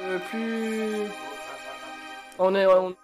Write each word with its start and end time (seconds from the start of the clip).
Euh, 0.00 0.18
plus. 0.30 1.10
On 2.38 2.54
est. 2.54 2.66
on- 2.66 2.94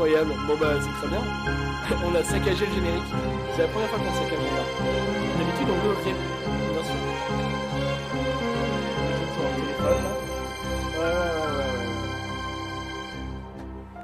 Incroyable. 0.00 0.32
Bon 0.46 0.56
bah 0.56 0.80
c'est 0.80 0.92
très 0.92 1.08
bien. 1.08 1.20
on 2.06 2.14
a 2.14 2.24
saccagé 2.24 2.64
le 2.64 2.72
générique. 2.72 3.02
C'est 3.54 3.60
la 3.60 3.68
première 3.68 3.88
fois 3.90 3.98
qu'on 3.98 4.14
saccage 4.14 4.38
là. 4.38 4.64
D'habitude 5.36 5.66
on 5.68 5.74
veut 5.86 5.92
ouvrir. 5.92 6.14
Bien 6.72 6.82
sûr. 6.84 6.94
Ouais, 9.78 11.04
ouais, 11.04 11.12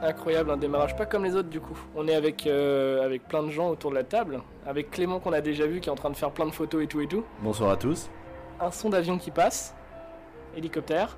ouais. 0.03 0.07
Incroyable, 0.07 0.51
un 0.51 0.59
démarrage 0.59 0.95
pas 0.97 1.07
comme 1.07 1.25
les 1.25 1.35
autres 1.35 1.49
du 1.49 1.61
coup. 1.61 1.79
On 1.95 2.07
est 2.09 2.15
avec, 2.15 2.47
euh, 2.47 3.03
avec 3.03 3.27
plein 3.27 3.43
de 3.43 3.49
gens 3.51 3.71
autour 3.71 3.89
de 3.89 3.95
la 3.97 4.05
table, 4.05 4.43
avec 4.67 4.91
Clément 4.91 5.19
qu'on 5.19 5.33
a 5.33 5.41
déjà 5.41 5.67
vu 5.67 5.81
qui 5.81 5.89
est 5.89 5.93
en 5.93 5.97
train 5.97 6.11
de 6.11 6.17
faire 6.17 6.31
plein 6.31 6.45
de 6.45 6.53
photos 6.53 6.85
et 6.85 6.87
tout 6.89 7.01
et 7.01 7.07
tout. 7.07 7.25
Bonsoir 7.41 7.71
à 7.71 7.79
tous. 7.79 8.11
Un 8.61 8.71
son 8.71 8.91
d'avion 8.91 9.17
qui 9.17 9.31
passe, 9.31 9.75
hélicoptère. 10.55 11.17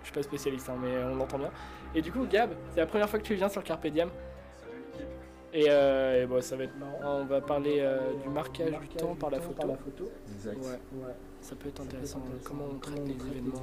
Je 0.00 0.06
suis 0.06 0.14
pas 0.14 0.22
spécialiste 0.22 0.70
hein, 0.70 0.76
mais 0.82 1.04
on 1.12 1.16
l'entend 1.16 1.36
bien. 1.36 1.50
Et 1.94 2.02
du 2.02 2.10
coup 2.10 2.26
Gab, 2.30 2.50
c'est 2.72 2.80
la 2.80 2.86
première 2.86 3.08
fois 3.08 3.18
que 3.18 3.24
tu 3.24 3.34
viens 3.34 3.48
sur 3.48 3.62
Carpe 3.62 3.86
Diem. 3.86 4.08
Et, 5.52 5.66
euh, 5.68 6.24
et 6.24 6.26
bon, 6.26 6.40
ça 6.42 6.56
va 6.56 6.64
être 6.64 6.76
marrant. 6.76 7.20
On 7.20 7.24
va 7.26 7.40
parler 7.40 7.76
euh, 7.78 8.00
du 8.22 8.28
marquage 8.28 8.72
du 8.80 8.88
temps 8.88 9.14
par 9.14 9.30
la 9.30 9.38
photo. 9.38 9.68
Exact. 10.34 10.56
Ouais, 10.58 11.06
ouais. 11.06 11.14
Ça 11.40 11.54
peut 11.54 11.68
être 11.68 11.80
intéressant. 11.80 12.20
Comment 12.44 12.64
on 12.74 12.78
traite 12.78 13.06
les 13.06 13.12
événements 13.12 13.62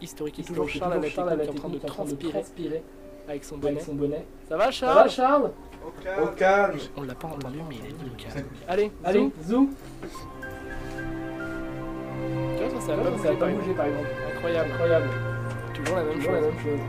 historiques. 0.00 0.38
Et 0.38 0.42
toujours 0.44 0.68
Charles 0.68 0.92
à 0.92 0.96
la 0.96 1.00
technique 1.46 1.66
qui 1.66 1.76
est 1.76 1.84
en 1.84 1.86
train 1.86 2.04
de 2.04 2.14
transpirer 2.14 2.82
avec 3.28 3.42
son 3.44 3.58
bonnet. 3.58 4.24
Ça 4.48 4.56
va 4.56 4.70
Charles 4.70 5.10
Charles 5.10 5.50
Au 6.22 6.26
calme 6.36 6.78
On 6.96 7.02
l'a 7.02 7.14
pas 7.14 7.28
entendu 7.28 7.58
mais 7.68 7.76
il 7.76 7.86
a 7.86 7.88
dit 7.88 8.10
au 8.12 8.16
calme. 8.22 8.46
Allez, 8.68 8.92
Allez, 9.04 9.30
zou. 9.42 9.68
Tu 12.56 12.62
vois 12.62 12.80
ça, 12.80 12.86
ça 12.86 12.96
va 12.96 13.10
pas 13.36 13.50
exemple. 13.50 13.74
par 13.74 13.86
exemple. 13.86 14.08
Incroyable, 14.32 14.70
incroyable. 14.72 15.08
Toujours 15.74 15.96
la 15.96 16.04
même 16.04 16.20
chose. 16.20 16.32
la 16.32 16.40
même 16.40 16.58
chose. 16.62 16.80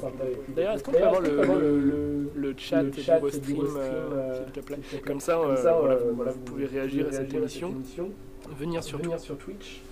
Sympa. 0.00 0.24
D'ailleurs, 0.54 0.74
est-ce 0.74 0.84
qu'on 0.84 0.92
peut 0.92 1.02
avoir 1.04 1.20
le, 1.20 1.30
le, 1.42 2.30
le 2.34 2.54
chat 2.56 2.82
le 2.82 2.90
du 2.90 3.00
chat 3.02 3.20
du 3.20 3.30
Stream, 3.30 3.58
euh, 3.76 3.78
euh, 3.78 4.34
s'il 4.44 4.52
te 4.52 4.60
plaît 4.60 4.76
s'il 4.76 4.98
te 4.98 5.02
plaît. 5.02 5.12
Comme 5.12 5.20
ça, 5.20 5.38
euh, 5.38 5.46
Comme 5.46 5.56
ça, 5.56 5.72
voilà, 5.78 5.96
vous, 5.96 6.14
voilà, 6.16 6.30
vous 6.32 6.40
pouvez 6.40 6.66
réagir 6.66 7.06
à 7.08 7.12
cette 7.12 7.32
émission, 7.34 7.74
venir 8.58 8.82
sur, 8.82 8.98
Venir 8.98 9.18
sur 9.20 9.36
Twitch. 9.38 9.82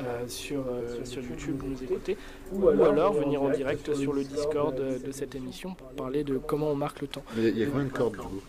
euh, 0.00 0.24
sur, 0.26 0.60
euh, 0.60 0.82
YouTube, 0.98 1.24
YouTube, 1.30 1.62
nous 1.66 1.82
écouter, 1.82 2.16
Ou 2.52 2.64
ou 2.64 2.84
alors 2.84 3.12
venir 3.14 3.42
en 3.42 3.48
direct 3.50 3.94
sur 3.94 4.12
le 4.12 4.24
Discord 4.24 4.74
de 4.76 5.12
cette 5.12 5.34
émission 5.34 5.74
pour 5.74 5.88
parler 5.90 6.22
de 6.24 6.38
comment 6.38 6.68
on 6.70 6.76
marque 6.76 7.00
le 7.00 7.06
temps. 7.08 7.22
Il 7.36 7.44
y 7.44 7.46
a- 7.46 7.50
il 7.50 7.58
y 7.58 7.62
a 7.62 7.66
combien 7.66 7.84
de 7.86 7.90
cordes 7.92 8.12
du 8.14 8.18
coup 8.20 8.40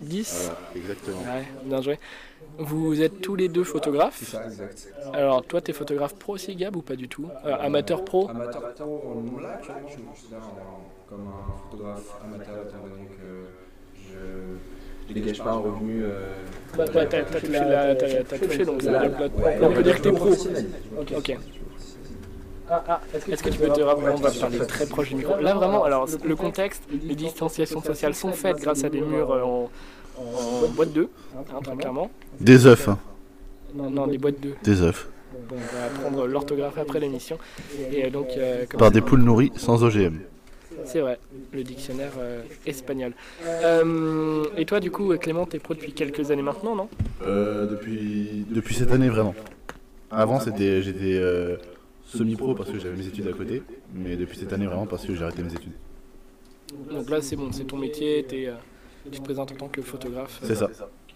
10 0.00 0.32
Voilà, 0.44 0.58
exactement. 0.74 1.22
Ouais, 1.22 1.46
bien 1.62 1.82
joué. 1.82 1.98
Vous 2.58 3.00
êtes 3.02 3.20
tous 3.20 3.36
les 3.36 3.48
deux 3.48 3.64
photographes. 3.64 4.22
ça, 4.22 4.42
exact. 4.46 4.76
Alors, 5.12 5.44
toi, 5.46 5.60
t'es 5.60 5.72
photographe 5.72 6.14
pro 6.14 6.34
aussi, 6.34 6.54
Gab, 6.56 6.76
ou 6.76 6.82
pas 6.82 6.96
du 6.96 7.08
tout 7.08 7.30
Euh, 7.44 7.56
Amateur 7.60 8.02
pro 8.04 8.28
Amateur 8.28 8.62
pro, 8.62 9.38
là 9.40 9.50
actuellement 9.50 9.88
je 9.88 10.00
me 10.00 10.06
considère 10.06 10.42
comme 11.08 11.26
un 11.28 11.54
photographe 11.62 12.16
amateur 12.22 12.60
étant 12.62 12.78
donné 12.78 13.06
que 13.16 13.48
je 13.94 15.12
dégage 15.14 15.42
pas 15.42 15.50
un 15.50 15.56
revenu. 15.58 16.02
euh, 16.04 16.44
Bah, 16.76 16.84
t'as 16.88 17.06
t'as 17.06 17.24
touché, 17.24 17.64
la- 17.64 17.94
touché, 18.24 18.64
donc 18.66 18.82
on 19.60 19.72
peut 19.72 19.82
dire 19.82 19.96
que 19.96 20.02
t'es 20.02 20.12
pro. 20.12 20.30
Ok. 21.16 21.38
Ah, 22.72 22.84
ah, 22.88 23.00
est-ce 23.14 23.42
que 23.42 23.48
tu 23.48 23.58
peux 23.58 23.68
te 23.68 23.80
rappeler 23.80 24.12
On 24.12 24.16
va 24.16 24.30
parler 24.30 24.58
très 24.58 24.86
proche 24.86 25.08
du 25.08 25.16
micro. 25.16 25.36
Là, 25.40 25.54
vraiment, 25.54 25.82
alors, 25.84 26.06
le 26.24 26.36
contexte, 26.36 26.84
les 26.90 27.16
distanciations 27.16 27.82
sociales 27.82 28.14
sont 28.14 28.32
faites 28.32 28.58
grâce 28.58 28.84
à 28.84 28.88
des 28.88 29.00
murs 29.00 29.32
euh, 29.32 29.42
en, 29.42 29.70
en 30.18 30.68
boîte 30.68 30.92
2, 30.92 31.08
hein, 31.36 31.40
très 31.62 31.76
clairement. 31.76 32.10
Des 32.40 32.66
œufs, 32.66 32.88
hein. 32.88 32.98
Non, 33.74 33.90
non, 33.90 34.06
des 34.06 34.18
boîtes 34.18 34.40
2. 34.40 34.54
Des 34.62 34.82
œufs. 34.82 35.08
On 35.50 35.56
va 35.56 35.84
apprendre 35.86 36.26
l'orthographe 36.26 36.78
après 36.78 37.00
l'émission. 37.00 37.38
Et 37.92 38.04
euh, 38.06 38.10
donc, 38.10 38.28
euh, 38.36 38.64
comme 38.68 38.78
Par 38.78 38.90
des 38.92 39.00
poules 39.00 39.22
nourries 39.22 39.52
sans 39.56 39.82
OGM. 39.82 40.18
C'est 40.84 41.00
vrai, 41.00 41.18
le 41.52 41.62
dictionnaire 41.64 42.12
euh, 42.18 42.42
espagnol. 42.66 43.12
Euh, 43.46 44.44
et 44.56 44.64
toi, 44.64 44.80
du 44.80 44.90
coup, 44.90 45.16
Clément, 45.18 45.44
t'es 45.44 45.58
pro 45.58 45.74
depuis 45.74 45.92
quelques 45.92 46.30
années 46.30 46.42
maintenant, 46.42 46.74
non? 46.76 46.88
Euh, 47.26 47.66
depuis, 47.66 48.46
depuis 48.48 48.74
cette 48.74 48.92
année, 48.92 49.08
vraiment. 49.08 49.34
Avant, 50.10 50.40
c'était, 50.40 50.82
j'étais 50.82 51.14
euh, 51.14 51.56
semi-pro 52.10 52.54
parce 52.54 52.70
que 52.70 52.78
j'avais 52.78 52.96
mes 52.96 53.06
études 53.06 53.26
à 53.28 53.32
côté. 53.32 53.62
Mais 53.94 54.16
depuis 54.16 54.38
cette 54.38 54.52
année, 54.52 54.66
vraiment, 54.66 54.86
parce 54.86 55.06
que 55.06 55.14
j'ai 55.14 55.22
arrêté 55.22 55.42
mes 55.42 55.52
études. 55.52 55.72
Donc 56.90 57.10
là, 57.10 57.20
c'est 57.20 57.36
bon, 57.36 57.50
c'est 57.52 57.64
ton 57.64 57.76
métier, 57.78 58.24
t'es, 58.26 58.46
euh, 58.46 58.54
tu 59.10 59.18
te 59.18 59.24
présentes 59.24 59.52
en 59.52 59.56
tant 59.56 59.68
que 59.68 59.82
photographe. 59.82 60.40
C'est 60.42 60.54
ça. 60.54 60.68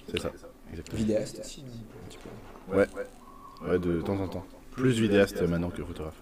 C'est 0.08 0.20
ça. 0.20 0.32
Exactement. 0.70 0.98
Vidéaste 0.98 1.40
aussi, 1.40 1.62
un 1.62 2.08
petit 2.08 2.18
peu. 2.18 2.76
Ouais, 2.76 3.78
de 3.78 4.00
temps 4.02 4.18
en 4.18 4.28
temps. 4.28 4.44
Plus 4.72 5.00
vidéaste 5.00 5.40
maintenant 5.42 5.70
que 5.70 5.82
photographe. 5.84 6.20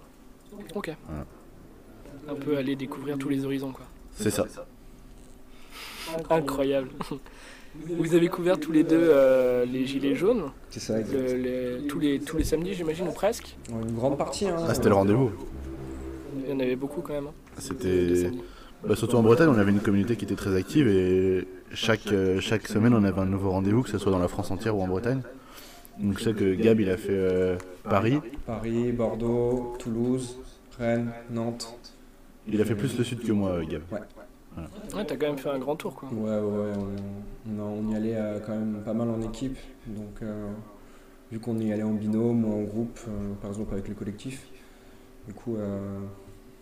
Ok. 0.74 0.94
Voilà. 1.06 1.26
Un 2.28 2.34
peu 2.34 2.56
aller 2.56 2.76
découvrir 2.76 3.18
tous 3.18 3.28
les 3.30 3.44
horizons, 3.44 3.72
quoi. 3.72 3.86
C'est 4.12 4.30
ça. 4.30 4.46
Incroyable. 6.30 6.90
Vous 7.98 8.14
avez 8.14 8.28
couvert 8.28 8.60
tous 8.60 8.70
les 8.72 8.84
deux 8.84 9.00
euh, 9.00 9.64
les 9.64 9.86
gilets 9.86 10.14
jaunes, 10.14 10.50
C'est 10.70 10.80
ça, 10.80 10.98
le- 10.98 11.34
les- 11.36 11.86
tous, 11.86 11.98
les, 11.98 12.20
tous 12.20 12.36
les 12.36 12.44
samedis, 12.44 12.74
j'imagine, 12.74 13.08
ou 13.08 13.12
presque. 13.12 13.56
Une 13.70 13.92
grande 13.94 14.18
partie. 14.18 14.46
Hein, 14.46 14.56
Ah, 14.68 14.74
c'était 14.74 14.90
le 14.90 14.94
rendez-vous. 14.94 15.30
Il 16.44 16.50
y 16.50 16.54
en 16.54 16.60
avait 16.60 16.76
beaucoup 16.76 17.00
quand 17.00 17.14
même. 17.14 17.26
hein, 17.28 17.32
C'était. 17.58 18.30
Bah, 18.86 18.96
surtout 18.96 19.16
en 19.16 19.22
Bretagne, 19.22 19.48
on 19.48 19.58
avait 19.58 19.70
une 19.70 19.80
communauté 19.80 20.16
qui 20.16 20.24
était 20.24 20.34
très 20.34 20.56
active 20.56 20.88
et 20.88 21.46
chaque, 21.72 22.08
euh, 22.08 22.40
chaque 22.40 22.66
semaine, 22.66 22.92
on 22.94 23.04
avait 23.04 23.20
un 23.20 23.26
nouveau 23.26 23.50
rendez-vous, 23.52 23.82
que 23.82 23.88
ce 23.88 23.96
soit 23.98 24.10
dans 24.10 24.18
la 24.18 24.26
France 24.28 24.50
entière 24.50 24.76
ou 24.76 24.82
en 24.82 24.88
Bretagne. 24.88 25.22
Donc 26.00 26.18
je 26.18 26.24
sais 26.24 26.32
que 26.32 26.54
Gab, 26.54 26.80
il 26.80 26.90
a 26.90 26.96
fait 26.96 27.08
euh, 27.12 27.56
Paris. 27.84 28.18
Paris, 28.44 28.90
Bordeaux, 28.92 29.74
Toulouse, 29.78 30.36
Rennes, 30.78 31.12
Nantes. 31.30 31.78
Il 32.48 32.60
a 32.60 32.64
fait 32.64 32.74
plus 32.74 32.98
le 32.98 33.04
sud 33.04 33.22
que 33.22 33.30
moi, 33.32 33.60
Gab. 33.64 33.82
Ouais, 34.94 35.04
t'as 35.06 35.16
quand 35.16 35.28
même 35.28 35.38
fait 35.38 35.48
un 35.48 35.58
grand 35.60 35.76
tour, 35.76 35.94
quoi. 35.94 36.08
Ouais, 36.12 36.28
ouais, 36.28 36.40
ouais, 36.40 36.72
on, 36.76 37.52
on, 37.56 37.60
a- 37.60 37.70
on 37.70 37.90
y 37.90 37.94
allait 37.96 38.16
euh, 38.16 38.31
quand 38.44 38.52
même 38.52 38.82
pas 38.84 38.92
mal 38.92 39.08
en 39.08 39.20
équipe. 39.22 39.56
Donc, 39.86 40.22
euh, 40.22 40.48
vu 41.30 41.38
qu'on 41.40 41.58
y 41.58 41.72
allait 41.72 41.82
en 41.82 41.92
binôme 41.92 42.44
ou 42.44 42.60
en 42.60 42.62
groupe, 42.62 42.98
euh, 43.08 43.32
par 43.40 43.50
exemple 43.50 43.72
avec 43.74 43.88
le 43.88 43.94
collectif, 43.94 44.46
du 45.26 45.34
coup, 45.34 45.56
euh, 45.56 45.98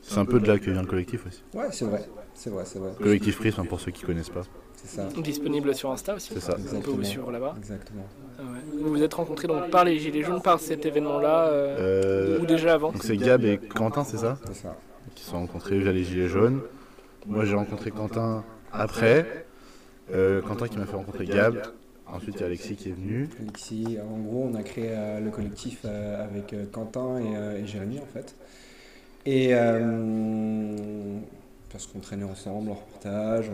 C'est 0.02 0.18
un 0.18 0.24
peu 0.24 0.40
de 0.40 0.46
là 0.46 0.58
que 0.58 0.70
vient 0.70 0.80
le 0.82 0.86
collectif 0.88 1.26
aussi. 1.26 1.42
ouais, 1.54 1.66
c'est 1.72 1.84
vrai, 1.84 2.08
c'est 2.34 2.50
vrai, 2.50 2.64
c'est 2.64 2.78
vrai. 2.78 2.90
Collectif 2.98 3.38
Prisme, 3.38 3.64
pour 3.66 3.80
ceux 3.80 3.90
qui 3.90 4.02
connaissent 4.04 4.30
pas. 4.30 4.42
C'est 4.76 4.96
ça, 4.96 5.08
Disponible 5.22 5.74
sur 5.74 5.90
Insta 5.90 6.14
aussi. 6.14 6.32
C'est 6.32 6.40
ça. 6.40 6.56
On 6.74 6.80
peut 6.80 6.90
vous 6.90 7.04
suivre 7.04 7.30
là-bas. 7.30 7.54
exactement. 7.58 8.06
Ah 8.38 8.42
ouais. 8.42 8.80
Vous 8.82 8.88
vous 8.90 9.02
êtes 9.02 9.12
rencontrés 9.12 9.46
donc 9.46 9.68
par 9.70 9.84
les 9.84 9.98
Gilets 9.98 10.22
jaunes, 10.22 10.40
par 10.40 10.58
cet 10.58 10.86
événement-là, 10.86 11.48
euh, 11.48 12.36
Euh, 12.38 12.40
ou 12.40 12.46
déjà 12.46 12.72
avant 12.74 12.90
donc 12.92 13.02
c'est 13.02 13.18
Gab 13.18 13.44
et 13.44 13.58
Quentin, 13.58 14.04
c'est 14.04 14.16
ça 14.16 14.38
C'est 14.46 14.54
ça. 14.62 14.76
Qui 15.14 15.22
se 15.24 15.30
sont 15.30 15.40
rencontrés 15.40 15.78
via 15.78 15.92
les 15.92 16.02
Gilets 16.04 16.28
jaunes. 16.28 16.60
Moi, 17.26 17.44
j'ai 17.44 17.54
rencontré 17.56 17.90
Quentin 17.90 18.42
après. 18.72 19.44
Euh, 20.12 20.42
Quentin 20.42 20.68
qui 20.68 20.78
m'a 20.78 20.86
fait 20.86 20.96
rencontrer 20.96 21.26
Gab. 21.26 21.62
Ensuite, 22.06 22.36
il 22.36 22.40
y 22.40 22.42
a 22.42 22.46
Alexis 22.46 22.74
qui 22.76 22.88
est 22.88 22.92
venu. 22.92 23.28
Alexis, 23.40 23.98
en 24.02 24.18
gros, 24.18 24.48
on 24.50 24.54
a 24.54 24.62
créé 24.62 24.88
euh, 24.90 25.20
le 25.20 25.30
collectif 25.30 25.80
euh, 25.84 26.24
avec 26.24 26.54
Quentin 26.72 27.18
et, 27.18 27.66
Jérémy 27.66 28.00
en 28.00 28.06
fait. 28.06 28.34
Et 29.26 29.52
parce 31.70 31.86
qu'on 31.86 32.00
traînait 32.00 32.24
ensemble 32.24 32.70
en 32.70 32.74
reportage, 32.74 33.48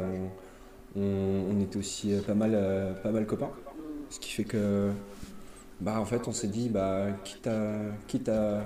on, 0.96 1.00
on- 1.00 1.60
était 1.60 1.76
aussi 1.78 2.14
pas 2.26 2.34
mal, 2.34 2.56
pas 3.02 3.10
mal 3.10 3.26
copains. 3.26 3.50
Ce 4.08 4.20
qui 4.20 4.31
fait 4.31 4.44
que, 4.44 4.90
bah 5.81 6.00
en 6.00 6.04
fait, 6.04 6.26
on 6.28 6.32
s'est 6.32 6.46
dit, 6.48 6.69
bah 6.69 7.06
quitte 7.25 7.48
à, 7.48 7.72
quitte 8.06 8.28
à, 8.28 8.62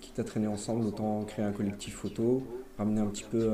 quitte 0.00 0.18
à 0.18 0.24
traîner 0.24 0.46
ensemble, 0.46 0.86
autant 0.86 1.24
créer 1.24 1.44
un 1.44 1.52
collectif 1.52 1.96
photo, 1.96 2.42
ramener 2.78 3.00
un 3.00 3.06
petit 3.06 3.24
peu. 3.30 3.50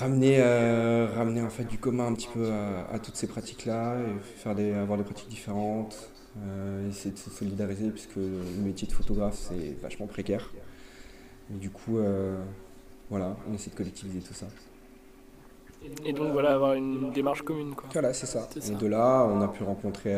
Ramener, 0.00 0.38
euh, 0.40 1.08
ramener 1.14 1.42
en 1.42 1.50
fait 1.50 1.64
du 1.64 1.76
commun 1.76 2.06
un 2.06 2.14
petit 2.14 2.28
peu 2.32 2.50
à, 2.50 2.90
à 2.90 2.98
toutes 2.98 3.16
ces 3.16 3.26
pratiques-là 3.26 3.98
et 3.98 4.18
faire 4.38 4.54
des, 4.54 4.72
avoir 4.72 4.96
des 4.96 5.04
pratiques 5.04 5.28
différentes, 5.28 6.10
euh, 6.38 6.88
essayer 6.88 7.10
de 7.10 7.18
se 7.18 7.28
solidariser 7.28 7.90
puisque 7.90 8.16
le 8.16 8.62
métier 8.64 8.88
de 8.88 8.94
photographe 8.94 9.36
c'est 9.36 9.78
vachement 9.82 10.06
précaire. 10.06 10.54
Et 11.52 11.58
du 11.58 11.68
coup, 11.68 11.98
euh, 11.98 12.42
voilà, 13.10 13.36
on 13.46 13.52
essaie 13.52 13.68
de 13.68 13.74
collectiviser 13.74 14.20
tout 14.20 14.32
ça. 14.32 14.46
Et 16.06 16.14
donc 16.14 16.32
voilà, 16.32 16.54
avoir 16.54 16.72
une 16.72 17.12
démarche 17.12 17.42
commune, 17.42 17.74
quoi. 17.74 17.86
Voilà, 17.92 18.14
c'est 18.14 18.26
ça. 18.26 18.48
Et 18.56 18.74
de 18.74 18.86
là, 18.86 19.28
on 19.30 19.42
a 19.42 19.48
pu 19.48 19.64
rencontrer 19.64 20.14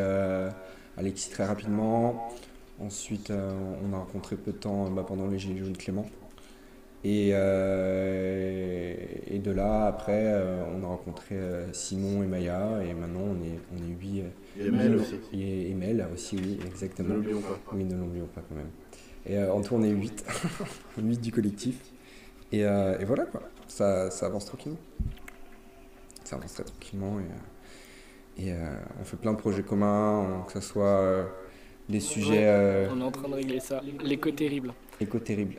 Alexis 0.96 1.30
très 1.30 1.44
rapidement. 1.44 2.32
Ensuite, 2.80 3.32
on 3.32 3.92
a 3.92 3.98
rencontré 3.98 4.36
peu 4.36 4.52
de 4.52 4.58
temps 4.58 4.88
bah, 4.90 5.04
pendant 5.06 5.26
les 5.26 5.40
Gilets 5.40 5.58
jaunes 5.58 5.76
Clément. 5.76 6.06
Et, 7.04 7.30
euh, 7.32 8.94
et 9.26 9.38
de 9.38 9.50
là, 9.50 9.86
après, 9.86 10.24
euh, 10.24 10.62
on 10.72 10.84
a 10.84 10.86
rencontré 10.86 11.34
euh, 11.34 11.72
Simon 11.72 12.22
et 12.22 12.26
Maya. 12.26 12.80
Et 12.84 12.94
maintenant, 12.94 13.22
on 13.22 13.42
est, 13.42 13.58
on 13.74 13.82
est 13.82 13.94
huit. 14.00 14.22
a 14.60 14.70
Mel 14.70 14.96
aussi. 14.96 15.16
Et, 15.32 15.70
et 15.70 15.74
Mel 15.74 16.06
aussi, 16.12 16.36
oui, 16.36 16.58
Ne 16.60 16.66
exactement. 16.66 17.14
l'oublions 17.14 17.40
pas. 17.40 17.58
Oui, 17.72 17.84
ne 17.84 17.96
l'oublions 17.96 18.28
pas 18.32 18.42
quand 18.48 18.54
même. 18.54 18.70
Et 19.26 19.36
euh, 19.36 19.52
en 19.52 19.60
tout, 19.62 19.74
on 19.74 19.82
est 19.82 19.90
8. 19.90 20.24
8 20.98 21.20
du 21.20 21.32
collectif. 21.32 21.80
Et, 22.52 22.64
euh, 22.64 22.98
et 22.98 23.04
voilà 23.04 23.24
quoi, 23.24 23.42
ça, 23.66 24.10
ça 24.10 24.26
avance 24.26 24.44
tranquillement. 24.44 24.78
Ça 26.24 26.36
avance 26.36 26.52
très 26.54 26.64
tranquillement. 26.64 27.18
Et, 28.38 28.46
et 28.48 28.52
on 29.00 29.04
fait 29.04 29.16
plein 29.16 29.32
de 29.32 29.38
projets 29.38 29.62
communs, 29.62 30.44
que 30.46 30.52
ce 30.52 30.60
soit 30.60 31.00
euh, 31.00 31.24
des 31.88 32.00
sujets 32.00 32.46
euh, 32.46 32.88
On 32.90 33.00
est 33.00 33.04
en 33.04 33.10
train 33.10 33.28
de 33.28 33.34
régler 33.34 33.60
ça. 33.60 33.80
L'écho 35.00 35.18
terrible. 35.18 35.56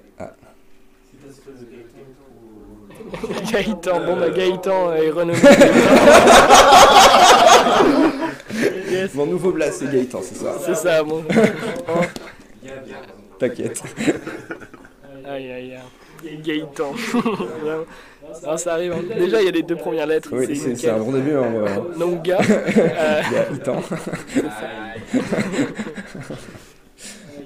Gaëtan, 3.52 4.00
bon 4.06 4.16
bah 4.18 4.30
Gaëtan 4.30 4.94
est 4.94 5.10
renommé. 5.10 5.40
yes, 8.90 9.12
Mon 9.16 9.26
nouveau 9.26 9.52
blast, 9.52 9.80
c'est 9.80 9.92
Gaëtan, 9.92 10.22
c'est 10.22 10.36
ça 10.36 10.54
c'est 10.66 10.76
ça, 10.76 11.04
bon. 11.04 11.24
T'inquiète. 13.40 13.82
Aïe 15.26 15.52
aïe 15.52 15.76
aïe. 15.76 16.38
Gaëtan. 16.44 16.92
Ah, 18.48 18.58
ça 18.58 18.74
arrive. 18.74 18.94
hein. 18.94 19.02
Déjà, 19.20 19.42
il 19.42 19.46
y 19.46 19.50
a 19.50 19.52
les 19.52 19.62
deux 19.62 19.76
premières 19.76 20.08
lettres. 20.08 20.30
Oui, 20.32 20.56
c'est 20.56 20.90
un 20.90 20.98
bon 20.98 21.12
début. 21.12 21.36
Hein, 21.36 21.54
ouais. 21.62 22.00
Donc, 22.00 22.24
gars. 22.24 22.40
euh, 22.40 23.22
Gaëtan. 23.32 23.82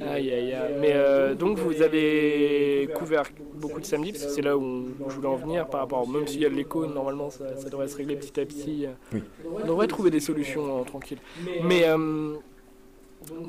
Aïe 0.09 0.31
aïe 0.31 0.53
aïe. 0.53 0.75
Mais 0.79 0.93
euh, 0.93 1.35
donc 1.35 1.57
vous 1.57 1.81
avez 1.81 2.89
couvert 2.95 3.23
beaucoup 3.55 3.79
de 3.79 3.85
samedis, 3.85 4.11
parce 4.13 4.25
que 4.25 4.31
c'est 4.31 4.41
là 4.41 4.57
où 4.57 4.87
je 5.07 5.15
voulais 5.15 5.27
en 5.27 5.35
venir 5.35 5.67
par 5.67 5.81
rapport, 5.81 6.07
même 6.07 6.27
s'il 6.27 6.41
y 6.41 6.45
a 6.45 6.49
de 6.49 6.55
l'écho, 6.55 6.85
normalement 6.85 7.29
ça, 7.29 7.55
ça 7.57 7.69
devrait 7.69 7.87
se 7.87 7.97
régler 7.97 8.15
petit 8.15 8.39
à 8.39 8.45
petit. 8.45 8.87
Oui. 9.13 9.23
On 9.61 9.65
devrait 9.65 9.87
trouver 9.87 10.09
des 10.09 10.19
solutions 10.19 10.79
euh, 10.79 10.83
tranquilles. 10.83 11.19
Mais 11.63 11.83
euh, 11.87 12.35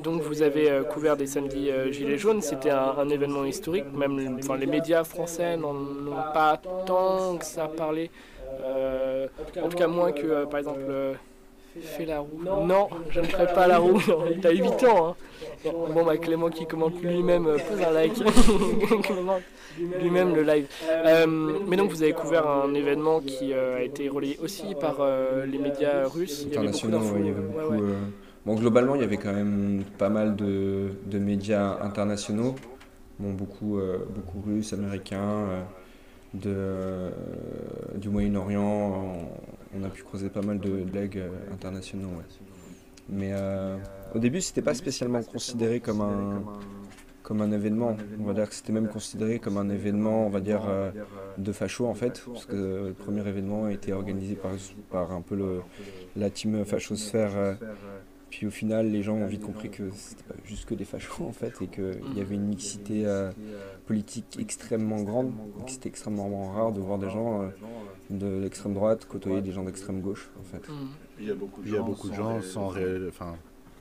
donc 0.03 0.21
vous 0.21 0.41
avez 0.41 0.69
euh, 0.69 0.83
couvert 0.83 1.15
des 1.15 1.27
samedis 1.27 1.69
euh, 1.69 1.91
Gilets 1.91 2.17
jaunes, 2.17 2.41
c'était 2.41 2.71
un, 2.71 2.95
un 2.97 3.09
événement 3.09 3.45
historique, 3.45 3.85
même 3.93 4.37
enfin, 4.39 4.57
les 4.57 4.65
médias 4.65 5.03
français 5.03 5.55
n'en 5.57 5.75
ont 5.75 6.33
pas 6.33 6.59
tant 6.85 7.37
que 7.37 7.45
ça 7.45 7.67
parlé. 7.67 8.09
Euh, 8.63 9.27
en 9.63 9.69
tout 9.69 9.77
cas 9.77 9.87
moins 9.87 10.11
que 10.11 10.25
euh, 10.25 10.45
par 10.45 10.59
exemple 10.59 10.81
euh, 10.89 11.13
Fais 11.81 12.05
la 12.05 12.19
roue. 12.19 12.41
Non, 12.43 12.89
je 13.09 13.19
ne 13.21 13.25
ferai 13.25 13.47
pas 13.53 13.67
la 13.67 13.77
roue. 13.77 14.01
T'as 14.41 14.51
8 14.51 14.83
ans. 14.85 15.09
Hein. 15.09 15.15
Bon, 15.93 16.03
bah 16.05 16.17
Clément 16.17 16.49
qui 16.49 16.65
commente 16.65 17.01
lui-même, 17.01 17.47
euh, 17.47 17.57
pose 17.57 17.81
un 17.81 17.91
like. 17.91 18.13
Commente 19.07 19.41
lui-même 20.01 20.35
le 20.35 20.43
live. 20.43 20.67
Euh, 20.89 21.25
mais 21.67 21.77
donc 21.77 21.91
vous 21.91 22.03
avez 22.03 22.11
couvert 22.13 22.47
un 22.47 22.73
événement 22.73 23.21
qui 23.21 23.53
euh, 23.53 23.77
a 23.77 23.81
été 23.83 24.09
relayé 24.09 24.37
aussi 24.43 24.75
par 24.79 24.97
euh, 24.99 25.45
les 25.45 25.57
médias 25.57 26.07
russes. 26.07 26.45
Il 26.47 26.53
y 26.53 26.57
avait 26.57 26.67
beaucoup 26.67 26.77
internationaux, 26.87 27.17
il 27.19 27.25
y 27.27 27.29
avait 27.29 27.39
Ouais, 27.39 27.45
beaucoup. 27.45 27.73
ouais. 27.73 27.79
euh, 27.81 27.95
Bon, 28.45 28.55
globalement, 28.55 28.95
il 28.95 29.01
y 29.01 29.03
avait 29.03 29.17
quand 29.17 29.33
même 29.33 29.83
pas 29.97 30.09
mal 30.09 30.35
de, 30.35 30.89
de 31.05 31.19
médias 31.19 31.77
internationaux, 31.81 32.55
bon, 33.19 33.31
beaucoup, 33.33 33.77
euh, 33.77 33.99
beaucoup 34.09 34.41
russes, 34.45 34.73
américains, 34.73 35.19
euh, 35.21 35.61
de, 36.33 36.49
euh, 36.49 37.09
du 37.95 38.09
Moyen-Orient. 38.09 39.17
On, 39.75 39.83
a 39.83 39.89
pu 39.89 40.03
croiser 40.03 40.29
pas 40.29 40.41
mal 40.41 40.59
de 40.59 40.69
blagues 40.83 41.17
euh, 41.17 41.53
internationaux. 41.53 42.09
Mais 43.07 43.31
euh, 43.33 43.77
au 44.13 44.19
début, 44.19 44.41
c'était 44.41 44.61
pas 44.61 44.73
spécialement 44.73 45.21
considéré 45.23 45.79
comme 45.79 46.01
un, 46.01 46.43
comme 47.23 47.41
un 47.41 47.51
événement. 47.51 47.95
On 48.19 48.23
va 48.23 48.33
dire 48.33 48.49
que 48.49 48.55
c'était 48.55 48.73
même 48.73 48.87
considéré 48.87 49.39
comme 49.39 49.57
un 49.57 49.69
événement, 49.69 50.25
on 50.25 50.29
va 50.29 50.39
dire, 50.41 50.63
euh, 50.67 50.91
de 51.37 51.51
facho 51.51 51.87
en 51.87 51.93
fait, 51.93 52.23
parce 52.25 52.45
que 52.45 52.55
le 52.87 52.93
premier 52.93 53.27
événement 53.27 53.65
a 53.65 53.73
été 53.73 53.93
organisé 53.93 54.35
par, 54.35 54.51
par 54.91 55.11
un 55.11 55.21
peu 55.21 55.61
la 56.15 56.29
team 56.29 56.65
fachosphère. 56.65 57.57
puis 58.29 58.45
au 58.45 58.51
final, 58.51 58.91
les 58.91 59.01
gens 59.01 59.15
ont 59.15 59.27
vite 59.27 59.43
compris 59.43 59.69
que 59.69 59.89
c'était 59.91 60.23
pas 60.23 60.35
juste 60.45 60.65
que 60.65 60.75
des 60.75 60.85
fachos 60.85 61.25
en 61.25 61.31
fait, 61.31 61.61
et 61.61 61.67
qu'il 61.67 62.15
y 62.15 62.21
avait 62.21 62.35
une 62.35 62.47
mixité 62.47 63.05
politique 63.89 64.37
extrêmement 64.39 65.01
grande, 65.01 65.31
c'était 65.65 65.89
extrêmement 65.89 66.51
rare 66.53 66.71
de 66.71 66.79
voir 66.79 66.99
des 66.99 67.09
gens 67.09 67.41
euh, 67.41 67.47
de 68.11 68.41
l'extrême 68.43 68.75
droite 68.75 69.05
côtoyer 69.05 69.41
des 69.41 69.51
gens 69.51 69.63
d'extrême 69.63 69.99
gauche 69.99 70.29
en 70.39 70.43
fait. 70.43 70.69
Mhm. 70.69 70.89
Il 71.19 71.27
y 71.27 71.31
a 71.75 71.81
beaucoup 71.81 72.07
de 72.07 72.13
gens 72.13 72.39
sans 72.39 72.67
réel, 72.67 73.07
enfin, 73.09 73.35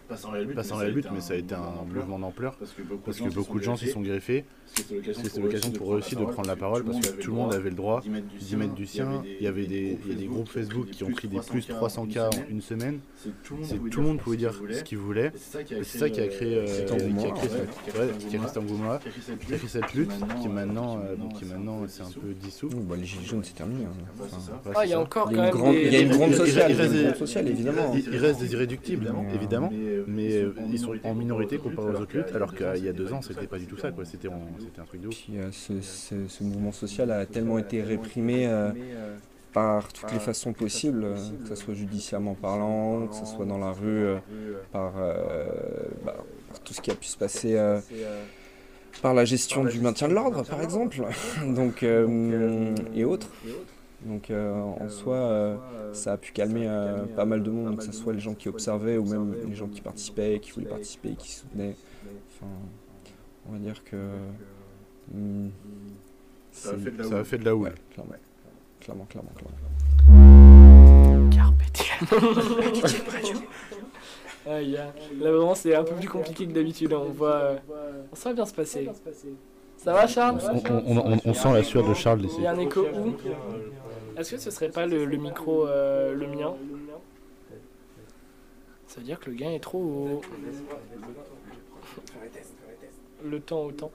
pas 0.08 0.16
sans 0.16 0.76
réel 0.76 0.92
but, 0.94 1.06
mais 1.12 1.20
ça 1.20 1.34
a 1.34 1.36
été 1.36 1.54
un 1.54 1.84
mouvement 1.86 2.18
d'ampleur 2.18 2.56
parce 3.04 3.18
que 3.20 3.28
beaucoup 3.30 3.58
de 3.58 3.64
gens 3.64 3.76
s'y 3.76 3.88
sont 3.88 4.00
greffés. 4.00 4.44
C'était 4.66 5.40
l'occasion 5.40 5.70
pour 5.70 5.94
eux 5.94 5.98
aussi 5.98 6.16
de 6.16 6.24
prendre 6.24 6.48
la 6.48 6.56
parole 6.56 6.84
parce 6.84 7.00
que 7.00 7.20
tout 7.20 7.30
le 7.30 7.36
monde 7.36 7.54
avait 7.54 7.70
le 7.70 7.76
droit 7.76 8.02
d'y 8.40 8.56
mettre 8.56 8.74
du 8.74 8.86
sien. 8.86 9.22
Il 9.38 9.44
y 9.44 9.46
avait 9.46 9.66
des, 9.66 9.98
il 10.04 10.12
y 10.12 10.14
a 10.14 10.18
des 10.18 10.26
groupes 10.26 10.48
Facebook 10.48 10.90
qui 10.90 11.04
ont 11.04 11.10
pris 11.10 11.28
des 11.28 11.40
plus 11.40 11.66
300 11.66 12.06
k 12.06 12.16
en 12.18 12.30
une 12.50 12.60
semaine. 12.60 13.00
C'est 13.62 13.78
tout 13.90 14.00
le 14.00 14.06
monde 14.06 14.18
pouvait 14.18 14.36
dire 14.36 14.52
ce 14.70 14.82
qu'il 14.82 14.98
voulait. 14.98 15.32
Et 15.70 15.84
c'est 15.84 15.98
ça 15.98 16.10
qui 16.10 16.20
a 16.20 16.28
créé, 16.28 16.54
euh, 16.56 16.66
Cet 16.66 16.86
créé 16.86 18.38
cet 18.46 18.56
engouement-là, 18.58 19.00
qui 19.46 19.54
a 19.54 19.56
créé 19.56 19.68
cette 19.68 19.94
lutte, 19.94 20.10
qui 20.40 20.48
maintenant, 20.48 21.00
euh, 21.02 21.16
bon, 21.16 21.28
qui 21.28 21.44
maintenant 21.44 21.82
c'est 21.86 22.02
un 22.02 22.10
peu 22.10 22.32
dissous. 22.34 22.68
Bah, 22.68 22.96
les 22.96 23.04
gilets 23.04 23.24
jaunes 23.26 23.42
c'est 23.44 23.54
terminé. 23.54 23.84
hein. 23.84 23.90
Ouais, 24.66 24.72
Ah, 24.76 24.84
il 24.84 24.90
y 24.90 24.94
a 24.94 26.00
une 26.00 26.10
grande, 26.10 26.34
sociale, 26.34 27.48
évidemment. 27.48 27.94
Il, 27.94 28.16
reste 28.16 28.40
des 28.40 28.52
irréductibles, 28.52 29.12
évidemment, 29.34 29.72
mais 30.06 30.36
euh, 30.44 30.54
ils 30.72 30.78
sont 30.78 30.94
en 31.04 31.14
minorité 31.14 31.58
comparé 31.58 31.88
aux 31.88 32.00
autres 32.00 32.16
luttes, 32.16 32.34
alors 32.34 32.54
qu'il 32.54 32.84
y 32.84 32.88
a 32.88 32.92
deux 32.92 33.12
ans, 33.12 33.22
c'était 33.22 33.46
pas 33.46 33.58
du 33.58 33.66
tout 33.66 33.76
ça, 33.76 33.90
quoi. 33.90 34.04
C'était 34.04 34.28
en- 34.28 34.40
c'était 34.60 34.80
un 34.80 34.84
truc 34.84 35.00
de 35.00 35.08
ouf. 35.08 35.14
Puis, 35.16 35.38
euh, 35.38 35.50
ce, 35.52 35.80
ce- 35.80 36.28
ce 36.28 36.44
mouvement 36.44 36.72
social 36.72 37.10
a 37.10 37.26
tellement 37.26 37.58
été 37.58 37.82
réprimé 37.82 38.46
euh, 38.46 38.70
par 39.52 39.88
toutes 39.92 40.12
les 40.12 40.18
façons 40.20 40.52
possibles, 40.52 41.04
euh, 41.04 41.14
que 41.42 41.48
ce 41.48 41.54
soit 41.56 41.74
judiciairement 41.74 42.34
parlant, 42.34 43.06
que 43.08 43.14
ce 43.14 43.24
soit 43.26 43.46
dans 43.46 43.58
la 43.58 43.72
rue, 43.72 43.86
euh, 44.06 44.16
par, 44.72 44.92
euh, 44.98 45.46
bah, 46.04 46.16
par 46.48 46.60
tout 46.60 46.74
ce 46.74 46.80
qui 46.80 46.90
a 46.90 46.94
pu 46.94 47.06
se 47.06 47.16
passer 47.16 47.56
euh, 47.56 47.80
par 49.02 49.14
la 49.14 49.24
gestion 49.24 49.64
du 49.64 49.80
maintien 49.80 50.08
de 50.08 50.14
l'ordre, 50.14 50.44
par 50.44 50.60
exemple, 50.62 51.02
donc, 51.46 51.82
euh, 51.82 52.74
et 52.94 53.04
autres. 53.04 53.28
Donc 54.04 54.30
euh, 54.30 54.52
en 54.62 54.88
soi, 54.88 55.16
euh, 55.16 55.56
ça 55.92 56.12
a 56.12 56.16
pu 56.16 56.30
calmer 56.32 56.66
euh, 56.68 57.04
pas 57.16 57.24
mal 57.24 57.42
de 57.42 57.50
monde, 57.50 57.76
que 57.76 57.82
ce 57.84 57.90
soit 57.92 58.12
les 58.12 58.20
gens 58.20 58.34
qui 58.34 58.48
observaient 58.48 58.96
ou 58.96 59.04
même 59.04 59.34
les 59.48 59.54
gens 59.56 59.66
qui 59.66 59.80
participaient, 59.80 60.38
qui 60.40 60.52
voulaient 60.52 60.66
participer, 60.68 61.10
qui 61.18 61.32
soutenaient. 61.32 61.74
Enfin, 62.30 62.46
on 63.48 63.52
va 63.52 63.58
dire 63.58 63.82
que... 63.84 63.96
hmm, 65.12 65.48
Ça 66.52 66.68
a 66.70 66.72
c'est- 66.72 66.78
fait 66.78 66.90
de 66.92 66.98
la, 66.98 67.04
ça 67.08 67.18
a 67.18 67.24
fait 67.24 67.38
de 67.38 67.44
la 67.44 67.56
houle. 67.56 67.64
Ouais, 67.68 67.74
clairement. 67.90 68.14
Clairement, 68.80 69.06
clairement, 69.06 69.32
clairement. 69.36 71.30
Carpe. 71.30 71.54
Aïe, 74.46 74.76
aïe. 74.78 74.88
Là 75.20 75.30
vraiment 75.32 75.54
c'est 75.54 75.74
un 75.74 75.84
peu 75.84 75.94
plus 75.94 76.08
compliqué 76.08 76.46
que 76.46 76.52
d'habitude. 76.52 76.92
hein. 76.92 77.00
On 77.06 77.10
voit, 77.10 77.34
euh, 77.34 77.56
ça 78.14 78.30
va 78.30 78.34
bien 78.36 78.46
se 78.46 78.54
passer. 78.54 78.88
Ça 79.76 79.92
va 79.92 80.06
Charles? 80.06 80.40
On, 80.50 80.62
on- 80.96 81.12
on- 81.12 81.18
on 81.24 81.34
sent 81.34 81.52
la 81.52 81.62
sueur 81.62 81.86
de 81.86 81.92
Charles. 81.94 82.22
Il 82.38 82.44
y 82.44 82.46
a 82.46 82.52
un 82.52 82.58
écho 82.58 82.80
où? 82.80 83.12
Est-ce 84.18 84.32
que 84.32 84.38
ce 84.38 84.50
serait 84.50 84.70
pas 84.70 84.86
le, 84.86 85.04
le 85.04 85.16
micro 85.16 85.66
euh, 85.66 86.14
le 86.14 86.26
mien? 86.26 86.54
Ça 88.86 89.00
veut 89.00 89.06
dire 89.06 89.20
que 89.20 89.30
le 89.30 89.36
gain 89.36 89.50
est 89.50 89.60
trop 89.60 89.78
haut. 89.78 90.20
Le 93.24 93.40
temps 93.40 93.64
au 93.64 93.72
temps. 93.72 93.90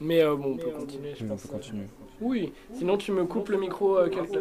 Mais 0.00 0.22
euh, 0.22 0.36
bon, 0.36 0.52
on 0.52 0.56
peut 0.56 0.70
continuer, 0.70 1.14
je 1.16 1.24
Oui, 1.24 1.26
on 1.30 1.34
pense. 1.34 1.42
peut 1.42 1.48
continuer. 1.48 1.84
Oui, 2.20 2.52
sinon 2.74 2.96
tu 2.96 3.12
me 3.12 3.24
coupes 3.24 3.48
le 3.48 3.58
micro 3.58 3.96
euh, 3.98 4.08
quelque... 4.08 4.38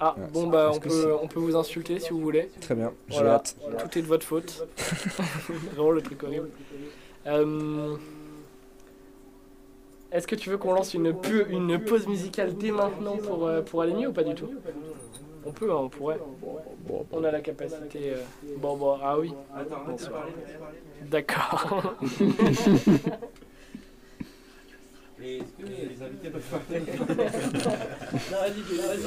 Ah, 0.00 0.14
Ouais. 0.18 0.26
bon 0.32 0.46
bah 0.48 0.70
on 0.74 0.78
peut, 0.78 1.14
on 1.22 1.26
peut 1.28 1.40
vous 1.40 1.56
insulter 1.56 1.98
si 1.98 2.10
vous 2.10 2.20
voulez. 2.20 2.50
Très 2.60 2.74
bien, 2.74 2.92
j'ai 3.08 3.16
Voilà, 3.16 3.34
hâte. 3.36 3.56
tout 3.78 3.98
est 3.98 4.02
de 4.02 4.06
votre 4.06 4.26
faute. 4.26 4.66
Vraiment 5.74 5.90
le 5.90 6.02
truc 6.02 6.22
horrible. 6.22 6.50
Euh, 7.26 7.96
Est-ce 10.12 10.26
que 10.26 10.34
tu 10.36 10.50
veux 10.50 10.58
qu'on 10.58 10.72
lance 10.74 10.94
une, 10.94 11.12
pu- 11.14 11.46
une 11.50 11.78
pause 11.78 12.06
musicale 12.06 12.56
dès 12.56 12.70
maintenant 12.70 13.16
pour, 13.18 13.46
euh, 13.46 13.62
pour 13.62 13.82
aller 13.82 13.94
mieux 13.94 14.08
ou 14.08 14.12
pas 14.12 14.24
du 14.24 14.34
tout 14.34 14.50
On 15.44 15.52
peut, 15.52 15.70
hein, 15.72 15.76
on 15.76 15.88
pourrait. 15.88 16.18
On 17.12 17.24
a 17.24 17.30
la 17.30 17.40
capacité. 17.40 18.10
euh, 18.14 18.22
Bon, 18.56 18.76
bon, 18.76 18.98
ah 19.02 19.18
oui. 19.18 19.34
Bonsoir. 19.86 20.28
D'accord. 21.00 21.96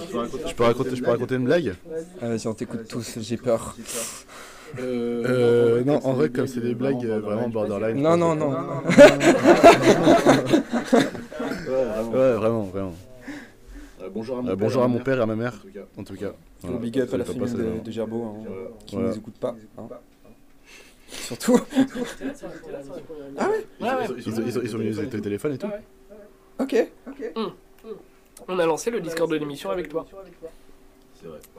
Je 0.06 0.12
peux 0.56 0.64
raconter, 0.64 0.96
je 0.96 1.02
peux 1.02 1.10
raconter 1.12 1.36
une 1.36 1.46
blague? 1.46 1.76
Ah, 2.22 2.30
Vas-y, 2.30 2.48
on 2.48 2.54
t'écoute 2.54 2.82
tous, 2.88 3.20
j'ai 3.20 3.38
peur. 3.38 3.76
Euh, 4.80 5.84
Non, 5.84 6.00
en 6.06 6.14
vrai, 6.14 6.30
comme 6.30 6.48
c'est 6.48 6.60
des 6.62 6.76
blagues 6.76 7.06
euh, 7.06 7.20
vraiment 7.20 7.50
borderline. 7.50 8.02
Non, 8.02 8.18
non, 8.18 8.36
non. 8.36 8.52
Ouais, 12.12 12.34
vraiment, 12.34 12.64
vraiment. 12.64 12.94
bonjour, 14.14 14.38
Euh, 14.48 14.56
bonjour 14.56 14.84
à 14.84 14.88
mon 14.88 15.00
père 15.00 15.18
et 15.20 15.22
à 15.22 15.26
ma 15.26 15.36
mère, 15.36 15.54
en 15.98 16.04
tout 16.04 16.16
cas. 16.16 16.34
Gros 16.64 16.78
big 16.78 17.00
up 17.00 17.14
à 17.14 17.18
la 17.18 17.26
famille 17.26 17.54
de, 17.54 17.62
euh, 17.64 17.80
de 17.80 17.92
Gerbeau, 17.92 18.24
hein, 18.24 18.34
qui 18.88 18.96
ne 18.96 19.02
Voilà. 19.02 19.16
nous 19.16 19.20
écoute 19.22 19.36
pas. 19.40 19.56
hein. 19.78 19.88
Surtout. 21.08 21.60
ah 23.38 23.50
ouais, 23.50 23.66
Ils, 24.26 24.76
ont 24.76 24.80
mis 24.80 24.90
le 24.92 25.22
téléphone 25.22 25.54
et 25.54 25.58
tout 25.58 25.68
Ok. 26.60 26.76
On 28.48 28.60
a 28.60 28.66
lancé 28.66 28.92
le 28.92 29.00
Discord 29.02 29.30
de 29.30 29.36
l'émission 29.38 29.70
avec 29.70 29.90
toi. 29.90 30.06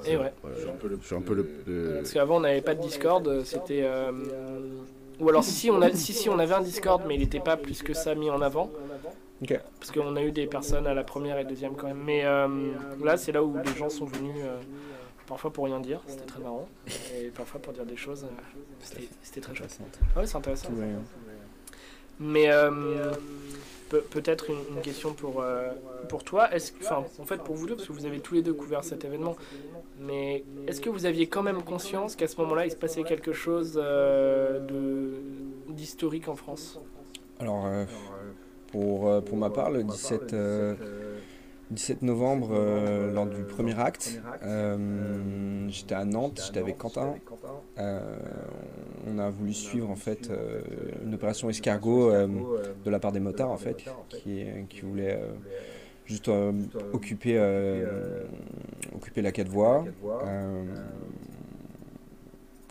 C'est 0.02 0.16
vrai. 0.16 0.32
Et 0.44 0.48
ouais. 0.48 0.52
Je 0.56 0.60
suis 1.06 1.14
un 1.14 1.20
peu 1.20 1.34
le. 1.34 1.94
Parce 1.96 2.12
qu'avant 2.12 2.36
on 2.36 2.40
n'avait 2.40 2.60
pas 2.62 2.74
de 2.74 2.80
Discord, 2.82 3.44
c'était. 3.44 3.82
Euh, 3.84 4.12
ou 5.18 5.28
alors 5.28 5.44
si 5.44 5.70
on 5.70 5.80
a, 5.82 5.90
si 5.92 6.12
si 6.12 6.28
on 6.28 6.38
avait 6.38 6.54
un 6.54 6.60
Discord, 6.62 7.02
mais 7.06 7.14
il 7.14 7.20
n'était 7.20 7.40
pas 7.40 7.56
plus 7.56 7.82
que 7.82 7.94
ça 7.94 8.14
mis 8.14 8.30
en 8.30 8.40
avant. 8.42 8.70
Parce 9.80 9.92
qu'on 9.92 10.16
a 10.16 10.22
eu 10.22 10.32
des 10.32 10.46
personnes 10.46 10.86
à 10.86 10.94
la 10.94 11.04
première 11.04 11.38
et 11.38 11.44
deuxième 11.44 11.74
quand 11.76 11.86
même. 11.88 12.02
Mais 12.04 12.24
euh, 12.24 12.48
là, 13.04 13.16
c'est 13.16 13.32
là 13.32 13.42
où 13.44 13.56
les 13.64 13.74
gens 13.76 13.88
sont 13.90 14.06
venus. 14.06 14.36
euh, 14.44 14.58
Parfois 15.26 15.52
pour 15.52 15.64
rien 15.64 15.80
dire, 15.80 16.00
c'était 16.06 16.24
très 16.24 16.38
marrant. 16.40 16.68
Et 17.18 17.30
parfois 17.30 17.60
pour 17.60 17.72
dire 17.72 17.84
des 17.84 17.96
choses, 17.96 18.24
euh, 18.24 19.00
c'était 19.22 19.40
très 19.40 19.54
chouette. 19.56 19.76
Ah 20.14 20.20
ouais, 20.20 20.26
c'est 20.26 20.36
intéressant. 20.36 20.68
Mais 22.20 22.48
euh, 22.48 23.10
pe- 23.88 24.02
peut-être 24.10 24.50
une, 24.50 24.80
question 24.82 25.12
pour, 25.12 25.40
euh, 25.40 25.70
pour 26.08 26.24
toi. 26.24 26.48
Enfin, 26.80 27.04
en 27.18 27.24
fait 27.24 27.38
pour 27.42 27.54
vous 27.54 27.66
deux, 27.66 27.76
parce 27.76 27.88
que 27.88 27.92
vous 27.92 28.06
avez 28.06 28.20
tous 28.20 28.34
les 28.34 28.42
deux 28.42 28.54
couvert 28.54 28.84
cet 28.84 29.04
événement, 29.04 29.36
mais 30.00 30.44
est-ce 30.66 30.80
que 30.80 30.90
vous 30.90 31.06
aviez 31.06 31.26
quand 31.26 31.42
même 31.42 31.62
conscience 31.62 32.16
qu'à 32.16 32.28
ce 32.28 32.40
moment-là, 32.40 32.66
il 32.66 32.70
se 32.70 32.76
passait 32.76 33.04
quelque 33.04 33.32
chose 33.32 33.80
euh, 33.82 34.60
d'historique 35.68 36.28
en 36.28 36.36
France? 36.36 36.78
Alors, 37.38 37.66
euh, 37.66 37.84
pour, 38.68 39.22
pour 39.24 39.36
ma 39.38 39.50
part, 39.50 39.70
le 39.70 39.84
17, 39.84 40.32
euh, 40.34 40.74
17 41.70 42.02
novembre, 42.02 42.50
euh, 42.52 43.12
lors 43.12 43.26
du 43.26 43.42
premier 43.42 43.78
acte, 43.78 44.20
euh, 44.44 45.66
j'étais 45.68 45.94
à 45.94 46.04
Nantes, 46.04 46.40
j'étais 46.46 46.60
avec 46.60 46.78
Quentin. 46.78 47.14
Euh, 47.78 48.00
on 49.06 49.18
a 49.18 49.30
voulu 49.30 49.52
suivre 49.52 49.90
en 49.90 49.96
fait 49.96 50.30
une 51.04 51.14
opération 51.14 51.50
escargot 51.50 52.12
de 52.12 52.90
la 52.90 52.98
part 52.98 53.12
des 53.12 53.20
motards 53.20 53.50
en 53.50 53.56
fait, 53.56 53.84
qui, 54.08 54.44
qui 54.68 54.80
voulaient 54.80 55.20
juste 56.04 56.30
occuper, 56.92 57.40
occuper 58.94 59.22
la 59.22 59.32
quatre 59.32 59.48
voies. 59.48 59.84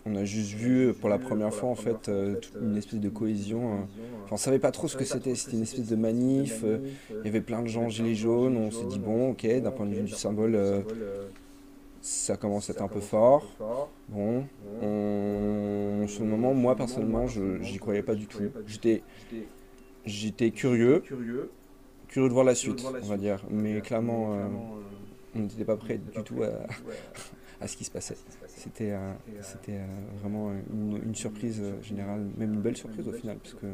On 0.05 0.15
a 0.15 0.23
juste 0.25 0.51
vu 0.51 0.93
pour 0.93 1.09
la 1.09 1.17
première 1.19 1.53
fois 1.53 1.69
en 1.69 1.75
fait 1.75 2.09
euh, 2.09 2.35
toute 2.35 2.53
une 2.61 2.77
espèce 2.77 2.99
de 2.99 3.09
cohésion. 3.09 3.81
euh. 3.81 3.85
Enfin, 4.25 4.35
on 4.35 4.37
savait 4.37 4.59
pas 4.59 4.71
trop 4.71 4.87
ce 4.87 4.95
que 4.95 5.05
c'était. 5.05 5.35
C'était 5.35 5.57
une 5.57 5.63
espèce 5.63 5.87
de 5.87 5.95
manif. 5.95 6.63
euh, 6.63 6.79
Il 7.23 7.27
y 7.27 7.29
avait 7.29 7.41
plein 7.41 7.61
de 7.63 7.67
gens 7.67 7.85
en 7.85 7.89
gilets 7.89 8.15
jaunes. 8.15 8.55
On 8.57 8.71
s'est 8.71 8.85
dit 8.85 8.99
bon, 8.99 9.31
ok, 9.31 9.45
d'un 9.61 9.71
point 9.71 9.87
de 9.87 9.93
vue 9.93 10.03
du 10.03 10.13
symbole, 10.15 10.85
ça 12.01 12.37
commence 12.37 12.69
à 12.69 12.73
être 12.73 12.81
un 12.81 12.87
peu 12.89 13.01
fort. 13.01 13.59
Bon, 14.07 14.49
on- 14.79 16.05
sur 16.07 16.23
le 16.23 16.29
moment, 16.29 16.53
moi 16.53 16.75
personnellement, 16.75 17.27
je 17.27 17.61
j'y 17.61 17.77
croyais 17.77 18.03
pas 18.03 18.15
du 18.15 18.27
tout. 18.27 18.53
J'étais, 18.65 19.05
j'étais 20.05 20.51
curieux, 20.51 21.09
curieux 22.07 22.29
de 22.29 22.33
voir 22.33 22.45
la 22.45 22.55
suite, 22.55 22.95
on 23.01 23.07
va 23.07 23.17
dire. 23.17 23.45
Mais 23.49 23.81
clairement, 23.81 24.33
euh, 24.35 24.49
on 25.35 25.41
n'était 25.41 25.65
pas 25.65 25.77
prêt 25.77 25.97
du 25.99 26.23
tout 26.23 26.43
à, 26.43 26.67
à 27.61 27.67
ce 27.67 27.77
qui 27.77 27.83
se 27.83 27.91
passait. 27.91 28.17
C'était, 28.47 28.91
euh, 28.91 29.13
c'était 29.41 29.77
euh, 29.77 29.85
vraiment 30.21 30.51
une, 30.51 31.01
une 31.05 31.15
surprise 31.15 31.61
euh, 31.61 31.81
générale, 31.81 32.25
même 32.37 32.53
une 32.53 32.61
belle 32.61 32.77
surprise 32.77 33.07
au 33.07 33.11
final, 33.13 33.37
parce 33.37 33.53
que 33.55 33.67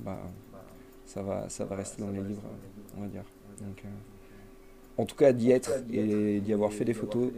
bah, 0.00 0.18
ça, 1.06 1.22
va, 1.22 1.48
ça 1.48 1.64
va 1.64 1.76
rester 1.76 2.02
dans 2.02 2.10
les 2.10 2.22
livres, 2.22 2.42
on 2.96 3.02
va 3.02 3.06
dire. 3.08 3.24
Donc, 3.60 3.84
en 4.96 5.06
tout 5.06 5.16
cas, 5.16 5.32
d'y 5.32 5.50
être 5.50 5.72
et 5.92 6.40
d'y 6.40 6.52
avoir 6.52 6.72
fait 6.72 6.84
des 6.84 6.94
photos, 6.94 7.30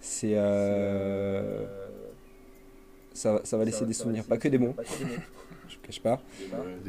c'est, 0.00 0.34
ça, 3.14 3.40
ça 3.44 3.56
va 3.56 3.64
laisser 3.64 3.86
des 3.86 3.92
souvenirs, 3.92 4.24
pas 4.24 4.36
que 4.38 4.48
des 4.48 4.58
bons, 4.58 4.74
je 5.68 5.76
ne 5.76 5.82
cache 5.82 6.00
pas, 6.00 6.20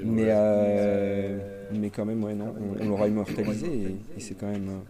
mais, 0.04 0.26
euh, 0.28 1.68
mais 1.72 1.90
quand 1.90 2.06
même, 2.06 2.24
ouais, 2.24 2.34
non, 2.34 2.54
on, 2.60 2.84
on 2.84 2.90
l'aura 2.90 3.08
immortalisé 3.08 3.68
et, 3.68 3.96
et 4.18 4.20
c'est 4.20 4.36
quand 4.36 4.52
même, 4.52 4.82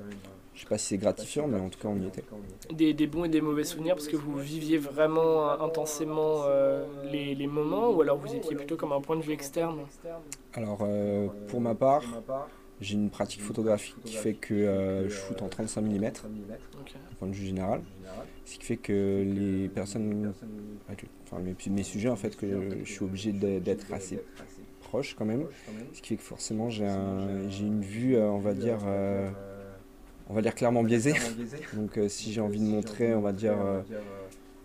je 0.55 0.61
sais 0.61 0.67
pas 0.67 0.77
si 0.77 0.87
c'est 0.87 0.97
gratifiant, 0.97 1.47
mais 1.47 1.59
en 1.59 1.69
tout 1.69 1.79
cas, 1.79 1.89
on 1.89 1.99
y 2.01 2.07
était. 2.07 2.23
des, 2.71 2.93
des 2.93 3.07
bons 3.07 3.25
et 3.25 3.29
des 3.29 3.41
mauvais 3.41 3.63
souvenirs 3.65 3.95
parce 3.95 4.07
que 4.07 4.15
vous 4.15 4.37
viviez 4.37 4.77
vraiment 4.77 5.49
euh, 5.49 5.57
intensément 5.59 6.43
euh, 6.45 6.85
les, 7.11 7.35
les 7.35 7.47
moments 7.47 7.89
ou 7.91 8.01
alors 8.01 8.17
vous 8.17 8.33
étiez 8.33 8.55
plutôt 8.55 8.77
comme 8.77 8.93
un 8.93 9.01
point 9.01 9.17
de 9.17 9.21
vue 9.21 9.33
externe? 9.33 9.79
Alors, 10.53 10.79
euh, 10.81 11.27
pour 11.49 11.59
ma 11.61 11.75
part, 11.75 12.03
j'ai 12.81 12.95
une 12.95 13.09
pratique 13.09 13.41
photographique 13.41 13.95
qui 14.03 14.15
fait 14.15 14.33
que 14.33 14.53
euh, 14.53 15.09
je 15.09 15.13
shoot 15.15 15.41
en 15.41 15.49
35 15.49 15.81
mm, 15.81 15.87
Ok. 16.79 16.93
du 17.09 17.15
point 17.17 17.27
de 17.27 17.33
vue 17.33 17.45
général. 17.45 17.81
Ce 18.45 18.57
qui 18.57 18.63
fait 18.65 18.77
que 18.77 19.23
les 19.25 19.67
personnes, 19.69 20.33
enfin 21.25 21.39
mes, 21.41 21.55
mes 21.69 21.83
sujets 21.83 22.09
en 22.09 22.15
fait, 22.15 22.35
que 22.37 22.47
je 22.83 22.91
suis 22.91 23.03
obligé 23.03 23.31
d'être 23.33 23.91
assez 23.93 24.19
proche 24.81 25.15
quand 25.17 25.25
même. 25.25 25.47
Ce 25.93 26.01
qui 26.01 26.09
fait 26.09 26.15
que 26.17 26.21
forcément 26.23 26.69
j'ai 26.69 26.87
un- 26.87 27.49
une 27.59 27.81
vue, 27.81 28.17
on 28.17 28.39
va 28.39 28.53
dire, 28.53 28.79
on 30.27 30.33
va 30.33 30.41
dire 30.41 30.55
clairement 30.55 30.83
biaisée. 30.83 31.15
Donc 31.73 31.97
euh, 31.97 32.09
si 32.09 32.33
j'ai 32.33 32.41
envie 32.41 32.59
de 32.59 32.65
montrer, 32.65 33.15
on 33.15 33.21
va 33.21 33.33
dire, 33.33 33.59
euh, 33.59 33.81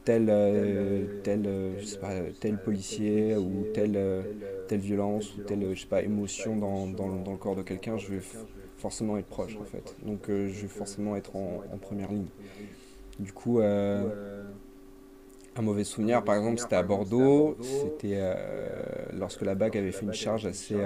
tel, 0.05 0.29
euh, 0.31 1.07
tel, 1.23 1.47
euh, 1.47 1.79
je 1.79 1.85
sais 1.87 1.99
pas, 1.99 2.15
tel 2.41 2.59
policier 2.59 3.37
ou 3.37 3.67
telle, 3.73 3.97
euh, 3.97 4.23
telle 4.67 4.81
violence 4.81 5.35
ou 5.37 5.41
telle, 5.41 5.75
je 5.75 5.81
sais 5.81 5.87
pas, 5.89 6.03
émotion 6.03 6.57
dans, 6.57 6.87
dans, 6.89 7.09
le- 7.09 7.23
dans 7.25 7.33
le 7.33 7.39
corps 7.39 7.57
de 7.57 7.63
quelqu'un, 7.63 7.99
je 7.99 8.15
vais 8.15 8.23
forcément 8.79 9.19
être 9.19 9.29
proche 9.29 9.59
en 9.61 9.65
fait. 9.65 9.97
Donc 10.03 10.31
euh, 10.31 10.49
je 10.49 10.63
vais 10.63 10.69
forcément 10.69 11.17
être 11.17 11.37
en, 11.37 11.65
en 11.71 11.79
première 11.79 12.13
ligne. 12.13 12.29
Du 13.19 13.33
coup, 13.33 13.61
euh, 13.61 14.09
un 15.57 15.63
mauvais 15.63 15.85
souvenir, 15.85 16.25
par 16.25 16.37
exemple, 16.37 16.59
c'était 16.61 16.77
à 16.77 16.83
Bordeaux. 16.83 17.59
C'était 17.61 18.17
euh, 18.21 19.07
lorsque 19.13 19.43
la 19.43 19.55
BAC 19.55 19.77
avait 19.77 19.93
fait 19.93 20.07
une 20.07 20.13
charge 20.15 20.47
assez, 20.47 20.81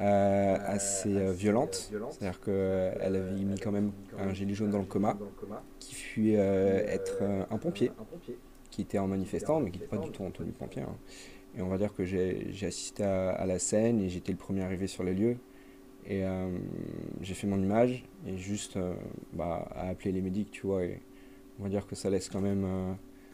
euh, 0.00 0.04
euh, 0.04 0.56
assez 0.66 1.16
euh, 1.16 1.32
violente. 1.32 1.90
C'est-à-dire 2.10 2.40
qu'elle 2.40 3.16
avait 3.16 3.32
mis 3.32 3.58
quand 3.60 3.72
même 3.72 3.92
un 4.18 4.32
gilet 4.32 4.54
jaune 4.54 4.70
dans 4.70 4.78
le 4.78 4.84
coma, 4.84 5.16
qui 5.78 5.94
fut 5.94 6.34
euh, 6.36 6.84
être 6.86 7.18
euh, 7.22 7.44
un 7.50 7.58
pompier, 7.58 7.90
qui 8.70 8.82
était 8.82 8.98
en 8.98 9.06
manifestant, 9.08 9.60
mais 9.60 9.70
qui 9.70 9.78
n'était 9.78 9.88
pas 9.96 9.98
du 9.98 10.10
tout 10.10 10.22
en 10.24 10.30
tenue 10.30 10.52
pompier. 10.52 10.82
hein. 10.82 10.96
Et 11.56 11.62
on 11.62 11.68
va 11.68 11.78
dire 11.78 11.92
que 11.94 12.04
j'ai 12.04 12.66
assisté 12.66 13.02
à, 13.02 13.30
à 13.30 13.44
la 13.46 13.58
scène 13.58 14.00
et 14.00 14.08
j'étais 14.08 14.32
le 14.32 14.38
premier 14.38 14.62
arrivé 14.62 14.86
sur 14.86 15.02
les 15.04 15.14
lieux. 15.14 15.36
Et 16.06 16.24
euh, 16.24 16.48
j'ai 17.20 17.34
fait 17.34 17.46
mon 17.46 17.60
image 17.62 18.04
et 18.26 18.36
juste 18.36 18.76
euh, 18.76 18.94
bah, 19.32 19.68
à 19.74 19.88
appeler 19.88 20.12
les 20.12 20.22
médics, 20.22 20.50
tu 20.50 20.66
vois. 20.66 20.84
Et 20.84 21.00
on 21.58 21.64
va 21.64 21.68
dire 21.68 21.86
que 21.86 21.94
ça 21.94 22.08
laisse 22.08 22.28
quand 22.30 22.40
même, 22.40 22.64
euh, 22.64 22.92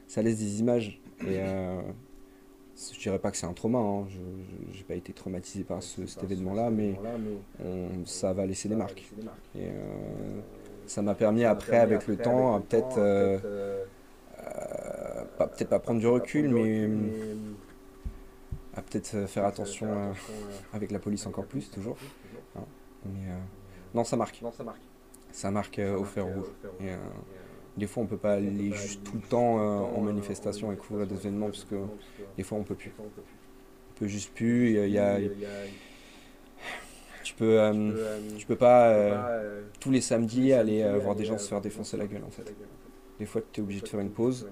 ça 0.08 0.20
laisse 0.22 0.38
des 0.38 0.60
images. 0.60 1.00
Et 1.20 1.38
euh, 1.40 1.80
je 2.92 2.98
dirais 3.00 3.18
pas 3.18 3.30
que 3.30 3.36
c'est 3.36 3.46
un 3.46 3.52
trauma, 3.54 3.78
hein. 3.78 4.06
je 4.10 4.76
n'ai 4.78 4.84
pas 4.84 4.94
été 4.94 5.12
traumatisé 5.12 5.64
par 5.64 5.82
ce- 5.82 6.06
cet 6.06 6.22
événement-là, 6.24 6.70
mais 6.70 6.94
on- 7.64 8.04
ça 8.06 8.32
va 8.32 8.44
laisser 8.46 8.68
des 8.68 8.76
marques. 8.76 9.04
Et 9.54 9.68
euh, 9.68 10.40
ça 10.86 11.00
m'a 11.02 11.14
permis 11.14 11.44
après, 11.44 11.78
avec 11.78 12.06
le 12.06 12.16
temps, 12.16 12.54
à 12.56 12.60
peut-être, 12.60 12.98
euh, 12.98 13.38
euh, 14.40 15.24
pas- 15.38 15.46
peut-être 15.48 15.68
pas 15.70 15.78
prendre 15.80 16.00
du 16.00 16.06
recul, 16.06 16.48
mais 16.50 16.86
à 18.76 18.82
peut-être 18.82 19.14
euh, 19.14 19.26
faire 19.26 19.44
attention 19.46 19.86
avec 20.74 20.90
la 20.90 20.98
police 20.98 21.26
encore 21.26 21.46
plus, 21.46 21.70
toujours. 21.70 21.96
hein. 22.56 22.64
Mais 23.06 23.30
non, 23.94 24.04
ça 24.04 24.16
marque. 24.16 24.38
Ça 25.32 25.50
marque 25.50 25.78
au 25.78 26.04
fer 26.04 26.24
rouge. 26.26 26.46
Et, 26.80 26.90
des 27.76 27.86
fois, 27.86 28.02
on 28.02 28.06
peut 28.06 28.16
pas 28.16 28.34
aller 28.34 28.72
juste 28.72 29.04
tout 29.04 29.16
le 29.16 29.28
temps 29.28 29.58
euh, 29.58 29.96
en 29.96 30.00
manifestation 30.00 30.72
et 30.72 30.76
couvrir 30.76 31.06
des 31.06 31.16
événements 31.16 31.46
parce 31.46 31.64
que 31.64 31.76
des 32.36 32.42
fois, 32.42 32.58
on 32.58 32.64
peut 32.64 32.74
plus. 32.74 32.92
On 32.98 33.98
peut 33.98 34.06
juste 34.06 34.32
plus. 34.34 34.70
Il 34.70 34.90
y 34.90 34.98
a, 34.98 35.18
tu 37.22 37.34
peux, 37.34 37.60
euh, 37.60 38.16
tu 38.38 38.46
peux 38.46 38.56
pas 38.56 38.88
euh, 38.88 39.62
tous 39.80 39.90
les 39.90 40.00
samedis 40.00 40.52
aller 40.52 40.98
voir 41.00 41.16
des 41.16 41.24
gens 41.24 41.38
se 41.38 41.48
faire 41.48 41.60
défoncer 41.60 41.96
la 41.96 42.06
gueule 42.06 42.24
en 42.24 42.30
fait. 42.30 42.54
Des 43.18 43.26
fois, 43.26 43.42
tu 43.52 43.60
es 43.60 43.62
obligé 43.62 43.80
de 43.80 43.88
faire 43.88 44.00
une 44.00 44.10
pause 44.10 44.48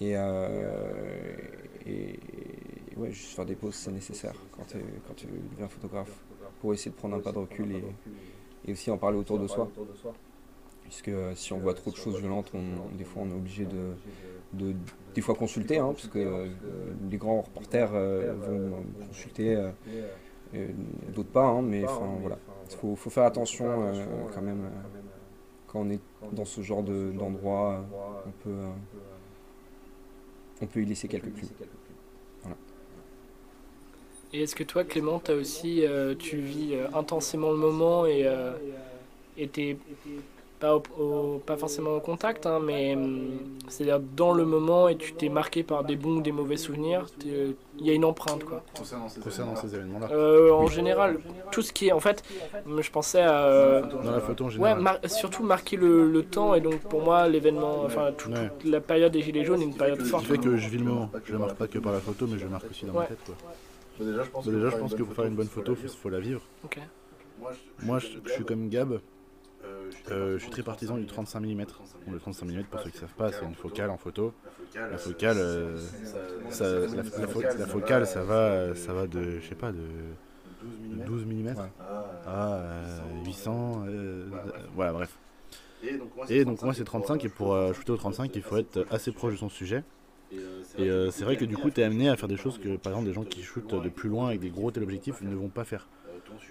et, 0.00 0.16
ouais, 2.96 3.10
juste 3.10 3.34
faire 3.34 3.46
des 3.46 3.54
pauses, 3.54 3.74
c'est 3.74 3.90
nécessaire 3.90 4.34
quand 4.52 4.64
tu 4.64 4.76
quand 5.08 5.14
deviens 5.52 5.68
photographe 5.68 6.22
pour 6.60 6.72
essayer 6.72 6.90
de 6.92 6.96
prendre 6.96 7.16
un 7.16 7.20
pas 7.20 7.32
de 7.32 7.38
recul 7.38 7.68
et 8.66 8.72
aussi 8.72 8.90
en 8.90 8.98
parler 8.98 9.18
autour 9.18 9.38
de 9.38 9.48
soi. 9.48 9.70
Puisque 10.94 11.08
euh, 11.08 11.32
si 11.34 11.52
on 11.52 11.58
voit 11.58 11.74
trop 11.74 11.90
de 11.90 11.96
choses 11.96 12.20
violentes, 12.20 12.52
on- 12.54 12.94
des 12.96 13.02
fois 13.02 13.22
on 13.24 13.30
est 13.30 13.34
obligé 13.34 13.64
de, 13.66 13.96
de 14.52 14.76
des 15.12 15.20
fois 15.22 15.34
consulter, 15.34 15.78
hein, 15.78 15.92
parce 15.92 16.06
que 16.06 16.18
euh, 16.20 16.46
les 17.10 17.16
grands 17.16 17.40
reporters 17.42 17.90
euh, 17.94 18.32
vont 18.34 18.84
consulter, 19.08 19.56
euh, 19.56 19.70
euh, 20.54 20.68
d'autres 21.08 21.30
pas, 21.30 21.46
hein, 21.46 21.62
mais 21.62 21.84
enfin 21.84 22.06
voilà. 22.20 22.38
Il 22.70 22.76
faut, 22.76 22.94
faut 22.94 23.10
faire 23.10 23.24
attention 23.24 23.66
euh, 23.82 24.04
quand 24.32 24.42
même 24.42 24.66
euh, 24.66 24.70
quand 25.66 25.80
on 25.80 25.90
est 25.90 26.00
dans 26.32 26.44
ce 26.44 26.60
genre 26.62 26.84
de- 26.84 27.10
d'endroit, 27.12 27.72
euh, 27.74 27.82
on 28.28 28.30
peut, 28.44 28.50
euh, 28.50 28.72
on 30.60 30.66
peut 30.66 30.82
y 30.82 30.86
laisser 30.86 31.08
quelques 31.08 31.30
plumes. 31.30 31.48
Et 34.32 34.42
est-ce 34.42 34.56
que 34.56 34.64
toi, 34.64 34.84
Clément, 34.84 35.22
as 35.28 35.32
aussi, 35.34 35.86
euh, 35.86 36.14
tu 36.16 36.38
vis 36.38 36.74
euh, 36.74 36.88
intensément 36.92 37.50
le 37.52 37.56
moment 37.56 38.04
et 38.06 38.26
euh, 38.26 38.52
et 39.36 39.48
t'es 39.48 39.76
pas, 40.64 40.76
au, 40.76 41.42
pas 41.44 41.56
forcément 41.56 41.96
au 41.96 42.00
contact, 42.00 42.46
hein, 42.46 42.58
mais 42.58 42.94
hum, 42.94 43.38
c'est-à-dire 43.68 44.00
dans 44.00 44.32
le 44.32 44.44
moment 44.44 44.88
et 44.88 44.96
tu 44.96 45.12
t'es 45.12 45.28
marqué 45.28 45.62
par 45.62 45.84
des 45.84 45.96
bons 45.96 46.18
ou 46.18 46.22
des 46.22 46.32
mauvais 46.32 46.56
souvenirs, 46.56 47.06
il 47.24 47.54
y 47.86 47.90
a 47.90 47.92
une 47.92 48.04
empreinte 48.04 48.44
quoi. 48.44 48.62
Concernant 48.74 49.08
ces, 49.56 49.74
événements-là 49.74 50.08
euh, 50.10 50.52
En 50.52 50.66
général, 50.66 51.18
tout 51.50 51.62
ce 51.62 51.72
qui 51.72 51.88
est. 51.88 51.92
En 51.92 52.00
fait, 52.00 52.22
je 52.66 52.90
pensais 52.90 53.20
à. 53.20 53.44
Euh, 53.44 53.82
dans 53.82 54.10
la 54.10 54.20
photo 54.20 54.44
en 54.46 54.50
général. 54.50 54.82
Ouais, 54.82 55.08
surtout 55.08 55.42
marquer 55.42 55.76
le, 55.76 56.10
le, 56.10 56.22
temps 56.22 56.54
et 56.54 56.60
donc 56.60 56.78
pour 56.80 57.02
moi, 57.02 57.28
l'événement, 57.28 57.82
enfin, 57.84 58.12
toute 58.16 58.34
la 58.64 58.80
période 58.80 59.12
des 59.12 59.20
Gilets 59.22 59.44
jaunes 59.44 59.60
est 59.60 59.64
une 59.64 59.76
période 59.76 60.00
forte. 60.02 60.24
Ce 60.24 60.28
qui 60.28 60.34
fait 60.34 60.42
que 60.42 60.56
je 60.56 60.68
vis 60.68 60.78
le 60.78 60.84
moment. 60.84 61.10
Je 61.24 61.32
ne 61.34 61.38
marque 61.38 61.56
pas 61.56 61.66
que 61.66 61.78
par 61.78 61.92
la 61.92 62.00
photo, 62.00 62.26
mais 62.26 62.38
je 62.38 62.46
marque 62.46 62.70
aussi 62.70 62.86
dans 62.86 62.94
ma 62.94 63.04
tête 63.04 63.18
quoi. 63.26 63.34
déjà, 64.00 64.22
je 64.22 64.30
pense, 64.30 64.48
déjà, 64.48 64.70
je 64.70 64.76
pense 64.76 64.94
que 64.94 65.02
pour 65.02 65.14
faire 65.14 65.26
une 65.26 65.36
bonne 65.36 65.48
photo, 65.48 65.76
il 65.82 65.88
faut, 65.88 66.08
la 66.08 66.20
vivre. 66.20 66.40
Moi, 67.82 67.98
je, 67.98 68.06
je 68.24 68.32
suis 68.32 68.44
comme 68.44 68.68
Gab. 68.68 69.00
Euh, 70.10 70.34
je 70.38 70.42
suis 70.42 70.50
très 70.50 70.62
partisan 70.62 70.96
du 70.98 71.06
35 71.06 71.40
mm. 71.40 71.64
le 72.10 72.18
35 72.18 72.46
mm, 72.46 72.64
pour 72.64 72.80
ceux 72.80 72.90
qui 72.90 72.96
ne 72.96 73.00
savent 73.00 73.14
pas, 73.16 73.32
c'est 73.32 73.44
une 73.44 73.54
focale 73.54 73.90
en 73.90 73.96
photo. 73.96 74.34
La 74.74 74.98
focale, 74.98 75.36
euh, 75.38 75.78
ça, 76.50 76.66
la, 76.68 77.66
focale, 77.66 78.06
ça 78.06 78.22
va, 78.22 78.74
ça 78.74 78.92
va 78.92 79.06
de, 79.06 79.38
je 79.40 79.48
sais 79.48 79.54
pas, 79.54 79.72
de 79.72 79.86
12 81.06 81.24
mm 81.24 81.54
à 82.26 82.60
800. 83.24 83.84
Euh, 83.86 84.28
voilà, 84.74 84.92
bref. 84.92 85.16
Et 86.28 86.44
donc 86.44 86.62
moi 86.62 86.72
c'est 86.72 86.84
35 86.84 87.24
et 87.26 87.28
pour 87.28 87.54
shooter 87.74 87.92
au 87.92 87.96
35 87.98 88.34
il 88.34 88.40
faut 88.40 88.56
être 88.56 88.86
assez 88.90 89.12
proche 89.12 89.34
de 89.34 89.38
son 89.38 89.50
sujet. 89.50 89.84
Et 90.78 90.90
c'est 91.10 91.24
vrai 91.24 91.36
que 91.36 91.44
du 91.44 91.56
coup 91.56 91.70
tu 91.70 91.80
es 91.80 91.84
amené 91.84 92.08
à 92.08 92.16
faire 92.16 92.28
des 92.28 92.38
choses 92.38 92.58
que 92.58 92.76
par 92.76 92.92
exemple 92.92 93.06
des 93.06 93.12
gens 93.12 93.24
qui 93.24 93.42
shootent 93.42 93.82
de 93.82 93.88
plus 93.90 94.08
loin 94.08 94.28
avec 94.28 94.40
des 94.40 94.50
gros 94.50 94.70
téléobjectifs 94.70 95.20
ne 95.20 95.34
vont 95.34 95.48
pas 95.48 95.64
faire. 95.64 95.86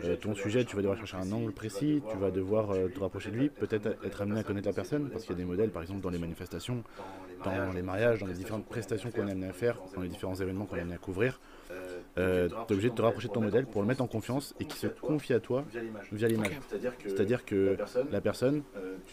Euh, 0.03 0.15
ton 0.15 0.35
sujet, 0.35 0.65
tu 0.65 0.75
vas 0.75 0.81
devoir 0.81 0.97
chercher 0.97 1.17
un 1.17 1.31
angle 1.31 1.51
précis, 1.51 2.01
tu 2.09 2.17
vas 2.17 2.31
devoir 2.31 2.71
euh, 2.71 2.87
te 2.87 2.99
rapprocher 2.99 3.31
de 3.31 3.35
lui, 3.35 3.49
peut-être 3.49 3.95
être 4.03 4.21
amené 4.21 4.39
à 4.39 4.43
connaître 4.43 4.67
la 4.67 4.73
personne, 4.73 5.09
parce 5.09 5.23
qu'il 5.23 5.33
y 5.33 5.35
a 5.35 5.37
des 5.37 5.45
modèles, 5.45 5.71
par 5.71 5.81
exemple, 5.81 6.01
dans 6.01 6.09
les 6.09 6.19
manifestations, 6.19 6.83
dans 7.43 7.71
les 7.71 7.81
mariages, 7.81 8.19
dans 8.19 8.27
les 8.27 8.33
différentes 8.33 8.65
prestations 8.65 9.11
qu'on 9.11 9.27
est 9.27 9.31
amené 9.31 9.47
à 9.47 9.53
faire, 9.53 9.79
dans 9.95 10.01
les 10.01 10.09
différents 10.09 10.35
événements 10.35 10.65
qu'on 10.65 10.77
est 10.77 10.81
amené 10.81 10.95
à 10.95 10.99
couvrir. 10.99 11.39
Euh, 12.17 12.47
tu 12.47 12.55
es 12.55 12.71
obligé 12.73 12.89
de 12.89 12.95
te 12.95 13.01
rapprocher 13.01 13.27
de 13.27 13.33
ton 13.33 13.41
modèle 13.41 13.65
pour 13.65 13.81
le 13.81 13.87
mettre 13.87 14.03
en 14.03 14.07
confiance 14.07 14.53
et 14.59 14.65
qu'il 14.65 14.77
se 14.77 14.87
confie 14.87 15.33
à 15.33 15.39
toi 15.39 15.65
via 16.11 16.27
l'image. 16.27 16.59
C'est-à-dire 17.05 17.45
que 17.45 17.77
la 18.11 18.21
personne, 18.21 18.63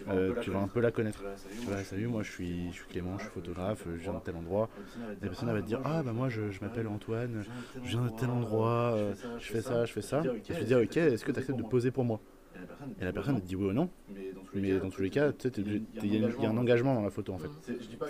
euh, 0.09 0.35
tu 0.43 0.51
vas 0.51 0.61
un 0.61 0.69
peu 0.69 0.81
la 0.81 0.91
connaître. 0.91 1.23
Tu 1.61 1.67
vas, 1.67 1.83
salut, 1.85 2.09
moi 2.09 2.23
je 2.23 2.31
suis, 2.31 2.71
je 2.71 2.77
suis 2.77 2.87
Clément, 2.89 3.17
je 3.19 3.25
suis 3.25 3.33
photographe, 3.33 3.85
je 3.87 4.03
viens 4.03 4.15
de 4.15 4.21
tel 4.21 4.37
endroit. 4.37 4.69
La 5.23 5.29
personne 5.29 5.53
va 5.53 5.61
te 5.61 5.67
dire, 5.67 5.81
ah 5.85 6.03
bah 6.03 6.13
moi 6.13 6.29
je, 6.29 6.43
m'appelle 6.61 6.87
Antoine, 6.89 7.45
je 7.83 7.89
viens 7.89 8.07
de 8.07 8.19
tel 8.19 8.31
endroit, 8.31 8.97
je 9.39 9.47
fais 9.47 9.63
ça, 9.63 9.85
je 9.85 9.93
fais 9.93 10.03
ça. 10.03 10.23
Et 10.23 10.41
tu 10.41 10.53
te 10.53 10.65
dis, 10.65 10.75
ok, 10.75 10.97
est-ce 10.97 11.25
que 11.25 11.33
tu 11.33 11.39
acceptes 11.39 11.59
de 11.59 11.65
poser 11.65 11.91
pour 11.91 12.05
moi 12.05 12.21
et 13.01 13.05
la 13.05 13.13
personne 13.13 13.41
te 13.41 13.47
dit 13.47 13.57
oui 13.57 13.67
ou 13.67 13.73
non. 13.73 13.89
Mais 14.55 14.79
dans 14.79 14.91
tous 14.91 15.03
les 15.03 15.11
cas, 15.11 15.33
il 15.57 15.83
y, 16.05 16.47
a 16.47 16.49
un 16.49 16.57
engagement 16.57 16.95
dans 16.95 17.03
la 17.03 17.11
photo 17.11 17.33
en 17.33 17.39
fait. 17.39 17.49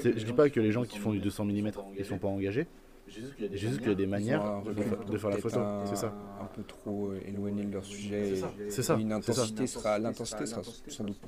Je 0.02 0.24
dis 0.24 0.32
pas 0.32 0.50
que 0.50 0.60
les 0.60 0.72
gens 0.72 0.84
qui 0.84 0.98
font 0.98 1.12
du 1.12 1.20
200 1.20 1.44
mm 1.44 1.70
ils 1.98 2.04
sont 2.04 2.18
pas 2.18 2.28
engagés. 2.28 2.66
J'ai 3.10 3.56
juste 3.56 3.78
qu'il 3.78 3.88
y 3.88 3.92
a 3.92 3.94
des 3.94 4.06
manières 4.06 4.62
de, 4.62 5.18
faire 5.18 5.30
la 5.30 5.36
photo, 5.36 5.60
c'est 5.84 5.96
ça. 5.96 6.14
Un 6.40 6.46
peu 6.46 6.62
trop 6.62 7.08
euh, 7.08 7.20
éloigné 7.26 7.64
de 7.64 7.72
leur 7.72 7.84
sujet. 7.84 8.34
C'est 8.68 8.82
ça. 8.82 8.96
Une 8.96 9.12
intensité 9.12 9.66
sera, 9.66 9.98
l'intensité 9.98 10.46
sera 10.46 10.62
sans 10.88 11.04
doute. 11.04 11.18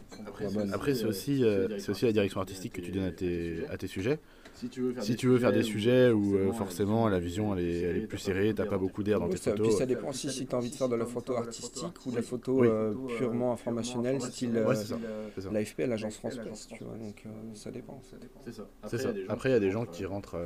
Après, 0.73 0.95
c'est 0.95 1.05
aussi, 1.05 1.45
euh, 1.45 1.79
c'est 1.79 1.91
aussi 1.91 2.05
la 2.05 2.13
direction 2.13 2.41
artistique 2.41 2.75
que 2.75 2.81
tu 2.81 2.93
donnes 2.93 3.05
à 3.05 3.13
tes, 3.13 3.65
à 3.69 3.77
tes 3.77 3.87
sujets. 3.87 4.19
Si 4.55 4.69
tu 4.69 5.27
veux 5.27 5.39
faire, 5.39 5.53
des, 5.53 5.63
sujets 5.63 6.11
où 6.11 6.37
euh, 6.37 6.53
forcément 6.53 7.09
la 7.09 7.19
vision 7.19 7.57
elle 7.57 7.65
est, 7.65 7.81
elle 7.81 7.97
est 7.97 8.07
plus 8.07 8.19
serrée, 8.19 8.53
t'as 8.55 8.67
pas 8.67 8.79
beaucoup 8.79 9.03
d'air 9.03 9.19
dans 9.19 9.29
tes 9.29 9.39
photos. 9.39 9.67
Puis 9.67 9.77
ça 9.77 9.87
dépend 9.87 10.11
aussi 10.11 10.31
si 10.31 10.47
tu 10.47 10.55
as 10.55 10.59
envie 10.59 10.71
de 10.71 10.75
faire 10.75 10.89
de 10.89 10.95
la 10.95 11.07
photo 11.07 11.37
artistique 11.37 12.07
ou 12.07 12.11
de 12.11 12.17
la 12.17 12.23
photo 12.23 12.63
purement 13.19 13.53
informationnelle, 13.53 14.21
style 14.21 14.53
l'AFP, 15.51 15.81
l'agence 15.81 16.17
France 16.17 16.37
Presse, 16.37 16.69
tu 16.69 16.85
vois. 16.85 16.97
Donc 16.97 17.25
ça 17.55 17.71
dépend. 17.71 18.01
C'est 18.87 18.99
ça. 18.99 19.13
Après, 19.29 19.49
il 19.49 19.53
y 19.53 19.57
a 19.57 19.61
des 19.61 19.71
gens 19.71 19.87
qui 19.87 20.05
rentrent 20.05 20.39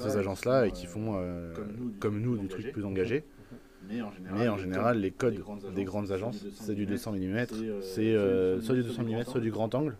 ces 0.00 0.16
agences-là 0.16 0.66
et 0.66 0.72
qui 0.72 0.86
font, 0.86 1.14
euh, 1.16 1.54
comme 2.00 2.20
nous, 2.20 2.36
des 2.36 2.48
trucs 2.48 2.72
plus 2.72 2.84
engagés. 2.84 3.24
Mais 3.88 4.48
en 4.48 4.58
général, 4.58 5.00
les 5.00 5.10
codes 5.10 5.42
des 5.74 5.84
grandes 5.84 6.12
agences, 6.12 6.44
c'est 6.54 6.74
du 6.74 6.86
200 6.86 7.12
mm, 7.12 7.46
c'est 7.82 8.14
euh, 8.14 8.60
soit 8.60 8.74
du 8.74 8.82
200 8.82 9.02
mm, 9.04 9.24
soit 9.24 9.40
du 9.40 9.50
grand 9.50 9.74
angle. 9.74 9.96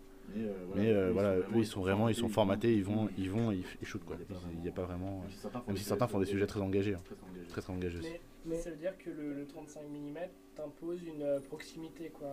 Mais 0.75 0.91
euh, 0.91 1.09
voilà, 1.11 1.37
eux 1.37 1.43
ils 1.55 1.65
sont 1.65 1.81
vraiment, 1.81 2.07
ils 2.07 2.15
sont 2.15 2.29
formatés, 2.29 2.71
ils 2.71 2.83
vont, 2.83 3.09
ils 3.17 3.31
vont, 3.31 3.51
ils, 3.51 3.63
shootent 3.87 4.05
quoi. 4.05 4.15
Il 4.53 4.59
n'y 4.59 4.67
a 4.67 4.71
pas 4.71 4.83
vraiment, 4.83 5.23
même 5.67 5.75
si 5.75 5.83
certains 5.83 6.07
font 6.07 6.19
des 6.19 6.27
sujets 6.27 6.45
très 6.45 6.61
engagés, 6.61 6.93
hein. 6.93 7.01
très 7.49 7.61
très 7.61 7.73
engagés 7.73 7.97
aussi. 7.97 8.11
Mais 8.45 8.57
ça 8.57 8.69
veut 8.69 8.77
dire 8.77 8.93
que 8.97 9.09
le, 9.09 9.45
35 9.47 9.81
mm 9.81 10.17
t'impose 10.55 10.99
une 11.03 11.41
proximité 11.47 12.11
quoi. 12.13 12.29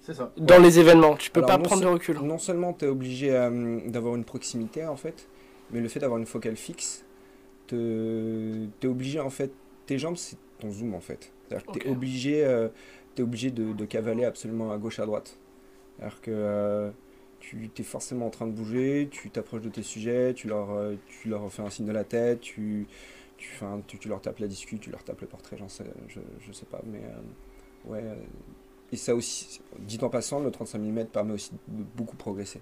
C'est 0.00 0.14
ça. 0.14 0.32
Dans 0.36 0.62
les 0.62 0.78
événements, 0.78 1.16
tu 1.16 1.32
peux 1.32 1.42
pas 1.42 1.58
prendre 1.58 1.82
de 1.82 1.88
recul. 1.88 2.20
Non 2.20 2.38
seulement 2.38 2.72
tu 2.72 2.84
es 2.84 2.88
obligé 2.88 3.30
d'avoir 3.86 4.14
une 4.14 4.24
proximité 4.24 4.86
en 4.86 4.96
fait, 4.96 5.28
mais 5.70 5.80
le 5.80 5.88
fait 5.88 6.00
d'avoir 6.00 6.18
une 6.18 6.26
focale 6.26 6.56
fixe, 6.56 7.04
te, 7.66 8.66
t'es 8.80 8.88
obligé 8.88 9.20
en 9.20 9.30
fait, 9.30 9.52
tes 9.86 9.98
jambes 9.98 10.16
c'est 10.16 10.36
ton 10.58 10.70
zoom 10.70 10.94
en 10.94 11.00
fait. 11.00 11.32
C'est-à-dire 11.48 11.66
que 11.66 11.78
t'es 11.78 11.88
obligé, 11.88 12.44
euh, 12.44 12.68
es 13.16 13.22
obligé 13.22 13.50
de, 13.50 13.72
de, 13.72 13.84
cavaler 13.84 14.24
absolument 14.24 14.72
à 14.72 14.78
gauche 14.78 14.98
à 14.98 15.06
droite. 15.06 15.38
C'est-à-dire 15.96 16.20
que 16.20 16.30
euh, 16.32 16.90
tu 17.40 17.70
es 17.76 17.82
forcément 17.82 18.26
en 18.26 18.30
train 18.30 18.46
de 18.46 18.52
bouger, 18.52 19.08
tu 19.10 19.30
t'approches 19.30 19.62
de 19.62 19.68
tes 19.68 19.82
sujets, 19.82 20.34
tu 20.34 20.48
leur, 20.48 20.70
euh, 20.72 20.94
tu 21.08 21.28
leur 21.28 21.50
fais 21.52 21.62
un 21.62 21.70
signe 21.70 21.86
de 21.86 21.92
la 21.92 22.04
tête, 22.04 22.40
tu, 22.40 22.86
tu, 23.36 23.48
tu, 23.86 23.98
tu 23.98 24.08
leur 24.08 24.20
tapes 24.20 24.38
la 24.38 24.48
discute, 24.48 24.80
tu 24.80 24.90
leur 24.90 25.04
tapes 25.04 25.20
le 25.20 25.26
portrait, 25.26 25.56
j'en 25.56 25.68
sais, 25.68 25.84
je, 26.08 26.20
je 26.40 26.52
sais 26.52 26.66
pas, 26.66 26.80
mais 26.84 27.02
ouais. 27.84 28.02
Et 28.92 28.96
ça 28.96 29.14
aussi, 29.14 29.60
dit 29.80 29.98
en 30.02 30.08
passant, 30.08 30.40
le 30.40 30.50
35 30.50 30.78
mm 30.78 31.06
permet 31.06 31.32
aussi 31.32 31.50
de 31.68 31.82
beaucoup 31.96 32.16
progresser 32.16 32.60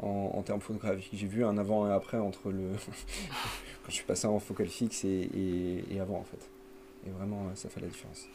en, 0.00 0.42
termes 0.42 0.60
photographiques. 0.60 1.10
J'ai 1.12 1.26
vu 1.26 1.44
un 1.44 1.56
avant 1.58 1.88
et 1.88 1.92
après 1.92 2.18
entre 2.18 2.50
le 2.50 2.72
quand 3.82 3.88
je 3.88 3.94
suis 3.94 4.04
passé 4.04 4.26
en 4.26 4.38
focal 4.38 4.66
fixe 4.68 5.04
et, 5.04 5.84
et, 5.90 6.00
avant 6.00 6.18
en 6.18 6.24
fait. 6.24 6.50
Et 7.06 7.10
vraiment, 7.10 7.50
ça 7.54 7.68
fait 7.68 7.80
la 7.80 7.86
différence. 7.86 8.26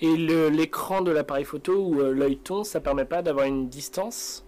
Et 0.00 0.16
l'écran 0.16 1.02
de 1.02 1.12
l'appareil 1.12 1.44
photo 1.44 1.86
ou 1.86 2.00
euh, 2.00 2.12
l'œil 2.12 2.36
ton, 2.36 2.64
ça 2.64 2.80
permet 2.80 3.04
pas 3.04 3.22
d'avoir 3.22 3.46
une 3.46 3.68
distance 3.68 4.44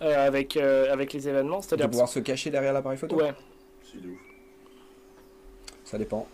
euh, 0.00 0.26
avec, 0.26 0.56
euh, 0.56 0.90
avec 0.90 1.12
les 1.12 1.28
événements 1.28 1.60
C'est-à-dire 1.60 1.86
de 1.86 1.90
pouvoir 1.90 2.08
se 2.08 2.20
cacher 2.20 2.50
derrière 2.50 2.72
l'appareil 2.72 2.96
photo? 2.96 3.16
Ouais. 3.16 3.34
C'est 3.82 4.00
de 4.00 4.08
ouf. 4.08 4.18
Ça 5.84 5.98
dépend. 5.98 6.26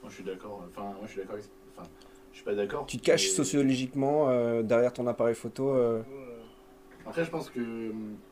Moi 0.00 0.10
je 0.10 0.14
suis 0.14 0.24
d'accord. 0.24 0.64
Enfin, 0.70 0.84
moi 0.84 1.02
je 1.04 1.10
suis 1.10 1.20
d'accord. 1.20 1.36
Enfin, 1.76 1.88
je 2.32 2.36
suis 2.36 2.44
pas 2.44 2.54
d'accord. 2.54 2.86
Tu 2.86 2.96
te 2.96 3.04
caches 3.04 3.28
sociologiquement 3.28 4.30
derrière 4.62 4.94
ton 4.94 5.06
appareil 5.06 5.34
photo 5.34 5.74
après, 7.08 7.24
je 7.24 7.30
pense 7.30 7.50
que. 7.50 7.60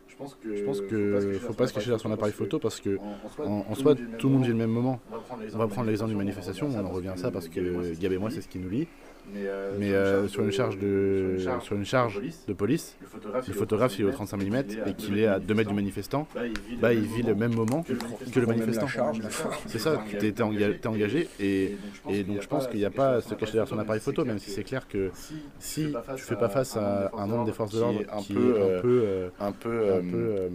Je 0.09 0.17
pense 0.17 0.35
que. 0.35 0.57
Je 0.57 0.65
pense 0.65 0.81
que 0.81 1.33
faut 1.41 1.53
pas 1.53 1.67
se 1.67 1.73
cacher, 1.73 1.87
derrière 1.87 2.01
son 2.01 2.13
appareil 2.13 2.33
photo 2.33 2.59
parce 2.59 2.81
que 2.81 2.99
en, 3.39 3.75
soi, 3.75 3.95
tout 4.19 4.29
le 4.29 4.35
monde 4.35 4.45
vit 4.45 4.51
le 4.51 4.55
même 4.55 4.71
moment. 4.71 5.01
On 5.53 5.59
va 5.59 5.69
prendre 5.69 5.89
l'exemple 5.89 6.11
d'une 6.11 6.19
manifestation, 6.19 6.69
on 6.69 6.85
en 6.85 6.91
revient 6.91 7.09
à 7.09 7.17
ça 7.17 7.31
parce 7.31 7.49
que 7.49 7.95
Gab 8.01 8.13
et 8.13 8.19
moi, 8.19 8.31
c'est 8.31 8.41
ce 8.41 8.49
qui 8.49 8.59
nous 8.59 8.69
lie. 8.69 8.89
Mais, 9.33 9.93
euh, 9.93 10.29
sur, 10.29 10.43
une 10.43 10.53
charge 10.53 10.79
de, 10.79 11.37
sur 11.61 11.77
une 11.77 11.85
charge 11.85 12.21
de 12.47 12.53
police, 12.53 12.97
le 13.01 13.55
photographe, 13.55 13.93
s'il 13.93 14.05
est 14.05 14.09
au 14.09 14.13
35 14.13 14.37
mm 14.37 14.55
et 14.87 14.95
qu'il 14.95 15.19
est 15.19 15.27
à 15.27 15.39
2 15.39 15.55
mètres 15.55 15.71
du 15.71 15.75
manifestant, 15.75 16.29
bah, 16.81 16.93
il 16.93 17.03
vit 17.03 17.23
le 17.23 17.35
même 17.35 17.55
moment 17.55 17.85
que 18.33 18.41
le 18.41 18.47
manifestant. 18.47 18.87
C'est 19.67 19.79
ça, 19.79 20.03
tu 20.19 20.27
es, 20.27 20.87
engagé 20.87 21.29
et, 21.41 21.77
et 22.09 22.25
donc 22.25 22.43
je 22.43 22.49
pense 22.49 22.67
qu'il 22.67 22.79
n'y 22.79 22.85
a 22.85 22.91
pas 22.91 23.15
à 23.15 23.21
se 23.21 23.35
cacher 23.35 23.53
derrière 23.53 23.69
son 23.69 23.79
appareil 23.79 24.01
photo, 24.01 24.25
même 24.25 24.39
si 24.39 24.51
c'est 24.51 24.65
clair 24.65 24.87
que 24.89 25.11
si 25.59 25.95
tu 26.17 26.23
fais 26.23 26.37
pas 26.37 26.49
face 26.49 26.77
à 26.77 27.11
un 27.17 27.27
membre 27.27 27.45
des 27.45 27.53
forces 27.53 27.75
de 27.75 27.81
l'ordre 27.81 28.01
qui 28.23 28.33
est 28.33 28.39
un 28.39 28.81
peu, 28.81 29.31
un 29.41 29.53
peu 29.53 30.51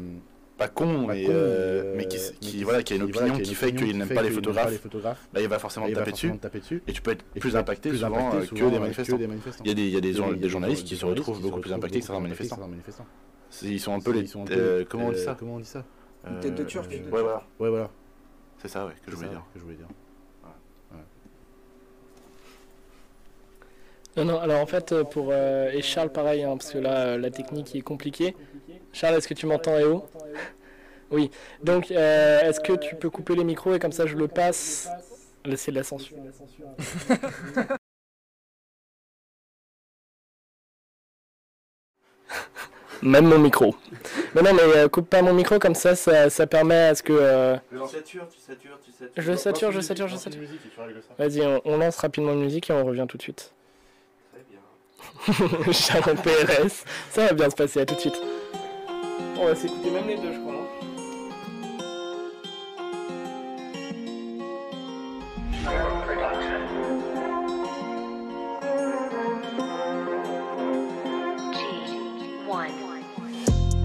pas 0.59 0.67
con, 0.67 1.07
mais, 1.07 1.25
euh, 1.27 1.31
euh, 1.31 1.93
mais, 1.95 2.05
qui, 2.05 2.17
qui, 2.41 2.63
voilà, 2.63 2.83
qui 2.83 2.93
a 2.93 2.97
une 2.97 3.03
opinion 3.03 3.39
qui 3.39 3.55
fait 3.55 3.73
qu'il 3.73 3.97
n'aime 3.97 4.09
pas 4.09 4.21
les 4.21 4.29
photographes, 4.29 4.85
bah, 5.33 5.41
il 5.41 5.47
va 5.47 5.57
forcément 5.57 5.87
te 5.87 5.93
taper, 5.93 6.11
dessus, 6.59 6.83
Et 6.87 6.91
tu 6.91 7.01
peux 7.01 7.11
être 7.11 7.23
plus 7.23 7.55
impacté 7.55 7.95
souvent, 7.95 8.35
euh, 8.35 8.45
que, 8.45 8.69
des 8.69 8.79
manifestants. 8.79 9.17
Il 9.63 9.69
y 9.69 9.71
a 9.71 9.73
des, 9.73 9.87
il 9.87 9.93
y 9.93 9.97
a 9.97 10.01
des, 10.01 10.13
des 10.37 10.49
journalistes 10.49 10.85
qui 10.85 10.97
se 10.97 11.05
retrouvent 11.05 11.41
beaucoup 11.41 11.61
plus 11.61 11.73
impactés 11.73 12.01
que 12.01 12.05
certains 12.05 12.21
manifestants. 12.21 12.59
Ils 13.63 13.79
sont 13.79 13.93
un 13.93 13.99
peu 13.99 14.11
les. 14.11 14.25
Comment 14.85 15.07
on 15.07 15.11
dit 15.11 15.19
ça 15.19 15.35
Comment 15.39 15.55
on 15.55 15.59
dit 15.59 15.65
ça 15.65 15.83
Une 16.29 16.39
tête 16.39 16.55
de 16.55 16.63
turc. 16.63 16.91
Ouais, 16.91 17.07
voilà. 17.09 17.43
Ouais, 17.59 17.69
voilà. 17.69 17.89
C'est 18.61 18.67
ça, 18.67 18.85
ouais, 18.85 18.93
que 19.03 19.11
je 19.11 19.15
voulais 19.15 19.29
dire. 19.29 19.43
Que 19.53 19.59
je 19.59 19.63
voulais 19.63 19.77
dire. 19.77 19.87
Non, 24.17 24.25
non, 24.25 24.39
alors 24.39 24.59
en 24.59 24.65
fait, 24.65 24.93
pour. 25.03 25.33
et 25.33 25.81
Charles, 25.81 26.11
pareil, 26.11 26.43
hein, 26.43 26.57
parce 26.57 26.73
que 26.73 26.79
là, 26.79 27.17
la 27.17 27.31
technique 27.31 27.73
est 27.75 27.81
compliquée. 27.81 28.35
Charles, 28.93 29.15
est-ce 29.15 29.27
que 29.27 29.33
tu 29.33 29.45
m'entends 29.45 29.77
et 29.77 29.85
où 29.85 30.03
Oui. 31.11 31.31
Donc, 31.63 31.91
euh, 31.91 32.41
est-ce 32.41 32.59
que 32.59 32.73
tu 32.73 32.95
peux 32.95 33.09
couper 33.09 33.35
les 33.35 33.43
micros 33.43 33.73
et 33.73 33.79
comme 33.79 33.91
ça 33.91 34.05
je 34.05 34.15
le 34.15 34.27
passe? 34.27 34.89
Laissez 35.45 35.71
de 35.71 35.77
la 35.77 35.83
censure. 35.83 36.17
Même 43.01 43.27
mon 43.27 43.39
micro. 43.39 43.75
Mais 44.35 44.41
non, 44.41 44.53
mais 44.53 44.61
euh, 44.61 44.89
coupe 44.89 45.09
pas 45.09 45.21
mon 45.21 45.33
micro, 45.33 45.57
comme 45.57 45.75
ça, 45.75 45.95
ça, 45.95 46.47
permet 46.47 46.75
à 46.75 46.95
ce 46.95 47.03
que. 47.03 47.13
Euh... 47.13 47.55
Je 47.71 47.85
sature, 47.85 48.27
tu 48.29 48.39
satures, 48.39 48.79
tu 48.83 48.91
satures. 48.91 49.11
Je 49.15 49.35
sature, 49.35 49.71
je 49.71 49.81
sature, 49.81 50.07
je 50.07 50.17
sature. 50.17 50.41
Vas-y, 51.17 51.61
on, 51.65 51.77
lance 51.77 51.97
rapidement 51.97 52.33
une 52.33 52.43
musique 52.43 52.69
et 52.69 52.73
on 52.73 52.83
revient 52.85 53.05
tout 53.07 53.17
de 53.17 53.21
suite. 53.21 53.53
Très 54.33 54.43
bien. 54.49 54.59
Sharon 55.73 56.15
PRS. 56.15 56.83
Ça 57.11 57.27
va 57.27 57.33
bien 57.33 57.49
se 57.49 57.55
passer, 57.55 57.79
à 57.79 57.85
tout 57.85 57.95
de 57.95 58.01
suite. 58.01 58.19
On 59.41 59.45
va 59.45 59.55
s'écouter 59.55 59.89
même 59.89 60.05
les 60.05 60.17
deux, 60.17 60.33
je 60.33 60.39
crois. 60.39 60.53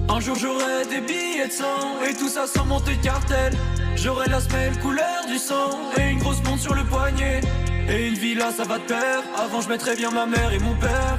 Un 0.09 0.21
jour 0.21 0.37
j'aurai 0.37 0.85
des 0.91 1.01
billets 1.01 1.47
de 1.47 1.53
sang 1.53 1.65
et 2.09 2.15
tout 2.15 2.29
ça 2.29 2.49
sans 2.49 2.65
monter 2.65 2.97
cartel. 2.97 3.53
J'aurai 3.95 4.29
la 4.29 4.41
semelle 4.41 4.77
couleur 4.81 5.25
du 5.29 5.39
sang 5.39 5.71
et 5.97 6.11
une 6.11 6.19
grosse 6.19 6.43
montre 6.43 6.63
sur 6.63 6.75
le 6.75 6.83
poignet. 6.85 7.41
Et 7.89 8.09
une 8.09 8.15
villa 8.15 8.51
ça 8.51 8.65
va 8.65 8.79
te 8.79 8.93
faire 8.93 9.23
Avant 9.39 9.61
je 9.61 9.69
mettrai 9.69 9.95
bien 9.95 10.11
ma 10.11 10.25
mère 10.25 10.53
et 10.53 10.59
mon 10.59 10.75
père 10.75 11.19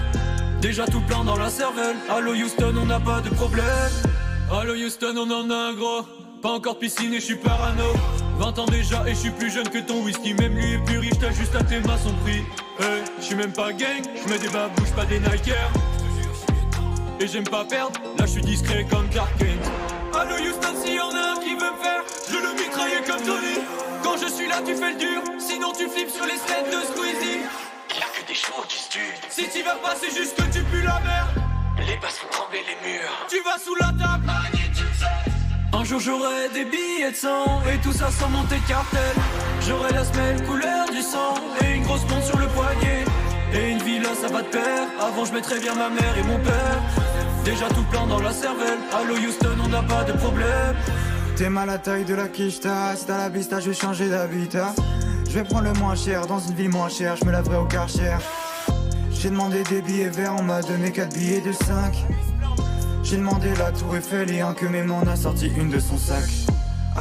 Déjà 0.61 0.87
tout 0.87 1.01
plein 1.01 1.23
dans 1.23 1.37
la 1.37 1.49
cervelle 1.49 1.95
Allo 2.09 2.33
Houston 2.33 2.73
on 2.81 2.87
n'a 2.87 2.99
pas 2.99 3.21
de 3.21 3.29
problème 3.29 3.91
Allo 4.51 4.75
Houston 4.75 5.15
on 5.17 5.31
en 5.31 5.49
a 5.49 5.55
un 5.55 5.73
gros. 5.73 6.03
Pas 6.41 6.49
encore 6.49 6.77
piscine 6.77 7.11
et 7.13 7.19
je 7.19 7.25
suis 7.25 7.35
parano. 7.35 7.93
20 8.37 8.59
ans 8.59 8.65
déjà 8.65 9.03
et 9.07 9.15
je 9.15 9.19
suis 9.19 9.31
plus 9.31 9.49
jeune 9.49 9.67
que 9.67 9.79
ton 9.79 10.03
whisky. 10.03 10.35
Même 10.35 10.55
lui 10.55 10.73
est 10.73 10.85
plus 10.85 10.99
riche 10.99 11.17
t'as 11.19 11.31
juste 11.31 11.55
à 11.55 11.63
tes 11.63 11.79
mains 11.79 11.97
son 11.97 12.13
prix. 12.23 12.43
Hey, 12.79 13.03
je 13.19 13.23
suis 13.23 13.35
même 13.35 13.51
pas 13.51 13.71
gang, 13.73 14.03
je 14.03 14.29
mets 14.29 14.37
des 14.37 14.49
babouches 14.49 14.91
pas 14.95 15.05
des 15.05 15.19
Nikers 15.19 15.71
Et 17.19 17.27
j'aime 17.27 17.45
pas 17.45 17.65
perdre, 17.65 17.99
là 18.19 18.25
je 18.25 18.31
suis 18.33 18.41
discret 18.41 18.85
comme 18.89 19.09
Clark 19.09 19.31
Kent. 19.39 19.71
Allo 20.13 20.35
Houston 20.35 20.75
si 20.83 20.93
y'en 20.93 21.09
a 21.09 21.33
un 21.33 21.39
qui 21.39 21.55
veut 21.55 21.71
me 21.71 21.83
faire 21.83 22.03
Je 22.29 22.35
le 22.35 22.53
mitraille 22.53 23.03
comme 23.07 23.25
Tony. 23.25 23.65
Quand 24.03 24.17
je 24.17 24.31
suis 24.31 24.47
là 24.47 24.61
tu 24.63 24.75
fais 24.75 24.93
le 24.93 24.99
dur 24.99 25.21
Sinon 25.39 25.71
tu 25.75 25.89
flippes 25.89 26.11
sur 26.11 26.25
les 26.25 26.37
scènes 26.37 26.69
de 26.69 26.85
Squeezie. 26.85 27.41
Il 27.95 28.03
a 28.03 28.21
que 28.21 28.27
des 28.27 28.35
chevaux 28.35 28.63
qui 28.69 28.77
se 28.77 28.89
tuent. 28.89 29.15
Si 29.29 29.49
tu 29.49 29.63
vas 29.63 29.75
pas 29.75 29.95
c'est 29.99 30.15
juste 30.15 30.35
que 30.35 30.43
tu 30.53 30.63
pues 30.65 30.83
la 30.83 30.99
merde 30.99 31.44
Les 31.87 31.97
basses 31.97 32.17
font 32.17 32.27
trembler 32.31 32.59
les 32.67 32.89
murs. 32.89 33.27
Tu 33.29 33.37
vas 33.43 33.57
sous 33.63 33.75
la 33.75 33.87
table. 33.87 34.31
Un 35.73 35.83
jour 35.83 35.99
j'aurai 35.99 36.49
des 36.53 36.65
billets 36.65 37.11
de 37.11 37.15
sang 37.15 37.61
Et 37.71 37.77
tout 37.79 37.91
ça 37.91 38.09
sans 38.09 38.29
monter 38.29 38.55
de 38.55 38.67
cartel. 38.67 39.15
J'aurai 39.67 39.91
la 39.93 40.05
semelle 40.05 40.41
couleur 40.43 40.89
du 40.89 41.01
sang 41.01 41.35
Et 41.61 41.75
une 41.75 41.83
grosse 41.83 42.03
montre 42.09 42.25
sur 42.25 42.37
le 42.37 42.47
poignet. 42.47 43.03
Et 43.53 43.71
une 43.71 43.83
villa 43.83 44.09
ça 44.19 44.27
va 44.27 44.41
de 44.41 44.47
pair. 44.47 44.87
Avant 44.99 45.25
je 45.25 45.33
mettrais 45.33 45.59
bien 45.59 45.75
ma 45.75 45.89
mère 45.89 46.17
et 46.17 46.23
mon 46.23 46.39
père. 46.39 46.81
Déjà 47.43 47.67
tout 47.67 47.83
plein 47.91 48.07
dans 48.07 48.19
la 48.19 48.31
cervelle. 48.31 48.79
Allo 48.93 49.15
Houston 49.15 49.57
on 49.63 49.67
n'a 49.67 49.83
pas 49.83 50.03
de 50.05 50.13
problème. 50.13 50.75
T'es 51.35 51.49
mal 51.49 51.69
à 51.69 51.77
taille 51.77 52.05
de 52.05 52.15
la 52.15 52.29
quiche, 52.29 52.61
t'as 52.61 52.95
la 53.07 53.27
vista, 53.27 53.59
je 53.59 53.69
vais 53.69 53.75
changer 53.75 54.07
d'habitat. 54.07 54.73
Je 55.27 55.33
vais 55.33 55.43
prendre 55.43 55.65
le 55.65 55.73
moins 55.73 55.95
cher, 55.95 56.25
dans 56.27 56.39
une 56.39 56.55
ville 56.55 56.69
moins 56.69 56.87
chère, 56.87 57.17
je 57.17 57.25
me 57.25 57.31
laverai 57.31 57.57
au 57.57 57.65
quartier. 57.65 58.13
J'ai 59.25 59.31
demandé 59.31 59.63
des 59.63 59.81
billets 59.81 60.09
verts, 60.09 60.35
on 60.37 60.43
m'a 60.43 60.61
donné 60.61 60.91
4 60.91 61.17
billets 61.17 61.41
de 61.41 61.51
5. 61.51 62.05
J'ai 63.01 63.17
demandé 63.17 63.47
la 63.57 63.71
tour 63.71 63.95
Eiffel 63.95 64.29
et 64.29 64.41
un 64.41 64.53
que 64.53 64.67
mes 64.67 64.83
m'en 64.83 65.01
a 65.01 65.15
sorti 65.15 65.47
une 65.57 65.71
de 65.71 65.79
son 65.79 65.97
sac. 65.97 66.29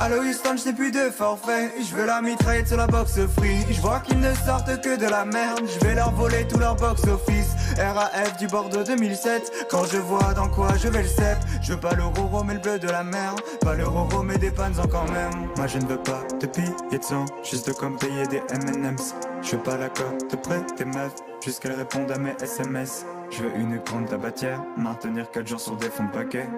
Allo 0.00 0.22
Houston, 0.22 0.57
je 0.57 0.72
plus 0.72 0.90
de 0.90 1.09
forfait. 1.11 1.70
Je 1.78 1.94
veux 1.94 2.04
la 2.04 2.20
mitraillette 2.20 2.66
sur 2.66 2.76
la 2.76 2.88
box 2.88 3.12
free. 3.37 3.64
Je 3.70 3.80
vois 3.80 4.00
qu'ils 4.00 4.18
ne 4.18 4.35
sortent 4.35 4.80
que 4.80 4.96
de 4.96 5.07
la 5.07 5.24
merde. 5.24 5.61
Je 5.66 5.87
vais 5.87 5.94
leur 5.94 6.11
voler 6.11 6.46
tout 6.48 6.59
leur 6.59 6.74
box 6.74 7.04
office. 7.04 7.54
RAF 7.78 8.37
du 8.37 8.48
Bordeaux 8.48 8.83
2007. 8.83 9.68
Quand 9.70 9.85
je 9.85 9.98
vois 9.98 10.35
dans 10.35 10.48
quoi 10.48 10.68
je 10.83 10.88
vais 10.88 11.02
le 11.02 11.09
cep. 11.09 11.38
Je 11.62 11.74
veux 11.74 11.80
pas 11.80 11.94
le 11.94 12.02
roro 12.02 12.42
mais 12.42 12.54
le 12.54 12.61
bleu 12.61 12.78
de 12.80 12.88
la 12.88 13.04
mer. 13.04 13.37
Pas 13.61 13.74
le 13.74 13.87
roro 13.87 14.24
mais 14.24 14.37
des 14.37 14.50
pannes 14.50 14.74
quand 14.90 15.09
même. 15.12 15.48
Moi 15.57 15.68
je 15.68 15.78
ne 15.78 15.87
veux 15.87 16.02
pas 16.02 16.22
de 16.40 16.46
billets 16.48 16.98
de. 16.98 17.24
Juste 17.48 17.72
comme 17.74 17.96
payer 17.96 18.26
des 18.26 18.42
MM's. 18.52 19.14
Je 19.42 19.52
veux 19.52 19.62
pas 19.62 19.76
la 19.76 19.90
cote 19.90 20.35
près 20.42 20.61
des 20.76 20.87
meufs. 20.87 21.14
Jusqu'elles 21.40 21.74
répondent 21.74 22.11
à 22.11 22.18
mes 22.18 22.35
SMS. 22.42 23.07
Je 23.30 23.44
veux 23.44 23.54
une 23.57 23.78
grande 23.78 24.09
tabatière. 24.09 24.61
Maintenir 24.76 25.30
4 25.30 25.46
jours 25.46 25.61
sur 25.61 25.76
des 25.76 25.88
fonds 25.88 26.04
de 26.04 26.11
paquet. 26.11 26.48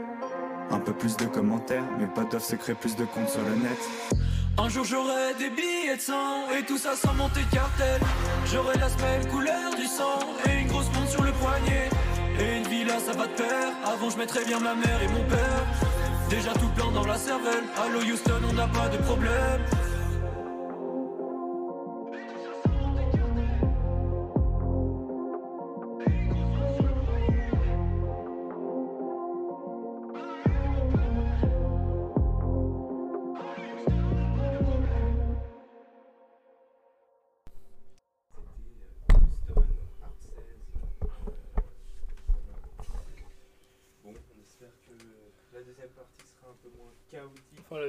Un 0.71 0.81
peu 0.81 0.93
plus 0.93 1.17
de 1.17 1.27
commentaires, 1.27 1.85
mais 1.99 2.07
pas 2.07 2.25
d'offres 2.25 2.47
secret, 2.47 2.75
plus 2.75 2.97
de 2.97 3.05
comptes 3.05 3.29
sur 3.29 3.43
le 3.43 3.55
net. 3.55 3.79
Un 4.59 4.69
jour 4.69 4.85
j'aurai 4.85 5.35
des 5.39 5.51
billets 5.51 5.97
de 5.97 6.01
sang 6.01 6.51
et 6.59 6.65
tout 6.65 6.79
ça 6.79 6.97
sans 6.97 7.15
monter 7.15 7.43
cartel. 7.53 8.01
J'aurai 8.51 8.77
la 8.79 8.89
semelle 8.89 9.29
couleur 9.29 9.75
du 9.77 9.87
sang 9.87 10.19
et 10.49 10.61
une 10.63 10.69
grosse 10.69 10.87
montre 10.95 11.11
sur 11.11 11.23
le 11.23 11.33
poignet. 11.33 11.91
Et 12.41 12.57
une 12.59 12.67
villa 12.67 12.99
ça 12.99 13.13
va 13.13 13.27
de 13.27 13.33
pair. 13.33 13.69
Avant 13.85 14.11
je 14.11 14.17
mettrais 14.17 14.45
bien 14.45 14.59
ma 14.59 14.75
mère 14.75 15.03
et 15.03 15.09
mon 15.09 15.25
père. 15.25 15.63
Déjà 16.31 16.53
tout 16.55 16.69
plein 16.75 16.91
dans 16.91 17.05
la 17.05 17.19
cervelle. 17.19 17.65
Allo 17.77 18.01
Houston, 18.01 18.41
on 18.49 18.53
n'a 18.55 18.67
pas 18.67 18.89
de 18.89 18.97
problème. 18.99 19.61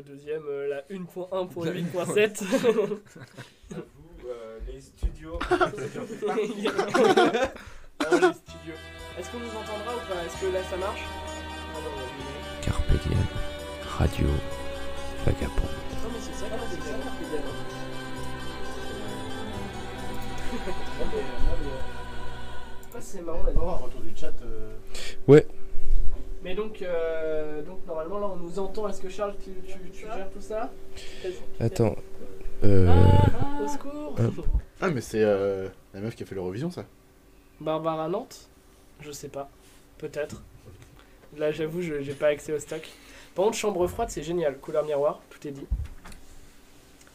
Deuxième, 0.01 0.43
euh, 0.47 0.67
la 0.67 0.81
1.1.8.7. 0.95 2.43
euh, 4.25 4.59
les 4.67 4.81
studios. 4.81 5.39
Alors, 5.49 5.69
les 5.79 5.87
studios. 8.33 8.77
Est-ce 9.17 9.29
qu'on 9.31 9.39
nous 9.39 9.49
entendra 9.49 9.95
ou 9.95 9.99
pas? 10.07 10.23
Est-ce 10.25 10.37
que 10.41 10.47
là 10.53 10.61
ça 10.69 10.77
marche? 10.77 11.03
Carpe 12.61 12.91
diem, 13.07 13.25
radio, 13.97 14.27
vagabond. 15.25 15.69
Non, 16.03 16.09
mais 16.11 16.19
c'est 16.19 16.33
ça, 16.33 16.47
Carpe 16.49 16.69
diem. 16.69 16.81
Carpe 17.01 17.23
diem. 17.29 17.41
Ah, 22.93 22.97
c'est 23.01 23.21
marrant 23.21 23.43
là. 23.43 23.51
On 23.51 23.55
va 23.57 23.61
avoir 23.61 23.75
un 23.75 23.85
retour 23.85 24.01
du 24.01 24.15
chat. 24.15 24.33
euh, 24.43 24.73
Ouais, 25.27 25.45
Mais 26.43 26.53
donc, 26.55 26.81
euh, 26.81 27.61
donc 27.63 27.85
normalement 27.87 28.19
là 28.19 28.27
on 28.33 28.35
nous 28.37 28.59
entend. 28.59 28.87
Est-ce 28.87 29.01
que 29.01 29.09
Charles 29.09 29.35
tu, 29.43 29.51
tu, 29.65 29.89
tu 29.91 30.01
gères 30.05 30.29
tout 30.31 30.41
ça? 30.41 30.71
Attends. 31.59 31.95
Euh, 32.63 32.87
Ah, 32.89 33.63
au 33.63 33.67
secours 33.67 34.15
Hop. 34.19 34.45
Ah, 34.81 34.89
mais 34.89 35.01
c'est 35.01 35.23
euh, 35.23 35.67
la 35.93 35.99
meuf 35.99 36.15
qui 36.15 36.23
a 36.23 36.25
fait 36.25 36.35
l'Eurovision, 36.35 36.69
ça. 36.71 36.85
Barbara 37.59 38.07
Nantes? 38.07 38.47
Je 39.01 39.11
sais 39.11 39.29
pas. 39.29 39.49
Peut-être. 39.97 40.41
Là 41.37 41.51
j'avoue 41.51 41.81
je 41.81 42.01
j'ai 42.01 42.13
pas 42.13 42.27
accès 42.27 42.53
au 42.53 42.59
stock. 42.59 42.87
Par 43.35 43.45
contre 43.45 43.57
chambre 43.57 43.85
froide 43.87 44.09
c'est 44.09 44.23
génial. 44.23 44.57
Couleur 44.57 44.85
miroir, 44.85 45.19
tout 45.29 45.45
est 45.47 45.51
dit. 45.51 45.65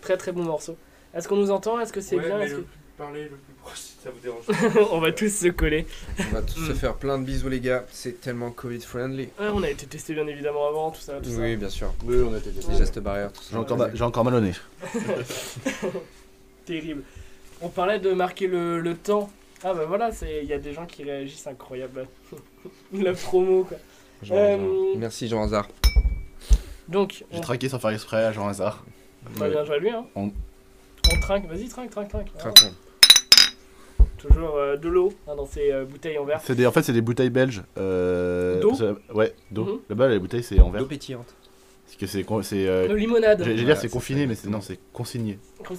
Très 0.01 0.17
très 0.17 0.33
bon 0.33 0.43
morceau. 0.43 0.77
Est-ce 1.15 1.29
qu'on 1.29 1.37
nous 1.37 1.51
entend? 1.51 1.79
Est-ce 1.81 1.93
que 1.93 2.01
c'est 2.01 2.17
Ouais, 2.17 2.27
bien? 2.47 2.59
Est-ce 3.01 3.19
le 3.23 3.29
plus 3.37 3.53
proche 3.63 3.79
si 3.79 3.95
ça 4.03 4.11
vous 4.11 4.21
dérange. 4.21 4.89
On 4.93 5.01
va 5.01 5.11
tous 5.13 5.29
se 5.35 5.49
coller. 5.49 5.87
On 6.21 6.35
va 6.35 6.43
tous 6.43 6.61
Mm. 6.61 6.67
se 6.69 6.73
faire 6.75 6.95
plein 6.95 7.19
de 7.19 7.25
bisous, 7.25 7.49
les 7.49 7.59
gars. 7.61 7.85
C'est 7.91 8.21
tellement 8.21 8.51
Covid-friendly. 8.51 9.25
Ouais, 9.41 9.49
on 9.53 9.63
a 9.63 9.71
été 9.71 9.87
testé 9.87 10.15
bien 10.15 10.27
évidemment 10.29 10.69
avant, 10.69 10.91
tout 10.93 11.01
ça. 11.01 11.15
Tout 11.21 11.31
ça. 11.31 11.39
Oui, 11.41 11.57
bien 11.57 11.69
sûr. 11.69 11.93
Oui, 12.05 12.17
on 12.25 12.33
a 12.35 12.39
été 12.39 12.51
Les 12.69 12.77
gestes 12.77 13.01
barrières, 13.01 13.33
tout 13.33 13.43
ça. 13.43 13.49
J'ai 13.53 13.57
encore, 13.59 13.77
ma- 13.79 13.95
j'ai 13.95 14.05
encore 14.05 14.25
mal 14.25 14.35
au 14.35 14.41
nez. 14.41 14.53
Terrible. 16.65 17.03
On 17.61 17.69
parlait 17.69 17.99
de 17.99 18.13
marquer 18.13 18.47
le, 18.47 18.81
le 18.81 18.95
temps. 18.97 19.31
Ah 19.65 19.75
bah 19.75 19.85
voilà, 19.87 20.11
c'est 20.13 20.41
il 20.43 20.49
y 20.49 20.53
a 20.53 20.59
des 20.59 20.73
gens 20.73 20.87
qui 20.87 21.05
réagissent 21.05 21.47
incroyable. 21.47 22.07
La 22.93 23.13
promo 23.15 23.65
quoi. 23.65 23.79
Jean 24.23 24.35
Euh. 24.37 24.95
Merci, 24.97 25.29
Jean 25.29 25.43
Hazard. 25.45 25.69
Donc, 26.89 27.25
J'ai 27.31 27.39
on... 27.39 27.41
traqué 27.41 27.69
sans 27.69 27.79
faire 27.79 27.91
exprès 27.91 28.25
à 28.25 28.33
Jean 28.33 28.49
Hazard. 28.49 28.85
Bah, 29.39 29.49
bien 29.49 29.65
joué 29.65 29.75
à 29.77 29.79
lui 29.79 29.91
hein. 29.91 30.05
On- 30.17 30.33
On 31.11 31.21
trinque, 31.21 31.47
vas-y 31.49 31.69
trinque, 31.69 31.91
trinque, 31.91 32.09
trinque. 32.09 32.33
Trinquons. 32.39 32.73
Toujours 34.19 34.55
euh, 34.57 34.77
de 34.77 34.89
l'eau 34.89 35.13
hein, 35.27 35.35
dans 35.35 35.47
ces 35.47 35.73
euh, 35.73 35.85
bouteilles 35.85 36.17
en 36.19 36.25
verre. 36.25 36.41
C'est 36.45 36.55
des, 36.55 36.67
en 36.67 36.71
fait, 36.73 36.83
c'est 36.83 36.93
des 36.93 37.01
bouteilles 37.01 37.31
belges. 37.31 37.63
Euh, 37.77 38.61
D'eau 38.61 38.73
Ouais, 39.13 39.35
d'eau. 39.51 39.65
Mhm. 39.65 39.81
Là-bas, 39.89 40.09
les 40.09 40.19
bouteilles, 40.21 40.45
c'est 40.45 40.61
en 40.61 40.71
verre. 40.71 40.83
L'eau 40.83 40.87
pétillante. 40.87 41.35
Parce 41.87 41.97
que 41.97 42.07
c'est. 42.07 42.23
con- 42.23 42.43
c'est 42.43 42.69
euh, 42.69 42.87
De 42.89 42.95
limonade. 42.95 43.41
J'allais 43.41 43.55
dire 43.55 43.65
Voilà, 43.65 43.75
c'est 43.81 43.89
c'est 43.89 43.93
confiné, 43.93 44.23
ça, 44.23 44.27
mais 44.29 44.35
c'est 44.37 44.49
non, 44.49 44.61
c'est 44.61 44.79
consigné. 44.93 45.39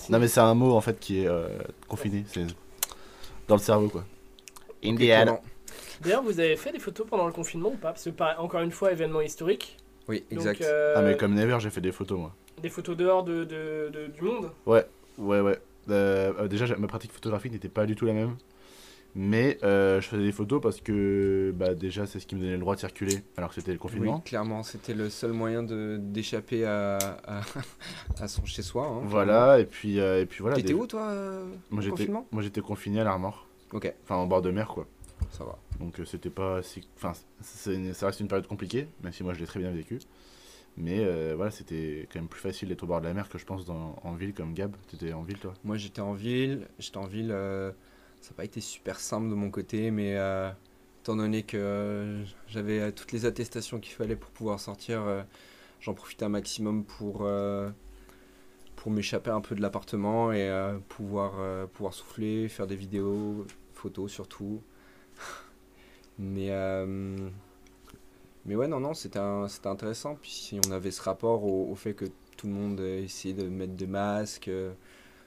Non, 0.10 0.20
mais 0.20 0.28
c'est 0.28 0.42
un 0.42 0.54
mot 0.54 0.74
en 0.74 0.82
fait 0.82 1.00
qui 1.00 1.24
est 1.24 1.28
euh, 1.28 1.48
confiné. 1.88 2.26
C'est 2.28 2.46
dans 3.48 3.56
le 3.56 3.62
cerveau 3.62 3.88
quoi. 3.88 4.04
Comment 4.84 5.42
D'ailleurs, 6.02 6.24
vous 6.24 6.40
avez 6.42 6.58
fait 6.58 6.74
des 6.74 6.80
photos 6.80 7.08
pendant 7.10 7.26
le 7.28 7.32
confinement 7.32 7.70
ou 7.70 7.78
pas 7.78 7.90
Parce 7.94 8.04
que 8.04 8.10
par- 8.10 8.44
encore 8.44 8.60
une 8.62 8.72
fois, 8.72 8.92
événement 8.92 9.22
historique. 9.22 9.78
Oui, 10.10 10.26
exact. 10.32 10.60
Donc, 10.60 10.68
euh, 10.68 10.94
Ah, 10.98 11.02
mais 11.02 11.16
comme 11.16 11.34
Never, 11.34 11.58
j'ai 11.62 11.70
fait 11.70 11.80
des 11.80 11.94
photos 11.94 12.20
moi. 12.20 12.36
des 12.62 12.70
photos 12.70 12.98
dehors 12.98 13.24
de, 13.24 13.46
de- 13.46 13.90
de- 13.94 14.08
du 14.08 14.22
monde. 14.22 14.52
Ouais, 14.66 14.86
ouais, 15.18 15.40
ouais. 15.42 15.60
Euh, 15.90 16.34
euh, 16.40 16.48
déjà, 16.48 16.76
ma 16.78 16.88
pratique 16.88 17.12
photographique 17.12 17.52
n'était 17.52 17.70
pas 17.70 17.86
du 17.86 17.96
tout 17.96 18.06
la 18.06 18.14
même. 18.14 18.36
Mais 19.16 19.60
euh, 19.62 20.02
je 20.02 20.08
faisais 20.08 20.24
des 20.24 20.32
photos 20.32 20.60
parce 20.60 20.82
que 20.82 21.54
bah, 21.56 21.76
déjà, 21.76 22.08
c'est 22.08 22.20
ce 22.20 22.26
qui 22.26 22.34
me 22.36 22.40
donnait 22.42 22.54
le 22.54 22.58
droit 22.60 22.74
de 22.74 22.80
circuler 22.80 23.22
alors 23.38 23.50
que 23.50 23.56
c'était 23.56 23.72
le 23.72 23.76
Oui, 23.76 23.80
confinement. 23.82 24.20
clairement, 24.22 24.64
c'était 24.64 24.96
le 24.96 25.10
seul 25.12 25.34
moyen 25.34 25.62
d'échapper 25.62 26.66
à, 26.66 26.98
à, 27.28 27.42
à 28.20 28.28
son 28.28 28.44
chez-soi. 28.46 28.88
hein, 28.88 29.02
Voilà, 29.04 29.60
et 29.60 29.66
puis, 29.66 30.00
euh, 30.00 30.22
et 30.22 30.26
puis 30.26 30.40
voilà. 30.42 30.56
T'étais 30.56 30.70
des- 30.70 30.74
où, 30.74 30.88
toi, 30.88 31.14
Moi 31.70 31.84
confinement? 31.88 32.28
moi 32.32 32.42
j'étais 32.42 32.62
confiné 32.62 33.02
à 33.02 33.04
l'Armor. 33.04 33.48
Ok. 33.72 33.94
Enfin, 34.04 34.16
en 34.16 34.26
bord 34.26 34.42
de 34.42 34.50
mer 34.50 34.68
quoi. 34.68 34.88
ça 35.30 35.44
va. 35.44 35.60
Donc 35.80 36.00
c'était 36.06 36.32
pas 36.32 36.64
si. 36.64 36.82
Enfin, 36.98 37.14
ça 37.42 38.06
reste 38.08 38.20
une 38.20 38.28
période 38.28 38.48
compliquée, 38.48 38.88
même 39.04 39.14
si 39.14 39.24
moi 39.24 39.34
je 39.36 39.40
l'ai 39.40 39.46
très 39.46 39.60
bien 39.60 39.70
vécu. 39.70 40.00
Mais 40.78 41.00
euh, 41.00 41.34
voilà, 41.36 41.52
c'était 41.52 42.08
quand 42.12 42.20
même 42.20 42.28
plus 42.28 42.40
facile 42.42 42.70
d'être 42.70 42.84
au 42.84 42.88
bord 42.88 43.00
de 43.02 43.06
la 43.06 43.14
mer 43.14 43.30
que 43.30 43.38
je 43.38 43.46
pense 43.46 43.64
en 43.70 44.14
ville 44.14 44.34
comme 44.34 44.54
Gab. 44.54 44.76
Tu 44.88 44.96
étais 44.96 45.14
en 45.14 45.22
ville 45.22 45.40
toi? 45.40 45.54
Moi 45.64 45.78
j'étais 45.78 46.02
en 46.02 46.14
ville. 46.14 46.68
J'étais 46.80 46.98
en 46.98 47.06
ville. 47.06 47.32
Euh, 47.32 47.72
ça 48.22 48.32
n'a 48.32 48.38
pas 48.38 48.46
été 48.46 48.62
super 48.62 49.00
simple 49.00 49.30
de 49.30 49.36
mon 49.36 49.52
côté, 49.52 49.92
mais 49.92 50.16
étant 51.02 51.18
donné 51.18 51.44
que 51.44 52.24
j'avais 52.48 52.92
toutes 52.94 53.12
les 53.12 53.26
attestations 53.26 53.80
qu'il 53.80 53.94
fallait 53.94 54.16
pour 54.16 54.32
pouvoir 54.32 54.62
sortir, 54.62 55.04
j'en 55.82 55.94
profitais 55.94 56.24
un 56.24 56.30
maximum 56.30 56.86
pour 56.86 57.28
pour 58.78 58.92
m'échapper 58.92 59.30
un 59.30 59.42
peu 59.42 59.56
de 59.56 59.62
l'appartement 59.62 60.32
et 60.32 60.50
pouvoir, 60.88 61.68
pouvoir 61.68 61.94
souffler, 61.94 62.48
faire 62.48 62.66
des 62.66 62.78
vidéos, 62.78 63.46
photos 63.74 64.10
surtout. 64.10 64.62
Mais, 66.20 66.50
euh, 66.52 67.18
mais 68.46 68.56
ouais, 68.56 68.68
non, 68.68 68.80
non, 68.80 68.94
c'était 68.94 69.20
intéressant. 69.20 70.16
Puis 70.22 70.60
on 70.68 70.72
avait 70.72 70.92
ce 70.92 71.02
rapport 71.02 71.44
au, 71.46 71.74
fait 71.76 71.94
que 71.94 72.06
tout 72.38 72.48
le 72.48 72.54
monde 72.54 72.80
essayait 72.82 73.34
de 73.34 73.48
mettre 73.48 73.74
des 73.74 73.88
masques, 73.88 74.48
euh, 74.50 74.74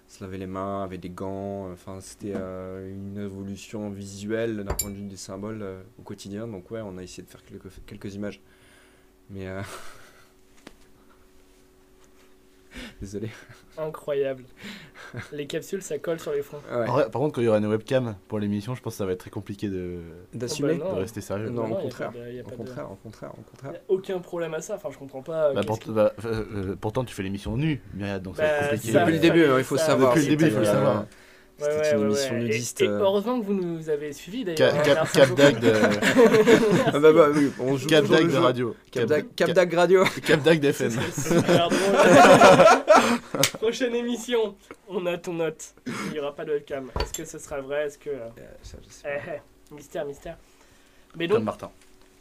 se 0.09 0.23
laver 0.23 0.39
les 0.39 0.47
mains 0.47 0.83
avec 0.83 1.01
des 1.01 1.11
gants. 1.11 1.71
Enfin, 1.73 2.01
c'était 2.01 2.35
euh, 2.37 2.93
une 2.93 3.19
évolution 3.19 3.91
visuelle 3.91 4.65
d'un 4.65 4.75
point 4.75 4.91
de 4.91 4.97
vue 4.97 5.03
des 5.05 5.17
symboles 5.17 5.65
au 5.99 6.03
quotidien. 6.03 6.47
Donc 6.47 6.71
ouais, 6.71 6.81
on 6.85 6.99
a 6.99 7.03
essayé 7.03 7.23
de 7.23 7.31
faire 7.31 7.45
quelques, 7.45 7.71
quelques 7.87 8.15
images. 8.15 8.41
Mais 9.31 9.47
Désolé. 13.01 13.29
Incroyable. 13.79 14.45
Les 15.33 15.47
capsules, 15.47 15.83
ça 15.83 15.99
colle 15.99 16.19
sur 16.19 16.33
les 16.33 16.43
fronts. 16.43 16.61
par 16.67 17.11
contre, 17.11 17.35
quand 17.35 17.41
il 17.41 17.45
y 17.45 17.49
aura 17.49 17.59
une 17.59 17.67
webcam 17.67 18.17
pour 18.29 18.39
l'émission, 18.39 18.75
je 18.75 18.83
pense 18.83 18.95
que 18.95 18.99
ça 18.99 19.07
va 19.07 19.13
être 19.13 19.21
très 19.21 19.31
compliqué 19.31 19.69
de 19.69 20.01
d'assumer, 20.33 20.77
de 20.77 20.83
rester 20.83 21.21
sérieux. 21.21 21.51
Non, 21.51 21.71
au 21.71 21.77
contraire. 21.77 22.13
Au 22.47 22.57
contraire, 22.57 22.91
au 22.91 22.95
contraire, 22.97 23.33
au 23.39 23.43
contraire. 23.43 23.81
aucun 23.89 24.19
problème 24.21 24.55
à 24.55 24.61
ça. 24.61 24.77
Enfin, 24.77 24.89
je 24.93 24.99
comprends 24.99 25.23
pas. 25.23 25.53
Bah, 25.53 25.61
bah, 25.89 26.13
euh, 26.25 26.45
euh, 26.55 26.77
pourtant, 26.81 27.05
tu 27.05 27.15
fais 27.15 27.23
l'émission 27.23 27.57
nue, 27.57 27.83
Myriad, 27.95 28.23
donc 28.23 28.37
c'est 28.37 28.43
bah, 28.43 28.69
compliqué. 28.71 28.93
Depuis 28.93 29.13
le 29.13 29.19
début, 29.19 29.45
il 29.59 29.65
faut 29.65 29.77
savoir. 29.77 30.15
Depuis 30.15 30.29
le 30.29 30.37
début, 30.37 30.47
il 30.47 30.51
faut 30.53 30.61
le 30.61 31.07
C'était 31.59 31.95
une 31.95 32.03
émission 32.03 32.35
nudiste. 32.37 32.81
Et, 32.83 32.88
euh. 32.88 32.99
heureusement 33.01 33.40
que 33.40 33.47
vous 33.47 33.55
nous 33.55 33.88
avez 33.88 34.12
suivis 34.12 34.45
d'ailleurs. 34.45 34.83
Cap 34.83 35.35
Dag 35.35 35.59
de. 35.59 35.73
ah 36.87 36.99
bah, 36.99 37.12
bah 37.12 37.29
oui, 37.35 37.51
on 37.59 37.77
joue 37.77 37.88
Cap 37.88 38.05
Dag 38.07 38.31
de 38.31 38.37
radio. 38.37 38.77
Cap 38.90 39.51
Dag 39.53 39.75
Radio. 39.75 40.05
Cap 40.27 40.42
Dag 40.42 40.61
d'FM. 40.61 40.90
Prochaine 43.55 43.95
émission, 43.95 44.55
on 44.88 45.07
a 45.07 45.16
ton 45.16 45.33
note. 45.35 45.75
Il 46.07 46.12
n'y 46.12 46.19
aura 46.19 46.35
pas 46.35 46.45
de 46.45 46.53
webcam. 46.53 46.90
Est-ce 47.01 47.12
que 47.14 47.25
ce 47.25 47.38
sera 47.38 47.61
vrai? 47.62 47.87
Est-ce 47.87 47.99
que. 47.99 48.11
Euh, 48.11 48.29
eh, 49.07 49.09
eh, 49.09 49.75
mystère, 49.75 50.05
mystère. 50.05 50.37
Mais 51.16 51.27
donc, 51.27 51.38
Comme 51.38 51.45
Martin. 51.45 51.71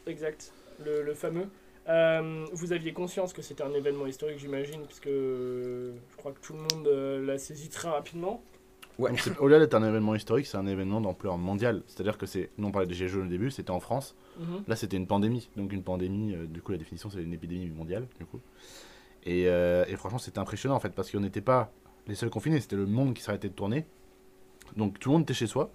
Exact, 0.08 0.54
le, 0.84 1.02
le 1.02 1.14
fameux. 1.14 1.48
Euh, 1.90 2.46
vous 2.54 2.72
aviez 2.72 2.94
conscience 2.94 3.34
que 3.34 3.42
c'était 3.42 3.64
un 3.64 3.74
événement 3.74 4.08
historique, 4.08 4.40
j'imagine, 4.40 4.86
puisque 4.86 5.10
je 5.10 6.16
crois 6.18 6.32
que 6.32 6.40
tout 6.40 6.54
le 6.54 6.60
monde 6.60 6.88
l'a 7.28 7.38
saisi 7.38 7.68
très 7.70 7.90
rapidement. 7.90 8.42
Ouais. 8.98 9.12
Au-delà 9.40 9.60
d'être 9.60 9.74
un 9.74 9.84
événement 9.88 10.16
historique, 10.16 10.46
c'est 10.48 10.58
un 10.58 10.68
événement 10.68 11.02
d'ampleur 11.02 11.38
mondiale. 11.38 11.84
C'est-à-dire 11.88 12.18
que 12.18 12.26
c'est, 12.26 12.50
nous 12.58 12.68
on 12.68 12.72
parlait 12.72 12.88
des 12.88 12.94
Gilets 12.94 13.10
jaunes 13.10 13.28
au 13.28 13.30
début, 13.30 13.52
c'était 13.52 13.72
en 13.72 13.80
France. 13.80 14.16
Mhm. 14.40 14.64
Là, 14.68 14.76
c'était 14.76 14.98
une 14.98 15.08
pandémie. 15.08 15.50
Donc 15.56 15.74
une 15.74 15.84
pandémie, 15.84 16.34
euh, 16.36 16.46
du 16.46 16.62
coup, 16.62 16.72
la 16.72 16.78
définition, 16.78 17.10
c'est 17.10 17.22
une 17.22 17.34
épidémie 17.34 17.70
mondiale, 17.70 18.08
du 18.18 18.26
coup. 18.26 18.40
Et, 19.24 19.48
euh, 19.48 19.86
et 19.88 19.96
franchement, 19.96 20.20
c'était 20.20 20.40
impressionnant 20.40 20.76
en 20.76 20.80
fait, 20.80 20.92
parce 20.92 21.12
qu'on 21.12 21.20
n'était 21.20 21.42
pas 21.42 21.72
les 22.08 22.16
seuls 22.16 22.30
confinés, 22.30 22.60
c'était 22.60 22.76
le 22.76 22.86
monde 22.86 23.14
qui 23.14 23.24
s'arrêtait 23.24 23.50
de 23.50 23.54
tourner. 23.54 23.86
Donc 24.76 25.00
tout 25.00 25.10
le 25.10 25.14
monde 25.14 25.24
était 25.24 25.34
chez 25.34 25.48
soi, 25.48 25.72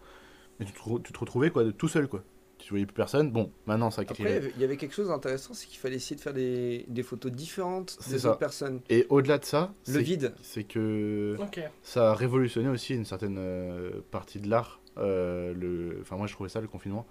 mais 0.58 0.66
tu 0.66 0.72
te, 0.72 0.98
tu 0.98 1.12
te 1.12 1.18
retrouvais 1.18 1.50
quoi, 1.50 1.64
tout 1.72 1.88
seul 1.88 2.08
quoi 2.08 2.22
tu 2.62 2.70
voyais 2.70 2.86
plus 2.86 2.94
personne. 2.94 3.30
Bon, 3.30 3.50
maintenant 3.66 3.90
ça 3.90 4.04
crée. 4.04 4.36
Après, 4.36 4.52
il 4.54 4.60
y 4.60 4.64
avait 4.64 4.76
quelque 4.76 4.94
chose 4.94 5.08
d'intéressant, 5.08 5.54
c'est 5.54 5.66
qu'il 5.66 5.78
fallait 5.78 5.96
essayer 5.96 6.16
de 6.16 6.20
faire 6.20 6.32
des, 6.32 6.84
des 6.88 7.02
photos 7.02 7.32
différentes 7.32 7.98
des 8.08 8.26
autres 8.26 8.38
personnes. 8.38 8.80
Et 8.88 9.06
au-delà 9.08 9.38
de 9.38 9.44
ça, 9.44 9.72
le 9.88 9.98
vide, 9.98 10.34
c'est 10.42 10.64
que 10.64 11.36
ça 11.82 12.10
a 12.10 12.14
révolutionné 12.14 12.68
aussi 12.68 12.94
une 12.94 13.04
certaine 13.04 13.36
euh, 13.38 14.00
partie 14.10 14.40
de 14.40 14.48
l'art. 14.48 14.80
Euh, 14.98 15.54
le... 15.54 15.98
Enfin, 16.00 16.16
moi 16.16 16.26
je 16.26 16.34
trouvais 16.34 16.48
ça 16.48 16.60
le 16.60 16.68
confinement. 16.68 17.06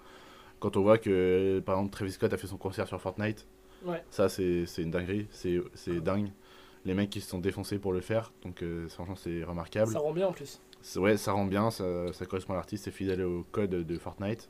Quand 0.58 0.76
on 0.76 0.82
voit 0.82 0.98
que 0.98 1.62
par 1.64 1.76
exemple 1.76 1.92
Travis 1.92 2.12
Scott 2.12 2.32
a 2.32 2.36
fait 2.36 2.46
son 2.46 2.58
concert 2.58 2.86
sur 2.86 3.00
Fortnite, 3.00 3.46
ouais. 3.84 4.02
ça 4.10 4.28
c'est 4.28 4.66
une 4.78 4.90
dinguerie, 4.90 5.26
c'est 5.30 6.00
dingue. 6.02 6.30
Les 6.84 6.94
mecs 6.94 7.10
qui 7.10 7.20
se 7.20 7.28
sont 7.28 7.38
défoncés 7.38 7.78
pour 7.78 7.92
le 7.92 8.00
faire, 8.00 8.32
donc 8.42 8.62
euh, 8.62 8.88
franchement 8.88 9.16
c'est 9.16 9.42
remarquable. 9.44 9.92
Ça 9.92 9.98
rend 9.98 10.12
bien 10.12 10.28
en 10.28 10.32
plus. 10.32 10.60
Ouais, 10.96 11.16
ça 11.18 11.32
rend 11.32 11.44
bien, 11.44 11.70
ça, 11.70 12.12
ça 12.12 12.24
correspond 12.24 12.54
à 12.54 12.56
l'artiste, 12.56 12.84
c'est 12.84 12.90
fidèle 12.90 13.22
au 13.22 13.44
code 13.52 13.70
de 13.70 13.98
Fortnite. 13.98 14.48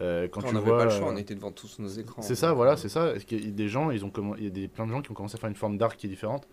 Euh, 0.00 0.26
quand, 0.28 0.44
on 0.44 0.52
n'avait 0.52 0.70
pas 0.70 0.84
le 0.84 0.90
choix, 0.90 1.08
on 1.08 1.16
était 1.16 1.34
devant 1.34 1.52
tous 1.52 1.78
nos 1.78 1.88
écrans. 1.88 2.22
C'est 2.22 2.34
ça, 2.34 2.52
voilà, 2.52 2.76
c'est 2.76 2.88
ça. 2.88 3.12
Il 3.30 3.44
y 3.44 3.48
a 3.48 3.50
des 3.50 3.68
gens, 3.68 3.90
ils 3.90 4.04
ont 4.04 4.12
il 4.38 4.44
y 4.44 4.46
a 4.46 4.50
des, 4.50 4.68
plein 4.68 4.86
de 4.86 4.92
gens 4.92 5.02
qui 5.02 5.10
ont 5.10 5.14
commencé 5.14 5.36
à 5.36 5.38
faire 5.38 5.48
une 5.50 5.56
forme 5.56 5.78
d'art 5.78 5.96
qui 5.96 6.06
est 6.06 6.10
différente. 6.10 6.48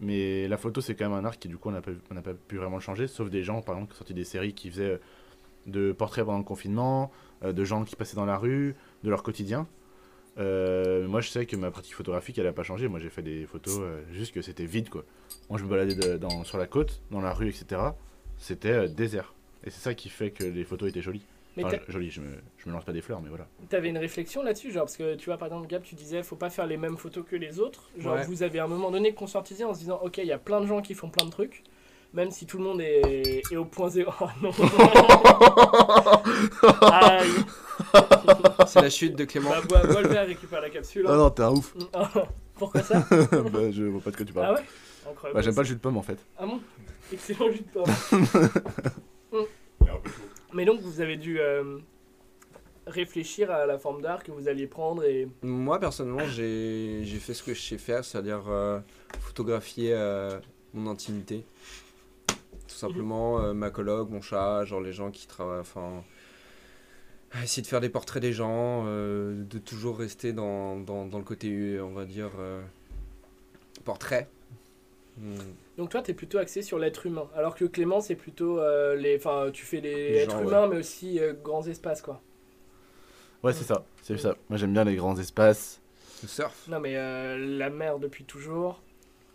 Mais 0.00 0.48
la 0.48 0.56
photo, 0.56 0.80
c'est 0.80 0.96
quand 0.96 1.08
même 1.08 1.18
un 1.18 1.24
art 1.24 1.38
qui, 1.38 1.48
du 1.48 1.56
coup, 1.56 1.68
on 1.68 1.72
n'a 1.72 1.80
pas, 1.80 1.92
pas, 1.92 2.34
pu 2.34 2.56
vraiment 2.56 2.76
le 2.76 2.82
changer. 2.82 3.06
Sauf 3.06 3.30
des 3.30 3.44
gens, 3.44 3.62
par 3.62 3.76
exemple, 3.76 3.92
qui 3.92 3.96
ont 3.96 3.98
sorti 3.98 4.14
des 4.14 4.24
séries 4.24 4.52
qui 4.52 4.68
faisaient 4.68 4.90
euh, 4.90 4.98
de 5.66 5.92
portraits 5.92 6.24
pendant 6.24 6.38
le 6.38 6.44
confinement, 6.44 7.12
euh, 7.44 7.52
de 7.52 7.64
gens 7.64 7.84
qui 7.84 7.94
passaient 7.94 8.16
dans 8.16 8.26
la 8.26 8.36
rue, 8.36 8.74
de 9.04 9.10
leur 9.10 9.22
quotidien. 9.22 9.68
moi, 10.36 11.20
je 11.20 11.28
sais 11.28 11.46
que 11.46 11.54
ma 11.54 11.70
pratique 11.70 11.94
photographique, 11.94 12.36
elle 12.38 12.46
n'a 12.46 12.52
pas 12.52 12.64
changé. 12.64 12.88
Moi, 12.88 12.98
j'ai 12.98 13.10
fait 13.10 13.22
des 13.22 13.46
photos, 13.46 13.80
juste 14.10 14.34
que 14.34 14.42
c'était 14.42 14.66
vide, 14.66 14.88
quoi. 14.88 15.04
Moi, 15.50 15.58
je 15.60 15.64
me 15.64 15.70
baladais 15.70 16.18
dans, 16.18 16.42
sur 16.42 16.58
la 16.58 16.66
côte, 16.66 17.00
dans 17.12 17.20
la 17.20 17.32
rue, 17.32 17.48
etc. 17.48 17.80
C'était 18.38 18.88
désert. 18.88 19.34
Et 19.62 19.70
c'est 19.70 19.80
ça 19.80 19.94
qui 19.94 20.08
fait 20.08 20.32
que 20.32 20.42
les 20.42 20.64
photos 20.64 20.88
étaient 20.88 21.02
jolies. 21.02 21.22
Mais 21.56 21.64
joli, 21.88 22.10
je 22.10 22.20
me, 22.20 22.28
je 22.56 22.68
me 22.68 22.74
lance 22.74 22.84
pas 22.84 22.92
des 22.92 23.02
fleurs, 23.02 23.20
mais 23.20 23.28
voilà. 23.28 23.46
T'avais 23.68 23.90
une 23.90 23.98
réflexion 23.98 24.42
là-dessus, 24.42 24.70
genre, 24.72 24.84
parce 24.84 24.96
que 24.96 25.16
tu 25.16 25.26
vois, 25.26 25.36
par 25.36 25.48
exemple, 25.48 25.66
Gab, 25.66 25.82
tu 25.82 25.94
disais, 25.94 26.22
faut 26.22 26.36
pas 26.36 26.50
faire 26.50 26.66
les 26.66 26.76
mêmes 26.78 26.96
photos 26.96 27.24
que 27.28 27.36
les 27.36 27.60
autres. 27.60 27.90
Genre, 27.98 28.16
vous 28.26 28.42
avez 28.42 28.58
à 28.58 28.64
un 28.64 28.68
moment 28.68 28.90
donné 28.90 29.12
conscientisé 29.14 29.64
en 29.64 29.74
se 29.74 29.80
disant, 29.80 30.00
ok, 30.02 30.18
il 30.18 30.26
y 30.26 30.32
a 30.32 30.38
plein 30.38 30.60
de 30.60 30.66
gens 30.66 30.80
qui 30.80 30.94
font 30.94 31.10
plein 31.10 31.26
de 31.26 31.30
trucs, 31.30 31.62
même 32.14 32.30
si 32.30 32.46
tout 32.46 32.58
le 32.58 32.64
monde 32.64 32.80
est, 32.80 33.42
est 33.50 33.56
au 33.56 33.64
point 33.64 33.90
zéro. 33.90 34.12
Oh 34.20 34.28
non 34.42 34.52
C'est 38.66 38.80
la 38.80 38.90
chute 38.90 39.16
de 39.16 39.24
Clément. 39.24 39.50
Bah, 39.50 39.60
bois, 39.68 39.86
bois 39.86 40.02
le 40.02 40.08
verre, 40.08 40.26
récupère 40.26 40.60
la 40.60 40.70
capsule. 40.70 41.06
Ah 41.08 41.16
non, 41.16 41.30
t'es 41.30 41.42
un 41.42 41.50
ouf. 41.50 41.74
Pourquoi 42.54 42.82
ça 42.82 43.00
bah, 43.10 43.70
Je 43.70 43.84
vois 43.84 44.00
pas 44.00 44.10
de 44.10 44.16
quoi 44.16 44.24
tu 44.24 44.32
parles. 44.32 44.56
Ah 44.56 44.60
ouais? 44.60 45.32
Bah, 45.34 45.40
j'aime 45.42 45.54
pas 45.54 45.62
le 45.62 45.66
jus 45.66 45.74
de 45.74 45.80
pomme 45.80 45.96
en 45.96 46.02
fait. 46.02 46.18
Ah 46.38 46.46
bon? 46.46 46.60
Excellent 47.12 47.50
jus 47.50 47.60
de 47.60 47.70
pomme. 47.72 47.84
Mais 50.54 50.64
donc, 50.64 50.80
vous 50.80 51.00
avez 51.00 51.16
dû 51.16 51.40
euh, 51.40 51.78
réfléchir 52.86 53.50
à 53.50 53.66
la 53.66 53.78
forme 53.78 54.02
d'art 54.02 54.22
que 54.22 54.32
vous 54.32 54.48
alliez 54.48 54.66
prendre 54.66 55.04
et... 55.04 55.28
Moi, 55.42 55.78
personnellement, 55.80 56.26
j'ai 56.26 57.04
fait 57.20 57.34
ce 57.34 57.42
que 57.42 57.54
je 57.54 57.60
sais 57.60 57.78
faire, 57.78 58.04
c'est-à-dire 58.04 58.44
euh, 58.48 58.80
photographier 59.20 59.92
euh, 59.94 60.38
mon 60.74 60.90
intimité. 60.90 61.44
Tout 62.68 62.78
simplement, 62.78 63.54
ma 63.54 63.70
collègue, 63.70 64.08
mon 64.10 64.20
chat, 64.20 64.64
genre 64.64 64.80
les 64.80 64.92
gens 64.92 65.10
qui 65.10 65.26
travaillent... 65.26 65.60
Enfin, 65.60 66.02
essayer 67.42 67.62
de 67.62 67.66
faire 67.66 67.80
des 67.80 67.88
portraits 67.88 68.20
des 68.20 68.32
gens, 68.32 68.84
de 68.84 69.58
toujours 69.58 69.98
rester 69.98 70.32
dans, 70.32 70.76
dans, 70.76 71.06
dans, 71.06 71.18
le 71.18 71.24
côté, 71.24 71.80
on 71.80 71.92
va 71.92 72.04
dire, 72.04 72.30
portrait. 73.84 74.28
Hmm. 75.18 75.36
Donc 75.78 75.88
toi, 75.88 76.02
tu 76.02 76.10
es 76.10 76.14
plutôt 76.14 76.38
axé 76.38 76.62
sur 76.62 76.78
l'être 76.78 77.06
humain, 77.06 77.28
alors 77.34 77.54
que 77.54 77.64
Clément, 77.64 78.00
c'est 78.00 78.14
plutôt 78.14 78.58
euh, 78.58 78.94
les, 78.94 79.16
enfin, 79.16 79.50
tu 79.52 79.64
fais 79.64 79.80
les, 79.80 80.16
êtres 80.16 80.42
humains, 80.42 80.66
mais 80.66 80.76
aussi 80.76 81.18
euh, 81.18 81.32
grands 81.32 81.66
espaces, 81.66 82.02
quoi. 82.02 82.20
Ouais, 83.42 83.52
c'est 83.52 83.64
ça, 83.64 83.84
c'est 84.02 84.18
ça. 84.18 84.36
Moi, 84.50 84.58
j'aime 84.58 84.72
bien 84.72 84.84
les 84.84 84.96
grands 84.96 85.18
espaces. 85.18 85.80
Le 86.22 86.28
surf. 86.28 86.68
Non, 86.68 86.78
mais 86.78 86.96
euh, 86.96 87.38
la 87.38 87.70
mer 87.70 87.98
depuis 87.98 88.24
toujours. 88.24 88.82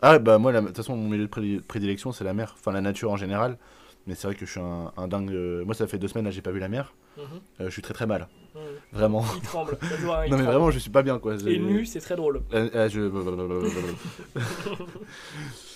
Ah 0.00 0.18
bah 0.20 0.38
moi, 0.38 0.52
de 0.52 0.60
toute 0.60 0.76
façon, 0.76 0.96
mon 0.96 1.08
milieu 1.08 1.26
de 1.26 1.60
prédilection, 1.60 2.12
c'est 2.12 2.24
la 2.24 2.32
mer, 2.32 2.54
enfin 2.56 2.72
la 2.72 2.80
nature 2.80 3.10
en 3.10 3.16
général. 3.16 3.58
Mais 4.06 4.14
c'est 4.14 4.28
vrai 4.28 4.36
que 4.36 4.46
je 4.46 4.52
suis 4.52 4.60
un, 4.60 5.08
dingue. 5.08 5.32
Moi, 5.66 5.74
ça 5.74 5.88
fait 5.88 5.98
deux 5.98 6.08
semaines 6.08 6.24
là, 6.24 6.30
j'ai 6.30 6.40
pas 6.40 6.52
vu 6.52 6.60
la 6.60 6.68
mer. 6.68 6.94
Mhm. 7.16 7.66
je 7.66 7.70
suis 7.70 7.82
très 7.82 7.94
très 7.94 8.06
mal. 8.06 8.28
Mhm. 8.54 8.60
Vraiment. 8.92 9.24
Il 9.36 9.42
tremble. 9.42 9.76
non 10.30 10.38
mais 10.38 10.44
vraiment, 10.44 10.70
je 10.70 10.78
suis 10.78 10.88
pas 10.88 11.02
bien 11.02 11.18
quoi. 11.18 11.34
Et 11.46 11.58
nu, 11.58 11.84
c'est 11.84 12.00
très 12.00 12.14
drôle. 12.14 12.42
je... 12.52 13.00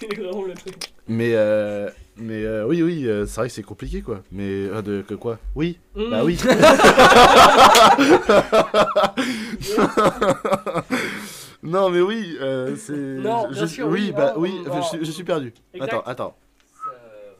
Mais, 1.08 1.32
euh, 1.34 1.90
mais 2.16 2.44
euh, 2.44 2.66
oui, 2.66 2.82
oui, 2.82 3.06
euh, 3.06 3.24
c'est 3.26 3.40
vrai 3.40 3.48
que 3.48 3.54
c'est 3.54 3.62
compliqué 3.62 4.02
quoi. 4.02 4.22
Mais 4.30 4.66
de 4.82 5.02
que 5.02 5.14
quoi? 5.14 5.38
Oui 5.56 5.78
mm. 5.96 6.10
Bah 6.10 6.22
oui 6.24 6.38
Non, 11.62 11.90
mais 11.90 12.00
oui, 12.00 12.38
c'est. 12.76 12.92
Non, 12.92 13.48
bien 13.48 13.60
je, 13.60 13.66
sûr, 13.66 13.88
oui, 13.88 14.12
bah 14.12 14.34
oui, 14.36 14.62
je, 15.00 15.10
suis 15.10 15.24
perdu. 15.24 15.52
Attends, 15.80 16.02
attends. 16.02 16.36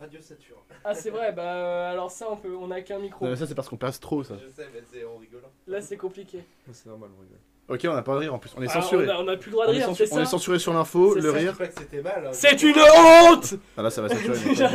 Radio 0.00 0.20
Saturne. 0.20 0.60
Ah, 0.82 0.94
c'est 0.94 1.10
vrai, 1.10 1.32
bah 1.32 1.42
euh, 1.42 1.92
alors 1.92 2.10
ça, 2.10 2.26
on 2.30 2.36
peut, 2.36 2.56
on 2.56 2.70
a 2.70 2.80
qu'un 2.80 2.98
micro. 2.98 3.24
Non, 3.24 3.32
mais 3.32 3.36
ça, 3.36 3.46
c'est 3.46 3.54
parce 3.54 3.68
qu'on 3.68 3.76
passe 3.76 4.00
trop, 4.00 4.24
ça. 4.24 4.36
Je 4.42 4.48
sais, 4.48 4.66
mais 4.72 4.80
c'est 4.90 5.04
en 5.04 5.18
rigolant. 5.18 5.50
Là, 5.66 5.82
c'est 5.82 5.98
compliqué. 5.98 6.42
C'est 6.72 6.86
normal, 6.86 7.10
on 7.16 7.20
rigole. 7.20 7.38
Ok, 7.70 7.86
on 7.88 7.92
a 7.94 8.02
pas 8.02 8.14
de 8.14 8.18
rire 8.18 8.34
en 8.34 8.38
plus. 8.38 8.50
On 8.56 8.62
est 8.62 8.66
Ah, 8.68 8.80
censuré. 8.82 9.06
on, 9.06 9.10
a, 9.10 9.16
on 9.22 9.28
a 9.28 9.36
plus 9.36 9.48
le 9.50 9.52
droit 9.52 9.66
de 9.66 9.70
On 9.70 9.74
est 9.74 9.76
rire, 9.84 9.86
c'est 9.96 10.12
on 10.12 10.16
est 10.18 10.24
ça 10.24 10.30
censuré 10.30 10.58
sur 10.58 10.72
l'info, 10.74 11.12
C'est 11.14 11.20
le 11.20 11.30
ça. 11.30 11.36
rire. 11.38 11.52
Je 11.52 11.56
sais 11.56 11.58
pas 11.58 11.66
que 11.68 11.80
c'était 11.80 12.02
mal. 12.02 12.24
hein. 12.26 12.30
C'est 12.32 12.62
une 12.62 12.74
honte 12.76 13.54
Ah 13.76 13.82
là, 13.82 13.90
ça 13.90 14.02
va 14.02 14.08
censurer. 14.08 14.38
Déjà, 14.48 14.70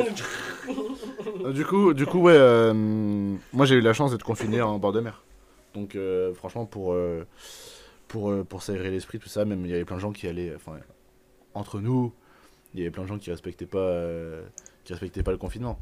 Euh, 1.46 1.52
Du 1.52 1.66
coup, 1.66 1.94
du 1.94 2.06
coup, 2.06 2.20
ouais, 2.22 2.34
euh, 2.36 2.74
moi 3.54 3.66
j'ai 3.66 3.76
eu 3.76 3.82
la 3.82 3.94
chance 3.94 4.12
d'être 4.12 4.24
confiné 4.24 4.62
en 4.62 4.80
bord 4.80 4.94
de 4.94 5.00
mer. 5.02 5.24
Donc, 5.74 5.96
euh, 5.96 6.34
franchement, 6.34 6.66
pour, 6.66 6.94
euh, 6.94 7.26
pour, 8.08 8.32
euh, 8.32 8.44
pour 8.44 8.64
s'aérer 8.64 8.90
l'esprit, 8.90 9.20
tout 9.20 9.28
ça, 9.30 9.44
même 9.46 9.66
il 9.66 9.72
y 9.72 9.74
avait 9.76 9.84
plein 9.86 9.98
de 9.98 10.02
gens 10.02 10.12
qui 10.14 10.26
allaient, 10.28 10.54
enfin, 10.56 10.78
entre 11.54 11.80
nous, 11.80 12.14
il 12.74 12.80
y 12.80 12.84
avait 12.84 12.92
plein 12.92 13.04
de 13.04 13.08
gens 13.10 13.18
qui 13.18 13.30
respectaient 13.30 13.66
pas, 13.66 13.78
euh, 13.80 14.42
qui 14.86 14.94
respectaient 14.94 15.22
pas 15.24 15.32
le 15.32 15.38
confinement. 15.38 15.78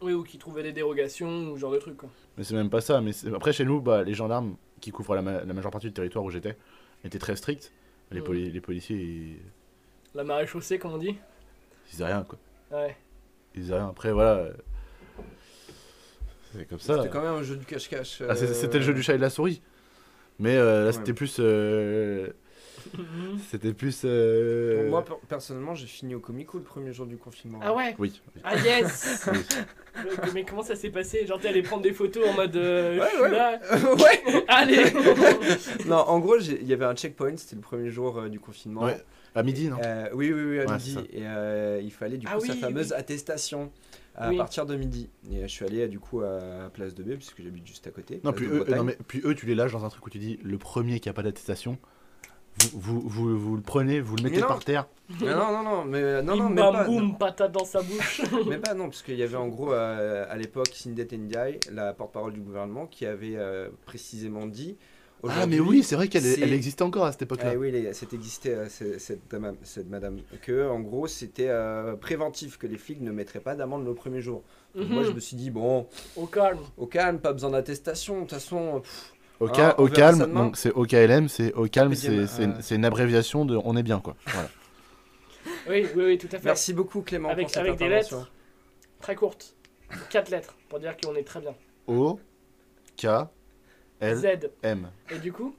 Oui, 0.00 0.12
ou 0.14 0.22
qui 0.22 0.38
trouvaient 0.38 0.62
des 0.62 0.72
dérogations 0.72 1.50
ou 1.50 1.56
ce 1.56 1.60
genre 1.60 1.72
de 1.72 1.78
trucs, 1.78 1.96
quoi. 1.98 2.08
Mais 2.38 2.44
c'est 2.44 2.54
même 2.54 2.70
pas 2.70 2.80
ça. 2.80 3.00
Mais 3.00 3.12
c'est- 3.12 3.32
après, 3.34 3.52
chez 3.52 3.64
nous, 3.64 3.80
bah, 3.80 4.02
les 4.02 4.14
gendarmes 4.14 4.56
qui 4.80 4.90
couvrent 4.90 5.14
la, 5.14 5.22
ma- 5.22 5.44
la 5.44 5.52
majeure 5.54 5.70
partie 5.70 5.86
du 5.88 5.92
territoire 5.92 6.24
où 6.24 6.30
j'étais 6.30 6.56
étaient 7.04 7.18
très 7.18 7.36
stricts. 7.36 7.72
Les, 8.10 8.20
Mm. 8.20 8.24
poli- 8.24 8.50
les 8.50 8.60
policiers, 8.60 8.96
ils, 8.96 9.36
La 10.14 10.24
marée 10.24 10.46
chaussée, 10.46 10.78
comme 10.78 10.92
on 10.92 10.98
dit. 10.98 11.16
ils 11.86 11.90
faisaient 11.90 12.04
rien, 12.06 12.24
quoi. 12.24 12.38
Ouais. 12.70 12.96
Ils 13.54 13.62
faisaient 13.62 13.74
rien. 13.74 13.88
Après, 13.88 14.12
voilà. 14.12 14.34
euh, 14.36 14.52
C'est 16.56 16.66
comme 16.68 16.78
ça. 16.78 16.96
C'était 16.98 17.08
quand 17.08 17.22
même 17.22 17.34
un 17.34 17.42
jeu 17.42 17.56
du 17.56 17.64
cache-cache. 17.64 18.20
Ah, 18.22 18.32
euh, 18.32 18.52
C'était 18.54 18.78
le 18.78 18.84
jeu 18.84 18.94
du 18.94 19.02
chat 19.02 19.14
et 19.14 19.16
de 19.16 19.22
la 19.22 19.30
souris. 19.30 19.60
Mais 20.38 20.56
euh, 20.56 20.80
là, 20.80 20.86
Ouais. 20.86 20.92
c'était 20.92 21.12
plus. 21.12 21.36
euh, 21.40 22.30
C'était 23.50 23.72
plus. 23.72 24.02
euh, 24.04 24.88
Moi, 24.88 25.04
per- 25.04 25.14
personnellement, 25.28 25.74
j'ai 25.74 25.86
fini 25.86 26.14
au 26.14 26.20
Comico 26.20 26.58
le 26.58 26.64
premier 26.64 26.92
jour 26.92 27.06
du 27.06 27.16
confinement. 27.16 27.60
Ah 27.62 27.74
ouais 27.74 27.94
Oui. 27.98 28.20
Ah 28.42 28.56
yes 28.56 29.28
Oui. 29.96 30.10
Mais 30.34 30.44
comment 30.44 30.62
ça 30.62 30.74
s'est 30.76 30.90
passé? 30.90 31.26
Genre 31.26 31.38
t'es 31.40 31.48
allé 31.48 31.62
prendre 31.62 31.82
des 31.82 31.92
photos 31.92 32.28
en 32.28 32.32
mode 32.34 32.56
euh, 32.56 32.98
Ouais, 32.98 33.20
ouais. 33.22 33.30
là. 33.30 33.60
ouais 33.94 34.44
Allez 34.48 34.84
Non, 35.86 35.96
en 35.96 36.18
gros, 36.18 36.38
il 36.38 36.66
y 36.66 36.72
avait 36.72 36.84
un 36.84 36.94
checkpoint, 36.94 37.36
c'était 37.36 37.56
le 37.56 37.62
premier 37.62 37.90
jour 37.90 38.18
euh, 38.18 38.28
du 38.28 38.40
confinement. 38.40 38.82
Ouais. 38.84 38.96
À 39.36 39.42
midi, 39.42 39.68
non? 39.68 39.78
Euh, 39.82 40.08
oui, 40.14 40.32
oui, 40.32 40.42
oui, 40.44 40.60
à 40.60 40.66
Ouais, 40.66 40.72
midi. 40.76 40.96
Et 41.12 41.22
euh, 41.26 41.80
il 41.82 41.90
fallait 41.90 42.18
du 42.18 42.26
coup 42.26 42.32
Ah 42.36 42.40
sa 42.40 42.52
oui, 42.52 42.58
fameuse 42.60 42.90
oui. 42.92 42.96
attestation 42.98 43.70
à 44.16 44.28
Oui. 44.30 44.36
partir 44.36 44.64
de 44.64 44.76
midi. 44.76 45.08
Et 45.32 45.42
je 45.42 45.46
suis 45.48 45.64
allé 45.64 45.88
du 45.88 45.98
coup 45.98 46.20
à 46.20 46.70
Place 46.72 46.94
de 46.94 47.02
B, 47.02 47.14
puisque 47.16 47.42
j'habite 47.42 47.66
juste 47.66 47.84
à 47.88 47.90
côté. 47.90 48.20
Non, 48.22 48.32
puis 48.32 48.46
eux, 48.46 48.64
non, 48.68 48.84
mais, 48.84 48.96
puis 49.08 49.20
eux, 49.24 49.34
tu 49.34 49.46
les 49.46 49.56
lâches 49.56 49.72
dans 49.72 49.84
un 49.84 49.88
truc 49.88 50.06
où 50.06 50.10
tu 50.10 50.18
dis 50.18 50.38
le 50.44 50.56
premier 50.56 51.00
qui 51.00 51.08
a 51.08 51.12
pas 51.12 51.22
d'attestation, 51.24 51.78
vous, 52.56 52.70
vous, 52.74 53.00
vous, 53.08 53.38
vous 53.38 53.56
le 53.56 53.62
prenez, 53.62 54.00
vous 54.00 54.16
le 54.16 54.22
mettez 54.22 54.40
par 54.40 54.60
terre. 54.64 54.86
Mais 55.20 55.34
non, 55.34 55.52
non, 55.52 55.62
non, 55.62 55.84
mais 55.84 55.98
euh, 56.02 56.22
non, 56.22 56.36
non, 56.36 56.48
mais 56.48 56.60
pas, 56.62 56.84
boum, 56.84 57.18
patate 57.18 57.52
dans 57.52 57.64
sa 57.64 57.82
bouche. 57.82 58.22
mais 58.48 58.58
pas 58.58 58.74
non, 58.74 58.84
parce 58.84 59.02
qu'il 59.02 59.16
y 59.16 59.22
avait 59.22 59.36
en 59.36 59.48
gros 59.48 59.72
euh, 59.72 60.24
à 60.28 60.36
l'époque 60.36 60.70
Cindy 60.72 61.04
Ndiaye, 61.04 61.60
la 61.72 61.92
porte-parole 61.92 62.32
du 62.32 62.40
gouvernement, 62.40 62.86
qui 62.86 63.06
avait 63.06 63.36
euh, 63.36 63.68
précisément 63.86 64.46
dit. 64.46 64.76
Ah, 65.26 65.46
mais 65.46 65.58
oui, 65.58 65.82
c'est 65.82 65.94
vrai 65.96 66.08
qu'elle 66.08 66.26
elle 66.26 66.52
existait 66.52 66.82
encore 66.82 67.06
à 67.06 67.12
cette 67.12 67.22
époque-là. 67.22 67.52
Ah 67.54 67.56
oui, 67.58 67.72
c'est 67.92 68.12
existé, 68.12 68.50
euh, 68.54 68.66
cette, 68.68 69.22
dame- 69.30 69.56
cette 69.62 69.88
madame, 69.88 70.18
que 70.42 70.68
en 70.68 70.80
gros 70.80 71.06
c'était 71.06 71.48
euh, 71.48 71.96
préventif, 71.96 72.58
que 72.58 72.66
les 72.66 72.76
flics 72.76 73.00
ne 73.00 73.10
mettraient 73.10 73.40
pas 73.40 73.54
d'amende 73.54 73.86
le 73.86 73.94
premier 73.94 74.20
jour. 74.20 74.42
Donc 74.74 74.90
Moi 74.90 75.02
je 75.02 75.08
Mhm. 75.08 75.14
me 75.14 75.20
suis 75.20 75.36
dit, 75.36 75.50
bon, 75.50 75.86
Au 76.16 76.26
calme. 76.26 76.58
au 76.76 76.86
calme, 76.86 77.20
pas 77.20 77.32
besoin 77.32 77.50
d'attestation, 77.50 78.16
de 78.16 78.20
toute 78.22 78.32
façon. 78.32 78.80
pff, 78.82 79.13
Ah, 79.40 79.74
on 79.78 79.82
au 79.84 79.88
ça 79.88 79.94
calme, 79.94 80.32
donc 80.32 80.56
c'est 80.56 80.70
OKLM, 80.72 81.28
c'est 81.28 81.52
au 81.54 81.66
calme, 81.66 81.94
c'est 81.94 82.08
euh. 82.10 82.26
c'est 82.60 82.74
une 82.76 82.84
abréviation 82.84 83.44
de 83.44 83.56
on 83.64 83.76
est 83.76 83.82
bien, 83.82 84.00
quoi. 84.00 84.16
Voilà. 84.26 84.48
Oui, 85.68 85.86
oui, 85.94 86.04
oui, 86.04 86.18
tout 86.18 86.28
à 86.32 86.38
fait. 86.38 86.44
Merci 86.44 86.72
beaucoup 86.74 87.02
Clément 87.02 87.28
Avec- 87.30 87.46
pour 87.46 87.54
cette 87.54 87.62
avec 87.66 87.76
des 87.78 87.88
lettres. 87.88 88.30
Très 89.00 89.14
courte. 89.14 89.54
Quatre 90.10 90.30
lettres 90.30 90.56
pour 90.68 90.78
dire 90.78 90.94
qu'on 90.96 91.14
est 91.14 91.22
très 91.22 91.40
bien. 91.40 91.54
O, 91.86 92.18
K, 92.96 93.06
L, 94.00 94.16
Z. 94.16 94.50
M. 94.62 94.90
Et 95.10 95.18
du 95.18 95.32
coup, 95.32 95.54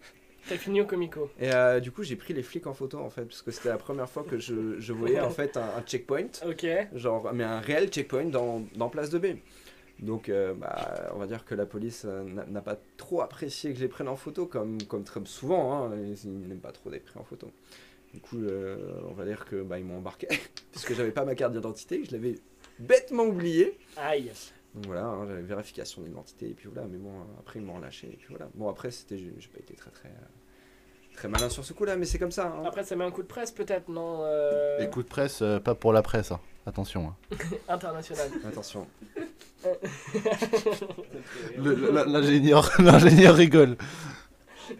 t'as 0.47 0.57
fini 0.57 0.81
au 0.81 0.85
Comico. 0.85 1.29
Et 1.39 1.51
euh, 1.53 1.79
du 1.79 1.91
coup 1.91 2.03
j'ai 2.03 2.15
pris 2.15 2.33
les 2.33 2.43
flics 2.43 2.65
en 2.67 2.73
photo 2.73 2.99
en 2.99 3.09
fait, 3.09 3.25
parce 3.25 3.41
que 3.41 3.51
c'était 3.51 3.69
la 3.69 3.77
première 3.77 4.09
fois 4.09 4.23
que 4.23 4.38
je, 4.39 4.79
je 4.79 4.93
voyais 4.93 5.19
en 5.19 5.29
fait 5.29 5.57
un, 5.57 5.69
un 5.77 5.81
checkpoint, 5.81 6.27
Ok. 6.47 6.65
genre, 6.93 7.31
mais 7.33 7.43
un 7.43 7.59
réel 7.59 7.89
checkpoint 7.89 8.25
dans, 8.25 8.63
dans 8.75 8.89
Place 8.89 9.09
de 9.09 9.19
B. 9.19 9.25
Donc 9.99 10.29
euh, 10.29 10.53
bah, 10.53 11.10
on 11.13 11.17
va 11.17 11.27
dire 11.27 11.45
que 11.45 11.55
la 11.55 11.65
police 11.65 12.03
euh, 12.05 12.23
n'a 12.23 12.62
pas 12.62 12.77
trop 12.97 13.21
apprécié 13.21 13.71
que 13.71 13.77
je 13.77 13.84
les 13.84 13.88
prenne 13.88 14.08
en 14.08 14.15
photo, 14.15 14.45
comme, 14.45 14.81
comme 14.84 15.03
très 15.03 15.21
souvent, 15.25 15.86
hein, 15.86 15.91
ils, 15.95 16.29
n'aiment 16.29 16.60
pas 16.60 16.71
trop 16.71 16.89
d'être 16.89 17.05
pris 17.05 17.19
en 17.19 17.23
photo. 17.23 17.51
Du 18.13 18.19
coup, 18.19 18.38
euh, 18.38 18.77
on 19.10 19.13
va 19.13 19.25
dire 19.25 19.45
que 19.45 19.62
bah, 19.62 19.79
ils 19.79 19.86
m'ont 19.86 19.97
embarqué, 19.97 20.27
puisque 20.71 20.93
j'avais 20.93 21.12
pas 21.12 21.25
ma 21.25 21.36
carte 21.36 21.53
d'identité, 21.53 22.03
je 22.05 22.12
l'avais 22.12 22.36
bêtement 22.79 23.23
oublié. 23.23 23.77
Aïe. 23.97 24.31
Donc 24.73 24.88
voilà, 24.88 25.05
hein, 25.05 25.25
j'avais 25.27 25.41
vérification 25.41 26.01
d'identité, 26.01 26.49
et 26.49 26.53
puis 26.53 26.67
voilà, 26.71 26.88
mais 26.89 26.97
bon, 26.97 27.13
après 27.39 27.60
ils 27.60 27.65
m'ont 27.65 27.75
relâché, 27.75 28.08
et 28.08 28.17
puis 28.17 28.27
voilà. 28.29 28.49
Bon, 28.55 28.67
après, 28.69 28.91
c'était, 28.91 29.17
j'ai 29.17 29.31
pas 29.47 29.60
été 29.60 29.73
très 29.73 29.91
très, 29.91 30.12
très 31.13 31.29
malin 31.29 31.49
sur 31.49 31.63
ce 31.63 31.71
coup-là, 31.71 31.95
mais 31.95 32.05
c'est 32.05 32.19
comme 32.19 32.31
ça. 32.31 32.47
hein. 32.47 32.63
Après, 32.65 32.84
ça 32.84 32.97
met 32.97 33.05
un 33.05 33.12
coup 33.12 33.23
de 33.23 33.27
presse 33.27 33.51
peut-être, 33.51 33.88
non 33.89 34.23
euh, 34.23 34.79
Et 34.79 34.89
coup 34.89 35.03
de 35.03 35.08
presse, 35.08 35.41
euh, 35.41 35.60
pas 35.60 35.75
pour 35.75 35.93
la 35.93 36.01
presse, 36.01 36.31
hein. 36.31 36.41
Attention. 36.65 37.08
hein. 37.32 37.36
International. 37.69 38.30
Attention. 38.47 38.88
Le- 41.58 41.73
le- 41.73 41.91
la- 41.91 42.06
L'ingénieur 42.06 42.71
l'ingénieur 42.80 43.36
rigole. 43.36 43.78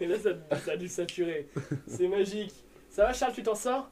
Et 0.00 0.06
là, 0.06 0.16
ça, 0.18 0.30
ça 0.64 0.72
a 0.72 0.76
dû 0.76 0.88
saturer. 0.88 1.48
C'est 1.86 2.08
magique. 2.08 2.52
Ça 2.90 3.04
va, 3.04 3.12
Charles, 3.12 3.32
tu 3.34 3.42
t'en 3.42 3.54
sors? 3.54 3.90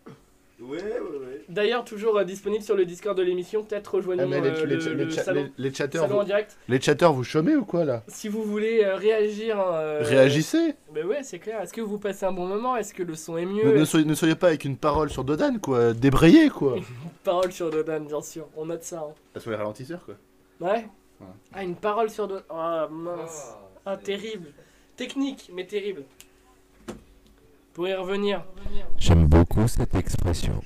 Ouais, 0.60 0.80
ouais, 0.82 1.00
ouais. 1.00 1.44
D'ailleurs, 1.48 1.84
toujours 1.84 2.16
euh, 2.16 2.24
disponible 2.24 2.62
sur 2.62 2.76
le 2.76 2.84
Discord 2.84 3.18
de 3.18 3.22
l'émission. 3.22 3.64
Peut-être 3.64 3.96
rejoignons 3.96 4.22
Ah, 4.24 4.26
mais 4.28 4.40
les, 4.40 4.48
euh, 4.50 4.64
les- 4.66 4.76
le, 4.76 4.92
les 4.94 5.04
le 5.06 5.10
cha- 5.10 5.24
salon, 5.24 5.50
les- 5.58 5.64
les 5.68 5.74
chatteurs, 5.74 6.02
salon 6.04 6.14
en 6.16 6.18
vous, 6.20 6.24
direct. 6.26 6.56
les 6.68 6.80
chatteurs, 6.80 7.12
vous 7.12 7.24
chômez 7.24 7.56
ou 7.56 7.64
quoi 7.64 7.84
là? 7.84 8.04
Si 8.06 8.28
vous 8.28 8.44
voulez 8.44 8.82
euh, 8.84 8.94
réagir. 8.94 9.58
euh, 9.60 10.00
Réagissez 10.04 10.74
Ben 10.94 11.04
ouais, 11.06 11.22
c'est 11.24 11.40
clair. 11.40 11.60
Est-ce 11.60 11.72
que 11.72 11.80
vous 11.80 11.98
passez 11.98 12.24
un 12.24 12.32
bon 12.32 12.46
moment? 12.46 12.76
Est-ce 12.76 12.94
que 12.94 13.02
le 13.02 13.14
son 13.16 13.36
est 13.36 13.44
ne, 13.44 13.52
mieux? 13.52 13.78
Ne 13.78 13.84
soyez, 13.84 14.06
ne 14.06 14.14
soyez 14.14 14.36
pas 14.36 14.46
avec 14.48 14.64
une 14.64 14.76
parole 14.76 15.10
sur 15.10 15.24
Dodan, 15.24 15.58
quoi. 15.60 15.92
Débrayez, 15.92 16.48
quoi. 16.50 16.76
Parole 17.24 17.50
sur 17.52 17.70
Dodan, 17.70 18.00
bien 18.06 18.22
sûr. 18.22 18.46
On 18.56 18.66
note 18.66 18.84
ça. 18.84 19.04
hein. 19.34 19.40
Sur 19.40 19.50
les 19.50 19.56
ralentisseurs, 19.56 20.04
quoi. 20.04 20.14
Ouais 20.60 20.86
Ouais. 21.20 21.26
Ah, 21.52 21.62
une 21.64 21.76
parole 21.76 22.10
sur 22.10 22.28
Dodan. 22.28 22.42
Ah, 22.50 22.88
mince. 22.90 23.54
Ah, 23.84 23.96
terrible. 23.96 24.48
Technique, 24.96 25.50
mais 25.52 25.66
terrible. 25.66 26.04
Pour 27.74 27.88
y 27.88 27.94
revenir. 27.94 28.44
J'aime 28.98 29.26
beaucoup 29.26 29.66
cette 29.68 29.94
expression. 29.94 30.60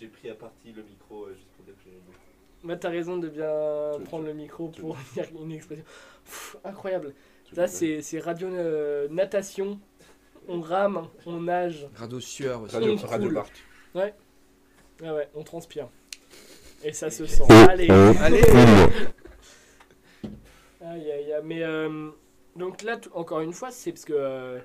J'ai 0.00 0.06
pris, 0.08 0.30
à 0.30 0.34
partie 0.34 0.72
le 0.72 0.82
micro 0.82 1.24
euh, 1.26 1.34
juste 1.34 1.48
pour 1.54 1.64
dire 1.64 1.74
que 1.74 1.80
j'aimais 1.84 2.00
beaucoup. 2.06 2.18
Bah, 2.64 2.76
t'as 2.76 2.88
raison 2.88 3.18
de 3.18 3.28
bien 3.28 3.50
Tu- 3.98 4.04
prendre 4.04 4.24
tu- 4.24 4.28
le 4.30 4.34
micro 4.34 4.68
pour 4.68 4.96
dire 5.14 5.26
une 5.40 5.52
expression. 5.52 5.84
Pff, 6.24 6.56
incroyable. 6.64 7.14
Tu 7.44 7.54
Là, 7.54 7.66
c'est 7.68 8.00
c'est 8.02 8.18
radio 8.20 8.48
euh, 8.48 9.06
natation. 9.10 9.78
On 10.48 10.60
rame, 10.60 11.08
on 11.26 11.40
nage. 11.42 11.86
Radeau 11.94 12.20
sueur 12.20 12.62
aussi. 12.62 12.74
Radio- 12.74 12.96
Radio, 12.96 13.06
Radio. 13.08 13.32
Parc. 13.32 13.52
Ouais, 13.94 14.14
ouais, 15.02 15.28
on 15.34 15.42
transpire. 15.42 15.88
Et 16.82 16.92
ça 16.92 17.08
se 17.10 17.24
sent. 17.26 17.44
Oh, 17.48 17.52
Allez 17.68 17.88
oh, 17.90 18.12
Allez 18.20 18.42
Aïe, 20.82 21.10
aïe, 21.10 21.32
aïe. 21.32 21.40
Mais 21.44 21.62
euh, 21.62 22.10
donc 22.56 22.82
là, 22.82 22.98
encore 23.14 23.40
une 23.40 23.52
fois, 23.54 23.70
c'est 23.70 23.92
parce 23.92 24.04
que 24.04 24.12
euh, 24.14 24.58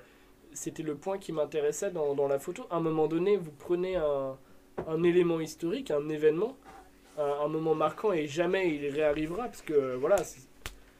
c'était 0.52 0.82
le 0.82 0.94
point 0.94 1.18
qui 1.18 1.32
m'intéressait 1.32 1.90
dans, 1.90 2.14
dans 2.14 2.28
la 2.28 2.38
photo. 2.38 2.66
À 2.70 2.76
un 2.76 2.80
moment 2.80 3.08
donné, 3.08 3.36
vous 3.36 3.52
prenez 3.52 3.96
un, 3.96 4.36
un 4.86 5.02
élément 5.02 5.40
historique, 5.40 5.90
un 5.90 6.08
événement, 6.08 6.56
un, 7.18 7.24
un 7.44 7.48
moment 7.48 7.74
marquant, 7.74 8.12
et 8.12 8.26
jamais 8.26 8.74
il 8.74 8.88
réarrivera, 8.88 9.44
parce 9.44 9.62
que 9.62 9.94
voilà, 9.96 10.16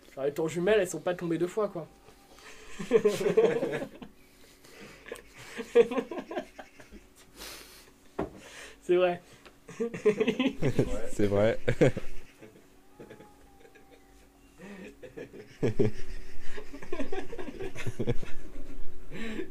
enfin, 0.09 0.25
les 0.25 0.33
tours 0.33 0.49
jumelles, 0.49 0.81
elles 0.81 0.89
sont 0.89 1.01
pas 1.01 1.15
tombées 1.15 1.39
deux 1.39 1.47
fois, 1.47 1.69
quoi. 1.69 1.87
c'est 8.83 8.97
vrai. 8.97 9.21
C'est 11.13 11.27
vrai. 11.27 11.59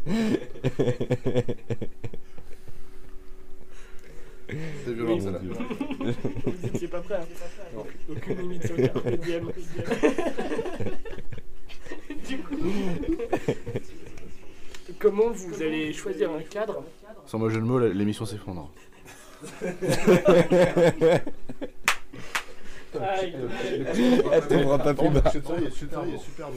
C'est 4.84 4.94
violent, 4.94 5.14
Oui, 5.14 5.22
celle-là. 5.22 5.40
Vous 6.46 6.66
étiez 6.68 6.88
pas 6.88 7.02
prêts, 7.02 7.16
hein 7.16 7.84
Aucune 8.10 8.42
limite 8.42 8.66
sur 8.66 8.76
le 8.78 8.88
carpe 8.88 9.08
diem. 9.20 9.52
du 12.28 12.38
coup, 12.40 12.56
comment 14.98 15.30
vous 15.30 15.62
allez 15.62 15.94
choisir 15.94 16.32
un 16.32 16.42
cadre? 16.42 16.84
Sans 17.28 17.38
moi 17.38 17.50
jeu 17.50 17.60
de 17.60 17.66
mots, 17.66 17.78
l'émission 17.80 18.26
s'effondre. 18.26 18.72
Elle 22.94 24.48
tombera 24.48 24.78
pas 24.80 24.94
plus 24.94 25.10
bas. 25.10 25.24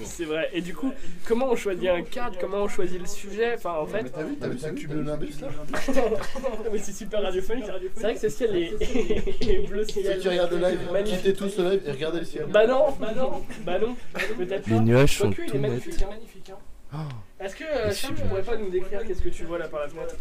C'est 0.05 0.25
vrai. 0.25 0.51
Et 0.53 0.61
du 0.61 0.75
coup, 0.75 0.93
comment 1.27 1.51
on 1.51 1.57
choisit 1.57 1.89
un 1.89 2.03
cadre 2.03 2.37
Comment 2.41 2.59
on 2.59 2.69
choisit 2.69 3.01
le 3.01 3.07
sujet 3.07 3.55
Enfin, 3.55 3.75
en 3.81 3.87
fait. 3.87 4.05
T'as 4.11 4.23
vu, 4.23 4.37
t'as 4.37 4.49
vu 4.49 4.59
ça 4.59 4.71
cumule 4.71 5.05
nimbus 5.05 5.35
là 5.41 5.49
Mais 6.73 6.79
c'est 6.79 6.93
super 6.93 7.23
radiophonique. 7.23 7.65
C'est 7.95 8.03
vrai 8.03 8.15
que 8.15 8.21
ce 8.21 8.29
ciel 8.29 8.57
est 8.57 9.67
bleu 9.69 9.85
ciel. 9.85 10.15
Si 10.17 10.21
tu 10.21 10.29
regardes 10.29 10.53
le 10.53 10.59
live, 10.59 10.79
quittez 11.05 11.35
tous 11.35 11.59
le 11.59 11.71
live 11.71 11.83
et 11.87 11.91
regardez 11.93 12.19
le 12.21 12.25
ciel. 12.25 12.47
Bah 12.49 12.67
non, 12.67 12.87
bah 13.01 13.13
non, 13.17 13.43
bah 13.65 13.79
non. 13.79 13.97
Les 14.67 14.81
nuages 14.81 15.19
sont 15.19 15.31
tout 15.31 15.59
nets. 15.59 15.71
hein, 16.93 16.99
hein. 16.99 17.09
Est-ce 17.41 17.57
que 17.57 17.65
Charles, 17.93 18.15
tu 18.15 18.23
pourrais 18.23 18.43
pas 18.43 18.57
nous 18.57 18.71
décrire 18.71 19.05
qu'est-ce 19.05 19.23
que 19.23 19.29
tu 19.29 19.45
vois 19.45 19.59
là 19.59 19.69
par 19.69 19.81
la 19.81 19.89
fenêtre? 19.89 20.15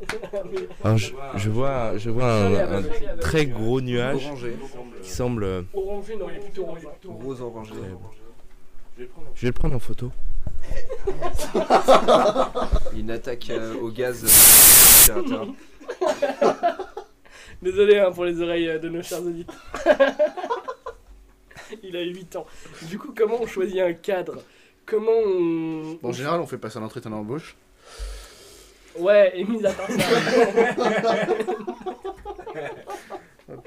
Alors, 0.84 0.96
je, 0.98 1.12
je 1.36 1.50
vois, 1.50 1.96
je 1.98 2.10
vois 2.10 2.32
un, 2.32 2.78
un 2.78 2.82
très 3.20 3.46
gros 3.46 3.80
nuage 3.80 4.26
Orangé. 4.26 4.56
qui 5.02 5.10
semble. 5.10 5.44
euh, 5.44 5.62
Orangé, 5.74 6.16
non, 6.16 6.26
il 6.30 6.36
est 6.36 6.40
plutôt 6.40 6.62
orange. 6.62 6.86
Rose 7.06 7.40
orangé. 7.42 7.72
Je 8.98 9.04
vais 9.42 9.46
le 9.48 9.52
prendre 9.52 9.74
en 9.76 9.78
photo. 9.78 10.10
Une 12.94 13.10
attaque 13.10 13.48
euh, 13.50 13.74
au 13.80 13.90
gaz 13.90 14.24
euh. 15.10 15.46
Désolé 17.62 17.98
hein, 17.98 18.10
pour 18.12 18.24
les 18.24 18.40
oreilles 18.40 18.68
euh, 18.68 18.78
de 18.78 18.88
nos 18.88 19.02
chers 19.02 19.22
auditeurs. 19.22 19.54
Il 21.82 21.96
a 21.96 22.02
8 22.02 22.36
ans. 22.36 22.46
Du 22.88 22.98
coup, 22.98 23.12
comment 23.16 23.36
on 23.40 23.46
choisit 23.46 23.80
un 23.80 23.92
cadre? 23.92 24.42
Comment 24.86 25.12
on. 25.12 25.98
Bon, 26.02 26.08
en 26.08 26.12
général, 26.12 26.40
on 26.40 26.46
fait 26.46 26.58
passer 26.58 26.78
un 26.78 26.82
entretien 26.82 27.10
d'embauche. 27.10 27.56
Ouais, 28.98 29.32
et 29.38 29.44
mis 29.44 29.64
à 29.64 29.72
part 29.72 29.88
ça. 29.90 29.96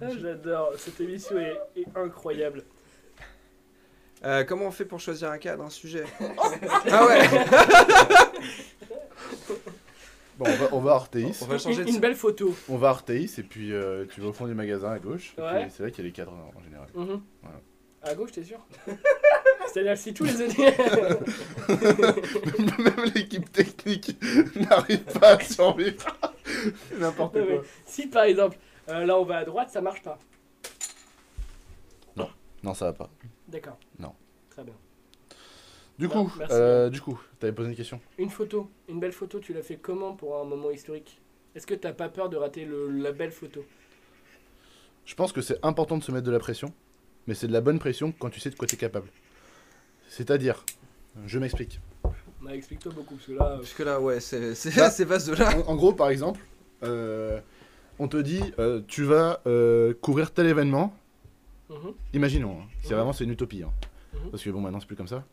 Ah, 0.00 0.08
J'adore, 0.20 0.72
cette 0.76 1.00
émission 1.00 1.38
est, 1.38 1.56
est 1.76 1.86
incroyable. 1.96 2.62
Euh, 4.24 4.44
comment 4.44 4.66
on 4.66 4.70
fait 4.70 4.84
pour 4.84 5.00
choisir 5.00 5.30
un 5.30 5.38
cadre, 5.38 5.62
un 5.64 5.70
sujet 5.70 6.04
Ah 6.90 7.06
ouais 7.06 7.22
Bon, 10.38 10.44
on 10.46 10.54
va, 10.54 10.68
on 10.72 10.80
va 10.80 10.92
à 10.92 10.94
Arteis. 10.96 11.32
On 11.42 11.46
va 11.46 11.58
changer 11.58 11.80
Une, 11.82 11.86
de 11.88 11.90
une 11.94 12.00
belle 12.00 12.14
photo. 12.14 12.54
On 12.68 12.76
va 12.76 12.88
à 12.88 12.90
Arteis 12.90 13.30
et 13.38 13.42
puis 13.42 13.72
euh, 13.72 14.04
tu 14.12 14.20
vas 14.20 14.28
au 14.28 14.32
fond 14.32 14.46
du 14.46 14.54
magasin 14.54 14.90
à 14.92 14.98
gauche. 14.98 15.34
et 15.36 15.40
Ouais. 15.40 15.62
puis 15.62 15.72
C'est 15.76 15.82
là 15.82 15.90
qu'il 15.90 16.04
y 16.04 16.06
a 16.06 16.08
les 16.08 16.12
cadres 16.12 16.32
en 16.32 16.62
général. 16.62 16.88
Mhm. 16.94 17.20
Voilà. 17.42 17.58
À 18.02 18.14
gauche, 18.14 18.32
t'es 18.32 18.44
sûr 18.44 18.58
C'est-à-dire 19.72 19.98
si 19.98 20.14
tous 20.14 20.24
les 20.24 20.40
auditeurs. 20.42 21.20
Même 22.78 23.04
l'équipe 23.14 23.50
technique 23.52 24.16
n'arrive 24.56 25.04
pas 25.18 25.30
à 25.36 25.40
survivre. 25.40 26.06
N'importe 26.98 27.34
Non, 27.36 27.44
mais 27.46 27.56
quoi. 27.56 27.64
si 27.84 28.06
par 28.06 28.24
exemple, 28.24 28.56
euh, 28.88 29.04
là 29.04 29.18
on 29.18 29.24
va 29.24 29.38
à 29.38 29.44
droite, 29.44 29.70
ça 29.70 29.80
marche 29.80 30.02
pas. 30.02 30.18
Non, 32.64 32.74
ça 32.74 32.86
va 32.86 32.92
pas. 32.92 33.08
D'accord. 33.46 33.78
Non. 34.00 34.12
Très 34.50 34.64
bien. 34.64 34.74
Du 35.96 36.08
Non, 36.08 36.24
coup, 36.26 36.32
merci. 36.40 36.54
euh, 36.56 36.90
du 36.90 37.00
coup, 37.00 37.16
t'avais 37.38 37.52
posé 37.52 37.70
une 37.70 37.76
question? 37.76 38.00
Une 38.18 38.30
photo, 38.30 38.68
une 38.88 38.98
belle 38.98 39.12
photo, 39.12 39.38
tu 39.38 39.52
l'as 39.52 39.62
fait 39.62 39.76
comment 39.76 40.14
pour 40.16 40.36
un 40.40 40.44
moment 40.44 40.72
historique? 40.72 41.20
Est-ce 41.54 41.68
que 41.68 41.74
t'as 41.74 41.92
pas 41.92 42.08
peur 42.08 42.28
de 42.28 42.36
rater 42.36 42.64
le- 42.64 42.90
la 42.90 43.12
belle 43.12 43.30
photo? 43.30 43.64
Je 45.04 45.14
pense 45.14 45.32
que 45.32 45.40
c'est 45.40 45.64
important 45.64 45.98
de 45.98 46.02
se 46.02 46.10
mettre 46.10 46.26
de 46.26 46.32
la 46.32 46.40
pression, 46.40 46.72
mais 47.28 47.34
c'est 47.34 47.46
de 47.46 47.52
la 47.52 47.60
bonne 47.60 47.78
pression 47.78 48.10
quand 48.18 48.30
tu 48.30 48.40
sais 48.40 48.50
de 48.50 48.56
quoi 48.56 48.66
t'es 48.66 48.76
capable. 48.76 49.06
C'est-à-dire, 50.08 50.64
je 51.26 51.38
m'explique. 51.38 51.80
Bah, 52.40 52.54
Explique-toi 52.54 52.92
beaucoup, 52.94 53.14
parce 53.16 53.26
que 53.26 53.32
là. 53.32 53.44
euh, 53.52 53.58
Puisque 53.58 53.78
là, 53.80 54.00
ouais, 54.00 54.18
c'est 54.20 54.54
c'est- 54.54 54.74
Bah, 54.76 54.90
c'est 54.90 55.04
vaste 55.04 55.28
de 55.30 55.34
là. 55.34 55.50
En, 55.66 55.72
en 55.72 55.76
gros, 55.76 55.92
par 55.92 56.08
exemple, 56.08 56.40
euh, 56.82 57.38
on 57.98 58.08
te 58.08 58.16
dit, 58.16 58.40
euh, 58.58 58.80
tu 58.88 59.04
vas 59.04 59.40
euh, 59.46 59.92
couvrir 60.00 60.32
tel 60.32 60.46
événement. 60.46 60.94
mhm, 61.68 61.92
Imaginons, 62.14 62.60
hein, 62.62 62.66
c'est 62.82 62.90
Mhm. 62.90 62.96
vraiment 62.96 63.12
c'est 63.12 63.24
une 63.24 63.30
utopie, 63.32 63.62
hein, 63.62 63.72
Mhm. 64.14 64.30
parce 64.30 64.42
que 64.42 64.48
bon 64.50 64.60
maintenant 64.62 64.80
c'est 64.80 64.86
plus 64.86 64.96
comme 64.96 65.08
ça. 65.08 65.24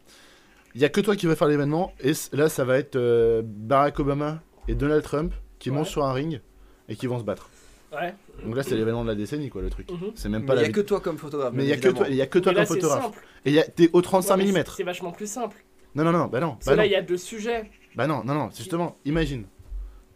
Il 0.74 0.82
y 0.82 0.86
a 0.86 0.90
que 0.90 1.00
toi 1.00 1.16
qui 1.16 1.28
vas 1.28 1.36
faire 1.38 1.48
l'événement 1.48 1.94
et 2.02 2.12
là 2.34 2.50
ça 2.50 2.66
va 2.66 2.78
être 2.78 2.98
euh, 2.98 3.42
Barack 3.46 3.98
Obama 4.02 4.42
et 4.68 4.76
Donald 4.76 5.02
Trump 5.04 5.34
qui 5.60 5.70
Ouais. 5.70 5.78
montent 5.78 5.88
sur 5.88 6.04
un 6.04 6.12
ring 6.12 6.42
et 6.90 6.98
qui 6.98 7.08
vont 7.08 7.20
se 7.20 7.24
battre. 7.24 7.50
Ouais. 7.96 8.14
Donc 8.44 8.56
là 8.56 8.64
c'est 8.64 8.76
l'événement 8.76 9.04
de 9.04 9.10
la 9.10 9.16
décennie 9.16 9.50
quoi 9.50 9.62
le 9.62 9.70
truc. 9.70 9.90
mhm. 9.90 10.12
C'est 10.16 10.30
même 10.30 10.46
pas 10.46 10.56
il 10.56 10.60
n'y 10.60 10.66
a 10.66 10.72
que 10.72 10.82
toi 10.82 11.00
comme 11.00 11.18
photographe. 11.18 11.54
mais 11.54 11.64
il 11.64 11.70
y 11.70 11.74
a 11.74 11.78
que 11.78 11.90
toi, 11.90 12.08
il 12.10 12.16
y 12.16 12.22
a 12.22 12.28
que 12.28 12.40
toi 12.40 12.54
comme 12.54 12.66
photographe. 12.66 13.04
simple. 13.04 13.20
Et 13.46 13.50
il 13.50 13.56
y 13.56 13.60
a 13.60 13.64
t'es 13.64 13.90
au 13.94 14.02
35 14.02 14.38
Ouais, 14.38 14.52
mais 14.52 14.62
mm. 14.62 14.66
C'est 14.76 14.84
vachement 14.84 15.12
plus 15.12 15.30
simple. 15.30 15.64
Non 15.96 16.04
non 16.04 16.12
non, 16.12 16.26
bah 16.26 16.42
non, 16.42 16.56
Parce 16.56 16.66
bah 16.66 16.72
que 16.74 16.78
là, 16.78 16.84
non. 16.84 16.90
il 16.90 16.92
y 16.92 16.96
a 16.96 17.02
deux 17.02 17.18
sujets. 17.18 17.70
Bah 17.96 18.06
non, 18.06 18.24
non 18.26 18.34
non, 18.34 18.50
c'est 18.52 18.60
justement, 18.60 18.98
imagine. 19.06 19.46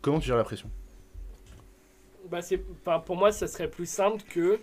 Comment 0.01 0.19
tu 0.19 0.27
gères 0.27 0.35
la 0.37 0.43
pression 0.43 0.69
Bah, 2.29 2.41
c'est, 2.41 2.61
enfin, 2.81 2.99
pour 2.99 3.15
moi, 3.15 3.31
ça 3.31 3.47
serait 3.47 3.69
plus 3.69 3.89
simple 3.89 4.21
que 4.29 4.59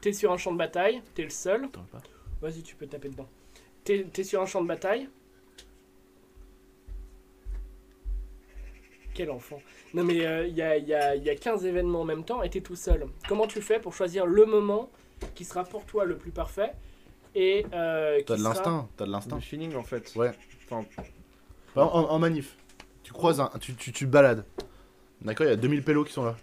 t'es 0.00 0.12
sur 0.12 0.32
un 0.32 0.36
champ 0.36 0.52
de 0.52 0.58
bataille, 0.58 1.00
t'es 1.14 1.22
le 1.22 1.30
seul. 1.30 1.68
Vas-y, 2.40 2.62
tu 2.62 2.74
peux 2.74 2.86
taper 2.86 3.08
dedans. 3.08 3.28
T'es, 3.84 4.04
t'es 4.12 4.24
sur 4.24 4.42
un 4.42 4.46
champ 4.46 4.62
de 4.62 4.66
bataille. 4.68 5.08
Quel 9.14 9.30
enfant. 9.30 9.60
Non, 9.94 10.04
mais 10.04 10.24
euh, 10.26 10.46
il 10.46 10.54
y, 10.56 10.62
a, 10.62 10.76
il 10.76 10.86
y 10.88 10.94
a- 10.94 11.14
il 11.14 11.22
y 11.22 11.28
a 11.30 11.34
15 11.34 11.64
événements 11.66 12.00
en 12.00 12.04
même 12.04 12.24
temps 12.24 12.42
et 12.42 12.48
t'es 12.50 12.60
tout 12.62 12.76
seul. 12.76 13.06
Comment 13.28 13.46
tu 13.46 13.60
fais 13.60 13.78
pour 13.78 13.92
choisir 13.94 14.24
le 14.26 14.46
moment 14.46 14.88
qui 15.34 15.44
sera 15.44 15.64
pour 15.64 15.84
toi 15.84 16.04
le 16.04 16.16
plus 16.16 16.30
parfait 16.30 16.72
et 17.34 17.66
euh, 17.74 18.18
qui 18.18 18.24
T'as 18.24 18.34
de 18.36 18.38
sera- 18.40 18.48
l'instinct, 18.54 18.88
t'as 18.96 19.04
de 19.04 19.10
Le 19.10 19.12
l'instinct. 19.12 19.40
feeling 19.40 19.74
en 19.76 19.82
fait. 19.82 20.12
Ouais. 20.16 20.30
Enfin, 20.70 20.84
en, 21.76 21.82
en 22.10 22.18
manif, 22.18 22.56
tu 23.02 23.12
croises 23.12 23.40
un, 23.40 23.50
tu, 23.60 23.74
tu, 23.74 23.92
tu 23.92 24.06
balades. 24.06 24.44
D'accord, 25.20 25.46
il 25.46 25.50
y 25.50 25.52
a 25.52 25.56
2000 25.56 25.82
pélos 25.82 26.04
qui 26.04 26.12
sont 26.12 26.24
là. 26.24 26.36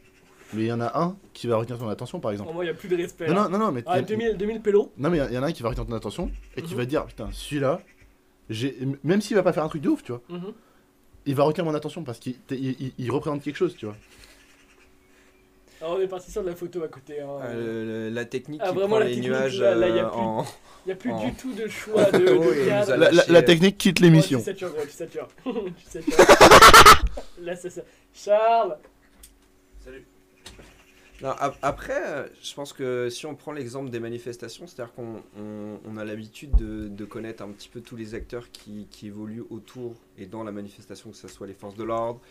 Mais 0.54 0.62
il 0.64 0.68
y 0.68 0.72
en 0.72 0.82
a 0.82 1.00
un 1.00 1.16
qui 1.34 1.46
va 1.48 1.58
retenir 1.58 1.78
ton 1.80 1.90
attention 1.90 2.20
par 2.20 2.32
exemple. 2.32 2.48
Pour 2.48 2.56
moi, 2.56 2.64
il 2.64 2.68
n'y 2.68 2.72
a 2.72 2.76
plus 2.78 2.90
de 2.90 2.96
respect. 2.96 3.28
Non, 3.28 3.34
non, 3.44 3.50
non, 3.50 3.58
non, 3.60 3.72
mais 3.72 3.84
Ah, 3.86 3.98
y 3.98 4.00
a- 4.00 4.02
2000, 4.04 4.38
2000 4.38 4.62
pélos 4.62 4.92
non, 4.98 5.10
mais 5.10 5.18
il 5.18 5.34
y, 5.34 5.38
en 5.38 5.44
a 5.44 5.48
un 5.48 5.52
qui 5.52 5.62
va 5.64 5.70
retenir 5.70 5.88
ton 5.88 5.94
attention 5.96 6.32
et 6.56 6.62
qui 6.62 6.74
Mhm. 6.74 6.78
va 6.80 6.86
dire 6.86 7.06
putain, 7.06 7.30
celui-là, 7.32 7.82
j'ai 8.50 8.76
même 9.04 9.22
s'il 9.22 9.36
va 9.36 9.44
pas 9.44 9.54
faire 9.54 9.64
un 9.64 9.70
truc 9.70 9.82
de 9.84 9.90
ouf, 9.90 10.04
tu 10.04 10.12
vois, 10.12 10.22
Mhm. 10.30 10.54
Il 11.30 11.36
va 11.36 11.44
retenir 11.44 11.66
mon 11.66 11.76
attention 11.76 12.04
parce 12.04 12.20
qu'il 12.20 12.34
t'es- 12.36 12.56
il, 12.58 12.76
il- 12.80 12.94
il 12.98 13.12
représente 13.12 13.42
quelque 13.44 13.56
chose, 13.56 13.76
tu 13.78 13.86
vois. 13.86 13.96
Alors, 15.82 15.96
on 15.98 16.02
est 16.02 16.08
parti 16.08 16.30
sur 16.32 16.44
de 16.44 16.50
la 16.50 16.56
photo 16.56 16.84
à 16.84 16.88
côté. 16.90 17.22
hein. 17.22 17.28
euh, 17.44 18.10
le- 18.10 18.14
la 18.14 18.26
technique 18.26 18.60
Ah, 18.64 18.70
qui 18.70 18.74
vraiment, 18.76 18.90
prend 18.90 19.00
la 19.00 19.06
les 19.06 19.12
technique, 19.12 19.30
nuages 19.30 19.60
là, 19.62 19.76
là, 19.76 19.88
y 19.88 20.00
a 20.00 20.06
euh, 20.08 20.10
plus- 20.10 20.20
en. 20.20 20.44
Il 20.86 20.88
n'y 20.88 20.92
a 20.92 20.96
plus 20.96 21.12
Oh. 21.16 21.26
du 21.26 21.34
tout 21.36 21.54
de 21.54 21.68
choix 21.68 22.04
de, 22.12 22.28
Oh, 22.38 22.66
cadre. 22.68 22.92
La, 22.92 22.98
la- 22.98 23.12
lâché, 23.12 23.32
la 23.32 23.40
euh, 23.40 23.42
technique 23.44 23.78
quitte 23.78 24.00
l'émission. 24.00 24.40
tu 24.40 24.46
satures, 24.46 24.72
gros, 24.74 24.82
tu 24.84 24.92
satures. 24.92 25.28
tu 25.46 25.86
satures. 25.88 26.18
Là, 27.42 27.56
c'est 27.56 27.70
ça. 27.70 27.82
Charles 28.14 28.76
Non, 31.22 31.30
ap- 31.32 31.58
après, 31.62 32.02
euh, 32.08 32.28
je 32.42 32.54
pense 32.54 32.72
que 32.72 33.10
si 33.10 33.26
on 33.26 33.36
prend 33.36 33.52
l'exemple 33.52 33.90
des 33.90 34.00
manifestations, 34.00 34.68
c'est-à-dire 34.68 34.94
qu'on 34.94 35.22
on- 35.38 35.80
on 35.86 35.98
a 35.98 36.06
l'habitude 36.06 36.52
de, 36.56 36.88
de 36.88 37.06
connaître 37.06 37.44
un 37.44 37.50
petit 37.52 37.68
peu 37.68 37.82
tous 37.82 37.98
les 37.98 38.16
acteurs 38.16 38.52
qui, 38.52 38.88
qui 38.90 39.08
évoluent 39.08 39.44
autour 39.50 39.96
et 40.18 40.26
dans 40.26 40.44
la 40.44 40.52
manifestation, 40.54 41.10
que 41.12 41.18
ce 41.18 41.28
soit 41.28 41.48
les 41.48 41.54
forces 41.54 41.76
de 41.76 41.84
l'ordre, 41.84 42.22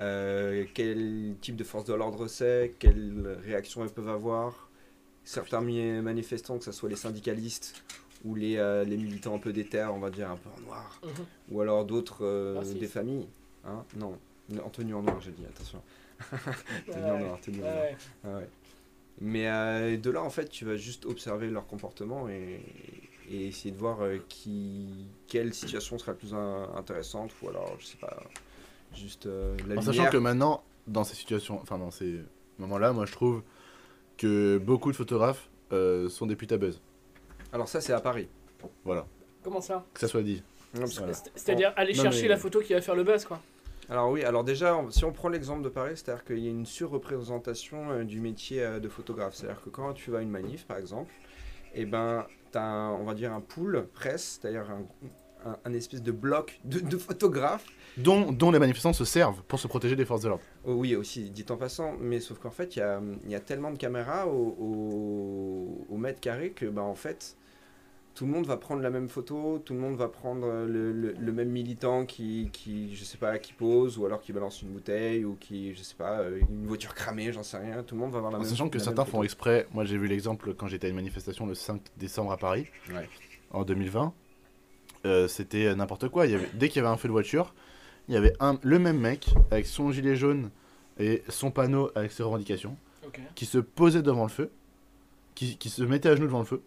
euh, 0.00 0.64
quel 0.74 1.34
type 1.40 1.56
de 1.56 1.64
force 1.64 1.84
de 1.84 1.94
l'ordre 1.94 2.26
c'est, 2.26 2.74
quelles 2.78 3.38
réactions 3.44 3.82
elles 3.84 3.90
peuvent 3.90 4.08
avoir. 4.08 4.68
Certains 5.24 5.60
manifestants, 5.60 6.56
que 6.58 6.64
ce 6.64 6.72
soit 6.72 6.88
les 6.88 6.96
syndicalistes 6.96 7.82
ou 8.24 8.34
les, 8.34 8.56
euh, 8.56 8.84
les 8.84 8.96
militants 8.96 9.34
un 9.34 9.38
peu 9.38 9.52
déter, 9.52 9.84
on 9.92 9.98
va 9.98 10.08
dire 10.10 10.30
un 10.30 10.36
peu 10.36 10.48
en 10.56 10.60
noir, 10.66 11.00
ou 11.50 11.60
alors 11.60 11.84
d'autres 11.84 12.24
euh, 12.24 12.54
des 12.74 12.86
familles. 12.86 13.26
Hein 13.64 13.84
non, 13.96 14.16
en 14.64 14.70
tenue 14.70 14.94
en 14.94 15.02
noir, 15.02 15.20
j'ai 15.20 15.32
dit, 15.32 15.44
attention. 15.44 15.82
Tenue 16.90 17.04
en 17.04 17.14
Ouais. 17.14 17.18
noir, 17.24 17.40
tenue 17.40 17.58
en 17.58 17.62
noir. 17.62 17.74
Ouais. 17.76 17.96
Ah 18.24 18.28
ouais. 18.36 18.48
Mais 19.20 19.48
euh, 19.48 19.96
de 19.96 20.10
là, 20.10 20.22
en 20.22 20.30
fait, 20.30 20.48
tu 20.48 20.64
vas 20.64 20.76
juste 20.76 21.06
observer 21.06 21.48
leur 21.48 21.66
comportement 21.66 22.28
et, 22.28 22.60
et 23.30 23.46
essayer 23.48 23.70
de 23.70 23.78
voir 23.78 24.02
euh, 24.02 24.18
qui, 24.28 25.06
quelle 25.26 25.54
situation 25.54 25.98
sera 25.98 26.12
la 26.12 26.18
plus 26.18 26.34
in- 26.34 26.68
intéressante 26.76 27.30
ou 27.42 27.48
alors, 27.48 27.74
je 27.78 27.86
sais 27.86 27.96
pas, 27.96 28.22
juste 28.94 29.26
euh, 29.26 29.56
la 29.58 29.62
En 29.64 29.66
lumière. 29.68 29.84
sachant 29.84 30.10
que 30.10 30.16
maintenant, 30.18 30.62
dans 30.86 31.02
ces 31.04 31.14
situations, 31.16 31.58
enfin 31.62 31.78
dans 31.78 31.90
ces 31.90 32.20
moments-là, 32.58 32.92
moi 32.92 33.06
je 33.06 33.12
trouve 33.12 33.42
que 34.18 34.58
beaucoup 34.58 34.90
de 34.92 34.96
photographes 34.96 35.48
euh, 35.72 36.08
sont 36.10 36.26
des 36.26 36.36
putes 36.36 36.52
à 36.52 36.58
buzz. 36.58 36.80
Alors 37.52 37.68
ça, 37.68 37.80
c'est 37.80 37.92
à 37.94 38.00
Paris. 38.00 38.28
Voilà, 38.84 39.06
Comment 39.42 39.60
ça? 39.60 39.84
Que 39.94 40.00
ça 40.00 40.08
soit 40.08 40.22
dit. 40.22 40.42
Voilà. 40.74 41.12
C'est-à-dire 41.34 41.72
aller 41.76 41.94
Non, 41.94 42.02
chercher 42.02 42.22
mais- 42.22 42.28
la 42.28 42.36
photo 42.36 42.60
qui 42.60 42.74
va 42.74 42.80
faire 42.82 42.94
le 42.96 43.04
buzz, 43.04 43.24
quoi. 43.24 43.40
Alors 43.88 44.10
oui, 44.10 44.24
alors 44.24 44.42
déjà, 44.42 44.80
si 44.90 45.04
on 45.04 45.12
prend 45.12 45.28
l'exemple 45.28 45.62
de 45.62 45.68
Paris, 45.68 45.92
c'est-à-dire 45.96 46.24
qu'il 46.24 46.38
y 46.40 46.48
a 46.48 46.50
une 46.50 46.66
surreprésentation 46.66 47.90
euh, 47.90 48.04
du 48.04 48.20
métier 48.20 48.62
euh, 48.62 48.80
de 48.80 48.88
photographe. 48.88 49.34
C'est-à-dire 49.34 49.62
que 49.62 49.70
quand 49.70 49.92
tu 49.92 50.10
vas 50.10 50.18
à 50.18 50.22
une 50.22 50.30
manif, 50.30 50.66
par 50.66 50.76
exemple, 50.78 51.12
et 51.74 51.84
ben, 51.86 52.26
tu 52.52 52.58
as, 52.58 52.90
on 52.98 53.04
va 53.04 53.14
dire, 53.14 53.32
un 53.32 53.40
pool 53.40 53.86
presse, 53.92 54.40
c'est-à-dire 54.40 54.68
un, 54.70 55.50
un- 55.50 55.56
un 55.64 55.72
espèce 55.72 56.02
de 56.02 56.10
bloc 56.12 56.58
de, 56.64 56.80
de 56.80 56.96
photographes 56.96 57.66
Dont, 57.96 58.32
dont 58.32 58.50
les 58.50 58.58
manifestants 58.58 58.92
se 58.92 59.04
servent 59.04 59.42
pour 59.44 59.60
se 59.60 59.68
protéger 59.68 59.94
des 59.94 60.04
forces 60.04 60.22
de 60.22 60.28
l'ordre. 60.28 60.44
Oh 60.64 60.74
oui, 60.74 60.96
aussi, 60.96 61.30
dit 61.30 61.46
en 61.50 61.56
passant, 61.56 61.94
mais 62.00 62.18
sauf 62.20 62.38
qu'en 62.38 62.50
fait, 62.50 62.76
il 62.76 62.80
y 62.80 62.82
a, 62.82 63.00
il 63.24 63.30
y 63.30 63.34
a 63.36 63.40
tellement 63.40 63.70
de 63.70 63.78
caméras 63.78 64.26
au, 64.26 64.56
au- 64.58 65.86
au 65.88 65.96
mètre 65.96 66.20
carré 66.20 66.50
que, 66.50 66.66
bah, 66.66 66.82
en 66.82 66.94
fait, 66.96 67.36
tout 68.16 68.24
le 68.24 68.32
monde 68.32 68.46
va 68.46 68.56
prendre 68.56 68.80
la 68.80 68.88
même 68.88 69.10
photo, 69.10 69.60
tout 69.62 69.74
le 69.74 69.78
monde 69.78 69.96
va 69.96 70.08
prendre 70.08 70.46
le, 70.66 70.90
le, 70.90 71.32
même 71.32 71.50
militant 71.50 72.06
qui, 72.06 72.48
qui, 72.50 72.96
je 72.96 73.04
sais 73.04 73.18
pas, 73.18 73.38
qui 73.38 73.52
pose, 73.52 73.98
ou 73.98 74.06
alors 74.06 74.22
qui 74.22 74.32
balance 74.32 74.62
une 74.62 74.70
bouteille, 74.70 75.26
ou 75.26 75.36
qui, 75.38 75.74
je 75.74 75.82
sais 75.82 75.94
pas, 75.94 76.20
euh, 76.20 76.40
une 76.48 76.66
voiture 76.66 76.94
cramée, 76.94 77.30
j'en 77.30 77.42
sais 77.42 77.58
rien. 77.58 77.82
Tout 77.82 77.94
le 77.94 78.00
monde 78.00 78.12
va 78.12 78.18
avoir 78.18 78.32
la 78.32 78.38
en 78.38 78.40
même 78.40 78.48
Sachant 78.48 78.70
que 78.70 78.78
certains 78.78 79.04
font 79.04 79.22
exprès, 79.22 79.66
moi 79.74 79.84
j'ai 79.84 79.98
vu 79.98 80.08
l'exemple 80.08 80.54
quand 80.54 80.66
j'étais 80.66 80.86
à 80.86 80.90
une 80.90 80.96
manifestation 80.96 81.44
le 81.44 81.54
5 81.54 81.82
décembre 81.98 82.32
à 82.32 82.38
Paris, 82.38 82.66
en 83.50 83.64
2020. 83.64 84.14
Euh, 85.04 85.28
c'était 85.28 85.74
n'importe 85.74 86.08
quoi. 86.08 86.24
Il 86.24 86.32
y 86.32 86.34
avait, 86.34 86.48
dès 86.54 86.70
qu'il 86.70 86.78
y 86.82 86.84
avait 86.84 86.92
un 86.92 86.96
feu 86.96 87.08
de 87.08 87.12
voiture, 87.12 87.54
il 88.08 88.14
y 88.14 88.16
avait 88.16 88.32
un, 88.40 88.58
le 88.62 88.78
même 88.78 88.98
mec 88.98 89.26
avec 89.50 89.66
son 89.66 89.92
gilet 89.92 90.16
jaune 90.16 90.50
et 90.98 91.22
son 91.28 91.50
panneau 91.50 91.90
avec 91.94 92.12
ses 92.12 92.22
revendications 92.22 92.78
qui 93.34 93.44
se 93.44 93.58
posait 93.58 94.02
devant 94.02 94.22
le 94.22 94.30
feu, 94.30 94.50
qui, 95.34 95.58
qui 95.58 95.68
se 95.68 95.82
mettait 95.82 96.08
à 96.08 96.16
genoux 96.16 96.26
devant 96.26 96.40
le 96.40 96.46
feu 96.46 96.62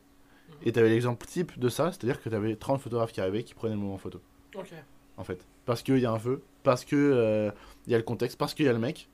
et 0.64 0.72
tu 0.72 0.80
avais 0.80 0.90
l'exemple 0.90 1.26
type 1.26 1.58
de 1.58 1.70
ça, 1.70 1.92
c'est-à-dire 1.92 2.22
que 2.22 2.30
tu 2.30 2.36
avais 2.36 2.56
30 2.56 2.82
photographes 2.82 3.12
qui 3.12 3.22
arrivaient 3.22 3.44
qui 3.44 3.54
prenaient 3.54 3.76
le 3.76 3.80
moment 3.80 3.98
photo. 3.98 4.22
Ok. 4.56 4.74
En 5.18 5.24
fait. 5.24 5.46
Parce 5.66 5.84
qu'il 5.84 6.00
y 6.00 6.06
a 6.06 6.12
un 6.12 6.20
feu, 6.20 6.42
parce 6.64 6.86
qu'il 6.86 6.98
euh, 6.98 7.52
y 7.88 7.94
a 7.94 7.98
le 7.98 8.04
contexte, 8.04 8.38
parce 8.38 8.54
qu'il 8.54 8.66
y 8.66 8.70
a 8.70 8.74
le 8.74 8.80
mec. 8.80 9.10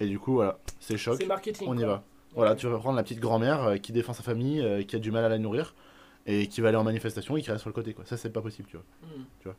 Et 0.00 0.06
du 0.06 0.18
coup, 0.18 0.34
voilà, 0.34 0.58
c'est 0.80 0.96
choc. 0.96 1.16
C'est 1.18 1.26
marketing. 1.26 1.66
On 1.68 1.76
y 1.76 1.84
va. 1.84 2.04
Voilà, 2.34 2.54
tu 2.54 2.66
vas 2.66 2.78
prendre 2.78 2.96
la 2.96 3.02
petite 3.02 3.20
grand-mère 3.20 3.64
euh, 3.64 3.76
qui 3.78 3.92
défend 3.92 4.12
sa 4.12 4.22
famille, 4.22 4.60
euh, 4.60 4.82
qui 4.82 4.96
a 4.96 4.98
du 4.98 5.10
mal 5.10 5.24
à 5.24 5.28
la 5.28 5.38
nourrir, 5.38 5.74
et 6.26 6.46
qui 6.46 6.60
va 6.60 6.68
aller 6.68 6.76
en 6.76 6.84
manifestation 6.84 7.36
et 7.36 7.42
qui 7.42 7.50
reste 7.50 7.62
sur 7.62 7.70
le 7.70 7.74
côté. 7.74 7.94
Quoi. 7.94 8.04
Ça, 8.04 8.16
c'est 8.16 8.30
pas 8.30 8.42
possible, 8.42 8.68
tu 8.68 8.76
vois. 8.76 8.84
Hmm. 9.02 9.24
Tu 9.40 9.44
vois. 9.48 9.56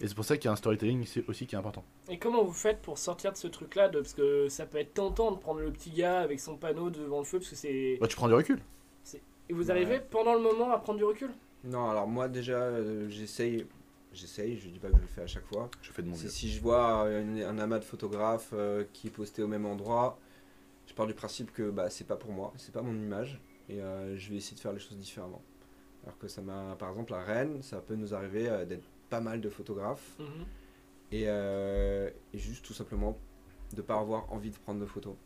Et 0.00 0.08
c'est 0.08 0.14
pour 0.14 0.24
ça 0.24 0.36
qu'il 0.36 0.46
y 0.46 0.48
a 0.48 0.52
un 0.52 0.56
storytelling 0.56 1.06
aussi 1.26 1.46
qui 1.46 1.54
est 1.54 1.58
important. 1.58 1.84
Et 2.08 2.18
comment 2.18 2.44
vous 2.44 2.52
faites 2.52 2.82
pour 2.82 2.98
sortir 2.98 3.32
de 3.32 3.36
ce 3.36 3.46
truc-là 3.46 3.88
Parce 3.88 4.12
que 4.12 4.48
ça 4.48 4.66
peut 4.66 4.78
être 4.78 4.92
tentant 4.92 5.32
de 5.32 5.38
prendre 5.38 5.60
le 5.60 5.70
petit 5.70 5.90
gars 5.90 6.20
avec 6.20 6.40
son 6.40 6.56
panneau 6.56 6.90
devant 6.90 7.18
le 7.18 7.24
feu, 7.24 7.38
parce 7.38 7.50
que 7.50 7.56
c'est. 7.56 7.98
Bah, 8.00 8.06
tu 8.06 8.16
prends 8.16 8.28
du 8.28 8.34
recul. 8.34 8.60
Et 9.48 9.52
vous 9.52 9.70
arrivez 9.70 10.00
pendant 10.00 10.34
le 10.34 10.40
moment 10.40 10.70
à 10.72 10.78
prendre 10.78 10.98
du 10.98 11.04
recul? 11.04 11.30
Non, 11.64 11.90
alors 11.90 12.06
moi 12.06 12.28
déjà, 12.28 12.58
euh, 12.58 13.08
j'essaye. 13.08 13.66
J'essaye, 14.12 14.56
je 14.56 14.68
dis 14.68 14.78
pas 14.78 14.88
que 14.88 14.96
je 14.96 15.02
le 15.02 15.06
fais 15.08 15.22
à 15.22 15.26
chaque 15.26 15.44
fois. 15.44 15.70
Je 15.82 15.92
fais 15.92 16.02
de 16.02 16.08
mon 16.08 16.16
mieux. 16.16 16.28
Si 16.28 16.50
je 16.50 16.60
vois 16.62 17.02
un, 17.02 17.58
amas 17.58 17.78
de 17.78 17.84
photographes 17.84 18.50
euh, 18.54 18.84
qui 18.92 19.08
est 19.08 19.10
posté 19.10 19.42
au 19.42 19.46
même 19.46 19.66
endroit, 19.66 20.18
je 20.86 20.94
pars 20.94 21.06
du 21.06 21.12
principe 21.12 21.52
que 21.52 21.70
bah, 21.70 21.90
c'est 21.90 22.06
pas 22.06 22.16
pour 22.16 22.32
moi, 22.32 22.54
c'est 22.56 22.72
pas 22.72 22.80
mon 22.80 22.94
image, 22.94 23.38
et 23.68 23.82
euh, 23.82 24.16
je 24.16 24.30
vais 24.30 24.36
essayer 24.36 24.56
de 24.56 24.60
faire 24.60 24.72
les 24.72 24.78
choses 24.78 24.96
différemment. 24.96 25.42
Alors 26.04 26.16
que 26.18 26.28
ça 26.28 26.40
m'a, 26.40 26.76
par 26.78 26.90
exemple, 26.90 27.12
à 27.12 27.20
Rennes, 27.20 27.62
ça 27.62 27.80
peut 27.80 27.96
nous 27.96 28.14
arriver 28.14 28.64
d'être 28.66 28.88
pas 29.10 29.20
mal 29.20 29.42
de 29.42 29.50
photographes, 29.50 30.16
mhm. 30.18 30.46
et, 31.12 31.24
et, 31.24 32.38
juste 32.38 32.64
tout 32.64 32.72
simplement 32.72 33.18
de 33.74 33.82
pas 33.82 33.98
avoir 33.98 34.32
envie 34.32 34.50
de 34.50 34.56
prendre 34.56 34.80
de 34.80 34.86
photos 34.86 35.16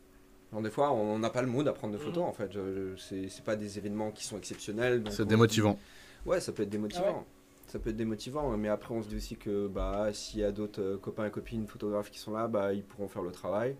des 0.59 0.69
fois, 0.69 0.91
on 0.91 1.19
n'a 1.19 1.29
pas 1.29 1.41
le 1.41 1.47
mood 1.47 1.67
à 1.67 1.73
prendre 1.73 1.93
de 1.93 1.97
photos, 1.97 2.23
mhm. 2.23 2.29
en 2.29 2.33
fait. 2.33 2.51
C'est 2.97 3.43
pas 3.43 3.55
des 3.55 3.77
événements 3.77 4.11
qui 4.11 4.25
sont 4.25 4.37
exceptionnels. 4.37 5.03
C'est 5.09 5.25
démotivant. 5.25 5.79
Ouais, 6.25 6.39
ça 6.39 6.51
peut 6.51 6.63
être 6.63 6.69
démotivant. 6.69 7.25
Ah 7.25 7.25
ça 7.71 7.79
peut 7.79 7.91
être 7.91 7.97
démotivant, 7.97 8.57
mais 8.57 8.67
après, 8.67 8.93
on 8.93 9.01
se 9.01 9.07
dit 9.07 9.15
aussi 9.15 9.37
que 9.37 9.67
bah, 9.67 10.09
s'il 10.11 10.41
y 10.41 10.43
a 10.43 10.51
d'autres 10.51 10.81
euh, 10.81 10.97
copains 10.97 11.25
et 11.27 11.31
copines 11.31 11.65
photographes 11.67 12.11
qui 12.11 12.19
sont 12.19 12.33
là, 12.33 12.49
bah, 12.49 12.73
ils 12.73 12.83
pourront 12.83 13.07
faire 13.07 13.21
le 13.21 13.31
travail. 13.31 13.77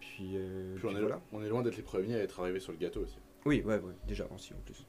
Puis, 0.00 0.32
euh, 0.34 0.76
on, 0.82 0.96
est 0.96 1.00
voilà. 1.00 1.20
on, 1.32 1.44
est 1.44 1.48
loin 1.48 1.62
d'être 1.62 1.76
les 1.76 1.84
premiers 1.84 2.16
à 2.16 2.18
être 2.18 2.40
arrivés 2.40 2.58
sur 2.58 2.72
le 2.72 2.78
gâteau 2.78 3.02
aussi. 3.02 3.18
Oui, 3.44 3.62
ouais, 3.64 3.76
ouais 3.76 3.92
déjà 4.08 4.26
aussi 4.34 4.52
en 4.54 4.60
plus. 4.64 4.84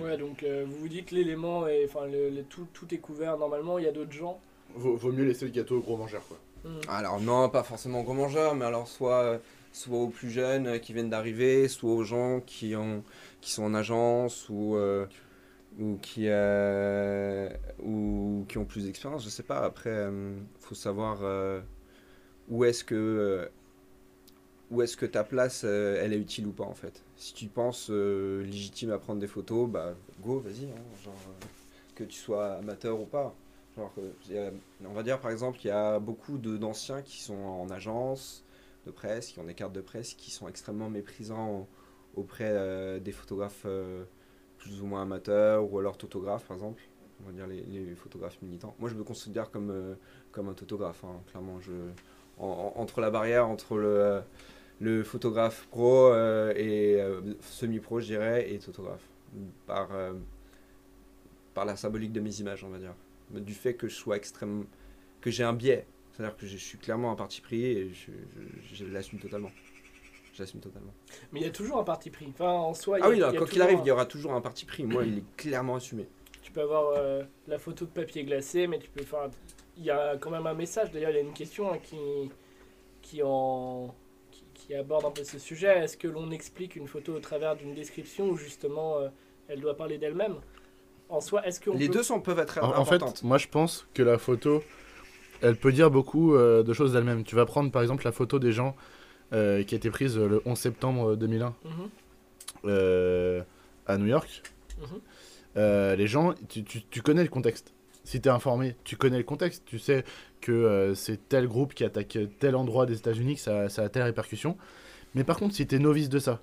ouais, 0.00 0.16
donc 0.16 0.42
euh, 0.42 0.64
vous 0.66 0.76
vous 0.76 0.88
dites 0.88 1.10
l'élément, 1.10 1.66
enfin 1.84 2.06
le, 2.06 2.42
tout, 2.44 2.66
tout, 2.72 2.94
est 2.94 2.98
couvert 2.98 3.36
normalement, 3.36 3.78
il 3.78 3.84
y 3.84 3.88
a 3.88 3.92
d'autres 3.92 4.12
gens. 4.12 4.40
Vaut, 4.74 4.96
vaut, 4.96 5.12
mieux 5.12 5.24
laisser 5.24 5.44
le 5.44 5.50
gâteau 5.50 5.76
au 5.76 5.80
gros 5.80 5.98
mangeur, 5.98 6.22
quoi. 6.26 6.38
Hmm. 6.64 6.80
Alors 6.88 7.20
non, 7.20 7.50
pas 7.50 7.62
forcément 7.62 8.02
gros 8.02 8.14
mangeur, 8.14 8.54
mais 8.54 8.64
alors 8.64 8.88
soit 8.88 9.38
soit 9.72 9.98
aux 9.98 10.08
plus 10.08 10.30
jeunes 10.30 10.80
qui 10.80 10.92
viennent 10.92 11.10
d'arriver, 11.10 11.68
soit 11.68 11.92
aux 11.92 12.04
gens 12.04 12.40
qui, 12.40 12.74
ont, 12.76 13.02
qui 13.40 13.50
sont 13.50 13.64
en 13.64 13.74
agence 13.74 14.48
ou, 14.48 14.76
euh, 14.76 15.06
ou, 15.78 15.96
qui, 16.00 16.24
euh, 16.26 17.48
ou 17.82 18.44
qui 18.48 18.58
ont 18.58 18.64
plus 18.64 18.84
d'expérience. 18.84 19.24
Je 19.24 19.30
sais 19.30 19.42
pas. 19.42 19.60
Après, 19.60 19.90
il 19.90 19.92
euh, 19.92 20.36
faut 20.60 20.74
savoir 20.74 21.20
où 22.48 22.64
est-ce 22.64 22.84
que 22.84 23.48
où 24.70 24.82
est-ce 24.82 24.98
que 24.98 25.06
ta 25.06 25.24
place 25.24 25.64
elle 25.64 26.12
est 26.12 26.18
utile 26.18 26.46
ou 26.46 26.52
pas 26.52 26.64
en 26.64 26.74
fait. 26.74 27.02
Si 27.16 27.32
tu 27.32 27.46
penses 27.46 27.88
légitime 27.88 28.90
à 28.90 28.98
prendre 28.98 29.18
des 29.18 29.26
photos, 29.26 29.68
bah 29.68 29.94
go, 30.20 30.40
vas-y. 30.40 30.66
Hein, 30.66 30.82
genre 31.02 31.14
que 31.94 32.04
tu 32.04 32.18
sois 32.18 32.54
amateur 32.54 33.00
ou 33.00 33.06
pas. 33.06 33.34
On 34.84 34.92
va 34.92 35.02
dire 35.02 35.20
par 35.20 35.30
exemple 35.30 35.58
qu'il 35.58 35.68
y 35.68 35.72
a 35.72 35.98
beaucoup 35.98 36.38
d'anciens 36.38 37.02
qui 37.02 37.22
sont 37.22 37.36
en 37.36 37.70
agence, 37.70 38.44
presse, 38.90 39.28
qui 39.28 39.38
ont 39.38 39.44
des 39.44 39.54
cartes 39.54 39.72
de 39.72 39.80
presse 39.80 40.14
qui 40.14 40.30
sont 40.30 40.48
extrêmement 40.48 40.90
méprisants 40.90 41.66
auprès 42.16 42.50
euh, 42.50 42.98
des 42.98 43.12
photographes 43.12 43.62
euh, 43.64 44.04
plus 44.58 44.80
ou 44.82 44.86
moins 44.86 45.02
amateurs 45.02 45.70
ou 45.70 45.78
alors 45.78 45.96
photographes 45.96 46.44
par 46.44 46.56
exemple, 46.56 46.82
on 47.22 47.26
va 47.26 47.32
dire 47.32 47.46
les, 47.46 47.94
photographes 47.94 48.40
militants. 48.42 48.74
Moi 48.78 48.90
je 48.90 48.94
me 48.94 49.04
considère 49.04 49.50
comme, 49.50 49.70
euh, 49.70 49.94
comme 50.32 50.48
un 50.48 50.54
photographe, 50.54 51.04
hein, 51.04 51.20
clairement. 51.30 51.60
Je, 51.60 51.72
entre 52.40 53.00
la 53.00 53.10
barrière 53.10 53.48
entre 53.48 53.76
le, 53.76 54.20
le 54.78 55.02
photographe 55.02 55.66
pro 55.72 56.14
et 56.54 57.02
semi-pro, 57.40 57.98
je 57.98 58.06
dirais, 58.06 58.48
et 58.52 58.60
photographe, 58.60 59.02
par, 59.66 59.88
par 61.52 61.64
la 61.64 61.74
symbolique 61.74 62.12
de 62.12 62.20
mes 62.20 62.38
images, 62.38 62.62
on 62.62 62.68
va 62.68 62.78
dire. 62.78 62.94
Du 63.32 63.54
fait 63.54 63.74
que 63.74 63.88
je 63.88 63.96
sois 63.96 64.16
extrêmement. 64.16 64.66
que 65.20 65.32
j'ai 65.32 65.42
un 65.42 65.52
biais 65.52 65.84
c'est-à-dire 66.18 66.36
que 66.36 66.46
je 66.46 66.56
suis 66.56 66.78
clairement 66.78 67.12
un 67.12 67.14
parti 67.14 67.40
pris 67.40 67.64
et 67.64 67.92
je, 67.92 68.84
l'assume 68.86 69.20
totalement. 69.20 69.52
Je 70.34 70.42
l'assume 70.42 70.58
totalement. 70.58 70.92
Mais 71.30 71.38
il 71.38 71.46
y 71.46 71.48
a 71.48 71.52
toujours 71.52 71.78
un 71.78 71.84
parti 71.84 72.10
pris. 72.10 72.26
Enfin, 72.28 72.50
en 72.50 72.74
soi, 72.74 72.98
ah 73.00 73.08
oui, 73.08 73.20
quoi 73.20 73.46
qu'il 73.46 73.62
arrive, 73.62 73.78
il 73.82 73.86
y 73.86 73.92
aura 73.92 74.04
toujours 74.04 74.32
un 74.32 74.40
parti 74.40 74.64
pris. 74.64 74.82
Moi, 74.82 75.04
il 75.04 75.18
est 75.18 75.36
clairement 75.36 75.76
assumé. 75.76 76.08
Tu 76.42 76.50
peux 76.50 76.62
avoir 76.62 76.94
euh, 76.96 77.22
la 77.46 77.60
photo 77.60 77.84
de 77.84 77.90
papier 77.90 78.24
glacé, 78.24 78.66
mais 78.66 78.80
tu 78.80 78.90
peux 78.90 79.04
faire. 79.04 79.30
Il 79.76 79.84
y 79.84 79.92
a 79.92 80.16
quand 80.16 80.30
même 80.30 80.48
un 80.48 80.54
message. 80.54 80.90
D'ailleurs, 80.90 81.10
il 81.10 81.14
y 81.14 81.18
a 81.18 81.22
une 81.22 81.34
question 81.34 81.72
hein, 81.72 81.78
qui, 81.78 81.96
qui, 83.00 83.22
en... 83.22 83.94
Qui, 84.54 84.74
aborde 84.74 85.04
un 85.04 85.12
peu 85.12 85.22
ce 85.22 85.38
sujet. 85.38 85.78
Est-ce 85.78 85.96
que 85.96 86.08
l'on 86.08 86.32
explique 86.32 86.74
une 86.74 86.88
photo 86.88 87.14
au 87.14 87.20
travers 87.20 87.54
d'une 87.54 87.74
description 87.74 88.28
ou 88.28 88.36
justement 88.36 88.98
euh, 88.98 89.08
elle 89.46 89.60
doit 89.60 89.76
parler 89.76 89.98
d'elle-même? 89.98 90.34
En 91.08 91.20
soi, 91.20 91.46
est-ce 91.46 91.60
que. 91.60 91.70
Les 91.70 91.88
deux 91.88 92.02
sont, 92.02 92.20
peuvent 92.20 92.40
être 92.40 92.58
en, 92.60 92.76
en 92.76 92.84
fait, 92.84 93.22
moi 93.22 93.38
je 93.38 93.46
pense 93.46 93.86
que 93.94 94.02
la 94.02 94.18
photo 94.18 94.62
elle 95.42 95.56
peut 95.56 95.72
dire 95.72 95.90
beaucoup 95.90 96.34
euh, 96.34 96.62
de 96.62 96.72
choses 96.72 96.92
d'elle-même. 96.92 97.24
Tu 97.24 97.34
vas 97.34 97.46
prendre 97.46 97.70
par 97.70 97.82
exemple 97.82 98.04
la 98.04 98.12
photo 98.12 98.38
des 98.38 98.52
gens 98.52 98.74
euh, 99.32 99.62
qui 99.62 99.74
a 99.74 99.78
été 99.78 99.90
prise 99.90 100.18
le 100.18 100.42
11 100.44 100.58
septembre 100.58 101.16
2001 101.16 101.48
mhm. 101.48 101.54
euh, 102.66 103.42
à 103.86 103.98
New 103.98 104.06
York. 104.06 104.42
Mhm. 104.80 105.96
les 105.96 106.06
gens, 106.06 106.34
tu, 106.48 107.02
connais 107.02 107.22
le 107.22 107.28
contexte. 107.28 107.72
Si 108.04 108.20
tu 108.20 108.28
es 108.28 108.32
informé, 108.32 108.76
tu 108.84 108.96
connais 108.96 109.18
le 109.18 109.24
contexte. 109.24 109.64
Tu 109.66 109.78
sais 109.78 110.04
que 110.40 110.92
c'est 110.94 111.28
tel 111.28 111.46
groupe 111.46 111.74
qui 111.74 111.84
attaque 111.84 112.16
tel 112.38 112.54
endroit 112.54 112.86
des 112.86 112.96
États-Unis, 112.96 113.34
que 113.34 113.40
ça, 113.40 113.68
ça, 113.68 113.82
a 113.82 113.88
telle 113.88 114.04
répercussion. 114.04 114.56
Mais 115.14 115.24
par 115.24 115.36
contre, 115.36 115.54
si 115.54 115.66
tu 115.66 115.74
es 115.74 115.78
novice 115.78 116.08
de 116.08 116.18
ça, 116.18 116.40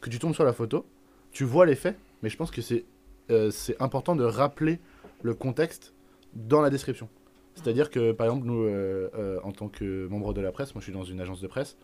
que 0.00 0.10
tu 0.10 0.18
tombes 0.18 0.34
sur 0.34 0.44
la 0.44 0.52
photo, 0.52 0.86
tu 1.32 1.44
vois 1.44 1.66
les 1.66 1.74
faits, 1.74 1.96
mais 2.22 2.28
je 2.28 2.36
pense 2.36 2.50
que 2.50 2.62
c'est 2.62 2.84
important 3.80 4.14
de 4.14 4.24
rappeler 4.24 4.78
le 5.22 5.34
contexte 5.34 5.92
dans 6.34 6.62
la 6.62 6.70
description. 6.70 7.08
C'est-à-dire 7.54 7.90
que, 7.90 8.12
par 8.12 8.26
exemple, 8.26 8.46
nous, 8.46 8.64
euh, 8.64 9.10
euh, 9.14 9.40
en 9.42 9.52
tant 9.52 9.68
que 9.68 10.06
membre 10.08 10.32
de 10.32 10.40
la 10.40 10.52
presse, 10.52 10.74
moi 10.74 10.80
je 10.80 10.84
suis 10.84 10.92
dans 10.92 11.04
une 11.04 11.20
agence 11.20 11.40
de 11.40 11.46
presse. 11.46 11.76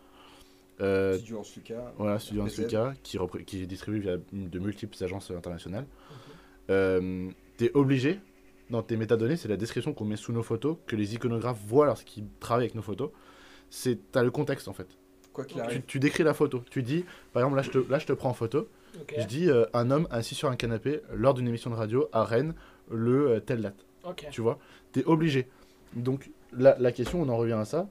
Euh, 0.81 1.15
Studio 1.15 1.39
Ansuka. 1.39 1.93
Voilà, 1.97 2.19
Studio 2.19 2.43
Ansuka, 2.43 2.93
qui, 3.03 3.17
qui 3.45 3.63
est 3.63 3.67
distribué 3.67 3.99
via 3.99 4.17
de 4.31 4.59
multiples 4.59 5.01
agences 5.03 5.31
internationales. 5.31 5.85
tu 6.67 7.65
es 7.65 7.71
obligé, 7.73 8.19
dans 8.69 8.81
tes 8.81 8.97
métadonnées, 8.97 9.35
c'est 9.35 9.47
la 9.47 9.57
description 9.57 9.93
qu'on 9.93 10.05
met 10.05 10.15
sous 10.15 10.31
nos 10.31 10.43
photos, 10.43 10.77
que 10.87 10.95
les 10.95 11.15
iconographes 11.15 11.59
voient 11.65 11.85
lorsqu'ils 11.85 12.27
travaillent 12.39 12.65
avec 12.65 12.75
nos 12.75 12.81
photos. 12.81 13.11
Tu 13.69 13.97
as 14.15 14.23
le 14.23 14.31
contexte 14.31 14.67
en 14.67 14.73
fait. 14.73 14.87
Quoi 15.33 15.45
tu, 15.45 15.57
tu, 15.85 15.99
décris 15.99 16.23
la 16.23 16.33
photo. 16.33 16.63
Tu 16.71 16.81
dis, 16.81 17.05
par 17.33 17.43
exemple, 17.43 17.57
là 17.57 17.61
je 17.61 17.69
te, 17.69 17.91
là, 17.91 17.99
je 17.99 18.07
te 18.07 18.13
prends 18.13 18.29
en 18.29 18.33
photo. 18.33 18.67
Je 19.15 19.25
dis 19.25 19.49
un 19.73 19.91
homme 19.91 20.07
assis 20.09 20.33
sur 20.33 20.49
un 20.49 20.55
canapé 20.55 21.01
lors 21.13 21.35
d'une 21.35 21.47
émission 21.47 21.69
de 21.69 21.75
radio 21.75 22.09
à 22.11 22.23
Rennes 22.23 22.55
le 22.89 23.39
telle 23.39 23.61
date. 23.61 23.85
Tu 24.31 24.41
vois, 24.41 24.57
tu 24.93 25.01
es 25.01 25.05
obligé. 25.05 25.47
Donc 25.95 26.31
la, 26.53 26.77
la, 26.79 26.91
question, 26.91 27.21
on 27.21 27.29
en 27.29 27.37
revient 27.37 27.53
à 27.53 27.65
ça. 27.65 27.87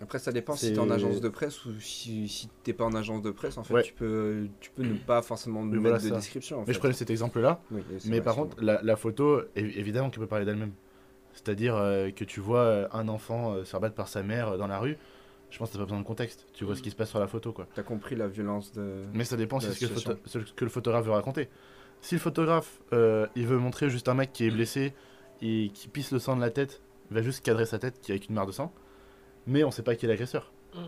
Après, 0.00 0.18
ça 0.18 0.32
dépend 0.32 0.56
si 0.56 0.72
tu 0.72 0.74
es 0.74 0.78
en 0.80 0.90
agence 0.90 1.20
de 1.20 1.28
presse 1.28 1.64
ou 1.64 1.78
si, 1.78 2.28
si 2.28 2.48
tu 2.64 2.74
pas 2.74 2.84
en 2.84 2.94
agence 2.94 3.22
de 3.22 3.30
presse. 3.30 3.56
En 3.56 3.62
fait, 3.62 3.82
tu, 3.82 3.92
peux, 3.92 4.48
tu 4.60 4.70
peux 4.70 4.82
ne 4.82 4.94
pas 4.94 5.22
forcément 5.22 5.62
mettre 5.62 6.02
de 6.02 6.10
description. 6.10 6.64
mais 6.66 6.72
je 6.72 6.78
prenais 6.78 6.94
cet 6.94 7.10
exemple-là. 7.10 7.60
mais 8.06 8.20
par 8.20 8.34
contre, 8.34 8.56
la, 8.60 8.82
la, 8.82 8.96
photo, 8.96 9.42
évidemment, 9.54 10.10
qui 10.10 10.18
peut 10.18 10.26
parler 10.26 10.44
d'elle-même. 10.44 10.72
C'est-à-dire 11.34 11.76
euh, 11.76 12.10
que 12.10 12.24
tu 12.24 12.40
vois 12.40 12.60
euh, 12.60 12.88
un 12.92 13.08
enfant 13.08 13.54
euh, 13.54 13.64
se 13.64 13.70
faire 13.70 13.92
par 13.94 14.08
sa 14.08 14.22
mère 14.22 14.58
dans 14.58 14.66
la 14.66 14.78
rue. 14.78 14.98
Je 15.48 15.58
pense 15.58 15.68
que 15.68 15.74
t'as 15.74 15.78
pas 15.78 15.84
besoin 15.84 16.00
de 16.00 16.06
contexte. 16.06 16.46
Tu 16.52 16.64
vois 16.64 16.76
ce 16.76 16.82
qui 16.82 16.90
se 16.90 16.96
passe 16.96 17.08
sur 17.08 17.20
la 17.20 17.26
photo, 17.26 17.52
quoi. 17.52 17.66
T'as 17.74 17.82
compris 17.82 18.16
la 18.16 18.26
violence 18.28 18.72
de. 18.72 19.04
Mais 19.14 19.24
ça 19.24 19.36
dépend 19.36 19.58
de 19.58 19.70
ce, 19.70 20.38
que 20.38 20.64
le 20.64 20.70
photographe 20.70 21.04
veut 21.04 21.12
raconter. 21.12 21.48
Si 22.00 22.14
le 22.14 22.20
photographe, 22.20 22.80
il 22.90 23.46
veut 23.46 23.58
montrer 23.58 23.88
juste 23.88 24.08
un 24.08 24.14
mec 24.14 24.32
qui 24.32 24.46
est 24.46 24.50
blessé 24.50 24.94
et 25.42 25.70
qui 25.72 25.88
pisse 25.88 26.10
le 26.10 26.18
sang 26.18 26.36
de 26.36 26.40
la 26.40 26.50
tête 26.50 26.82
il 27.12 27.14
va 27.14 27.22
juste 27.22 27.44
cadrer 27.44 27.66
sa 27.66 27.78
tête 27.78 28.00
qui 28.00 28.10
avec 28.10 28.28
une 28.30 28.34
mare 28.34 28.46
de 28.46 28.52
sang, 28.52 28.72
mais 29.46 29.64
on 29.64 29.70
sait 29.70 29.82
pas 29.82 29.94
qui 29.94 30.06
est 30.06 30.08
l'agresseur. 30.08 30.50
Mm. 30.74 30.78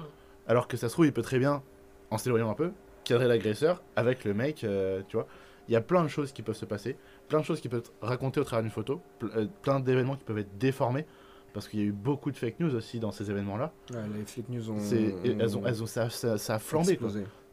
Alors 0.47 0.69
que 0.69 0.77
ça 0.79 0.89
se 0.89 0.95
trouve, 0.95 1.05
il 1.05 1.13
peut 1.13 1.23
très 1.23 1.39
bien, 1.39 1.63
en 2.11 2.17
s'éloignant 2.17 2.51
un 2.51 2.55
peu, 2.55 2.73
cadrer 3.05 3.29
l'agresseur 3.29 3.83
avec 3.95 4.25
le 4.25 4.33
mec, 4.33 4.65
euh, 4.65 5.03
tu 5.07 5.17
vois. 5.17 5.27
il 5.69 5.73
y 5.73 5.77
a 5.77 5.83
plein 5.83 6.03
de 6.03 6.09
choses 6.09 6.33
qui 6.33 6.41
peuvent 6.41 6.57
se 6.57 6.65
passer, 6.65 6.97
plein 7.29 7.41
de 7.41 7.45
choses 7.45 7.61
qui 7.61 7.69
peuvent 7.69 7.81
être 7.81 7.93
racontées 8.01 8.41
au 8.41 8.45
travers 8.45 8.63
d'une 8.63 8.73
photo, 8.73 9.03
euh, 9.23 9.47
plein 9.61 9.81
d'événements 9.81 10.17
qui 10.17 10.25
peuvent 10.25 10.39
être 10.39 10.57
déformés, 10.57 11.05
parce 11.53 11.69
qu'il 11.69 11.81
y 11.81 11.83
a 11.83 11.87
eu 11.87 11.93
beaucoup 11.93 12.31
de 12.31 12.37
fake 12.37 12.59
news 12.59 12.75
aussi 12.75 13.01
dans 13.01 13.13
ces 13.13 13.31
événements-là. 13.31 13.73
Ouais, 13.93 13.99
les 14.17 14.25
fake 14.25 14.49
news 14.49 14.71
ont. 14.71 14.79
Elles 14.79 15.59
ont, 15.59 15.67
elles 15.67 15.83
ont 15.83 15.87
ça, 15.87 16.09
ça, 16.09 16.55
a 16.55 16.59
flambé. 16.59 16.99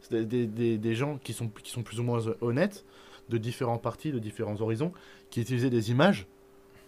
C'est 0.00 0.26
des, 0.26 0.46
des, 0.46 0.78
des, 0.78 0.94
gens 0.94 1.18
qui 1.18 1.32
sont, 1.32 1.48
qui 1.48 1.70
sont 1.70 1.82
plus 1.82 2.00
ou 2.00 2.02
moins 2.02 2.20
honnêtes, 2.40 2.84
de 3.28 3.38
différents 3.38 3.78
partis, 3.78 4.10
de 4.10 4.18
différents 4.18 4.60
horizons, 4.60 4.92
qui 5.30 5.42
utilisaient 5.42 5.70
des 5.70 5.92
images 5.92 6.26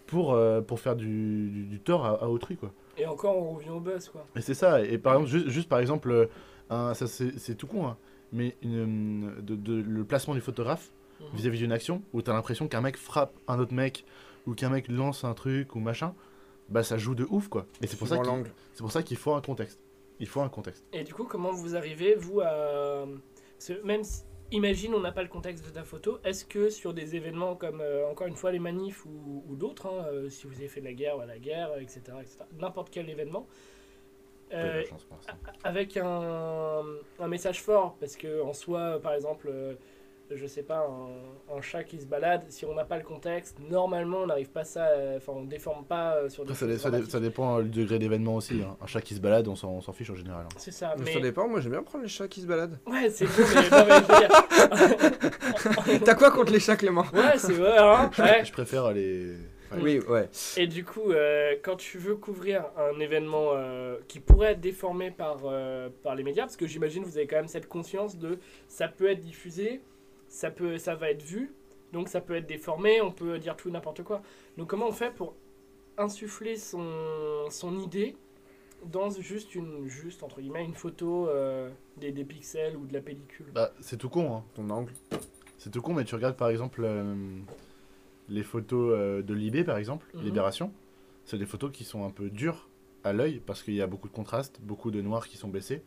pour, 0.05 0.33
euh, 0.33 0.61
pour 0.61 0.79
faire 0.79 0.95
du, 0.95 1.65
du, 1.69 1.79
tort 1.79 2.05
à, 2.05 2.29
autrui. 2.29 2.57
Quoi. 2.57 2.71
Et 2.97 3.05
encore, 3.05 3.37
on 3.37 3.53
revient 3.53 3.69
au 3.69 3.79
buzz. 3.79 4.09
Quoi. 4.09 4.25
Et 4.35 4.41
c'est 4.41 4.53
ça. 4.53 4.81
Et 4.81 4.97
par 4.97 5.13
exemple, 5.13 5.29
juste, 5.29 5.49
juste 5.49 5.69
par 5.69 5.79
exemple, 5.79 6.11
euh, 6.11 6.25
un, 6.69 6.93
ça 6.93 7.07
c'est 7.07 7.55
tout 7.55 7.67
con, 7.67 7.87
hein, 7.87 7.97
mais 8.31 8.55
une, 8.61 9.33
de, 9.41 9.55
de, 9.55 9.73
le 9.73 10.03
placement 10.03 10.33
du 10.33 10.41
photographe 10.41 10.91
mhm. 11.19 11.27
vis-à-vis 11.33 11.59
d'une 11.59 11.71
action 11.71 12.01
où 12.13 12.21
tu 12.21 12.29
as 12.29 12.33
l'impression 12.33 12.67
qu'un 12.67 12.81
mec 12.81 12.97
frappe 12.97 13.33
un 13.47 13.59
autre 13.59 13.73
mec 13.73 14.05
ou 14.47 14.53
qu'un 14.53 14.69
mec 14.69 14.87
lance 14.87 15.23
un 15.23 15.33
truc 15.33 15.75
ou 15.75 15.79
machin 15.79 16.13
bah 16.69 16.83
ça 16.83 16.97
joue 16.97 17.15
de 17.15 17.25
ouf 17.29 17.47
quoi. 17.47 17.65
Et 17.81 17.87
c'est 17.87 17.97
pour, 17.97 18.07
ça 18.07 18.15
c'est 18.73 18.81
pour 18.81 18.91
ça 18.91 19.03
qu'il 19.03 19.17
faut 19.17 19.33
un 19.33 19.41
contexte. 19.41 19.79
Il 20.19 20.27
faut 20.27 20.41
un 20.41 20.49
contexte. 20.49 20.83
Et 20.93 21.03
du 21.03 21.13
coup, 21.13 21.25
comment 21.25 21.51
vous 21.51 21.75
arrivez, 21.75 22.15
vous, 22.15 22.39
à. 22.41 23.05
même 23.83 24.03
si... 24.03 24.23
Imagine, 24.55 24.95
on 24.95 25.01
n'a 25.01 25.11
pas 25.11 25.21
le 25.21 25.27
contexte 25.27 25.65
de 25.65 25.69
ta 25.69 25.83
photo. 25.83 26.17
Est-ce 26.23 26.45
que 26.45 26.69
sur 26.69 26.93
des 26.93 27.17
événements 27.17 27.57
comme, 27.57 27.81
euh, 27.81 28.09
encore 28.09 28.27
une 28.27 28.37
fois, 28.37 28.53
les 28.53 28.59
manifs 28.59 29.03
ou, 29.05 29.43
d'autres, 29.57 29.87
hein, 29.87 30.05
euh, 30.07 30.29
si 30.29 30.47
vous 30.47 30.55
avez 30.55 30.69
fait 30.69 30.79
de 30.79 30.85
la 30.85 30.93
guerre 30.93 31.17
ou 31.17 31.19
à 31.19 31.25
la 31.25 31.39
guerre, 31.39 31.77
etc., 31.77 31.99
etc., 32.21 32.37
n'importe 32.57 32.89
quel 32.89 33.09
événement, 33.09 33.49
euh, 34.53 34.83
avec 35.65 35.97
un, 35.97 36.85
un, 37.19 37.27
message 37.27 37.61
fort, 37.61 37.97
parce 37.99 38.15
que 38.15 38.41
en 38.43 38.53
soi, 38.53 39.01
par 39.01 39.13
exemple, 39.13 39.51
je 40.31 40.47
sais 40.47 40.63
pas, 40.63 40.87
un, 41.55 41.61
chat 41.61 41.83
qui 41.83 41.99
se 41.99 42.05
balade, 42.05 42.43
si 42.49 42.65
on 42.65 42.73
n'a 42.73 42.83
pas 42.83 42.97
le 42.97 43.03
contexte, 43.03 43.57
normalement 43.59 44.19
on 44.19 44.27
n'arrive 44.27 44.49
pas 44.49 44.63
ça, 44.63 44.89
enfin 45.15 45.33
on 45.35 45.43
déforme 45.43 45.85
pas 45.85 46.15
euh, 46.15 46.29
sur 46.29 46.45
des 46.45 46.53
ça, 46.53 46.67
ça, 47.07 47.19
dépend 47.19 47.61
du 47.61 47.69
degré 47.69 47.99
d'événement 47.99 48.35
aussi. 48.35 48.61
Hein. 48.61 48.77
Un 48.81 48.87
chat 48.87 49.01
qui 49.01 49.15
se 49.15 49.19
balade, 49.19 49.47
on 49.47 49.55
s'en 49.55 49.81
fiche 49.93 50.09
en 50.09 50.15
général. 50.15 50.45
Hein. 50.45 50.55
C'est 50.57 50.71
ça. 50.71 50.95
Mais... 50.97 51.13
Ça 51.13 51.19
dépend, 51.19 51.47
moi 51.47 51.59
j'aime 51.61 51.73
bien 51.73 51.83
prendre 51.83 52.03
les 52.03 52.09
chats 52.09 52.27
qui 52.27 52.41
se 52.41 52.47
baladent. 52.47 52.79
Ouais, 52.85 53.09
c'est 53.09 53.25
cool, 53.25 53.45
mais 53.55 53.69
non, 53.69 53.85
mais 55.89 55.99
T'as 55.99 56.15
quoi 56.15 56.31
contre 56.31 56.51
les 56.51 56.59
chats, 56.59 56.75
Clément? 56.75 57.05
Ouais, 57.13 57.37
c'est 57.37 57.53
vrai, 57.53 57.77
hein 57.77 58.09
Je 58.43 58.51
préfère 58.51 58.91
les. 58.91 59.35
Oui, 59.81 59.99
ouais. 60.07 60.29
Et 60.57 60.67
du 60.67 60.85
coup, 60.85 61.11
euh, 61.11 61.55
quand 61.61 61.75
tu 61.75 61.97
veux 61.97 62.15
couvrir 62.15 62.65
un 62.77 62.99
événement 62.99 63.49
euh, 63.53 63.97
qui 64.07 64.19
pourrait 64.19 64.51
être 64.53 64.61
déformé 64.61 65.11
par, 65.11 65.39
par 66.03 66.15
les 66.15 66.23
médias, 66.23 66.43
parce 66.43 66.57
que 66.57 66.67
j'imagine 66.67 67.03
vous 67.03 67.17
avez 67.17 67.27
quand 67.27 67.37
même 67.37 67.47
cette 67.47 67.67
conscience 67.67 68.17
de 68.17 68.39
ça 68.67 68.87
peut 68.87 69.09
être 69.09 69.19
diffusé, 69.19 69.81
ça, 70.35 70.51
peut, 70.51 70.77
ça 70.77 70.95
va 70.95 71.09
être 71.09 71.23
vu, 71.23 71.53
donc 71.93 72.09
ça 72.09 72.19
peut 72.19 72.35
être 72.35 72.45
déformé, 72.45 73.01
on 73.01 73.11
peut 73.11 73.39
dire 73.39 73.55
tout 73.55 73.69
n'importe 73.69 74.03
quoi. 74.03 74.21
Donc 74.57 74.69
comment 74.69 74.87
on 74.87 74.91
fait 74.91 75.11
pour 75.11 75.33
insuffler 75.97 76.57
son, 76.57 77.49
son 77.49 77.79
idée 77.79 78.17
dans 78.91 79.09
juste 79.09 79.55
une 79.55 79.87
juste 79.87 80.21
entre 80.23 80.41
guillemets 80.41 80.65
une 80.65 80.75
photo 80.75 81.29
euh, 81.29 81.69
des, 81.97 82.11
des, 82.11 82.25
pixels 82.25 82.75
ou 82.75 82.85
de 82.85 82.93
la 82.93 83.01
pellicule? 83.01 83.45
Bah, 83.53 83.71
c'est 83.79 83.97
tout 83.97 84.09
con 84.09 84.35
hein. 84.35 84.43
ton 84.53 84.69
angle 84.69 84.91
c'est 85.57 85.71
tout 85.71 85.81
con 85.81 85.93
mais 85.93 86.03
tu 86.03 86.13
regardes 86.13 86.35
par 86.35 86.49
exemple 86.49 86.81
euh, 86.83 87.15
les 88.27 88.43
photos 88.43 88.93
euh, 88.93 89.21
de 89.23 89.33
Libé 89.33 89.63
par 89.63 89.77
exemple 89.77 90.05
mhm. 90.13 90.21
Libération 90.21 90.73
c'est 91.23 91.37
des 91.37 91.45
photos 91.45 91.71
qui 91.71 91.85
sont 91.85 92.05
un 92.05 92.11
peu 92.11 92.29
dures 92.29 92.69
à 93.05 93.13
l'œil 93.13 93.41
parce 93.43 93.63
qu'il 93.63 93.73
y 93.73 93.81
a 93.81 93.87
beaucoup 93.87 94.09
de 94.09 94.13
contrastes 94.13 94.59
beaucoup 94.61 94.91
de 94.91 95.01
noirs 95.01 95.27
qui 95.27 95.37
sont 95.37 95.47
baissés 95.47 95.81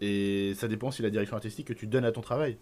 et 0.00 0.54
ça 0.56 0.66
dépend 0.66 0.90
si 0.90 1.02
la 1.02 1.10
direction 1.10 1.36
artistique 1.36 1.68
que 1.68 1.74
tu 1.74 1.86
donnes 1.86 2.06
à 2.06 2.12
ton 2.12 2.22
travail 2.22 2.56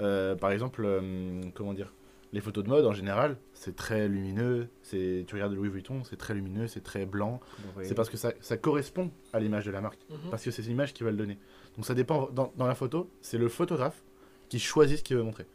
euh, 0.00 0.34
par 0.34 0.50
exemple, 0.50 0.82
euh, 0.84 1.40
comment 1.54 1.74
dire 1.74 1.92
les 2.32 2.40
photos 2.40 2.64
de 2.64 2.68
mode 2.68 2.86
en 2.86 2.92
général, 2.92 3.36
c'est 3.52 3.76
très 3.76 4.08
lumineux. 4.08 4.68
C'est, 4.82 5.24
tu 5.26 5.34
regardes 5.34 5.52
Louis 5.52 5.68
Vuitton, 5.68 6.02
c'est 6.04 6.16
très 6.16 6.34
lumineux, 6.34 6.66
c'est 6.66 6.82
très 6.82 7.04
blanc. 7.04 7.40
C'est 7.82 7.94
parce 7.94 8.08
que 8.08 8.16
ça, 8.16 8.32
ça 8.40 8.56
correspond 8.56 9.10
à 9.32 9.40
l'image 9.40 9.66
de 9.66 9.70
la 9.70 9.80
marque, 9.80 10.00
mhm. 10.08 10.30
parce 10.30 10.42
que 10.42 10.50
c'est 10.50 10.62
l'image 10.62 10.94
qui 10.94 11.04
va 11.04 11.10
le 11.10 11.16
donner. 11.16 11.38
Donc 11.76 11.84
ça 11.84 11.94
dépend. 11.94 12.30
Dans, 12.30 12.52
dans 12.56 12.66
la 12.66 12.74
photo, 12.74 13.10
c'est 13.20 13.38
le 13.38 13.48
photographe 13.48 14.02
qui 14.48 14.58
choisit 14.58 14.98
ce 14.98 15.02
qu'il 15.02 15.16
veut 15.16 15.22
montrer. 15.22 15.46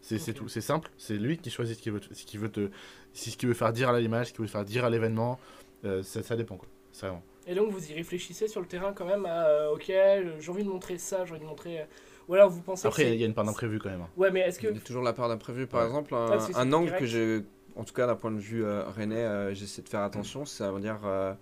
C'est, 0.00 0.18
c'est 0.18 0.34
tout, 0.34 0.48
c'est 0.48 0.60
simple. 0.60 0.90
C'est 0.98 1.16
lui 1.16 1.38
qui 1.38 1.50
choisit 1.50 1.78
ce 1.78 1.82
qu'il 1.82 1.92
veut, 1.92 2.00
ce 2.10 2.24
qu'il 2.24 2.40
veut 2.40 2.50
te, 2.50 2.68
ce 3.14 3.30
qu'il 3.36 3.48
veut 3.48 3.54
faire 3.54 3.72
dire 3.72 3.88
à 3.88 3.98
l'image, 3.98 4.28
ce 4.28 4.32
qu'il 4.32 4.42
veut 4.42 4.48
faire 4.48 4.64
dire 4.64 4.84
à 4.84 4.90
l'événement. 4.90 5.38
Euh, 5.84 6.02
ça, 6.02 6.22
ça, 6.22 6.36
dépend 6.36 6.56
quoi. 6.56 6.68
C'est 6.92 7.06
vraiment. 7.06 7.22
Et 7.46 7.54
donc 7.54 7.70
vous 7.70 7.90
y 7.90 7.94
réfléchissez 7.94 8.48
sur 8.48 8.60
le 8.60 8.66
terrain 8.66 8.92
quand 8.92 9.06
même 9.06 9.24
à 9.26 9.70
ok, 9.70 9.86
j'ai 9.86 10.50
envie 10.50 10.64
de 10.64 10.68
montrer 10.68 10.98
ça, 10.98 11.24
j'ai 11.24 11.32
envie 11.32 11.40
de 11.40 11.46
montrer 11.46 11.86
ou 12.28 12.34
alors 12.34 12.50
vous 12.50 12.62
pensez 12.62 12.86
Après, 12.86 13.12
il 13.12 13.20
y 13.20 13.22
a 13.22 13.26
une 13.26 13.34
part 13.34 13.44
d'imprévu 13.44 13.78
quand 13.78 13.90
même. 13.90 14.02
Hein. 14.02 14.08
Ouais, 14.16 14.30
mais 14.30 14.40
est-ce 14.40 14.58
que. 14.58 14.68
Il 14.68 14.74
y 14.74 14.78
a 14.78 14.80
toujours 14.80 15.02
la 15.02 15.12
part 15.12 15.28
d'imprévu. 15.28 15.66
Par 15.66 15.84
exemple, 15.84 16.14
un, 16.14 16.72
angle 16.72 16.96
que 16.96 17.06
j'ai. 17.06 17.44
En 17.76 17.84
tout 17.84 17.92
cas, 17.92 18.06
d'un 18.06 18.14
point 18.14 18.30
de 18.30 18.38
vue 18.38 18.64
euh, 18.64 18.84
rennais, 18.84 19.24
euh, 19.24 19.52
j'essaie 19.52 19.82
de 19.82 19.88
faire 19.88 20.02
attention. 20.02 20.44
Ça 20.44 20.70
veut 20.70 20.80
dire. 20.80 21.00
Euh, 21.04 21.34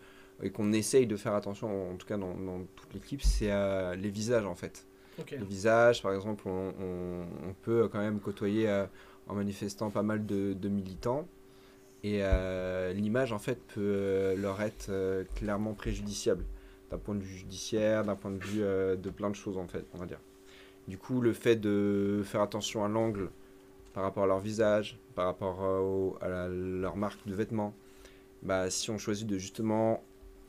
et 0.42 0.50
qu'on 0.50 0.72
essaye 0.72 1.06
de 1.06 1.16
faire 1.16 1.34
attention, 1.34 1.92
en 1.92 1.94
tout 1.94 2.06
cas 2.06 2.16
dans, 2.16 2.34
dans 2.34 2.62
toute 2.74 2.92
l'équipe, 2.94 3.22
c'est 3.22 3.52
les 3.96 4.10
visages 4.10 4.44
en 4.44 4.56
fait. 4.56 4.86
Les 5.30 5.36
visages, 5.36 6.02
par 6.02 6.12
exemple, 6.14 6.48
on, 6.48 6.72
on, 6.80 7.52
peut 7.62 7.86
quand 7.86 8.00
même 8.00 8.18
côtoyer 8.18 8.68
en 9.28 9.34
manifestant 9.34 9.90
pas 9.90 10.02
mal 10.02 10.26
de, 10.26 10.52
de 10.54 10.68
militants. 10.68 11.28
Et 12.02 12.22
l'image, 12.94 13.32
en 13.32 13.38
fait, 13.38 13.60
peut 13.68 14.34
leur 14.36 14.60
être 14.62 14.90
clairement 15.36 15.74
préjudiciable 15.74 16.44
d'un 16.90 16.98
point 16.98 17.14
de 17.14 17.22
vue 17.22 17.36
judiciaire, 17.36 18.02
d'un 18.04 18.16
point 18.16 18.32
de 18.32 18.42
vue 18.42 18.62
de 18.62 19.10
plein 19.10 19.30
de 19.30 19.36
choses, 19.36 19.58
en 19.58 19.68
fait, 19.68 19.84
on 19.94 19.98
va 19.98 20.06
dire. 20.06 20.18
Du 20.88 20.98
coup, 20.98 21.20
le 21.20 21.32
fait 21.32 21.56
de 21.56 22.22
faire 22.24 22.40
attention 22.40 22.84
à 22.84 22.88
l'angle 22.88 23.30
par 23.92 24.02
rapport 24.02 24.24
à 24.24 24.26
leur 24.26 24.40
visage, 24.40 24.98
par 25.14 25.26
rapport 25.26 26.16
à, 26.20 26.48
leur 26.48 26.96
marque 26.96 27.26
de 27.26 27.34
vêtements, 27.34 27.74
bah, 28.42 28.70
si 28.70 28.90
on 28.90 28.98
choisit 28.98 29.26
de 29.26 29.38
justement, 29.38 30.02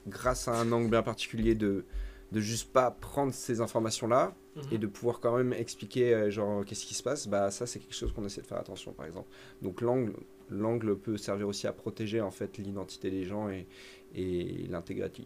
grâce 0.08 0.48
à 0.48 0.54
un 0.54 0.72
angle 0.72 0.90
bien 0.90 1.04
particulier, 1.04 1.56
de, 1.56 1.86
de 2.34 2.40
juste 2.40 2.74
pas 2.74 2.90
prendre 2.90 3.34
ces 3.34 3.62
informations-là 3.62 4.36
mhm. 4.56 4.64
et 4.72 4.78
de 4.78 4.88
pouvoir 4.88 5.20
quand 5.20 5.38
même 5.38 5.54
expliquer 5.54 6.14
euh, 6.14 6.32
genre 6.32 6.66
qu'est-ce 6.66 6.86
qui 6.86 6.96
se 6.96 7.04
passe, 7.04 7.28
bah 7.28 7.52
ça 7.52 7.68
c'est 7.68 7.80
quelque 7.80 7.96
chose 7.96 8.12
qu'on 8.12 8.26
essaie 8.26 8.42
de 8.42 8.48
faire 8.48 8.60
attention 8.60 8.92
par 8.92 9.06
exemple. 9.06 9.30
Donc 9.62 9.82
l'angle 9.82 10.14
l'angle 10.50 10.98
peut 10.98 11.18
servir 11.18 11.48
aussi 11.48 11.68
à 11.68 11.74
protéger 11.74 12.22
en 12.22 12.32
fait 12.32 12.58
l'identité 12.58 13.12
des 13.12 13.24
gens 13.24 13.50
et, 13.50 13.68
et 14.16 14.68
l'intégrité 14.68 15.24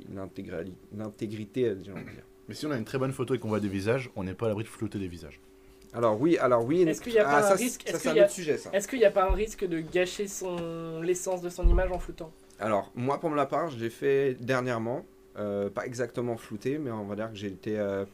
des 1.75 1.85
gens. 1.85 1.95
Mais 2.47 2.55
si 2.55 2.65
on 2.65 2.71
a 2.71 2.77
une 2.77 2.85
très 2.85 2.97
bonne 2.97 3.11
photo 3.11 3.33
et 3.33 3.39
qu'on 3.39 3.49
voit 3.49 3.59
des 3.59 3.67
visages, 3.67 4.09
on 4.15 4.23
n'est 4.23 4.33
pas 4.33 4.45
à 4.45 4.49
l'abri 4.49 4.63
de 4.63 4.69
flouter 4.69 4.99
des 4.99 5.07
visages. 5.07 5.39
Alors 5.93 6.19
oui, 6.19 6.37
alors 6.37 6.63
oui. 6.65 6.81
Est-ce 6.81 7.01
qu'il 7.01 7.13
n'y 7.13 7.19
a 7.19 7.23
pas 7.23 7.47
ah, 7.47 7.53
un 7.53 7.55
risque 7.55 7.87
Est-ce 7.87 8.87
qu'il 8.87 8.99
n'y 8.99 9.05
a 9.05 9.11
pas 9.11 9.29
un 9.29 9.33
risque 9.33 9.65
de 9.65 9.79
gâcher 9.79 10.27
son 10.27 11.01
l'essence 11.01 11.41
de 11.41 11.49
son 11.49 11.67
image 11.67 11.91
en 11.91 11.99
floutant? 11.99 12.31
Alors 12.59 12.91
moi, 12.95 13.19
pour 13.19 13.29
ma 13.29 13.45
part, 13.45 13.69
je 13.69 13.79
l'ai 13.79 13.89
fait 13.89 14.35
dernièrement, 14.39 15.05
euh, 15.37 15.69
pas 15.69 15.85
exactement 15.85 16.37
flouté, 16.37 16.77
mais 16.77 16.91
on 16.91 17.05
va 17.05 17.15
dire 17.15 17.29
que 17.29 17.37
j'ai 17.37 17.47
été, 17.47 17.79
euh, 17.79 18.05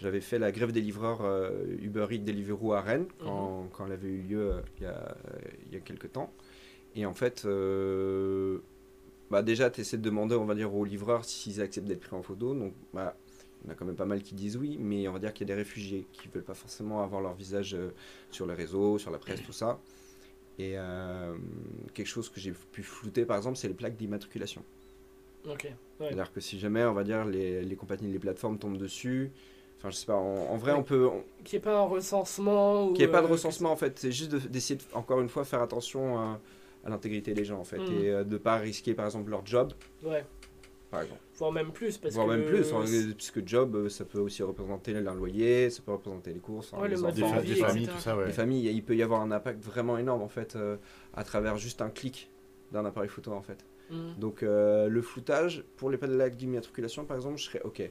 j'avais 0.00 0.20
fait 0.20 0.38
la 0.38 0.52
grève 0.52 0.72
des 0.72 0.80
livreurs 0.80 1.20
euh, 1.22 1.50
Uber 1.80 2.06
Eats 2.10 2.18
Deliveroo 2.18 2.72
à 2.72 2.80
Rennes 2.80 3.06
quand, 3.20 3.62
mhm. 3.62 3.68
quand 3.72 3.86
elle 3.86 3.92
avait 3.92 4.08
eu 4.08 4.22
lieu 4.22 4.52
il 4.78 4.84
y 4.84 4.86
a 4.86 5.16
il 5.66 5.74
y 5.74 5.76
a 5.76 5.80
quelques 5.80 6.12
temps. 6.12 6.32
Et 6.96 7.06
en 7.06 7.14
fait, 7.14 7.44
bah 9.30 9.42
déjà, 9.42 9.70
tu 9.70 9.80
essaies 9.80 9.96
de 9.96 10.02
demander, 10.02 10.36
on 10.36 10.44
va 10.44 10.54
dire, 10.54 10.72
aux 10.72 10.84
livreurs 10.84 11.24
s'ils 11.24 11.60
acceptent 11.60 11.88
d'être 11.88 12.00
pris 12.00 12.14
en 12.14 12.22
photo. 12.22 12.54
Donc, 12.54 12.72
bah, 12.92 13.16
il 13.64 13.68
y 13.68 13.70
en 13.70 13.72
a 13.72 13.76
quand 13.76 13.84
même 13.84 13.96
pas 13.96 14.04
mal 14.04 14.22
qui 14.22 14.34
disent 14.34 14.56
oui, 14.56 14.76
mais 14.78 15.08
on 15.08 15.12
va 15.12 15.18
dire 15.18 15.32
qu'il 15.32 15.48
y 15.48 15.50
a 15.50 15.54
des 15.54 15.60
réfugiés 15.60 16.06
qui 16.12 16.28
ne 16.28 16.32
veulent 16.32 16.44
pas 16.44 16.54
forcément 16.54 17.02
avoir 17.02 17.20
leur 17.20 17.34
visage 17.34 17.74
euh, 17.74 17.90
sur 18.30 18.46
les 18.46 18.54
réseaux, 18.54 18.98
sur 18.98 19.10
la 19.10 19.18
presse, 19.18 19.42
tout 19.42 19.52
ça. 19.52 19.80
Et 20.58 20.74
euh, 20.76 21.34
quelque 21.94 22.06
chose 22.06 22.28
que 22.28 22.40
j'ai 22.40 22.52
pu 22.52 22.82
flouter, 22.82 23.24
par 23.24 23.36
exemple, 23.36 23.56
c'est 23.56 23.68
les 23.68 23.74
plaques 23.74 23.96
d'immatriculation. 23.96 24.62
Ok. 25.48 25.68
C'est-à-dire 25.98 26.32
que 26.32 26.40
si 26.40 26.58
jamais, 26.58 26.84
on 26.84 26.92
va 26.94 27.04
dire, 27.04 27.24
les, 27.24 27.62
les, 27.62 27.76
compagnies, 27.76 28.10
les 28.10 28.18
plateformes 28.18 28.58
tombent 28.58 28.78
dessus, 28.78 29.32
enfin, 29.78 29.90
je 29.90 29.96
sais 29.96 30.06
pas, 30.06 30.14
en, 30.14 30.56
vrai, 30.56 30.72
on 30.72 30.82
peut. 30.82 31.10
Qu'il 31.42 31.58
n'y 31.58 31.62
ait 31.62 31.64
pas 31.64 31.78
un 31.78 31.82
recensement. 31.82 32.88
Qu'il 32.88 32.98
n'y 32.98 33.02
ait 33.04 33.12
pas 33.12 33.20
de 33.20 33.26
euh, 33.26 33.30
recensement, 33.30 33.72
en 33.72 33.76
fait. 33.76 33.98
C'est 33.98 34.12
juste 34.12 34.30
d'essayer, 34.48 34.78
de, 34.78 34.96
encore 34.96 35.20
une 35.20 35.28
fois, 35.28 35.44
faire 35.44 35.62
attention 35.62 36.18
à, 36.18 36.40
l'intégrité 36.86 37.34
des 37.34 37.44
gens, 37.44 37.58
en 37.58 37.64
fait. 37.64 37.78
Hmm. 37.78 37.92
Et 37.92 38.10
de 38.10 38.24
ne 38.24 38.38
pas 38.38 38.56
risquer, 38.56 38.94
par 38.94 39.06
exemple, 39.06 39.30
leur 39.30 39.44
job. 39.44 39.72
Ouais 40.02 40.24
par 40.94 41.02
exemple. 41.02 41.20
Voire 41.36 41.52
même 41.52 41.72
plus. 41.72 41.98
Parce 41.98 42.14
Voire 42.14 42.28
même 42.28 42.44
plus, 42.44 42.72
hein, 42.72 42.84
puisque 43.16 43.46
job, 43.46 43.74
euh, 43.74 43.88
ça 43.88 44.04
peut 44.04 44.20
aussi 44.20 44.42
représenter 44.42 44.92
leur 44.92 45.14
loyer, 45.14 45.70
ça 45.70 45.82
peut 45.84 45.92
représenter 45.92 46.32
les 46.32 46.40
courses, 46.40 46.72
hein, 46.72 46.86
les 46.86 47.02
enfants, 47.02 47.40
des, 47.40 47.54
familles, 47.56 47.88
tout 47.88 47.98
ça. 47.98 48.16
Ouais. 48.16 48.26
Les 48.26 48.32
familles, 48.32 48.68
il 48.68 48.82
peut 48.82 48.94
y 48.94 49.02
avoir 49.02 49.20
un 49.20 49.30
impact 49.30 49.62
vraiment 49.62 49.98
énorme 49.98 50.22
en 50.22 50.28
fait 50.28 50.54
euh, 50.56 50.76
à 51.12 51.24
travers 51.24 51.56
juste 51.56 51.82
un 51.82 51.90
clic 51.90 52.30
d'un 52.72 52.84
appareil 52.84 53.08
photo 53.08 53.32
en 53.32 53.42
fait. 53.42 53.64
Mm. 53.90 54.18
Donc 54.18 54.42
euh, 54.42 54.88
le 54.88 55.02
floutage, 55.02 55.64
pour 55.76 55.90
les 55.90 55.98
plaques 55.98 56.36
d'immatriculation 56.36 57.04
par 57.04 57.16
exemple, 57.16 57.38
je 57.38 57.44
serais 57.44 57.62
ok. 57.62 57.90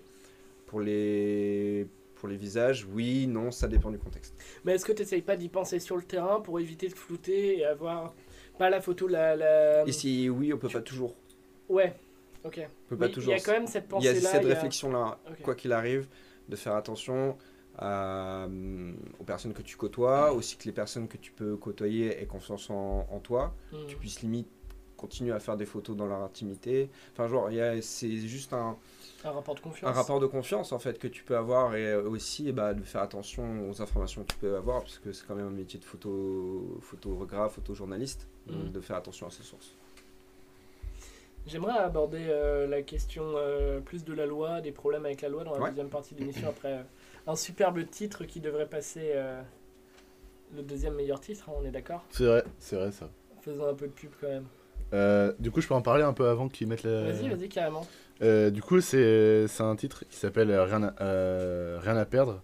Pour 0.68 0.80
les, 0.80 1.86
pour 2.16 2.30
les 2.30 2.38
visages, 2.38 2.88
oui, 2.94 3.28
non, 3.28 3.52
ça 3.52 3.68
dépend 3.68 3.92
du 3.92 4.00
contexte. 4.00 4.34
Mais 4.64 4.74
est-ce 4.74 4.86
que 4.86 4.94
tu 4.94 5.02
n'essayes 5.02 5.22
pas 5.22 5.36
d'y 5.36 5.50
penser 5.50 5.80
sur 5.80 5.98
le 5.98 6.04
terrain 6.04 6.40
pour 6.40 6.60
éviter 6.60 6.88
de 6.88 6.96
flouter 6.96 7.60
et 7.60 7.66
avoir 7.66 8.16
pas 8.58 8.70
la 8.70 8.82
photo, 8.82 9.08
la... 9.08 9.36
la... 9.36 9.88
Et 9.88 9.92
si 9.92 10.30
oui, 10.30 10.54
on 10.54 10.58
peut 10.58 10.70
pas 10.70 10.82
toujours. 10.82 11.16
Ouais. 11.70 11.94
Ok. 12.46 12.68
peut 12.90 12.98
pas 12.98 13.10
toujours. 13.10 13.34
Il 13.34 13.38
y 13.38 13.40
a 13.40 13.44
quand 13.44 13.52
même 13.54 13.68
cette 13.68 13.88
pensée-là. 13.88 14.12
Il 14.20 14.22
y 14.24 14.26
a 14.26 14.30
cette 14.30 14.46
réflexion-là, 14.46 15.20
quoi 15.44 15.56
qu'il 15.56 15.72
arrive, 15.72 16.08
de 16.50 16.56
faire 16.56 16.76
attention 16.76 17.38
à, 17.78 18.46
euh, 18.46 18.94
aux 19.20 19.24
personnes 19.24 19.54
que 19.54 19.62
tu 19.62 19.78
côtoies, 19.78 20.32
aussi 20.34 20.58
que 20.58 20.66
les 20.66 20.72
personnes 20.74 21.08
que 21.08 21.18
tu 21.18 21.32
peux 21.32 21.56
côtoyer 21.58 22.22
aient 22.22 22.26
confiance 22.28 22.70
en, 22.70 23.20
toi, 23.24 23.54
Mhm. 23.72 23.88
tu 23.88 23.96
puisses 23.98 24.22
limite 24.22 24.48
continuer 24.98 25.34
à 25.34 25.40
faire 25.40 25.58
des 25.58 25.66
photos 25.66 25.98
dans 25.98 26.06
leur 26.06 26.22
intimité. 26.22 26.90
Enfin, 27.12 27.28
genre, 27.28 27.50
c'est 27.82 28.16
juste 28.18 28.54
un, 28.54 28.78
Un 29.26 29.32
rapport 29.32 29.54
de 29.56 29.60
confiance. 29.60 29.90
un 29.90 29.94
rapport 29.94 30.20
de 30.22 30.28
confiance 30.28 30.72
en 30.72 30.80
fait 30.80 30.98
que 30.98 31.08
tu 31.10 31.24
peux 31.26 31.36
avoir 31.36 31.76
et 31.76 31.86
euh, 31.88 32.08
aussi 32.08 32.52
bah, 32.54 32.74
de 32.74 32.84
faire 32.84 33.02
attention 33.02 33.70
aux 33.70 33.82
informations 33.82 34.24
que 34.24 34.32
tu 34.32 34.38
peux 34.38 34.56
avoir 34.56 34.80
parce 34.82 35.00
que 35.00 35.12
c'est 35.12 35.26
quand 35.28 35.36
même 35.36 35.48
un 35.48 35.50
métier 35.50 35.78
de 35.80 35.84
photo, 35.84 36.78
photographe, 36.82 37.56
photojournaliste, 37.56 38.28
Mhm. 38.48 38.72
de 38.72 38.80
faire 38.82 38.96
attention 38.98 39.28
à 39.28 39.30
ses 39.32 39.44
sources. 39.44 39.76
J'aimerais 41.46 41.78
aborder 41.78 42.26
euh, 42.30 42.68
la 42.68 42.82
question 42.82 43.34
euh, 43.36 43.80
plus 43.82 44.06
de 44.06 44.14
la 44.14 44.26
loi, 44.26 44.62
des 44.62 44.72
problèmes 44.72 45.06
avec 45.06 45.22
la 45.22 45.30
loi 45.30 45.44
dans 45.44 45.54
la 45.54 45.62
Ouais. 45.62 45.70
deuxième 45.70 45.90
partie 45.90 46.16
de 46.16 46.20
l'émission 46.22 46.48
après 46.48 46.74
euh, 46.74 46.84
un 47.28 47.36
superbe 47.36 47.80
titre 47.90 48.24
qui 48.24 48.40
devrait 48.40 48.68
passer 48.68 49.14
le 50.56 50.62
deuxième 50.62 50.94
meilleur 50.96 51.20
titre, 51.20 51.50
hein, 51.50 51.54
on 51.62 51.66
est 51.66 51.72
d'accord? 51.72 52.04
C'est 52.12 52.26
vrai, 52.26 52.44
c'est 52.60 52.76
vrai 52.76 52.92
ça. 52.92 53.10
Faisons 53.42 53.68
un 53.68 53.74
peu 53.74 53.88
de 53.88 53.92
pub 53.92 54.12
quand 54.22 54.28
même. 54.28 55.36
Du 55.40 55.52
coup, 55.52 55.60
je 55.62 55.68
peux 55.68 55.74
en 55.74 55.82
parler 55.82 56.04
un 56.04 56.14
peu 56.14 56.28
avant 56.28 56.48
qu'ils 56.50 56.68
mettent 56.68 56.84
la. 56.84 57.12
Vas-y, 57.12 57.30
vas-y, 57.30 57.50
carrément. 57.50 57.86
Du 58.52 58.62
coup, 58.62 58.80
c'est 58.82 59.48
un 59.60 59.76
titre 59.76 60.04
qui 60.10 60.16
s'appelle 60.18 60.52
Rien, 60.54 60.84
à- 60.84 61.80
Rien 61.80 61.98
à 61.98 62.06
perdre 62.06 62.42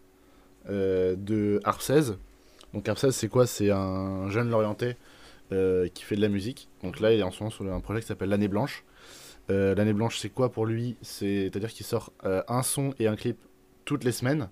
de 0.68 1.60
Harp 1.64 1.82
16. 1.82 2.18
Donc 2.74 2.88
Harp 2.88 2.98
16, 3.00 3.16
c'est 3.16 3.28
quoi? 3.30 3.48
C'est 3.48 3.72
un 3.72 4.30
jeune 4.30 4.50
Lorientais 4.50 4.98
euh, 5.52 5.88
qui 5.94 6.04
fait 6.04 6.16
de 6.16 6.22
la 6.22 6.30
musique. 6.30 6.70
Donc 6.84 7.00
là, 7.00 7.12
il 7.14 7.20
est 7.20 7.24
en 7.24 7.32
ce 7.32 7.40
moment 7.44 7.50
sur 7.52 7.66
un 7.72 7.80
projet 7.82 8.02
qui 8.02 8.08
s'appelle 8.08 8.30
L'année 8.30 8.48
blanche. 8.48 8.84
Euh, 9.50 9.76
L'année 9.76 9.94
blanche, 9.94 10.20
c'est 10.20 10.30
quoi 10.30 10.52
pour 10.52 10.66
lui 10.66 10.96
C'est-à-dire 11.02 11.70
qu'il 11.70 11.86
sort 11.86 12.12
euh, 12.26 12.44
un 12.48 12.62
son 12.64 12.94
et 13.00 13.08
un 13.08 13.16
clip 13.16 13.38
toutes 13.86 14.04
les 14.04 14.12
semaines 14.12 14.50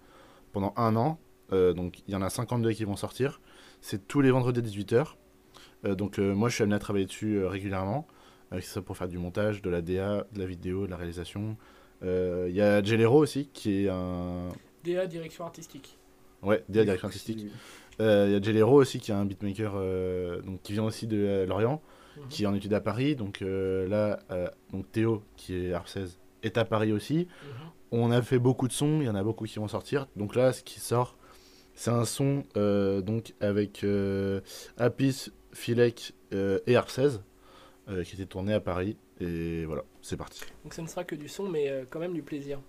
pendant 0.53 0.73
un 0.75 0.95
an. 0.95 1.19
Euh, 1.53 1.73
donc 1.73 1.99
il 2.07 2.13
y 2.13 2.15
en 2.15 2.21
a 2.21 2.29
52 2.29 2.71
qui 2.71 2.83
vont 2.83 2.95
sortir. 2.95 3.39
C'est 3.81 4.07
tous 4.07 4.21
les 4.21 4.31
vendredis 4.31 4.59
à 4.59 4.63
18h. 4.63 5.13
Euh, 5.85 5.95
donc 5.95 6.19
euh, 6.19 6.33
moi, 6.33 6.49
je 6.49 6.55
suis 6.55 6.63
amené 6.63 6.75
à 6.75 6.79
travailler 6.79 7.05
dessus 7.05 7.35
euh, 7.35 7.47
régulièrement. 7.47 8.07
Euh, 8.53 8.59
que 8.59 8.65
ce 8.65 8.71
soit 8.73 8.81
pour 8.81 8.97
faire 8.97 9.07
du 9.07 9.17
montage, 9.17 9.61
de 9.61 9.69
la 9.69 9.81
DA, 9.81 10.25
de 10.31 10.39
la 10.39 10.45
vidéo, 10.45 10.85
de 10.85 10.91
la 10.91 10.97
réalisation. 10.97 11.57
Euh, 12.03 12.47
Il 12.49 12.55
y 12.55 12.61
a 12.61 12.81
Gelero 12.81 13.19
aussi, 13.19 13.49
qui 13.53 13.83
est 13.85 13.89
un... 13.89 14.49
DA, 14.83 15.05
direction 15.05 15.45
artistique. 15.45 15.97
Ouais, 16.41 16.63
DA, 16.69 16.83
direction 16.83 17.07
artistique. 17.07 17.45
Euh, 17.99 18.25
Il 18.27 18.33
y 18.33 18.35
a 18.35 18.41
Gelero 18.41 18.79
aussi, 18.79 18.99
qui 18.99 19.11
est 19.11 19.15
un 19.15 19.25
beatmaker 19.25 19.73
euh, 19.75 20.41
donc, 20.41 20.61
qui 20.61 20.73
vient 20.73 20.83
aussi 20.83 21.07
de 21.07 21.17
euh, 21.17 21.45
Lorient, 21.45 21.81
Mhm. 22.17 22.27
qui 22.29 22.43
est 22.43 22.45
en 22.45 22.53
études 22.53 22.73
à 22.73 22.81
Paris. 22.81 23.15
Donc 23.15 23.41
euh, 23.41 23.87
là, 23.87 24.19
euh, 24.31 24.47
donc 24.71 24.91
Théo, 24.91 25.23
qui 25.35 25.55
est 25.55 25.71
ARP16, 25.71 26.17
est 26.43 26.57
à 26.57 26.65
Paris 26.65 26.91
aussi. 26.91 27.27
Mhm. 27.43 27.69
On 27.91 28.11
a 28.11 28.21
fait 28.21 28.39
beaucoup 28.39 28.67
de 28.67 28.73
sons, 28.73 28.99
il 29.01 29.05
y 29.05 29.09
en 29.09 29.15
a 29.15 29.23
beaucoup 29.23 29.45
qui 29.45 29.59
vont 29.59 29.67
sortir. 29.67 30.07
Donc 30.15 30.35
là, 30.35 30.51
ce 30.51 30.63
qui 30.63 30.79
sort, 30.79 31.17
c'est 31.73 31.91
un 31.91 32.05
son 32.05 32.43
euh, 32.57 33.01
donc 33.01 33.33
avec 33.39 33.85
Apis, 34.77 35.31
Filek 35.53 36.13
et 36.31 36.73
ARP16, 36.73 37.21
euh, 37.89 38.03
qui 38.03 38.15
était 38.15 38.25
tourné 38.25 38.53
à 38.53 38.59
Paris. 38.59 38.97
Et 39.19 39.65
voilà, 39.65 39.83
c'est 40.01 40.17
parti. 40.17 40.41
Donc 40.63 40.73
ce 40.73 40.81
ne 40.81 40.87
sera 40.87 41.03
que 41.03 41.15
du 41.15 41.27
son, 41.29 41.47
mais 41.47 41.85
quand 41.89 41.99
même 41.99 42.13
du 42.13 42.21
plaisir. 42.23 42.59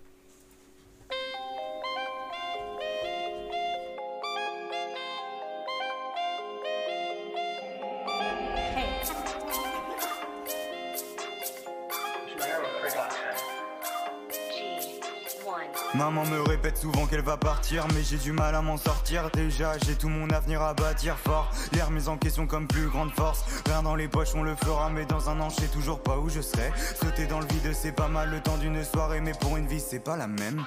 Maman 16.09 16.25
me 16.25 16.41
répète 16.41 16.75
souvent 16.75 17.05
qu'elle 17.05 17.21
va 17.21 17.37
partir, 17.37 17.85
mais 17.93 18.01
j'ai 18.01 18.17
du 18.17 18.31
mal 18.31 18.55
à 18.55 18.63
m'en 18.63 18.77
sortir. 18.77 19.29
Déjà, 19.31 19.77
j'ai 19.85 19.93
tout 19.93 20.09
mon 20.09 20.27
avenir 20.31 20.59
à 20.59 20.73
bâtir 20.73 21.15
fort. 21.19 21.51
Les 21.71 21.83
remise 21.83 22.09
en 22.09 22.17
question 22.17 22.47
comme 22.47 22.65
plus 22.67 22.87
grande 22.87 23.11
force. 23.11 23.45
Rien 23.67 23.83
dans 23.83 23.93
les 23.93 24.07
poches, 24.07 24.33
on 24.33 24.41
le 24.41 24.55
fera, 24.55 24.89
mais 24.89 25.05
dans 25.05 25.29
un 25.29 25.39
an, 25.39 25.49
je 25.49 25.61
sais 25.61 25.67
toujours 25.67 26.01
pas 26.01 26.17
où 26.17 26.27
je 26.27 26.41
serai. 26.41 26.71
Sauter 26.99 27.27
dans 27.27 27.39
le 27.39 27.45
vide, 27.45 27.75
c'est 27.75 27.91
pas 27.91 28.07
mal 28.07 28.31
le 28.31 28.39
temps 28.39 28.57
d'une 28.57 28.83
soirée, 28.83 29.21
mais 29.21 29.33
pour 29.39 29.55
une 29.57 29.67
vie, 29.67 29.79
c'est 29.79 29.99
pas 29.99 30.17
la 30.17 30.25
même. 30.25 30.65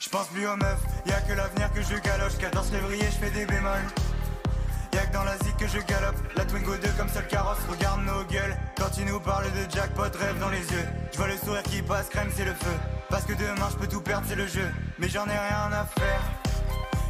Je 0.00 0.08
pense 0.08 0.28
plus 0.28 0.48
aux 0.48 0.56
meufs, 0.56 0.82
y 1.04 1.12
a 1.12 1.20
que 1.20 1.34
l'avenir 1.34 1.70
que 1.74 1.82
je 1.82 2.00
galoche. 2.00 2.38
14 2.38 2.70
février, 2.70 3.04
je 3.04 3.26
fais 3.26 3.30
des 3.30 3.44
bémols. 3.44 3.84
Y'a 4.94 5.04
que 5.04 5.12
dans 5.12 5.24
la 5.24 5.36
que 5.36 5.66
je 5.66 5.84
galope 5.86 6.16
La 6.34 6.46
Twingo 6.46 6.76
2 6.76 6.88
comme 6.96 7.10
seul 7.10 7.26
carrosse 7.26 7.58
Regarde 7.68 8.00
nos 8.06 8.24
gueules 8.24 8.56
Quand 8.78 8.96
ils 8.96 9.04
nous 9.04 9.20
parlent 9.20 9.44
de 9.44 9.70
jackpot 9.70 10.04
Rêve 10.18 10.38
dans 10.40 10.48
les 10.48 10.60
yeux 10.72 10.88
Je 11.12 11.18
vois 11.18 11.28
le 11.28 11.36
sourire 11.36 11.62
qui 11.62 11.82
passe 11.82 12.08
Crème 12.08 12.30
c'est 12.34 12.46
le 12.46 12.54
feu 12.54 12.97
Parce 13.10 13.24
que 13.24 13.32
demain 13.32 13.68
je 13.70 13.76
peux 13.76 13.86
tout 13.86 14.00
perdre 14.00 14.26
c'est 14.28 14.36
le 14.36 14.46
jeu. 14.46 14.68
Mais 14.98 15.08
j'en 15.08 15.26
ai 15.26 15.38
rien 15.38 15.70
à 15.72 15.84
faire. 15.84 16.22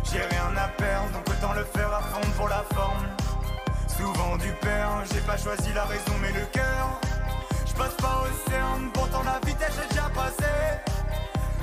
J'ai 0.05 0.21
rien 0.21 0.57
à 0.57 0.69
perdre 0.69 1.11
Donc 1.13 1.29
autant 1.29 1.53
le 1.53 1.65
faire 1.65 1.93
à 1.93 2.01
fond 2.01 2.31
pour 2.37 2.49
la 2.49 2.65
forme. 2.75 3.07
Souvent 3.89 4.37
du 4.37 4.53
père 4.61 5.03
J'ai 5.13 5.21
pas 5.21 5.37
choisi 5.37 5.73
la 5.75 5.85
raison 5.85 6.13
mais 6.23 6.33
le 6.33 6.47
cœur. 6.53 7.01
Je 7.67 7.73
passe 7.75 7.95
pas 7.95 8.23
au 8.23 8.51
CERN 8.51 8.91
Pourtant 8.93 9.23
la 9.25 9.39
vitesse 9.47 9.75
j'ai 9.81 9.89
déjà 9.89 10.09
passé 10.15 10.51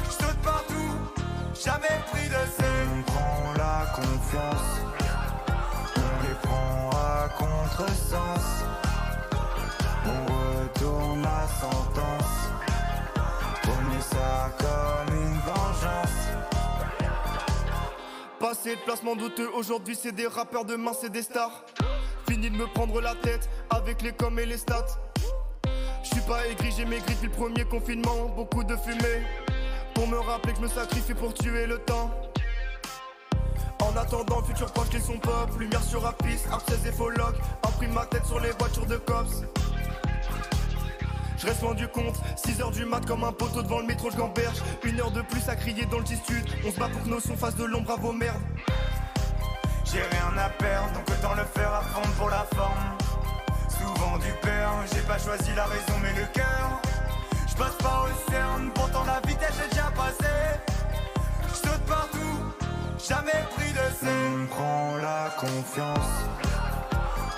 Je 0.06 0.12
saute 0.12 0.38
partout 0.44 0.96
Jamais 1.54 2.02
pris 2.12 2.28
de 2.28 2.42
scène 2.58 2.90
On 3.00 3.02
prend 3.04 3.54
la 3.58 3.86
confiance. 3.96 4.82
On 5.98 6.28
les 6.28 6.36
prend 6.44 6.90
à 6.92 7.30
contresens. 7.30 8.64
On 10.06 10.26
retourne 10.34 11.22
la 11.22 11.48
sentence. 11.60 12.55
Ça 14.12 14.50
comme 14.58 15.16
une 15.16 15.40
vengeance. 15.40 16.10
Passé 18.40 18.76
de 18.76 18.82
placement 18.82 19.16
douteux, 19.16 19.50
aujourd'hui 19.54 19.98
c'est 20.00 20.12
des 20.12 20.28
rappeurs, 20.28 20.66
demain 20.66 20.92
c'est 21.00 21.12
des 21.12 21.24
stars. 21.24 21.66
Fini 22.28 22.50
de 22.50 22.56
me 22.56 22.68
prendre 22.68 23.02
la 23.02 23.16
tête 23.16 23.50
avec 23.70 24.02
les 24.02 24.12
coms 24.12 24.38
et 24.40 24.46
les 24.46 24.58
stats. 24.58 24.86
Je 26.04 26.10
suis 26.10 26.22
pas 26.22 26.46
aigri, 26.48 26.72
j'ai 26.76 26.86
maigri 26.86 27.14
depuis 27.16 27.28
le 27.28 27.32
premier 27.32 27.66
confinement, 27.66 28.28
beaucoup 28.36 28.64
de 28.64 28.76
fumée. 28.76 29.24
Pour 29.94 30.08
me 30.08 30.18
rappeler 30.20 30.54
que 30.54 30.60
je 30.60 30.64
me 30.64 30.68
sacrifie 30.70 31.14
pour 31.14 31.34
tuer 31.34 31.66
le 31.66 31.80
temps. 31.80 32.12
En 33.82 33.96
attendant, 33.98 34.44
futur 34.44 34.72
proche, 34.72 34.92
les 34.94 35.00
son 35.00 35.18
pop. 35.18 35.50
Lumière 35.60 35.84
sur 35.84 36.06
Apis, 36.06 36.40
Art 36.52 36.62
16 36.68 36.88
et 36.88 36.92
Foloc. 36.92 37.36
Imprime 37.66 37.94
ma 37.94 38.06
tête 38.06 38.26
sur 38.26 38.40
les 38.40 38.52
voitures 38.52 38.86
de 38.86 38.98
cops. 38.98 39.44
Je 41.38 41.48
reste 41.48 41.62
loin 41.62 41.74
du 41.74 41.88
compte, 41.88 42.16
6 42.38 42.62
heures 42.62 42.72
du 42.72 42.86
mat 42.86 43.06
comme 43.06 43.24
un 43.24 43.32
poteau 43.32 43.62
devant 43.62 43.80
le 43.80 43.86
métro, 43.86 44.10
je 44.10 44.18
gamberge. 44.18 44.62
Une 44.84 45.00
heure 45.00 45.12
de 45.12 45.22
plus 45.22 45.48
à 45.50 45.56
crier 45.56 45.86
dans 45.86 45.98
le 45.98 46.04
distude. 46.04 46.46
On 46.66 46.72
se 46.72 46.80
bat 46.80 46.88
pour 46.90 47.04
que 47.04 47.10
nos 47.10 47.20
sons 47.20 47.36
fassent 47.36 47.56
de 47.56 47.66
l'ombre 47.66 47.92
à 47.92 47.96
vos 47.98 48.14
merdes. 48.14 48.42
J'ai 49.84 50.02
rien 50.02 50.38
à 50.38 50.50
perdre, 50.50 50.92
donc 50.94 51.10
autant 51.10 51.36
le 51.36 51.44
faire 51.44 51.74
à 51.74 51.82
fond 51.82 52.10
pour 52.18 52.30
la 52.30 52.46
forme. 52.56 52.98
Souvent 53.70 54.18
du 54.18 54.32
père, 54.42 54.72
j'ai 54.94 55.02
pas 55.02 55.20
choisi 55.20 55.54
la 55.56 55.66
raison 55.66 55.94
mais 56.02 56.14
le 56.20 56.26
cœur. 56.34 56.82
Je 57.48 57.56
passe 57.56 57.76
pas 57.76 58.06
au 58.06 58.32
CERN, 58.32 58.72
pourtant 58.74 59.04
la 59.06 59.20
vitesse 59.28 59.54
j'ai 59.62 59.70
déjà 59.70 59.92
passé. 59.92 60.32
Je 61.48 61.54
saute 61.54 61.86
partout, 61.88 62.40
jamais 63.08 63.44
pris 63.56 63.72
de 63.72 63.96
scène. 64.00 64.44
On 64.44 64.48
prend 64.48 64.96
la 64.98 65.30
confiance, 65.38 66.12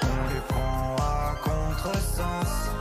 on 0.03 0.33
les 0.33 0.41
prend 0.47 0.95
à 0.99 1.35
contresens. 1.43 2.71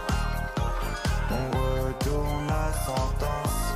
La 2.87 2.95
sentence, 2.95 3.75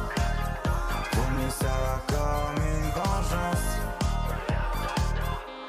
prenez 1.10 1.50
ça 1.50 2.00
comme 2.06 2.64
une 2.64 2.90
vengeance. 2.90 3.66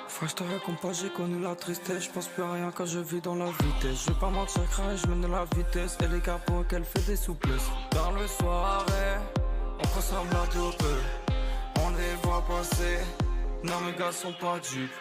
Frère, 0.07 0.29
je 0.29 0.35
te 0.35 0.81
pas, 0.81 0.93
j'ai 0.93 1.09
connu 1.09 1.41
la 1.41 1.55
tristesse. 1.55 2.03
Je 2.03 2.09
pense 2.11 2.27
plus 2.27 2.43
à 2.43 2.51
rien 2.51 2.71
quand 2.75 2.85
je 2.85 2.99
vis 2.99 3.19
dans 3.19 3.33
la 3.33 3.45
vitesse. 3.45 4.03
Je 4.05 4.11
vais 4.11 4.19
pas 4.19 4.29
mentir, 4.29 4.61
crains, 4.69 4.95
je 4.95 5.07
mène 5.07 5.31
la 5.31 5.45
vitesse. 5.55 5.97
Et 6.03 6.07
les 6.07 6.19
capots 6.19 6.63
qu'elle 6.69 6.83
fait 6.83 7.03
des 7.07 7.15
souplesses. 7.15 7.71
Dans 7.91 8.11
le 8.11 8.27
soirée, 8.27 9.17
on 9.79 9.87
consomme 9.87 10.27
la 10.31 10.45
dope. 10.53 10.83
On 11.79 11.89
les 11.91 12.13
voit 12.21 12.43
passer. 12.47 12.99
Non, 13.63 13.79
mes 13.81 13.97
gars 13.97 14.11
sont 14.11 14.33
pas 14.33 14.59
dupes. 14.59 14.91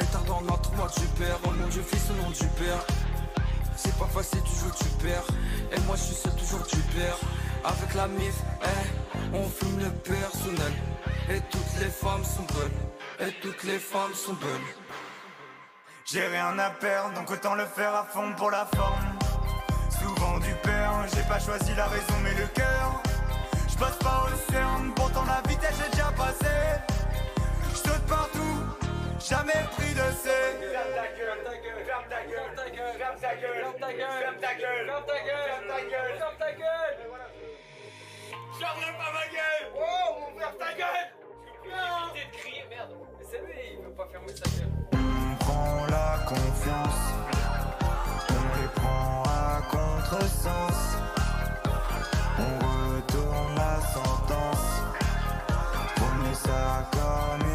Et 0.00 0.04
tard 0.04 0.24
dans 0.28 0.42
notre 0.42 0.72
moi 0.76 0.88
tu 0.94 1.06
perds. 1.18 1.38
Oh 1.44 1.50
mon 1.50 1.66
dieu, 1.66 1.82
fils 1.82 2.10
au 2.10 2.22
nom 2.22 2.30
du 2.30 2.46
père. 2.62 2.86
C'est 3.74 3.98
pas 3.98 4.06
facile, 4.06 4.40
tu 4.44 4.54
joues, 4.54 4.70
tu 4.78 4.84
perds. 5.04 5.26
Et 5.72 5.80
moi, 5.80 5.96
je 5.96 6.02
suis 6.02 6.14
seul, 6.14 6.32
toujours 6.36 6.64
tu 6.68 6.76
perds. 6.76 7.18
Avec 7.64 7.94
la 7.94 8.08
mif, 8.08 8.34
eh, 8.64 9.36
on 9.36 9.48
fume 9.48 9.78
le 9.78 9.90
personnel. 9.90 10.72
Et 11.30 11.40
toutes 11.50 11.80
les 11.80 11.90
femmes 11.90 12.24
sont 12.24 12.42
bonnes. 12.54 12.80
Et 13.28 13.32
toutes 13.40 13.62
les 13.64 13.78
femmes 13.78 14.14
sont 14.14 14.34
bonnes. 14.34 14.68
J'ai 16.04 16.26
rien 16.26 16.58
à 16.58 16.70
perdre, 16.70 17.14
donc 17.14 17.30
autant 17.30 17.54
le 17.54 17.64
faire 17.64 17.94
à 17.94 18.04
fond 18.04 18.32
pour 18.36 18.50
la 18.50 18.66
forme. 18.74 19.18
Souvent 19.90 20.38
du 20.38 20.52
père, 20.62 20.92
j'ai 21.14 21.22
pas 21.22 21.38
choisi 21.38 21.72
la 21.76 21.86
raison 21.86 22.14
mais 22.24 22.34
le 22.34 22.46
cœur. 22.48 23.00
Je 23.70 23.78
passe 23.78 23.96
pas 23.98 24.26
au 24.26 24.52
CERN, 24.52 24.92
pourtant 24.94 25.24
la 25.24 25.48
vitesse 25.48 25.76
j'ai 25.82 25.90
déjà 25.90 26.10
passé. 26.16 26.54
Je 27.70 27.76
saute 27.76 28.06
partout, 28.08 28.58
jamais 29.20 29.64
pris 29.76 29.94
de 29.94 30.06
C. 30.22 30.28
Ferme 30.72 30.92
ta 30.96 31.06
gueule, 31.16 31.40
ta 31.44 31.54
gueule, 31.62 31.84
ferme 31.86 32.08
ta 32.10 32.20
gueule, 32.26 32.52
ferme 32.98 33.18
ta 33.20 33.34
gueule, 33.38 33.58
ferme 33.62 33.78
ta 33.78 33.92
gueule, 33.94 34.20
ferme 34.20 34.40
ta 34.40 34.54
gueule, 34.54 34.86
ferme 34.86 35.06
ta 35.06 35.18
gueule, 35.22 35.46
ferme 35.46 35.66
ta 35.68 35.80
gueule, 35.82 36.18
ferme 36.18 36.36
ta 36.38 36.52
gueule, 36.52 37.31
fermerai 38.62 38.92
pas 38.92 39.12
ma 39.12 39.26
gueule. 39.26 39.66
Oh, 39.76 40.20
mon 40.20 40.30
frère, 40.38 40.54
ta 40.58 40.72
gueule. 40.74 41.10
Plus 41.62 42.20
de 42.20 42.24
crier, 42.36 42.64
merde. 42.70 42.94
C'est 43.28 43.40
lui, 43.40 43.60
il 43.72 43.78
veut 43.84 43.90
pas 43.90 44.06
fermer 44.12 44.34
sa 44.34 44.48
gueule. 44.50 44.70
On 44.92 45.44
prend 45.44 45.86
la 45.90 46.18
confiance, 46.26 47.02
on 48.30 48.44
les 48.60 48.68
prend 48.74 49.22
à 49.24 49.62
contresens. 49.70 50.96
On 52.38 52.52
retourne 52.66 53.54
la 53.56 53.80
sentence, 53.80 54.66
prenez 55.96 56.34
ça 56.34 56.62
comme 56.92 57.42
une 57.48 57.51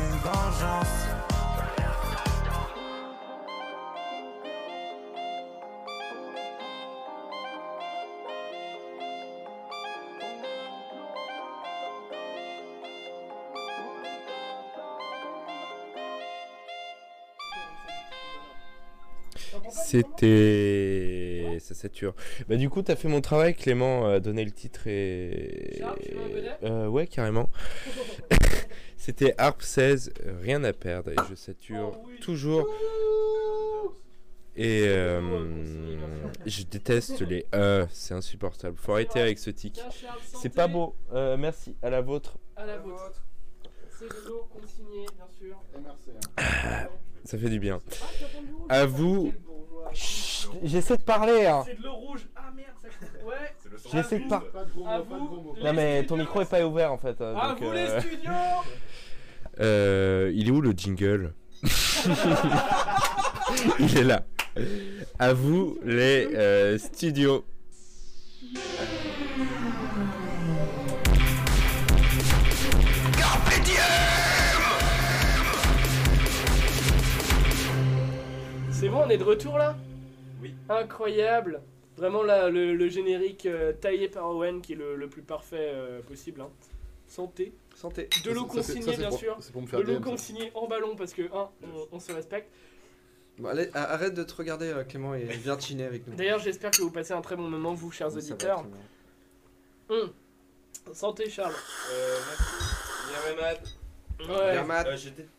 C'était. 19.88 21.58
Ça 21.62 21.74
sature. 21.74 22.14
Bah, 22.50 22.58
du 22.58 22.70
coup, 22.70 22.82
t'as 22.82 22.98
fait 22.98 23.08
mon 23.08 23.22
travail, 23.22 23.56
Clément, 23.56 24.06
euh, 24.06 24.20
donner 24.20 24.44
le 24.44 24.52
titre 24.52 24.88
et. 24.88 25.82
Tu 26.02 26.14
veux 26.14 26.50
un 26.50 26.68
Euh, 26.68 26.88
ouais, 26.88 27.08
carrément. 27.08 27.50
C'était 28.98 29.34
Harp 29.38 29.62
16, 29.62 30.12
euh, 30.26 30.38
rien 30.42 30.64
à 30.66 30.74
perdre, 30.74 31.12
et 31.12 31.16
je 31.30 31.36
sature 31.36 31.98
toujours. 32.20 32.68
Et 34.58 34.84
euh, 34.88 35.96
je 36.46 36.64
déteste 36.64 37.22
les 37.22 37.46
euh, 37.56 37.86
c'est 37.92 38.14
insupportable. 38.14 38.76
Faut 38.78 38.92
arrêter 38.92 39.22
avec 39.22 39.40
ce 39.40 39.52
tic. 39.52 39.80
C'est 40.42 40.54
pas 40.54 40.68
beau. 40.68 40.96
Euh, 41.14 41.38
merci, 41.38 41.78
à 41.82 41.90
la 41.90 42.02
vôtre. 42.02 42.40
À 42.58 42.66
la 42.66 42.78
vôtre. 42.80 43.24
C'est 43.98 44.10
de 44.10 44.28
l'eau 44.28 44.50
consignée, 44.52 45.06
bien 45.16 45.28
sûr. 45.30 45.62
Ça 47.24 47.38
fait 47.38 47.50
du 47.50 47.60
bien. 47.60 47.80
À 48.68 48.86
vous. 48.86 49.32
Chut, 49.98 50.50
J'essaie 50.64 50.98
de 50.98 51.02
parler. 51.02 51.46
Hein. 51.48 51.64
C'est 51.66 51.78
de 51.78 51.84
l'eau 51.84 51.94
rouge. 51.94 52.22
Ah 52.36 52.52
merde, 52.56 52.70
ça 52.82 52.88
Ouais. 53.26 53.56
J'essaie 53.92 54.20
de 54.20 54.28
parler. 54.30 54.48
Non 55.64 55.74
mais 55.74 56.06
ton 56.06 56.18
micro 56.18 56.42
est 56.42 56.46
pas 56.50 56.64
ouvert 56.66 56.92
en 56.94 56.98
fait. 56.98 57.20
euh, 57.22 57.36
À 57.36 57.50
donc, 57.50 57.60
vous 57.62 57.70
euh, 57.70 57.74
les 57.74 58.00
studios 58.02 58.32
Euh, 59.60 60.32
il 60.36 60.48
est 60.48 60.52
où 60.52 60.62
le 60.62 60.72
jingle 60.72 61.34
Il 63.80 63.98
est 63.98 64.04
là. 64.04 64.24
À 65.18 65.34
vous 65.34 65.80
les 65.84 66.28
euh, 66.36 66.78
studios. 66.78 67.44
C'est 78.72 78.90
bon, 78.90 79.04
on 79.06 79.10
est 79.10 79.18
de 79.18 79.24
retour 79.24 79.58
là? 79.58 79.76
Oui. 80.48 80.56
Incroyable. 80.70 81.62
Vraiment 81.98 82.22
là, 82.24 82.50
le, 82.50 82.76
le 82.76 82.90
générique 82.90 83.46
euh, 83.48 83.74
taillé 83.74 84.08
par 84.08 84.30
Owen 84.30 84.62
qui 84.62 84.74
est 84.74 84.76
le, 84.76 84.96
le 84.96 85.08
plus 85.10 85.24
parfait 85.24 85.72
euh, 85.74 86.02
possible. 86.02 86.42
hein. 86.42 86.50
Santé. 87.08 87.54
Santé. 87.76 88.10
De 88.26 88.32
l'eau 88.32 88.48
Ça, 88.54 88.62
c'est- 88.62 88.74
ça, 88.74 88.74
consignée, 88.80 88.98
bien 88.98 89.10
pour- 89.10 89.18
sûr. 89.20 89.38
c'est 89.40 89.52
pour 89.54 89.62
me 89.62 89.68
faire 89.68 89.80
De 89.80 89.86
l'eau 89.86 90.00
consignée 90.02 90.52
en 90.56 90.68
ballon 90.68 90.96
parce 90.96 91.14
que, 91.14 91.22
un, 91.34 91.50
on, 91.64 91.88
on 91.94 92.00
se 92.00 92.12
respecte. 92.12 92.52
Bon, 93.40 93.48
allez, 93.50 93.70
arrête 93.74 94.14
de 94.14 94.24
te 94.24 94.34
regarder, 94.36 94.66
euh, 94.68 94.84
Clément, 94.84 95.14
et 95.16 95.24
viens 95.24 95.58
chiner 95.60 95.86
avec 95.86 96.06
nous. 96.08 96.16
D'ailleurs, 96.16 96.40
j'espère 96.40 96.72
que 96.72 96.82
vous 96.82 96.92
passez 96.92 97.14
un 97.14 97.22
très 97.22 97.36
bon 97.36 97.48
moment, 97.48 97.74
vous, 97.74 97.92
chers 97.92 98.14
Oui, 98.14 98.22
ça 98.22 98.30
va, 98.30 98.34
auditeurs. 98.34 98.66
Hum. 99.90 100.12
Santé, 100.94 101.30
Charles. 101.30 101.54
Euh, 101.92 102.18
merci. 102.28 103.64
Bien. 103.64 103.77
Ouais. 104.20 104.26
Euh, 104.30 104.96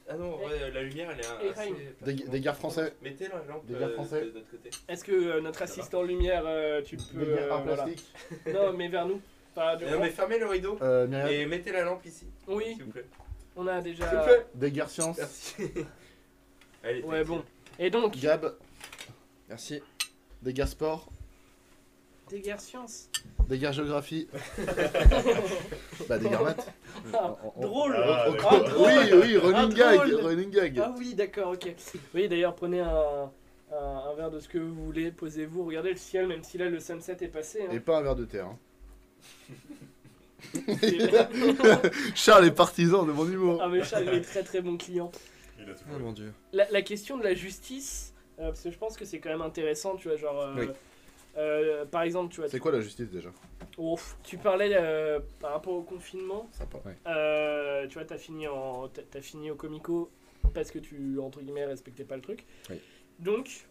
Ah 0.08 0.14
non, 0.16 0.38
ouais, 0.38 0.70
la 0.72 0.82
lumière 0.82 1.10
elle 1.10 1.20
est 1.20 1.50
assez. 1.50 1.74
Des- 2.02 2.14
des 2.28 2.40
gars 2.40 2.52
français. 2.52 2.94
Mettez 3.02 3.26
la 3.28 3.42
lampe 3.52 3.66
Des 3.66 3.74
gars 3.74 3.80
euh, 3.88 3.94
français. 3.94 4.20
de 4.26 4.30
notre 4.30 4.50
côté. 4.50 4.70
Est-ce 4.88 5.04
que 5.04 5.12
euh, 5.12 5.40
notre 5.40 5.62
assistant 5.62 6.02
lumière, 6.02 6.44
euh, 6.46 6.80
tu 6.82 6.96
peux. 6.96 7.24
Des 7.24 7.32
euh, 7.32 7.52
en 7.54 7.62
voilà. 7.64 7.84
plastique. 7.84 8.06
Non, 8.54 8.72
mais 8.72 8.88
vers 8.88 9.06
nous. 9.06 9.20
Enfin, 9.56 9.76
de- 9.76 9.86
Non, 9.86 9.98
mais 10.00 10.10
fermez 10.10 10.38
le 10.38 10.46
rideau 10.46 10.78
Euh, 10.80 11.06
Myriam. 11.08 11.28
et 11.28 11.46
mettez 11.46 11.72
la 11.72 11.82
lampe 11.82 12.04
ici. 12.06 12.26
Oui, 12.46 12.74
S'il 12.74 12.84
vous 12.84 12.90
plaît. 12.92 13.06
on 13.56 13.66
a 13.66 13.80
déjà. 13.80 14.08
S'il 14.08 14.18
vous 14.18 14.24
plaît. 14.24 14.46
Des 14.54 14.70
gars 14.70 14.86
sciences. 14.86 15.18
Merci. 15.18 15.54
Allez, 16.84 17.02
Ouais, 17.02 17.24
bon. 17.24 17.44
Et 17.80 17.90
donc, 17.90 18.16
Gab. 18.16 18.54
Merci. 19.48 19.82
Des 20.42 20.52
gars 20.52 20.66
sport. 20.66 21.10
Des 22.30 22.40
guerres 22.40 22.60
sciences. 22.60 23.08
Des 23.48 23.58
gars 23.58 23.72
géographie. 23.72 24.28
bah, 26.08 26.18
des 26.18 26.28
gars 26.28 26.42
maths. 26.42 26.66
Ah, 27.14 27.36
drôle. 27.60 27.94
Ah, 27.96 28.26
Ah, 28.26 28.30
drôle. 28.30 28.88
Oui, 28.88 29.12
oui, 29.22 29.36
running 29.38 29.72
Ah, 29.82 29.96
gag, 29.96 30.12
running 30.22 30.50
gag. 30.50 30.78
Ah 30.82 30.94
oui, 30.98 31.14
d'accord, 31.14 31.52
ok. 31.52 31.74
Oui, 32.14 32.28
d'ailleurs, 32.28 32.54
prenez 32.54 32.80
un, 32.80 33.30
un, 33.72 33.76
un 34.10 34.14
verre 34.14 34.30
de 34.30 34.40
ce 34.40 34.48
que 34.48 34.58
vous 34.58 34.74
voulez, 34.84 35.10
posez-vous, 35.10 35.64
regardez 35.64 35.90
le 35.90 35.96
ciel, 35.96 36.26
même 36.26 36.42
si 36.44 36.58
là 36.58 36.68
le 36.68 36.78
sunset 36.80 37.16
est 37.20 37.28
passé. 37.28 37.62
hein. 37.68 37.72
Et 37.72 37.80
pas 37.80 37.98
un 37.98 38.02
verre 38.02 38.16
de 38.16 38.24
terre. 38.26 38.46
hein. 38.46 38.58
Charles 42.14 42.46
est 42.46 42.50
partisan 42.52 43.04
de 43.04 43.12
mon 43.12 43.26
humour. 43.28 43.60
ah 43.62 43.68
mais 43.68 43.82
Charles, 43.82 44.04
il 44.06 44.14
est 44.14 44.20
très 44.22 44.42
très 44.42 44.60
bon 44.60 44.76
client. 44.76 45.10
Ah 45.60 45.98
mon 45.98 46.12
dieu. 46.12 46.32
La, 46.52 46.70
la 46.70 46.82
question 46.82 47.18
de 47.18 47.24
la 47.24 47.34
justice, 47.34 48.14
euh, 48.38 48.48
parce 48.48 48.60
que 48.62 48.70
je 48.70 48.78
pense 48.78 48.96
que 48.96 49.04
c'est 49.04 49.18
quand 49.18 49.30
même 49.30 49.42
intéressant, 49.42 49.96
tu 49.96 50.08
vois, 50.08 50.16
genre... 50.16 50.40
euh, 50.40 50.54
Oui. 50.56 50.66
Euh, 51.38 51.84
par 51.86 52.02
exemple, 52.02 52.32
tu 52.34 52.40
vois... 52.40 52.48
C'est 52.48 52.58
quoi 52.58 52.72
la 52.72 52.80
justice 52.80 53.08
déjà 53.10 53.30
Ouf, 53.78 54.16
tu 54.24 54.36
parlais 54.38 54.70
euh, 54.74 55.20
par 55.40 55.52
rapport 55.52 55.72
au 55.74 55.82
confinement. 55.82 56.48
Sympa. 56.52 56.78
Euh, 57.06 57.86
tu 57.86 57.94
vois, 57.94 58.04
t'as 58.04 58.18
fini, 58.18 58.46
en, 58.48 58.88
t'as- 58.88 59.20
fini 59.22 59.50
au 59.50 59.54
Comico 59.54 60.10
parce 60.52 60.70
que 60.70 60.78
tu, 60.80 61.18
entre 61.20 61.40
guillemets, 61.40 61.64
respectais 61.64 62.04
pas 62.04 62.16
le 62.16 62.22
truc. 62.22 62.44
Oui. 62.70 62.80
Donc, 63.20 63.66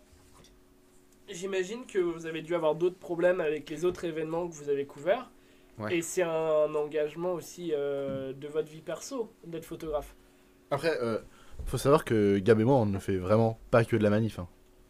j'imagine 1.29 1.85
que 1.85 1.99
vous 1.99 2.25
avez 2.25 2.41
dû 2.41 2.55
avoir 2.55 2.75
d'autres 2.75 2.97
problèmes 2.99 3.41
avec 3.41 3.69
les 3.69 3.85
autres 3.85 4.05
événements 4.05 4.47
que 4.47 4.53
vous 4.53 4.69
avez 4.69 4.85
couverts. 4.85 5.29
Ouais. 5.77 5.97
Et 5.97 6.01
c'est 6.01 6.23
un 6.23 6.73
engagement 6.73 7.33
aussi 7.33 7.71
euh, 7.73 8.33
de 8.33 8.47
votre 8.47 8.69
vie 8.69 8.81
perso 8.81 9.31
d'être 9.45 9.65
photographe. 9.65 10.15
Après, 10.71 10.97
euh, 11.01 11.19
faut 11.65 11.77
savoir 11.77 12.03
que 12.05 12.39
Gab 12.39 12.59
et 12.59 12.63
moi, 12.63 12.75
on 12.77 12.85
ne 12.85 12.99
fait 12.99 13.17
vraiment 13.17 13.59
pas 13.71 13.83
que 13.85 13.95
de 13.95 14.03
la 14.03 14.09
manif. 14.09 14.39
hein. 14.39 14.47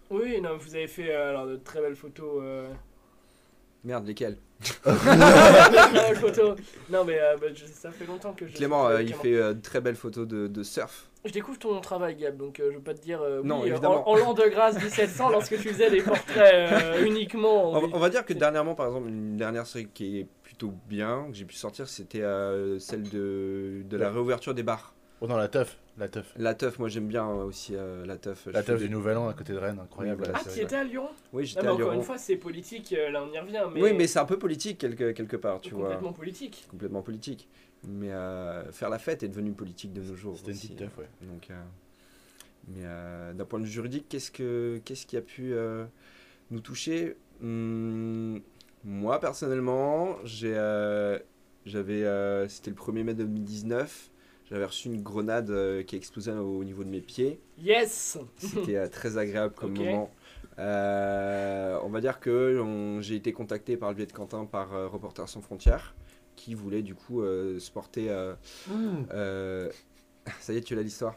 Oui, 0.10 0.40
non, 0.42 0.58
vous 0.58 0.76
avez 0.76 0.88
fait 0.88 1.14
euh, 1.14 1.30
alors, 1.30 1.48
de 1.48 1.58
très 1.58 1.82
belles 1.82 1.96
photos. 1.96 2.40
euh, 2.44 2.68
Merde, 3.84 4.08
lesquels 4.08 4.38
très 4.84 5.12
belles 5.94 6.16
photos. 6.20 6.58
Non, 6.90 7.04
mais 7.06 7.20
euh, 7.20 7.38
bah, 7.40 7.48
je- 7.54 7.66
ça 7.66 7.92
fait 7.92 8.06
longtemps 8.06 8.34
que 8.34 8.48
je. 8.48 8.54
Clément, 8.56 8.88
euh, 8.88 9.02
il 9.02 9.14
fait 9.14 9.36
euh, 9.36 9.54
de 9.54 9.62
très 9.62 9.82
belles 9.82 9.96
photos 9.96 10.28
de, 10.28 10.48
de 10.48 10.64
surf. 10.64 11.10
Je 11.26 11.32
découvre 11.32 11.60
ton 11.60 11.80
travail, 11.82 12.16
Gab, 12.16 12.38
donc 12.38 12.60
euh, 12.60 12.70
je 12.72 12.78
veux 12.78 12.84
pas 12.84 12.94
te 12.94 13.02
dire. 13.02 13.22
euh, 13.22 13.42
Non, 13.44 13.62
oui, 13.62 13.70
évidemment. 13.70 14.08
En, 14.10 14.14
en 14.14 14.18
l'an 14.18 14.34
de 14.34 14.48
grâce 14.48 14.76
1700, 14.82 15.30
lorsque 15.30 15.58
tu 15.62 15.70
faisais 15.70 15.92
des 15.92 16.02
portraits 16.02 16.54
euh, 16.54 17.06
uniquement. 17.06 17.72
en- 17.74 17.78
On, 17.78 17.82
va- 17.88 17.88
on 17.98 18.00
va 18.00 18.10
dire 18.10 18.26
que 18.26 18.34
dernièrement, 18.34 18.76
par 18.76 18.88
exemple, 18.88 19.10
une 19.10 19.36
dernière 19.38 19.68
série 19.68 19.88
qui 19.94 20.20
est 20.20 20.28
plutôt 20.44 20.74
bien, 20.88 21.28
que 21.30 21.36
j'ai 21.36 21.46
pu 21.46 21.56
sortir, 21.56 21.88
c'était 21.88 22.22
euh, 22.22 22.80
celle 22.80 23.04
de, 23.10 23.84
de 23.86 23.98
la 23.98 24.10
réouverture 24.10 24.54
des 24.54 24.64
bars. 24.64 24.94
Oh 25.22 25.28
non, 25.28 25.36
la 25.38 25.48
teuf. 25.50 25.78
La 25.98 26.08
teuf. 26.08 26.32
La 26.38 26.54
teuf, 26.54 26.78
moi 26.78 26.90
j'aime 26.90 27.08
bien 27.08 27.28
euh, 27.28 27.44
aussi 27.46 27.74
euh, 27.76 28.06
la 28.06 28.18
teuf. 28.18 28.48
La 28.52 28.62
teuf 28.62 28.80
du 28.80 28.88
des- 28.88 28.94
Nouvel 28.94 29.18
An 29.18 29.28
à 29.30 29.34
côté 29.34 29.54
de 29.54 29.58
Rennes, 29.58 29.80
incroyable. 29.80 30.22
Oui, 30.22 30.28
voilà. 30.28 30.34
la 30.44 30.46
Ah, 30.48 30.54
tu 30.54 30.62
étais 30.64 30.76
à 30.76 30.84
Lyon? 30.84 31.10
Oui, 31.34 31.46
j'étais 31.46 31.62
mais 31.64 31.68
à 31.70 31.74
encore 31.74 31.90
Lyon. 31.92 31.94
une 32.00 32.04
fois, 32.04 32.18
c'est 32.20 32.36
politique, 32.36 32.94
euh, 32.94 33.10
là 33.10 33.24
on 33.24 33.34
y 33.34 33.40
revient. 33.40 33.64
Mais 33.74 33.82
Oui, 33.82 33.94
mais 33.94 34.06
c'est 34.06 34.20
un 34.20 34.26
peu 34.26 34.38
politique 34.38 34.78
quelque, 34.78 35.12
quelque 35.12 35.36
part, 35.38 35.60
tu 35.60 35.74
vois. 35.74 35.86
complètement 35.86 36.14
politique. 36.14 36.68
Complètement 36.70 37.02
politique. 37.02 37.48
Mais 37.88 38.12
euh, 38.12 38.72
faire 38.72 38.90
la 38.90 39.00
fête 39.00 39.24
est 39.24 39.28
devenu 39.28 39.52
politique 39.54 39.92
de 39.94 40.02
nos 40.02 40.16
jours. 40.16 40.38
C'était 40.38 40.52
une 40.52 40.58
petite 40.58 40.78
teuf, 40.78 40.98
ouais. 41.00 41.10
Donc, 41.22 41.48
euh, 41.50 41.60
mais 42.68 42.82
euh, 42.84 43.34
d'un 43.34 43.46
point 43.46 43.60
de 43.60 43.66
vue 43.66 43.72
juridique, 43.72 44.06
qu'est-ce 44.10 44.30
que 44.32 44.80
qu'est-ce 44.86 45.06
qui 45.08 45.18
a 45.18 45.22
pu 45.22 45.54
euh, 45.54 45.86
nous 46.52 46.60
toucher? 46.60 47.16
Hum, 47.42 48.42
Moi 48.84 49.20
personnellement, 49.20 50.18
j'ai 50.26 50.54
euh, 50.56 51.18
j'avais 51.66 52.04
euh, 52.04 52.48
c'était 52.50 52.70
le 52.72 52.76
1er 52.76 53.04
mai 53.04 53.14
2019. 53.16 54.12
J'avais 54.50 54.66
reçu 54.66 54.88
une 54.88 55.02
grenade 55.02 55.50
euh, 55.50 55.84
qui 55.84 55.96
a 55.96 55.98
explosé 55.98 56.32
au, 56.32 56.60
au 56.60 56.64
niveau 56.64 56.84
de 56.84 56.90
mes 56.90 57.02
pieds. 57.02 57.40
Yes 57.60 58.18
C'était 58.38 58.78
euh, 58.78 58.88
très 58.88 59.18
agréable 59.18 59.54
comme 59.54 59.74
moment. 59.92 60.12
Euh, 60.60 61.78
on 61.84 61.90
va 61.90 62.02
dire 62.02 62.20
que 62.20 63.00
j'ai 63.02 63.16
été 63.16 63.32
contacté 63.34 63.78
par 63.78 63.90
le 63.90 63.96
biais 63.96 64.06
de 64.06 64.12
Quentin 64.14 64.46
par 64.46 64.74
euh, 64.74 64.88
Reporters 64.88 65.30
sans 65.30 65.42
frontières 65.42 65.96
qui 66.36 66.54
voulait 66.54 66.82
du 66.82 66.96
coup 66.96 67.22
euh, 67.22 67.60
se 67.60 67.72
porter. 67.72 68.10
euh, 68.10 68.34
euh, 69.12 69.70
ça 70.40 70.54
y 70.54 70.58
est, 70.58 70.62
tu 70.62 70.76
l'as 70.76 70.82
l'histoire. 70.84 71.16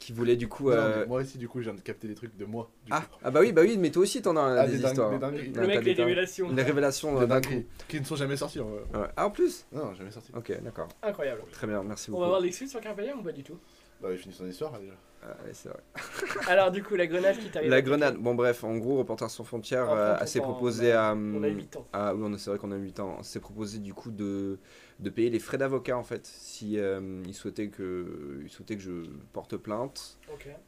Qui 0.00 0.12
voulait 0.14 0.34
du 0.34 0.48
coup. 0.48 0.70
Euh, 0.70 1.06
moi 1.06 1.20
aussi, 1.20 1.36
du 1.38 1.46
coup, 1.46 1.60
je 1.60 1.64
viens 1.66 1.74
de 1.74 1.80
capter 1.82 2.08
des 2.08 2.14
trucs 2.14 2.34
de 2.36 2.44
moi. 2.46 2.70
du 2.86 2.90
ah, 2.92 3.02
coup. 3.02 3.18
ah 3.22 3.30
bah 3.30 3.40
oui, 3.40 3.52
bah 3.52 3.60
oui, 3.62 3.76
mais 3.78 3.90
toi 3.90 4.02
aussi 4.02 4.20
t'en 4.22 4.34
as 4.36 4.60
Ah, 4.62 4.66
des, 4.66 4.82
histoires. 4.82 5.10
des 5.10 5.18
dingueries. 5.18 5.50
Ouais, 5.50 5.60
Le 5.60 5.66
mec, 5.66 5.84
les 5.84 5.94
des- 5.94 6.02
révélations. 6.02 6.50
Des 6.52 6.62
révélations 6.62 7.20
euh, 7.20 7.26
d'un 7.26 7.40
coup. 7.42 7.62
Qui 7.86 8.00
ne 8.00 8.04
sont 8.06 8.16
jamais 8.16 8.36
sortis. 8.36 8.60
en 8.60 8.64
vrai. 8.70 8.80
Ouais. 8.94 9.08
Ah 9.16 9.26
en 9.26 9.30
plus 9.30 9.66
Non, 9.72 9.94
jamais 9.94 10.10
sortis. 10.10 10.32
Ok, 10.34 10.52
d'accord. 10.62 10.88
Incroyable. 11.02 11.42
Très 11.52 11.66
bien, 11.66 11.82
merci 11.84 12.08
On 12.08 12.12
beaucoup. 12.12 12.20
va 12.22 12.26
avoir 12.28 12.40
l'excuse 12.40 12.70
sur 12.70 12.80
Carpelium 12.80 13.20
ou 13.20 13.22
pas 13.22 13.32
du 13.32 13.42
tout 13.44 13.58
Bah, 14.02 14.08
il 14.10 14.16
finit 14.18 14.34
son 14.34 14.48
histoire 14.48 14.72
déjà. 14.80 14.94
Ah, 15.22 15.36
ouais, 15.44 15.50
c'est 15.52 15.68
vrai. 15.68 15.80
Alors, 16.48 16.70
du 16.70 16.82
coup, 16.82 16.96
la 16.96 17.06
grenade 17.06 17.36
qui 17.38 17.50
t'arrive. 17.50 17.68
La 17.70 17.82
grenade, 17.82 18.16
bon 18.16 18.34
bref, 18.34 18.64
en 18.64 18.78
gros, 18.78 18.96
Reporters 18.96 19.28
sans 19.28 19.44
frontières 19.44 19.84
Enfin, 19.90 20.16
euh, 20.22 20.24
s'est 20.24 20.40
proposé 20.40 20.94
on 20.94 20.96
a- 20.96 21.08
à... 21.10 21.14
on 21.14 21.42
a 21.42 21.48
huit 21.48 21.76
ans. 21.76 21.86
à- 21.92 22.14
oui, 22.14 22.22
on 22.24 22.32
a- 22.32 22.38
c'est 22.38 22.48
vrai 22.48 22.58
qu'on 22.58 22.72
a 22.72 22.76
8 22.76 23.00
ans. 23.00 23.22
s'est 23.22 23.38
proposé 23.40 23.80
du 23.80 23.92
coup 23.92 24.10
de, 24.10 24.58
de 25.00 25.10
payer 25.10 25.30
les 25.30 25.38
frais 25.38 25.58
d'avocat 25.58 25.96
en 25.96 26.04
fait, 26.04 26.26
si 26.26 26.78
euh, 26.78 27.22
il, 27.26 27.34
souhaitait 27.34 27.68
que, 27.68 28.46
que 28.66 28.78
je 28.78 29.06
porte 29.32 29.56
plainte 29.56 30.18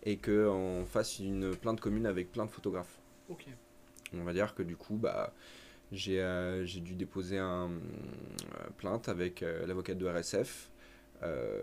et 0.03 0.17
qu'on 0.19 0.85
fasse 0.87 1.19
une 1.19 1.55
plainte 1.55 1.81
commune 1.81 2.07
avec 2.07 2.33
plein 2.33 2.47
de 2.47 2.51
photographes. 2.51 2.99
On 4.15 4.25
va 4.25 4.33
dire 4.33 4.55
que 4.55 4.63
du 4.63 4.77
coup, 4.77 4.97
bah, 4.97 5.33
j'ai 5.91 6.21
euh, 6.21 6.65
dû 6.65 6.95
déposer 6.95 7.39
un 7.39 7.71
euh, 7.71 8.71
plainte 8.79 9.09
avec 9.09 9.43
euh, 9.43 9.67
l'avocat 9.67 9.95
de 9.95 10.07
RSF 10.07 10.71
euh, 11.23 11.63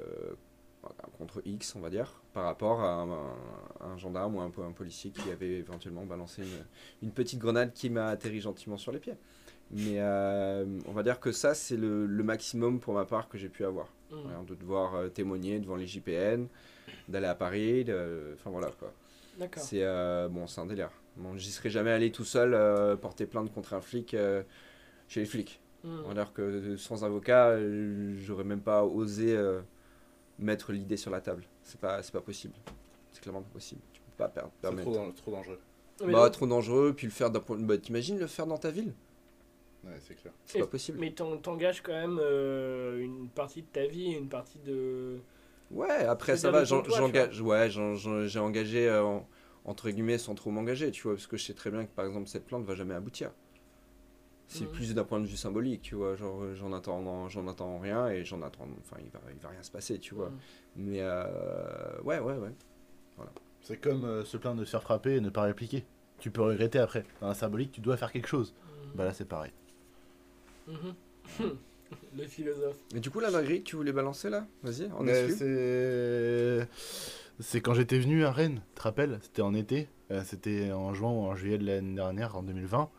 contre 1.17 1.41
X, 1.45 1.75
on 1.75 1.81
va 1.81 1.89
dire, 1.89 2.21
par 2.33 2.45
rapport 2.45 2.81
à 2.81 3.01
un, 3.01 3.35
un 3.81 3.97
gendarme 3.97 4.35
ou 4.35 4.41
un, 4.41 4.51
un 4.65 4.71
policier 4.71 5.11
qui 5.11 5.29
avait 5.29 5.57
éventuellement 5.57 6.05
balancé 6.05 6.43
une, 6.43 6.65
une 7.07 7.11
petite 7.11 7.39
grenade 7.39 7.73
qui 7.73 7.89
m'a 7.89 8.07
atterri 8.07 8.39
gentiment 8.39 8.77
sur 8.77 8.91
les 8.91 8.99
pieds. 8.99 9.15
Mais 9.71 9.95
euh, 9.99 10.65
on 10.87 10.91
va 10.93 11.03
dire 11.03 11.19
que 11.19 11.31
ça, 11.31 11.53
c'est 11.53 11.77
le, 11.77 12.05
le 12.07 12.23
maximum 12.23 12.79
pour 12.79 12.93
ma 12.95 13.05
part 13.05 13.29
que 13.29 13.37
j'ai 13.37 13.49
pu 13.49 13.63
avoir. 13.65 13.87
Voilà, 14.09 14.39
de 14.47 14.55
devoir 14.55 14.95
euh, 14.95 15.07
témoigner 15.09 15.59
devant 15.59 15.75
les 15.75 15.85
JPN, 15.85 16.47
d'aller 17.07 17.27
à 17.27 17.35
Paris, 17.35 17.83
de- 17.85 18.31
enfin 18.33 18.49
voilà 18.49 18.71
quoi. 18.79 18.91
D'accord. 19.37 19.61
C'est 19.61 19.83
euh, 19.83 20.27
bon, 20.27 20.47
c'est 20.47 20.59
un 20.61 20.65
délire. 20.65 20.89
Bon, 21.17 21.37
j'y 21.37 21.51
serais 21.51 21.69
jamais 21.69 21.91
allé 21.91 22.11
tout 22.11 22.23
seul 22.25 22.55
euh, 22.55 22.95
porter 22.95 23.27
plainte 23.27 23.53
contre 23.53 23.73
un 23.75 23.81
flic 23.81 24.15
euh, 24.15 24.41
chez 25.07 25.19
les 25.19 25.25
flics. 25.27 25.61
Mhm. 25.83 26.01
On 26.05 26.07
va 26.07 26.13
dire 26.15 26.33
que 26.33 26.75
sans 26.75 27.03
avocat, 27.03 27.55
j'aurais 28.17 28.43
même 28.43 28.61
pas 28.61 28.83
osé 28.83 29.37
euh, 29.37 29.61
mettre 30.39 30.71
l'idée 30.71 30.97
sur 30.97 31.11
la 31.11 31.21
table. 31.21 31.43
C'est 31.63 31.79
pas, 31.79 32.01
c'est 32.01 32.11
pas 32.11 32.21
possible. 32.21 32.55
C'est 33.11 33.21
clairement 33.21 33.43
pas 33.43 33.53
possible. 33.53 33.81
Tu 33.93 34.01
peux 34.01 34.11
pas 34.17 34.29
per- 34.29 34.41
C'est 34.55 34.61
permettre. 34.61 34.91
trop, 34.91 35.11
trop 35.11 35.31
dangereux. 35.31 35.59
Bah, 35.99 36.11
donc- 36.23 36.31
trop 36.31 36.47
dangereux. 36.47 36.93
Puis 36.97 37.05
le 37.05 37.13
faire 37.13 37.29
d'un 37.29 37.39
point. 37.41 37.57
Bah, 37.59 37.77
t'imagines 37.77 38.17
le 38.17 38.25
faire 38.27 38.47
dans 38.47 38.57
ta 38.57 38.71
ville? 38.71 38.93
Ouais, 39.85 39.95
c'est 39.99 40.15
clair. 40.15 40.33
C'est 40.45 40.59
pas 40.59 40.67
possible. 40.67 40.97
Mais 40.99 41.11
t'en- 41.11 41.37
t'engages 41.37 41.81
quand 41.81 41.93
même 41.93 42.19
euh, 42.21 42.99
une 42.99 43.29
partie 43.29 43.61
de 43.61 43.67
ta 43.67 43.85
vie, 43.87 44.11
une 44.11 44.29
partie 44.29 44.59
de. 44.59 45.19
Ouais, 45.71 46.03
après 46.05 46.35
ça 46.35 46.51
va, 46.51 46.63
j'engage, 46.63 47.41
ouais, 47.41 47.69
j'ai 47.69 48.39
engagé 48.39 48.89
euh, 48.89 49.03
en- 49.03 49.27
entre 49.65 49.89
guillemets 49.89 50.17
sans 50.17 50.35
trop 50.35 50.49
m'engager, 50.51 50.91
tu 50.91 51.03
vois, 51.03 51.13
parce 51.13 51.27
que 51.27 51.37
je 51.37 51.45
sais 51.45 51.53
très 51.53 51.69
bien 51.69 51.85
que 51.85 51.91
par 51.91 52.05
exemple 52.05 52.27
cette 52.27 52.45
plante 52.45 52.65
va 52.65 52.75
jamais 52.75 52.95
aboutir. 52.95 53.31
C'est 54.47 54.65
Mhm. 54.65 54.71
plus 54.71 54.95
d'un 54.95 55.03
point 55.03 55.19
de 55.19 55.27
vue 55.27 55.37
symbolique, 55.37 55.83
tu 55.83 55.93
vois, 55.93 56.15
genre 56.15 56.41
euh, 56.41 56.55
j'en 56.55 56.73
attends, 56.73 57.29
j'en 57.29 57.47
attends 57.47 57.77
rien 57.77 58.07
et 58.07 58.25
j'en 58.25 58.41
attends, 58.41 58.67
enfin 58.81 58.97
il 58.99 59.11
va, 59.11 59.19
il 59.31 59.39
va 59.39 59.49
rien 59.49 59.61
se 59.61 59.69
passer, 59.69 59.99
tu 59.99 60.15
vois. 60.15 60.29
Mhm. 60.29 60.37
Mais 60.77 60.97
euh, 61.01 62.01
ouais, 62.03 62.19
ouais, 62.19 62.37
ouais. 62.37 62.49
C'est 63.61 63.77
comme 63.77 64.05
euh, 64.05 64.23
se 64.25 64.37
plaindre 64.37 64.59
de 64.61 64.65
se 64.65 64.71
faire 64.71 64.81
frapper 64.81 65.17
et 65.17 65.21
ne 65.21 65.29
pas 65.29 65.43
répliquer. 65.43 65.85
Tu 66.17 66.31
peux 66.31 66.41
regretter 66.41 66.79
après. 66.79 67.05
Dans 67.21 67.27
la 67.27 67.33
symbolique, 67.35 67.71
tu 67.73 67.81
dois 67.81 67.95
faire 67.97 68.11
quelque 68.11 68.27
chose. 68.27 68.55
Bah 68.95 69.05
là, 69.05 69.13
c'est 69.13 69.25
pareil. 69.27 69.51
Mhm. 70.69 70.95
Le 72.17 72.23
philosophe. 72.27 72.75
Mais 72.93 72.99
du 72.99 73.09
coup 73.09 73.19
la 73.19 73.31
dinguerie 73.31 73.63
que 73.63 73.69
tu 73.69 73.75
voulais 73.75 73.91
balancer 73.91 74.29
là, 74.29 74.45
vas-y, 74.63 74.89
on 74.97 75.07
est 75.07 75.29
c'est 75.31 76.67
c'est 77.39 77.61
quand 77.61 77.73
j'étais 77.73 77.97
venu 77.99 78.25
à 78.25 78.31
Rennes, 78.31 78.61
tu 78.73 78.79
te 78.79 78.81
rappelles? 78.83 79.17
C'était 79.23 79.41
en 79.41 79.53
été. 79.55 79.87
Euh, 80.11 80.23
C'était 80.25 80.71
en 80.71 80.93
juin 80.93 81.09
ou 81.11 81.21
en 81.25 81.35
juillet 81.35 81.57
de 81.57 81.65
l'année 81.65 81.95
dernière, 81.95 82.35
en 82.35 82.43
2020. 82.43 82.89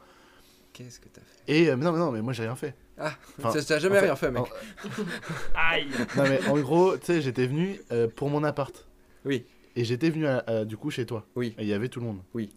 Qu'est-ce 0.73 0.99
que 1.01 1.09
t'as 1.09 1.21
fait? 1.21 1.43
Et 1.53 1.68
euh, 1.71 1.77
mais 1.77 1.85
non, 1.85 1.93
mais 1.93 1.99
non, 1.99 2.11
mais 2.12 2.23
moi 2.23 2.33
j'ai 2.33 2.45
rien 2.45 2.55
fait. 2.57 2.75
Ah, 2.99 3.12
Enfin, 3.43 3.53
t'as- 3.66 3.79
jamais 3.79 3.99
en 3.99 4.03
rien 4.03 4.16
fait, 4.16 4.31
mec. 4.31 4.45
Aïe 5.55 5.89
Non 6.16 6.23
mais 6.29 6.45
en 6.47 6.59
gros, 6.61 6.97
tu 6.97 7.07
sais, 7.07 7.21
j'étais 7.21 7.47
venu 7.47 7.81
euh, 7.93 8.09
pour 8.09 8.31
mon 8.31 8.45
appart. 8.45 8.87
Oui. 9.25 9.45
Et 9.77 9.85
j'étais 9.85 10.11
venu 10.11 10.27
à- 10.27 10.39
à- 10.47 10.64
du 10.64 10.77
coup 10.77 10.91
chez 10.91 11.07
toi. 11.07 11.27
Oui. 11.37 11.55
Et 11.59 11.62
il 11.62 11.68
y 11.68 11.73
avait 11.75 11.89
tout 11.89 12.01
le 12.01 12.07
monde. 12.07 12.21
Oui. 12.35 12.51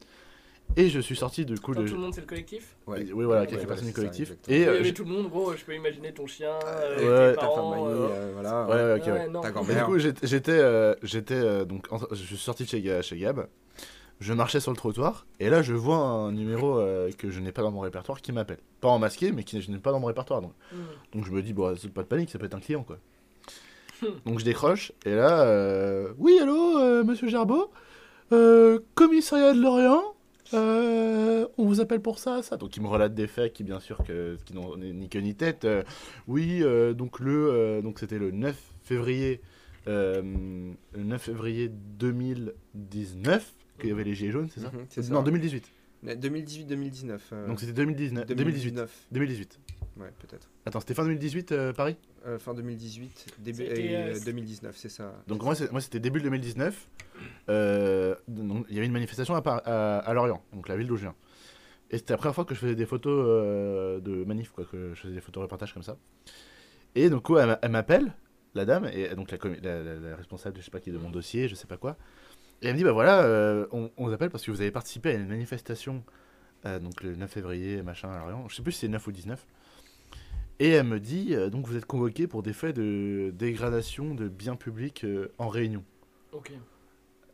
Et 0.75 0.89
je 0.89 0.99
suis 0.99 1.15
sorti 1.15 1.45
du 1.45 1.59
coup 1.59 1.75
de. 1.75 1.87
tout 1.87 1.93
le 1.93 1.99
monde, 1.99 2.13
c'est 2.15 2.21
le 2.21 2.27
collectif 2.27 2.75
Ouais. 2.87 3.05
Oui, 3.13 3.25
voilà, 3.25 3.45
quelques 3.45 3.61
ouais, 3.61 3.67
personnes 3.67 3.85
du 3.87 3.91
ça, 3.93 3.95
collectif. 3.97 4.31
exactement. 4.31 4.55
et 4.55 4.59
Il 4.81 4.85
y 4.85 4.89
euh, 4.89 4.93
tout 4.93 5.03
le 5.03 5.11
monde, 5.11 5.29
gros, 5.29 5.55
je 5.55 5.63
peux 5.63 5.75
imaginer 5.75 6.11
ton 6.13 6.25
chien, 6.25 6.51
euh, 6.65 6.95
ouais, 6.97 7.29
tes 7.31 7.35
ta 7.35 7.41
parents, 7.41 7.71
famille, 7.71 7.87
euh, 7.87 8.07
euh, 8.09 8.31
voilà. 8.33 8.65
Ouais, 8.65 8.75
ouais, 8.75 8.99
ok, 8.99 9.65
ouais. 9.67 9.75
Du 9.75 9.83
coup, 9.83 9.99
j'étais, 9.99 10.25
j'étais, 10.27 10.51
euh, 10.51 10.95
euh, 11.31 11.65
donc, 11.65 11.85
en- 11.91 11.99
je 12.11 12.15
suis 12.23 12.37
sorti 12.37 12.63
de 12.63 12.69
chez, 12.69 13.01
chez 13.03 13.17
Gab. 13.17 13.47
Je 14.19 14.31
marchais 14.33 14.59
sur 14.59 14.71
le 14.71 14.77
trottoir 14.77 15.25
et 15.39 15.49
là, 15.49 15.61
je 15.61 15.73
vois 15.73 15.97
un 15.97 16.31
numéro 16.31 16.79
euh, 16.79 17.11
que 17.17 17.29
je 17.29 17.39
n'ai 17.39 17.51
pas 17.51 17.61
dans 17.61 17.71
mon 17.71 17.81
répertoire 17.81 18.21
qui 18.21 18.31
m'appelle. 18.31 18.59
Pas 18.79 18.87
en 18.87 18.97
masqué, 18.97 19.31
mais 19.31 19.43
qui 19.43 19.59
je 19.61 19.69
n'ai 19.69 19.79
pas 19.79 19.91
dans 19.91 19.99
mon 19.99 20.07
répertoire. 20.07 20.41
Donc, 20.41 20.53
Mhm. 20.71 20.79
donc 21.13 21.25
je 21.25 21.31
me 21.31 21.41
dis, 21.41 21.53
bon, 21.53 21.75
pas 21.93 22.01
de 22.03 22.07
panique, 22.07 22.29
ça 22.31 22.39
peut 22.39 22.45
être 22.45 22.55
un 22.55 22.59
client, 22.59 22.83
quoi. 22.83 22.97
donc 24.25 24.39
je 24.39 24.45
décroche 24.45 24.91
et 25.05 25.13
là, 25.13 25.41
euh, 25.43 26.13
oui, 26.17 26.37
allô, 26.41 26.77
euh, 26.79 27.03
Monsieur 27.03 27.27
Gerbeau, 27.27 27.71
euh, 28.31 28.79
commissariat 28.95 29.53
de 29.53 29.59
Lorient. 29.61 30.12
Euh, 30.53 31.47
on 31.57 31.65
vous 31.65 31.79
appelle 31.81 32.01
pour 32.01 32.19
ça, 32.19 32.41
ça. 32.43 32.57
Donc 32.57 32.75
il 32.77 32.83
me 32.83 32.87
relate 32.87 33.13
des 33.13 33.27
faits 33.27 33.53
qui, 33.53 33.63
bien 33.63 33.79
sûr, 33.79 33.97
que, 34.05 34.37
qui 34.45 34.53
n'ont 34.53 34.77
ni 34.77 35.09
queue 35.09 35.19
ni 35.19 35.35
tête. 35.35 35.65
Euh, 35.65 35.83
oui, 36.27 36.59
euh, 36.61 36.93
donc 36.93 37.19
le, 37.19 37.49
euh, 37.51 37.81
donc 37.81 37.99
c'était 37.99 38.19
le 38.19 38.31
9 38.31 38.55
février, 38.83 39.41
euh, 39.87 40.21
le 40.93 41.03
9 41.03 41.21
février 41.21 41.69
2019 41.69 43.53
qu'il 43.79 43.89
y 43.89 43.91
avait 43.91 44.03
les 44.03 44.13
gilets 44.15 44.31
jaunes, 44.31 44.49
c'est 44.53 44.59
ça 44.61 44.71
Mhm, 44.73 44.85
ça. 45.03 45.13
Non, 45.13 45.23
2018. 45.23 45.65
2018-2019. 46.05 47.17
euh, 47.31 47.47
Donc 47.47 47.59
c'était 47.59 47.73
2019, 47.73 48.25
2018. 48.27 48.71
2019. 48.73 49.07
2018. 49.11 49.59
Ouais, 49.97 50.11
peut-être. 50.19 50.49
Attends, 50.65 50.79
c'était 50.79 50.93
fin 50.95 51.03
2018 51.03 51.51
euh, 51.51 51.71
Paris 51.73 51.97
Euh, 52.25 52.39
fin 52.39 52.53
2018, 52.53 53.35
début 53.39 53.63
euh, 53.63 54.15
euh, 54.15 54.19
2019, 54.25 54.75
c'est 54.75 54.89
ça. 54.89 55.13
Donc 55.27 55.43
moi, 55.43 55.53
c'était 55.55 55.99
début 55.99 56.19
2019. 56.21 56.87
Euh, 57.49 58.15
donc, 58.27 58.65
il 58.69 58.75
y 58.75 58.77
avait 58.79 58.87
une 58.87 58.91
manifestation 58.93 59.35
à, 59.35 59.41
Par- 59.41 59.61
à, 59.65 59.99
à 59.99 60.13
Lorient, 60.13 60.43
donc 60.53 60.67
la 60.67 60.75
ville 60.77 60.87
d'où 60.87 60.95
je 60.95 61.01
viens. 61.03 61.15
Et 61.91 61.97
c'était 61.97 62.13
la 62.13 62.17
première 62.17 62.33
fois 62.33 62.45
que 62.45 62.55
je 62.55 62.59
faisais 62.59 62.75
des 62.75 62.87
photos 62.87 63.23
euh, 63.27 63.99
de 63.99 64.23
manif, 64.23 64.51
quoi, 64.51 64.65
que 64.65 64.93
je 64.95 64.99
faisais 65.01 65.13
des 65.13 65.21
photos 65.21 65.43
reportages 65.43 65.73
comme 65.73 65.83
ça. 65.83 65.97
Et 66.95 67.09
donc 67.09 67.29
ouais, 67.29 67.41
elle 67.41 67.47
m'a- 67.49 67.59
elle 67.61 67.71
m'appelle, 67.71 68.13
la 68.55 68.65
dame, 68.65 68.89
et 68.91 69.09
donc 69.15 69.29
la, 69.31 69.37
commi- 69.37 69.61
la, 69.63 69.83
la- 69.83 69.95
la 69.99 70.15
responsable, 70.15 70.57
je 70.59 70.63
sais 70.65 70.71
pas 70.71 70.79
qui 70.79 70.91
de 70.91 70.97
mon 70.97 71.09
dossier, 71.11 71.47
je 71.47 71.53
sais 71.55 71.67
pas 71.67 71.77
quoi. 71.77 71.97
Et 72.61 72.67
elle 72.67 72.73
me 72.73 72.77
dit 72.77 72.83
bah 72.83 72.91
voilà, 72.93 73.23
euh, 73.23 73.67
on, 73.71 73.91
on 73.97 74.05
vous 74.07 74.13
appelle 74.13 74.29
parce 74.31 74.43
que 74.43 74.49
vous 74.51 74.61
avez 74.61 74.71
participé 74.71 75.09
à 75.09 75.13
une 75.13 75.27
manifestation, 75.27 76.03
euh, 76.65 76.79
donc 76.79 77.03
le 77.03 77.15
9 77.15 77.29
février, 77.29 77.83
machin 77.83 78.09
à 78.09 78.17
Lorient. 78.19 78.47
Je 78.47 78.55
sais 78.55 78.63
plus 78.63 78.71
si 78.71 78.79
c'est 78.79 78.87
9 78.87 79.05
ou 79.05 79.11
19. 79.11 79.45
Et 80.59 80.69
elle 80.69 80.85
me 80.85 80.99
dit 80.99 81.29
euh, 81.35 81.49
donc 81.49 81.67
vous 81.67 81.75
êtes 81.75 81.85
convoqué 81.85 82.27
pour 82.27 82.43
des 82.43 82.53
faits 82.53 82.75
de 82.75 83.31
dégradation 83.37 84.13
de 84.13 84.27
biens 84.27 84.55
publics 84.55 85.03
euh, 85.03 85.31
en 85.37 85.47
réunion. 85.49 85.83
Ok. 86.31 86.51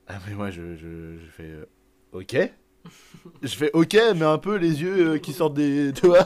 Ah 0.08 0.20
mais 0.28 0.34
moi 0.36 0.50
je, 0.50 0.76
je, 0.76 1.18
je 1.24 1.30
fais 1.32 1.44
euh, 1.44 1.66
ok. 2.14 2.36
je 3.44 3.48
fais 3.56 3.70
ok 3.74 3.96
mais 4.16 4.26
un 4.26 4.38
peu 4.38 4.56
les 4.56 4.82
yeux 4.82 5.18
qui 5.18 5.34
sortent 5.34 5.54
des 5.54 5.92
tu 5.94 6.08
vois 6.08 6.26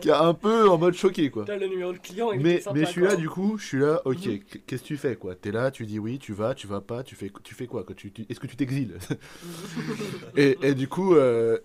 qui 0.00 0.10
un 0.10 0.34
peu 0.34 0.68
en 0.68 0.78
mode 0.78 0.94
choqué 0.94 1.30
quoi. 1.30 1.44
T'as 1.44 1.56
le 1.56 1.66
numéro 1.66 1.92
de 1.92 1.98
client 1.98 2.32
et 2.32 2.38
Mais, 2.38 2.62
mais 2.72 2.80
je 2.80 2.86
suis 2.86 3.02
là 3.02 3.16
du 3.16 3.28
coup, 3.28 3.58
je 3.58 3.66
suis 3.66 3.78
là, 3.78 4.00
ok, 4.04 4.16
Mhm. 4.26 4.38
qu- 4.38 4.58
qu'est-ce 4.66 4.82
que 4.82 4.86
tu 4.88 4.96
fais 4.96 5.16
quoi? 5.16 5.34
T'es 5.34 5.52
là, 5.52 5.70
tu 5.70 5.84
dis 5.84 5.98
oui, 5.98 6.18
tu 6.18 6.32
vas, 6.32 6.54
tu 6.54 6.66
vas 6.66 6.80
pas, 6.80 7.02
tu 7.02 7.14
fais, 7.16 7.30
tu 7.42 7.54
fais 7.54 7.66
quoi, 7.66 7.84
quoi? 7.84 7.94
Tu, 7.94 8.10
tu- 8.12 8.24
Est-ce 8.28 8.40
que 8.40 8.46
tu 8.46 8.56
t'exiles? 8.56 8.96
Et, 10.36 10.56
et 10.62 10.74
du 10.74 10.88
coup, 10.88 11.14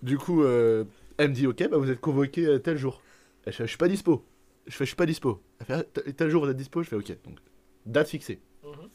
du 0.02 0.18
coup 0.18 0.44
elle 0.44 1.28
me 1.30 1.34
dit 1.34 1.46
ok, 1.46 1.68
bah 1.70 1.78
vous 1.78 1.90
êtes 1.90 2.00
convoqué 2.00 2.58
tel 2.62 2.76
jour. 2.76 3.00
Je 3.46 3.52
je 3.52 3.64
suis 3.66 3.78
pas 3.78 3.88
dispo. 3.88 4.24
Je 4.66 4.72
fais, 4.74 4.84
je 4.84 4.88
suis 4.88 4.96
pas 4.96 5.06
dispo. 5.06 5.42
Elle 5.60 5.66
fait, 5.66 5.72
ah, 5.74 6.12
tel- 6.12 6.30
jour 6.30 6.44
vous 6.44 6.50
êtes 6.50 6.56
dispo 6.56 6.82
Je 6.82 6.88
fais 6.88 6.96
ok, 6.96 7.08
donc 7.24 7.38
date 7.84 8.08
fixée. 8.08 8.40
Mhm. 8.64 8.88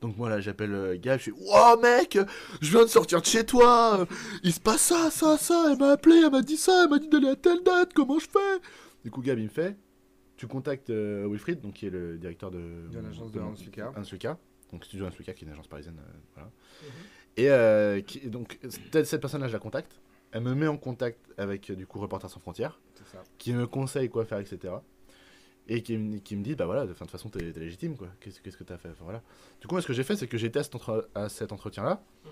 Donc 0.00 0.16
moi 0.16 0.28
là 0.28 0.40
j'appelle 0.40 0.72
euh, 0.74 0.96
Gab, 0.96 1.18
je 1.18 1.24
fais 1.24 1.30
Wow 1.32 1.80
mec, 1.80 2.16
je 2.60 2.70
viens 2.70 2.82
de 2.82 2.86
sortir 2.88 3.20
de 3.20 3.26
chez 3.26 3.44
toi, 3.44 4.06
il 4.44 4.52
se 4.52 4.60
passe 4.60 4.82
ça, 4.82 5.10
ça, 5.10 5.36
ça, 5.36 5.70
elle 5.72 5.78
m'a 5.78 5.90
appelé, 5.92 6.20
elle 6.24 6.30
m'a 6.30 6.42
dit 6.42 6.56
ça, 6.56 6.84
elle 6.84 6.90
m'a 6.90 6.98
dit 7.00 7.08
d'aller 7.08 7.30
à 7.30 7.34
telle 7.36 7.64
date, 7.64 7.92
comment 7.94 8.18
je 8.20 8.26
fais? 8.28 8.60
Du 9.04 9.10
coup 9.10 9.22
Gab 9.22 9.38
il 9.38 9.44
me 9.44 9.48
fait, 9.48 9.76
tu 10.36 10.46
contactes 10.46 10.90
euh, 10.90 11.26
Wilfried, 11.28 11.60
donc 11.60 11.74
qui 11.74 11.86
est 11.86 11.90
le 11.90 12.16
directeur 12.16 12.52
de, 12.52 12.58
De 12.92 13.00
l'agence 13.00 13.32
de 13.32 13.40
Lucas, 14.12 14.36
donc 14.70 14.84
Studio 14.84 15.06
Hans 15.06 15.10
Lucas 15.18 15.32
qui 15.32 15.44
est 15.44 15.48
une 15.48 15.52
agence 15.52 15.66
parisienne, 15.66 15.98
euh, 15.98 16.18
voilà. 16.34 16.50
Mhm. 16.82 17.98
Et 17.98 18.04
qui- 18.04 18.30
donc 18.30 18.58
cette, 18.68 19.04
cette 19.04 19.20
personne-là 19.20 19.48
je 19.48 19.52
la 19.52 19.58
contacte, 19.58 20.00
elle 20.32 20.42
me 20.42 20.54
met 20.54 20.66
en 20.66 20.76
contact 20.76 21.18
avec 21.38 21.70
euh, 21.70 21.74
du 21.76 21.86
coup 21.86 21.98
Reporters 22.00 22.30
sans 22.30 22.40
frontières, 22.40 22.80
ça. 23.12 23.22
qui 23.38 23.52
me 23.52 23.66
conseille 23.66 24.08
quoi 24.10 24.24
faire, 24.24 24.38
etc. 24.38 24.74
Et 25.70 25.82
qui, 25.82 25.98
me- 25.98 26.18
qui 26.18 26.34
me 26.34 26.42
dit, 26.42 26.54
bah 26.54 26.64
voilà, 26.64 26.86
de, 26.86 26.94
fin, 26.94 27.04
de 27.04 27.10
toute 27.10 27.18
façon, 27.20 27.28
t'es 27.28 27.52
t'es 27.52 27.60
légitime, 27.60 27.94
quoi. 27.96 28.08
Qu'est-ce 28.20 28.40
qu'est-ce 28.40 28.56
que 28.56 28.64
t'as 28.64 28.78
fait? 28.78 28.88
Enfin, 28.88 29.04
voilà. 29.04 29.22
Du 29.60 29.66
coup, 29.66 29.74
moi, 29.74 29.82
ce 29.82 29.86
que 29.86 29.92
j'ai 29.92 30.02
fait, 30.02 30.16
c'est 30.16 30.26
que 30.26 30.38
j'étais 30.38 30.58
à 30.60 30.62
cet, 30.62 30.74
entre- 30.74 31.10
à 31.14 31.28
cet 31.28 31.52
entretien-là. 31.52 32.02
Mhm. 32.24 32.30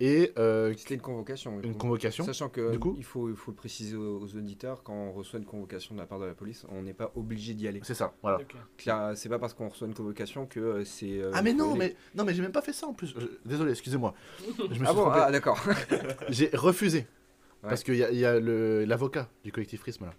Et. 0.00 0.32
euh, 0.38 0.74
C'était 0.76 0.94
une 0.96 1.00
convocation. 1.00 1.56
oui. 1.58 1.62
Une 1.62 1.76
convocation. 1.76 2.24
Sachant 2.24 2.48
que 2.48 2.72
Du 2.72 2.80
coup 2.80 2.96
il, 2.98 3.04
faut, 3.04 3.28
il 3.30 3.36
faut 3.36 3.52
le 3.52 3.56
préciser 3.56 3.94
aux, 3.94 4.18
aux 4.18 4.36
auditeurs, 4.36 4.82
quand 4.82 4.92
on 4.92 5.12
reçoit 5.12 5.38
une 5.38 5.44
convocation 5.44 5.94
de 5.94 6.00
la 6.00 6.06
part 6.06 6.18
de 6.18 6.24
la 6.24 6.34
police, 6.34 6.66
on 6.68 6.82
n'est 6.82 6.94
pas 6.94 7.12
obligé 7.14 7.54
d'y 7.54 7.68
aller. 7.68 7.78
C'est 7.84 7.94
ça, 7.94 8.12
voilà. 8.22 8.38
Ok. 8.38 8.56
Claire, 8.76 9.12
C'est 9.14 9.28
pas 9.28 9.38
parce 9.38 9.54
qu'on 9.54 9.68
reçoit 9.68 9.86
une 9.86 9.94
convocation 9.94 10.46
que 10.46 10.58
euh, 10.58 10.84
c'est. 10.84 11.20
euh, 11.20 11.30
Ah, 11.32 11.42
mais 11.42 11.52
non, 11.52 11.76
mais, 11.76 11.94
non, 12.16 12.24
mais 12.24 12.34
j'ai 12.34 12.42
même 12.42 12.50
pas 12.50 12.60
fait 12.62 12.72
ça 12.72 12.88
en 12.88 12.92
plus. 12.92 13.14
Je- 13.16 13.28
désolé, 13.48 13.70
excusez-moi. 13.70 14.14
Ah 14.40 14.92
bon, 14.92 15.02
trompé. 15.02 15.18
ah 15.22 15.30
d'accord. 15.30 15.64
J'ai 16.28 16.50
refusé. 16.54 17.06
Ouais. 17.64 17.68
Parce 17.70 17.82
qu'il 17.82 17.96
y 17.96 18.04
a, 18.04 18.10
il 18.10 18.18
y 18.18 18.24
a 18.24 18.38
le- 18.38 18.84
l'avocat 18.84 19.28
du 19.42 19.50
collectif 19.52 19.80
Prisme 19.80 20.04
là. 20.06 20.12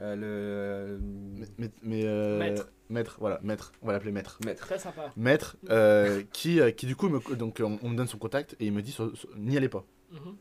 Euh, 0.00 0.16
le. 0.16 1.46
Mais, 1.58 1.70
mais, 1.82 2.02
euh, 2.04 2.38
Maître. 2.38 2.72
maître, 2.88 3.16
voilà, 3.20 3.38
maître, 3.44 3.70
on 3.80 3.86
va 3.86 3.92
l'appeler 3.92 4.10
maître. 4.10 4.38
Maître. 4.44 4.66
Très 4.66 4.78
sympa. 4.78 5.12
Maître, 5.16 5.56
euh, 5.70 6.22
qui, 6.32 6.58
qui 6.76 6.86
du 6.86 6.96
coup, 6.96 7.08
me, 7.08 7.20
donc 7.36 7.60
on, 7.62 7.78
on 7.80 7.88
me 7.90 7.96
donne 7.96 8.08
son 8.08 8.18
contact 8.18 8.56
et 8.58 8.66
il 8.66 8.72
me 8.72 8.82
dit 8.82 8.96
n'y 9.36 9.56
allez 9.56 9.68
pas. 9.68 9.84
Mhm. 10.10 10.36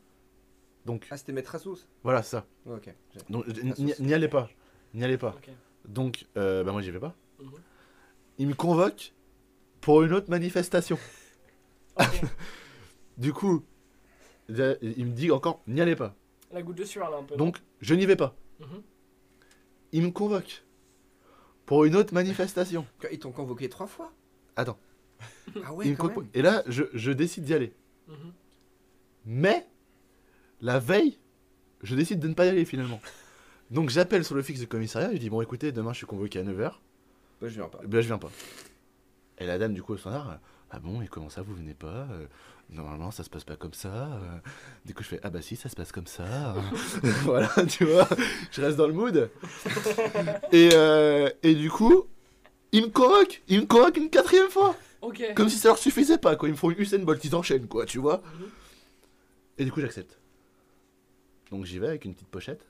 Donc 0.86 1.06
Ah, 1.12 1.18
c'était 1.18 1.34
Maître 1.34 1.54
Asos 1.56 1.88
voilà, 2.04 2.24
c'est 2.24 2.32
ça. 2.32 2.46
Ok. 2.66 2.94
Donc 3.30 3.46
n'y 3.78 3.94
n'y 4.00 4.14
allez 4.14 4.28
pas, 4.28 4.50
n'y 4.94 5.04
allez 5.04 5.18
pas. 5.20 5.36
Donc 5.86 6.26
euh, 6.38 6.64
bah 6.64 6.72
moi 6.72 6.82
j'y 6.82 6.90
vais 6.92 7.00
pas. 7.00 7.16
Mhm. 7.40 7.52
Il 8.40 8.48
me 8.48 8.54
convoque 8.56 9.14
pour 9.82 10.02
une 10.04 10.14
autre 10.14 10.30
manifestation. 10.32 10.98
du 13.18 13.34
coup, 13.34 13.64
il 14.82 15.06
me 15.06 15.12
dit 15.12 15.32
encore 15.32 15.62
n'y 15.68 15.82
allez 15.82 15.96
pas. 15.96 16.16
La 16.52 16.62
goutte 16.62 16.78
de 16.78 16.84
sueur 16.86 17.10
là 17.10 17.18
un 17.18 17.24
peu. 17.24 17.36
Donc 17.36 17.58
je 17.82 17.94
n'y 17.96 18.06
vais 18.06 18.16
pas. 18.16 18.36
Mhm. 18.60 18.82
Il 19.92 20.04
me 20.04 20.12
convoque 20.12 20.64
pour 21.66 21.86
une 21.86 21.96
autre 21.96 22.14
manifestation. 22.14 22.86
Ils 23.12 23.20
t'ont 23.20 23.32
convoqué 23.32 23.70
trois 23.70 23.88
fois 23.88 24.12
Attends. 24.56 24.78
Ah 25.64 25.74
ouais, 25.74 25.86
Il 25.88 25.92
me 25.92 25.98
quand 25.98 26.08
convo- 26.10 26.22
même. 26.22 26.30
Et 26.34 26.42
là, 26.42 26.64
je, 26.68 26.84
je 26.94 27.12
décide 27.12 27.44
d'y 27.46 27.54
aller. 27.54 27.74
Mhm. 28.08 28.34
Mais, 29.26 29.66
la 30.62 30.80
veille, 30.80 31.18
je 31.82 31.96
décide 31.96 32.20
de 32.20 32.28
ne 32.28 32.34
pas 32.34 32.46
y 32.46 32.50
aller 32.50 32.66
finalement. 32.66 33.00
Donc 33.72 33.90
j'appelle 33.90 34.24
sur 34.26 34.36
le 34.36 34.42
fixe 34.44 34.60
du 34.60 34.68
commissariat, 34.68 35.12
je 35.14 35.18
dis 35.18 35.30
bon 35.30 35.42
écoutez, 35.42 35.72
demain 35.72 35.94
je 35.94 35.98
suis 35.98 36.06
convoqué 36.06 36.40
à 36.40 36.44
9h. 36.44 36.74
Bah, 37.42 37.48
je 37.48 37.48
viens 37.48 37.68
pas. 37.70 37.80
Ben 37.86 38.02
je 38.02 38.08
viens 38.08 38.18
pas. 38.18 38.30
Et 39.40 39.46
la 39.46 39.58
dame 39.58 39.74
du 39.74 39.82
coup 39.82 39.94
au 39.94 39.98
standard, 39.98 40.40
ah 40.70 40.80
bon 40.80 41.02
et 41.02 41.08
comment 41.08 41.30
ça 41.30 41.42
vous 41.42 41.56
venez 41.56 41.74
pas 41.74 42.08
Euh, 42.12 42.28
Normalement 42.70 43.12
ça 43.12 43.24
se 43.24 43.30
passe 43.30 43.44
pas 43.44 43.56
comme 43.56 43.74
ça. 43.74 43.90
euh. 43.94 44.38
Du 44.86 44.94
coup 44.96 45.04
je 45.04 45.10
fais 45.10 45.20
ah 45.24 45.30
bah 45.30 45.42
si 45.42 45.56
ça 45.56 45.70
se 45.70 45.76
passe 45.76 45.92
comme 45.92 46.08
ça. 46.08 46.56
voilà 47.24 47.50
tu 47.68 47.86
vois, 47.86 48.08
je 48.52 48.62
reste 48.62 48.78
dans 48.78 48.88
le 48.88 48.94
mood. 48.94 49.30
et, 50.52 50.70
euh, 50.74 51.30
et 51.44 51.54
du 51.54 51.70
coup, 51.70 52.06
il 52.72 52.84
me 52.84 52.88
convoque, 52.90 53.44
il 53.48 53.62
me 53.62 53.66
convoque 53.66 53.98
une 53.98 54.10
quatrième 54.10 54.50
fois. 54.50 54.76
Comme 55.36 55.50
si 55.50 55.58
ça 55.58 55.68
leur 55.70 55.78
suffisait 55.78 56.18
pas 56.18 56.36
quoi, 56.36 56.48
ils 56.48 56.54
me 56.54 56.58
font 56.58 56.72
une 56.72 56.80
Usain 56.80 57.00
Bolt, 57.00 57.24
ils 57.24 57.36
enchaînent 57.36 57.68
quoi, 57.68 57.86
tu 57.86 58.00
vois. 58.00 58.18
Mhm. 58.40 58.50
Et 59.60 59.66
du 59.66 59.72
coup 59.72 59.82
j'accepte. 59.82 60.18
Donc 61.52 61.66
j'y 61.66 61.78
vais 61.78 61.88
avec 61.88 62.06
une 62.06 62.14
petite 62.16 62.30
pochette, 62.30 62.66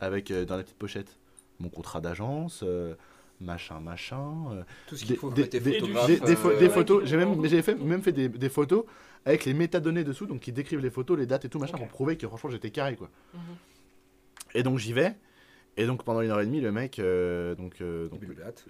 avec 0.00 0.30
euh, 0.30 0.44
dans 0.46 0.56
la 0.56 0.62
petite 0.62 0.78
pochette 0.78 1.18
mon 1.60 1.68
contrat 1.68 2.00
d'agence, 2.00 2.60
euh, 2.62 2.94
machin 3.40 3.80
machin. 3.80 4.32
euh, 4.52 4.62
Tout 4.86 4.96
ce 4.96 5.04
qu'il 5.04 5.14
des- 5.14 5.16
faut, 5.16 5.30
des, 5.30 5.44
des- 5.48 5.58
euh, 5.58 6.68
photos. 6.70 7.02
J'ai 7.04 7.16
même, 7.16 7.44
fait, 7.62 7.74
même 7.74 8.02
fait 8.02 8.12
des, 8.12 8.48
photos 8.48 8.84
avec 9.24 9.44
les 9.44 9.54
métadonnées 9.54 10.04
dessous, 10.04 10.26
donc 10.26 10.40
qui 10.40 10.52
décrivent 10.52 10.80
les 10.80 10.90
photos, 10.90 11.18
les 11.18 11.26
dates 11.26 11.44
et 11.44 11.48
tout 11.48 11.58
machin 11.58 11.76
pour 11.78 11.88
prouver 11.88 12.16
que 12.16 12.26
franchement 12.26 12.50
j'étais 12.50 12.70
carré 12.70 12.96
quoi. 12.96 13.10
Mhm. 13.34 13.40
Et 14.54 14.62
donc 14.62 14.78
j'y 14.78 14.92
vais. 14.92 15.14
Et 15.76 15.86
donc 15.86 16.04
pendant 16.04 16.20
une 16.20 16.30
heure 16.30 16.40
et 16.40 16.46
demie, 16.46 16.60
le 16.60 16.70
mec, 16.70 17.00
euh, 17.00 17.56
donc, 17.56 17.80
euh, 17.80 18.08
donc 18.08 18.20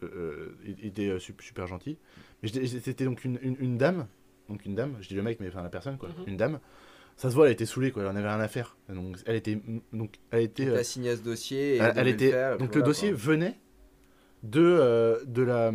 euh, 0.03 0.49
il, 0.65 0.87
était 0.87 1.19
sup- 1.19 1.43
super 1.43 1.67
gentil. 1.67 1.99
Mais 2.43 2.49
c'était 2.49 3.05
donc 3.05 3.25
une, 3.25 3.39
une, 3.43 3.57
une 3.61 3.77
dame, 3.77 4.07
donc 4.49 4.65
une 4.65 4.75
dame. 4.75 4.97
Je 5.03 5.09
dis 5.09 5.15
le 5.15 5.23
mec, 5.23 5.39
mais 5.41 5.49
enfin 5.49 5.63
la 5.63 5.69
personne 5.69 5.99
quoi, 5.99 6.09
Mhm. 6.09 6.25
une 6.29 6.37
dame. 6.39 6.61
Ça 7.17 7.29
se 7.31 7.35
voit, 7.35 7.47
elle 7.47 7.53
était 7.53 7.67
saoulée 7.67 7.91
quoi, 7.91 8.03
elle 8.03 8.09
en 8.09 8.17
avait 8.17 8.27
rien 8.29 8.41
à 8.41 8.49
faire. 8.49 8.77
Donc 8.89 9.19
elle 9.27 9.37
était, 9.37 9.59
donc 9.93 10.15
elle 10.31 10.43
était. 10.45 10.67
Euh, 10.67 10.77
t'as 10.77 10.83
signé 10.85 11.15
ce 11.15 11.21
dossier 11.21 11.75
et 11.75 11.77
elle, 11.77 11.93
elle 11.97 11.99
elle 11.99 12.09
était. 12.09 12.31
faire, 12.31 12.57
donc 12.57 12.75
le 12.75 12.83
dossier 12.83 13.11
quoi. 13.11 13.19
venait 13.19 13.59
de 14.45 14.61
euh, 14.61 15.19
de 15.27 15.43
la 15.43 15.73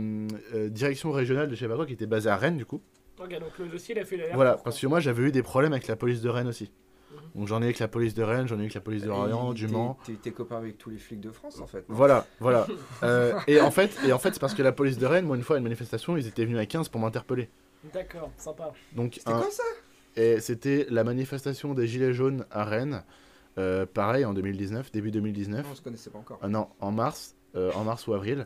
euh, 0.54 0.70
direction 0.70 1.12
régionale 1.12 1.50
de 1.50 1.56
je 1.56 1.60
sais 1.60 1.68
pas 1.68 1.76
quoi 1.76 1.86
qui 1.86 1.94
était 1.94 2.06
basée 2.06 2.30
à 2.30 2.38
Rennes 2.38 2.58
du 2.58 2.66
coup. 2.66 2.82
Ok, 3.22 3.32
donc 3.40 3.58
le 3.60 3.68
dossier 3.68 3.96
il 3.96 4.00
a 4.00 4.06
fait. 4.06 4.32
Voilà, 4.34 4.56
parce 4.58 4.80
que 4.80 4.88
moi 4.88 5.00
j'avais 5.02 5.24
eu 5.24 5.32
des 5.32 5.44
problèmes 5.44 5.74
avec 5.74 5.88
la 5.88 5.96
police 5.96 6.22
de 6.22 6.30
Rennes 6.30 6.48
aussi. 6.48 6.72
Mhm. 7.12 7.18
Donc 7.36 7.48
j'en 7.48 7.58
ai 7.60 7.64
eu 7.64 7.66
avec 7.66 7.80
la 7.80 7.88
police 7.88 8.14
de 8.14 8.24
Rennes, 8.24 8.48
j'en 8.48 8.56
ai 8.56 8.60
eu 8.60 8.62
avec 8.64 8.76
la 8.76 8.82
police 8.82 9.02
de 9.04 9.08
Lorient, 9.08 9.54
du 9.54 9.68
Mans. 9.68 9.98
T'es 10.22 10.32
copain 10.32 10.58
avec 10.58 10.78
tous 10.78 10.90
les 10.92 10.98
flics 11.00 11.20
de 11.20 11.32
France 11.32 11.60
en 11.60 11.68
fait. 11.68 11.80
non? 11.90 11.96
Voilà, 11.96 12.26
voilà. 12.40 12.66
Euh, 13.04 13.34
et 13.48 13.60
en 13.62 13.72
fait, 13.72 13.92
et 14.06 14.14
en 14.14 14.20
fait 14.20 14.34
c'est 14.34 14.40
parce 14.40 14.54
que 14.54 14.62
la 14.62 14.72
police 14.72 14.98
de 14.98 15.06
Rennes, 15.06 15.26
moi 15.26 15.36
une 15.36 15.44
fois 15.44 15.56
à 15.56 15.60
une 15.60 15.64
manifestation, 15.64 16.16
ils 16.18 16.28
étaient 16.28 16.46
venus 16.46 16.60
à 16.60 16.66
15 16.66 16.90
pour 16.90 17.02
m'interpeller. 17.02 17.50
D'accord, 17.94 18.30
sympa. 18.38 18.72
Donc 18.96 19.16
C'était 19.18 19.32
un- 19.32 19.40
quoi 19.40 19.52
ça? 19.52 19.64
Et 20.16 20.40
c'était 20.42 20.86
la 20.90 21.04
manifestation 21.04 21.74
des 21.74 21.88
Gilets 21.88 22.14
jaunes 22.14 22.46
à 22.52 22.66
Rennes. 22.66 23.04
Euh, 23.58 23.86
pareil 23.86 24.26
en 24.26 24.34
2019, 24.34 24.92
début 24.92 25.12
2019. 25.12 25.66
On 25.70 25.76
se 25.76 25.82
connaissait 25.82 26.10
pas 26.10 26.20
encore. 26.20 26.40
Ah 26.42 26.48
non, 26.48 26.68
en 26.80 26.92
mars, 26.92 27.36
euh, 27.56 27.72
en 27.74 27.84
mars 27.84 28.08
ou 28.08 28.14
avril. 28.14 28.46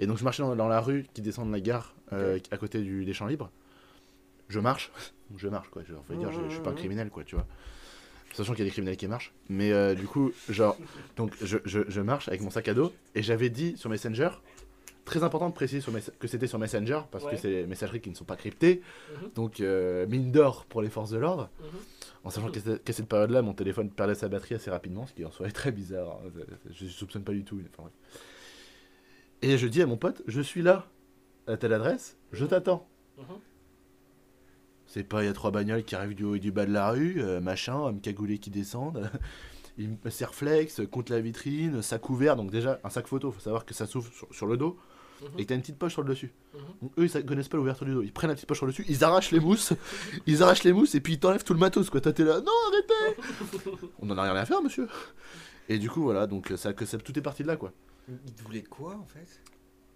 Et 0.00 0.06
donc 0.06 0.18
je 0.18 0.24
marchais 0.24 0.42
dans, 0.42 0.54
dans 0.56 0.68
la 0.68 0.80
rue 0.80 1.06
qui 1.14 1.22
descend 1.22 1.48
de 1.48 1.52
la 1.52 1.60
gare 1.60 1.94
euh, 2.12 2.38
à 2.50 2.56
côté 2.56 2.80
du, 2.82 3.04
des 3.04 3.12
champs 3.12 3.26
libres. 3.26 3.50
Je 4.48 4.60
marche, 4.60 4.90
je 5.36 5.48
marche 5.48 5.68
quoi. 5.70 5.82
Je, 5.86 5.94
faut 5.94 6.14
dire, 6.14 6.32
je, 6.32 6.40
je 6.48 6.54
suis 6.54 6.62
pas 6.62 6.70
un 6.70 6.74
criminel 6.74 7.10
quoi, 7.10 7.24
tu 7.24 7.34
vois. 7.34 7.46
Sachant 8.34 8.52
qu'il 8.52 8.60
y 8.60 8.62
a 8.62 8.70
des 8.70 8.72
criminels 8.72 8.96
qui 8.96 9.08
marchent. 9.08 9.32
Mais 9.48 9.72
euh, 9.72 9.94
du 9.94 10.06
coup, 10.06 10.30
genre, 10.48 10.76
donc 11.16 11.32
je, 11.42 11.58
je, 11.64 12.00
marche 12.00 12.28
avec 12.28 12.40
mon 12.42 12.50
sac 12.50 12.68
à 12.68 12.74
dos 12.74 12.92
et 13.14 13.22
j'avais 13.22 13.48
dit 13.50 13.76
sur 13.76 13.90
Messenger, 13.90 14.30
très 15.04 15.22
important 15.24 15.48
de 15.48 15.54
préciser 15.54 15.80
sur 15.80 15.92
Mes- 15.92 16.00
que 16.20 16.28
c'était 16.28 16.46
sur 16.46 16.58
Messenger 16.58 17.00
parce 17.10 17.24
Ouais. 17.24 17.32
que 17.32 17.36
c'est 17.38 17.48
des 17.50 17.66
messageries 17.66 18.00
qui 18.00 18.10
ne 18.10 18.14
sont 18.14 18.26
pas 18.26 18.36
cryptées. 18.36 18.82
Mhm. 19.22 19.30
Donc 19.34 19.58
mine 19.60 20.30
d'or 20.30 20.66
pour 20.66 20.82
les 20.82 20.90
forces 20.90 21.10
de 21.10 21.18
l'ordre. 21.18 21.50
Mhm. 21.60 21.66
En 22.24 22.30
sachant 22.30 22.50
qu'à 22.50 22.60
cette- 22.92 23.08
période-là, 23.08 23.42
mon 23.42 23.54
téléphone 23.54 23.90
perdait 23.90 24.14
sa 24.14 24.28
batterie 24.28 24.54
assez 24.56 24.70
rapidement, 24.70 25.06
ce 25.06 25.14
qui 25.14 25.24
en 25.24 25.30
soi 25.30 25.48
est 25.48 25.52
très 25.52 25.72
bizarre. 25.72 26.18
hein. 26.24 26.30
Je 26.70 26.86
soupçonne 26.86 27.24
pas 27.24 27.32
du 27.32 27.42
tout. 27.44 27.58
Enfin, 27.72 27.84
bref. 27.88 27.92
Et 29.42 29.58
je 29.58 29.66
dis 29.66 29.82
à 29.82 29.86
mon 29.86 29.96
pote, 29.96 30.22
je 30.26 30.40
suis 30.40 30.62
là, 30.62 30.86
à 31.46 31.56
telle 31.56 31.72
adresse, 31.72 32.16
je 32.32 32.44
t'attends. 32.44 32.88
C'est 34.86 35.04
pas, 35.04 35.22
il 35.22 35.26
y 35.26 35.28
a 35.28 35.34
trois 35.34 35.50
bagnoles 35.50 35.84
qui 35.84 35.94
arrivent 35.94 36.14
du 36.14 36.24
haut 36.24 36.34
et 36.34 36.38
du 36.38 36.50
bas 36.50 36.64
de 36.64 36.72
la 36.72 36.90
rue, 36.90 37.16
euh, 37.18 37.40
machin, 37.40 37.76
hommes 37.76 38.00
cagoulés 38.00 38.38
qui 38.38 38.50
descendent. 38.50 39.10
Il 39.76 39.96
me 40.02 40.10
serflex 40.10 40.80
contre 40.90 41.12
la 41.12 41.20
vitrine, 41.20 41.82
sac 41.82 42.08
ouvert, 42.10 42.36
donc 42.36 42.50
déjà 42.50 42.80
un 42.82 42.90
sac 42.90 43.06
photo, 43.06 43.30
faut 43.30 43.38
savoir 43.40 43.64
que 43.64 43.74
ça 43.74 43.86
s'ouvre 43.86 44.10
sur, 44.12 44.26
sur 44.34 44.46
le 44.46 44.56
dos 44.56 44.78
Mhm. 45.20 45.28
et 45.38 45.42
que 45.42 45.48
t'as 45.48 45.54
une 45.56 45.60
petite 45.62 45.78
poche 45.78 45.92
sur 45.92 46.02
le 46.02 46.08
dessus. 46.08 46.32
Mhm. 46.54 46.60
Donc 46.82 46.92
eux 46.98 47.06
ils 47.12 47.24
connaissent 47.26 47.48
pas 47.48 47.56
l'ouverture 47.56 47.86
du 47.86 47.92
dos, 47.92 48.02
ils 48.02 48.12
prennent 48.12 48.28
la 48.28 48.34
petite 48.34 48.48
poche 48.48 48.58
sur 48.58 48.66
le 48.66 48.72
dessus, 48.72 48.84
ils 48.88 49.02
arrachent 49.04 49.30
les 49.32 49.40
mousses, 49.40 49.72
ils 50.26 50.42
arrachent 50.42 50.64
les 50.64 50.72
mousses 50.72 50.94
et 50.94 51.00
puis 51.00 51.14
ils 51.14 51.18
t'enlèvent 51.18 51.44
tout 51.44 51.54
le 51.54 51.58
matos 51.58 51.90
quoi. 51.90 52.00
Toi 52.00 52.12
t'es 52.12 52.24
là, 52.24 52.40
non 52.40 52.52
arrêtez 52.68 53.20
On 54.00 54.10
en 54.10 54.18
a 54.18 54.22
rien 54.22 54.36
à 54.36 54.44
faire 54.46 54.62
monsieur 54.62 54.88
Et 55.68 55.78
du 55.78 55.90
coup 55.90 56.02
voilà, 56.02 56.26
donc 56.26 56.52
ça, 56.56 56.72
que 56.72 56.84
ça, 56.84 56.98
tout 56.98 57.16
est 57.18 57.22
parti 57.22 57.42
de 57.42 57.48
là 57.48 57.56
quoi. 57.56 57.72
Ils 58.26 58.32
te 58.34 58.42
voulaient 58.42 58.62
quoi 58.62 58.96
en 58.96 59.04
fait? 59.06 59.42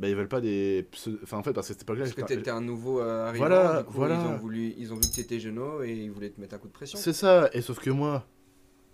Bah 0.01 0.09
ils 0.09 0.17
veulent 0.17 0.29
pas 0.29 0.41
des. 0.41 0.87
Enfin 1.23 1.39
en 1.39 1.43
fait 1.43 1.53
parce 1.53 1.69
que 1.69 1.75
cette 1.75 1.83
époque-là. 1.83 2.05
Parce 2.05 2.15
que 2.15 2.23
t'étais 2.23 2.51
un 2.51 2.61
nouveau 2.61 3.01
euh, 3.01 3.29
arrivant, 3.29 3.47
Voilà, 3.47 3.79
du 3.79 3.85
coup, 3.85 3.93
voilà. 3.95 4.15
Ils 4.17 4.27
ont, 4.27 4.37
voulu, 4.37 4.75
ils 4.77 4.93
ont 4.93 4.97
vu 4.97 5.03
que 5.03 5.15
t'étais 5.15 5.39
jeuneau 5.39 5.83
et 5.83 5.93
ils 5.93 6.11
voulaient 6.11 6.31
te 6.31 6.41
mettre 6.41 6.55
un 6.55 6.59
coup 6.59 6.69
de 6.69 6.73
pression. 6.73 6.99
C'est 6.99 7.13
ça, 7.13 7.49
et 7.53 7.61
sauf 7.61 7.79
que 7.79 7.91
moi. 7.91 8.27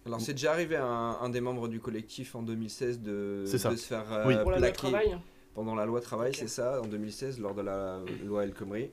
Alors 0.06 0.20
c'est 0.20 0.32
déjà 0.32 0.52
arrivé 0.52 0.76
à 0.76 0.86
un, 0.86 1.20
un 1.20 1.28
des 1.28 1.40
membres 1.40 1.68
du 1.68 1.80
collectif 1.80 2.34
en 2.34 2.42
2016 2.42 3.00
de, 3.00 3.42
de 3.42 3.46
se 3.46 3.58
faire 3.58 4.10
euh, 4.12 4.24
Oui. 4.26 4.34
La 4.34 4.44
plaquer 4.44 4.72
travail 4.72 5.18
pendant 5.58 5.74
la 5.74 5.86
loi 5.86 6.00
travail, 6.00 6.34
c'est 6.34 6.46
ça, 6.46 6.80
en 6.80 6.86
2016 6.86 7.40
lors 7.40 7.52
de 7.52 7.62
la 7.62 8.00
loi 8.24 8.44
El 8.44 8.54
Khomri, 8.54 8.92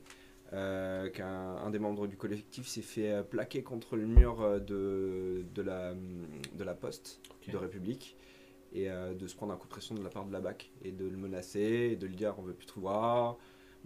euh, 0.51 1.09
qu'un 1.11 1.57
un 1.63 1.69
des 1.69 1.77
membres 1.77 2.07
du 2.07 2.17
collectif 2.17 2.67
s'est 2.67 2.81
fait 2.81 3.11
euh, 3.11 3.21
plaquer 3.23 3.61
contre 3.61 3.95
le 3.95 4.07
mur 4.07 4.41
euh, 4.41 4.59
de, 4.59 5.45
de, 5.53 5.61
la, 5.61 5.93
de 5.93 6.63
la 6.63 6.73
poste 6.73 7.19
de 7.47 7.55
République 7.55 8.17
et 8.75 8.89
euh, 8.89 9.13
de 9.13 9.25
se 9.27 9.35
prendre 9.35 9.53
un 9.53 9.57
coup 9.57 9.65
de 9.67 9.71
pression 9.71 9.95
de 9.95 10.03
la 10.03 10.09
part 10.09 10.25
de 10.25 10.33
la 10.33 10.39
BAC 10.41 10.71
et 10.83 10.91
de 10.91 11.05
le 11.07 11.17
menacer 11.17 11.89
et 11.91 11.95
de 11.95 12.05
lui 12.05 12.15
dire 12.15 12.35
on 12.37 12.41
veut 12.43 12.53
plus 12.53 12.67
te 12.67 12.79
voir. 12.79 13.37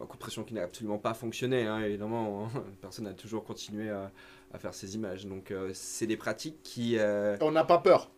Un 0.01 0.05
coup 0.05 0.15
de 0.15 0.21
pression 0.21 0.45
qui 0.45 0.53
n'a 0.53 0.63
absolument 0.63 0.97
pas 0.97 1.13
fonctionné, 1.13 1.67
hein, 1.67 1.79
évidemment. 1.81 2.45
hein. 2.55 2.63
Personne 2.81 3.03
n'a 3.05 3.13
toujours 3.13 3.43
continué 3.43 3.89
à, 3.89 4.11
à 4.53 4.57
faire 4.57 4.73
ces 4.73 4.95
images. 4.95 5.25
Donc, 5.25 5.51
euh, 5.51 5.71
c'est 5.73 6.07
des 6.07 6.15
pratiques 6.15 6.63
qui. 6.63 6.95
euh, 6.97 7.35
On 7.41 7.51
n'a 7.51 7.65
pas 7.65 7.79
peur. 7.79 8.09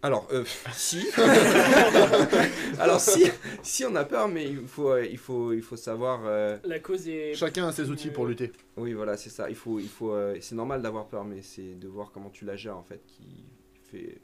Alors, 0.00 0.26
euh, 0.32 0.42
si. 0.72 1.06
Alors, 2.78 2.98
si, 3.00 3.24
si 3.62 3.84
on 3.84 3.94
a 3.94 4.04
peur, 4.04 4.28
mais 4.28 4.48
il 4.48 4.66
faut, 4.66 4.96
il 4.98 5.18
faut, 5.18 5.52
il 5.52 5.62
faut 5.62 5.76
savoir. 5.76 6.22
euh, 6.24 6.56
La 6.64 6.78
cause 6.78 7.06
est. 7.08 7.34
Chacun 7.34 7.68
a 7.68 7.72
ses 7.72 7.90
outils 7.90 8.10
pour 8.10 8.26
lutter. 8.26 8.50
Oui, 8.76 8.92
voilà, 8.94 9.16
c'est 9.16 9.30
ça. 9.30 9.48
Il 9.50 9.56
faut, 9.56 9.78
il 9.78 9.88
faut. 9.88 10.12
euh, 10.12 10.36
c'est 10.40 10.54
normal 10.54 10.82
d'avoir 10.82 11.06
peur, 11.06 11.24
mais 11.24 11.42
c'est 11.42 11.74
de 11.78 11.88
voir 11.88 12.10
comment 12.12 12.30
tu 12.30 12.44
la 12.44 12.56
gères 12.56 12.76
en 12.76 12.82
fait 12.82 13.02
qui 13.06 13.44
fait 13.90 14.20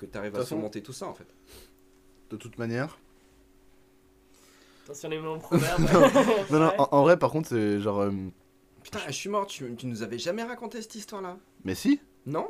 que 0.00 0.06
tu 0.06 0.18
arrives 0.18 0.34
à 0.34 0.38
façon- 0.38 0.48
surmonter 0.56 0.82
tout 0.82 0.92
ça 0.92 1.06
en 1.06 1.14
fait. 1.14 1.26
De 2.30 2.36
toute 2.36 2.58
manière. 2.58 2.98
Attention 4.84 5.08
les 5.08 5.18
mots 5.20 5.34
en 5.34 5.38
proverbe. 5.38 5.80
Non, 6.50 6.58
non, 6.58 6.72
en, 6.78 6.88
en 6.90 7.02
vrai, 7.02 7.16
par 7.18 7.30
contre, 7.30 7.48
c'est 7.48 7.80
genre. 7.80 8.00
euh, 8.00 8.10
Putain, 8.82 8.98
je 9.06 9.12
suis 9.12 9.28
mort. 9.28 9.46
Tu, 9.46 9.74
tu 9.76 9.86
nous 9.86 10.02
avais 10.02 10.18
jamais 10.18 10.42
raconté 10.42 10.80
cette 10.82 10.94
histoire-là 10.94 11.36
Mais 11.64 11.74
si 11.74 12.00
Non 12.26 12.48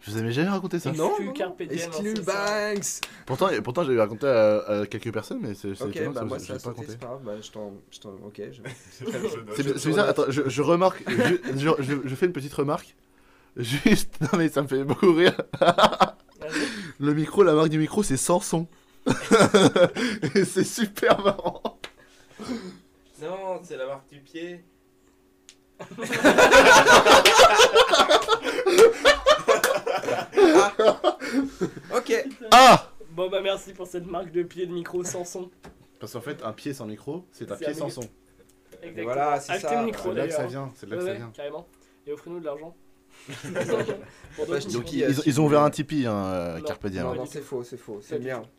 Je 0.00 0.10
vous 0.10 0.16
avais 0.18 0.30
jamais 0.30 0.50
raconté 0.50 0.78
ça. 0.78 0.92
Non. 0.92 1.12
Diem, 1.18 1.32
hein, 1.40 1.54
Exclu. 1.70 2.14
Banks. 2.14 3.00
Pourtant, 3.26 3.48
pourtant 3.64 3.82
j'avais 3.84 3.98
raconté 4.00 4.26
à, 4.26 4.58
à 4.82 4.86
quelques 4.86 5.12
personnes, 5.12 5.38
mais 5.40 5.54
c'est 5.54 5.74
c'est 5.74 5.84
Ok, 5.84 5.96
étonnant 5.96 6.12
bah 6.12 6.24
moi 6.24 6.38
ça, 6.38 6.52
pas 6.54 6.58
sauté, 6.60 6.68
raconté. 6.68 6.86
c'est 6.90 6.98
pas 7.00 7.06
grave. 7.06 7.22
Bah, 7.24 7.40
je 7.40 7.50
t'en, 7.50 7.72
je 7.90 7.98
t'en, 8.00 8.10
ok. 8.24 8.42
Je... 8.52 8.62
c'est 9.80 9.88
bizarre, 9.88 10.04
je- 10.06 10.10
attends, 10.10 10.24
je, 10.28 10.42
je 10.48 10.62
remarque, 10.62 11.02
je, 11.08 11.56
je, 11.56 11.82
je- 11.82 12.08
je 12.08 12.14
fais 12.14 12.26
une 12.26 12.32
petite 12.32 12.54
remarque. 12.54 12.94
Juste, 13.56 14.20
non 14.20 14.38
mais 14.38 14.48
ça 14.48 14.62
me 14.62 14.68
fait 14.68 14.84
beaucoup 14.84 15.12
rire. 15.12 15.40
Le 17.00 17.14
micro, 17.14 17.42
la 17.42 17.52
marque 17.54 17.68
du 17.70 17.78
micro, 17.78 18.02
c'est 18.02 18.16
Samson. 18.16 18.66
Et 20.34 20.44
c'est 20.44 20.64
super 20.64 21.20
marrant. 21.22 21.62
Non, 23.20 23.60
c'est 23.62 23.76
la 23.76 23.86
marque 23.86 24.08
du 24.08 24.20
pied. 24.20 24.64
Ok. 31.94 32.24
Ah 32.50 32.90
Bon 33.10 33.28
bah 33.30 33.40
merci. 33.42 33.72
Pour 33.72 33.86
cette 33.86 34.06
marque 34.06 34.32
de 34.32 34.42
pied 34.42 34.66
de 34.66 34.72
micro 34.72 35.04
sans 35.04 35.24
son. 35.24 35.50
Parce 36.00 36.12
qu'en 36.12 36.20
fait, 36.20 36.42
un 36.42 36.52
pied 36.52 36.74
sans 36.74 36.86
micro, 36.86 37.24
c'est 37.32 37.50
un 37.50 37.56
C'est 37.56 37.64
pied 37.64 37.74
un 37.74 37.78
sans 37.78 37.90
son. 37.90 38.08
Exactement. 38.82 39.04
Voilà, 39.04 39.40
c'est 39.40 39.52
Achetez 39.52 39.68
ça. 39.68 39.80
le 39.80 39.86
micro 39.86 40.08
C'est 40.10 40.14
là 40.18 40.26
que 40.26 40.32
ça 40.34 40.46
vient, 40.46 40.72
c'est 40.74 40.86
de 40.86 40.90
là 40.90 40.96
que 40.98 41.02
Ouais, 41.02 41.08
ça 41.08 41.12
ouais, 41.12 41.18
vient. 41.18 41.30
Carrément. 41.34 41.66
Et 42.06 42.12
offrez-nous 42.12 42.40
de 42.40 42.44
l'argent. 42.44 42.74
Pour 44.36 44.46
qui, 44.84 44.98
Ils, 44.98 45.04
euh, 45.04 45.12
ils 45.26 45.40
ont 45.40 45.44
ouvert 45.46 45.60
un 45.62 45.70
Tipeee, 45.70 46.06
hein, 46.06 46.24
euh, 46.26 46.58
Non. 46.58 46.64
Carpe 46.64 46.86
Diem. 46.88 47.04
Non, 47.04 47.14
non, 47.14 47.26
c'est 47.26 47.40
faux, 47.40 47.62
c'est 47.62 47.76
faux. 47.78 48.00
C'est 48.02 48.18
bien. 48.18 48.42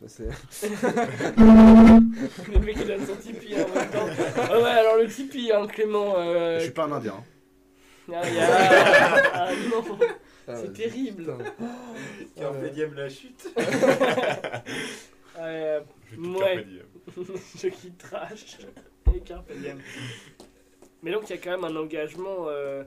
Le 1.38 2.58
mec 2.60 2.76
il 2.80 2.86
donne 2.86 3.06
son 3.06 3.16
Tipeee 3.16 3.54
en 3.54 3.68
même 3.68 3.90
temps. 3.90 4.06
Ah 4.50 4.58
ouais, 4.58 4.64
alors 4.70 4.96
le 4.96 5.06
Tipeee, 5.06 5.52
hein, 5.52 5.66
Clément. 5.66 6.14
euh, 6.18 6.58
Je 6.58 6.64
suis 6.64 6.72
pas 6.72 6.84
un 6.84 6.92
indien. 6.92 7.14
hein. 7.18 8.14
ah, 8.22 8.30
y 8.30 8.38
a- 8.38 9.34
ah, 9.34 9.48
non, 9.70 9.84
Ah, 10.48 10.54
c'est 10.56 10.72
terrible. 10.72 11.36
Carpe 12.36 12.72
diem 12.72 12.94
la 12.94 13.08
chute. 13.08 13.48
Euh, 15.38 15.80
Je 16.10 16.16
quitte 16.16 16.26
Ouais. 16.38 16.54
Carpe 16.54 16.66
Diem. 16.66 17.36
je 17.60 17.68
quitte 17.68 17.98
trash 17.98 18.56
et 19.14 19.20
Carpe 19.20 19.52
Diem. 19.52 19.78
Mais 21.02 21.10
donc 21.12 21.28
il 21.28 21.36
y 21.36 21.38
a 21.38 21.38
quand 21.42 21.50
même 21.50 21.64
un 21.64 21.76
engagement. 21.78 22.46
euh, 22.48 22.84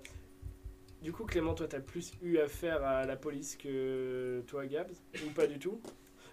Du 1.02 1.14
coup, 1.14 1.24
Clément, 1.26 1.54
toi, 1.54 1.68
t'as 1.68 1.80
plus 1.80 2.12
eu 2.22 2.38
affaire 2.40 2.84
à 2.84 3.06
la 3.06 3.16
police 3.16 3.56
que 3.56 4.42
toi, 4.48 4.66
Gabs 4.66 4.92
Ou 5.26 5.30
pas 5.32 5.48
du 5.48 5.58
tout? 5.58 5.80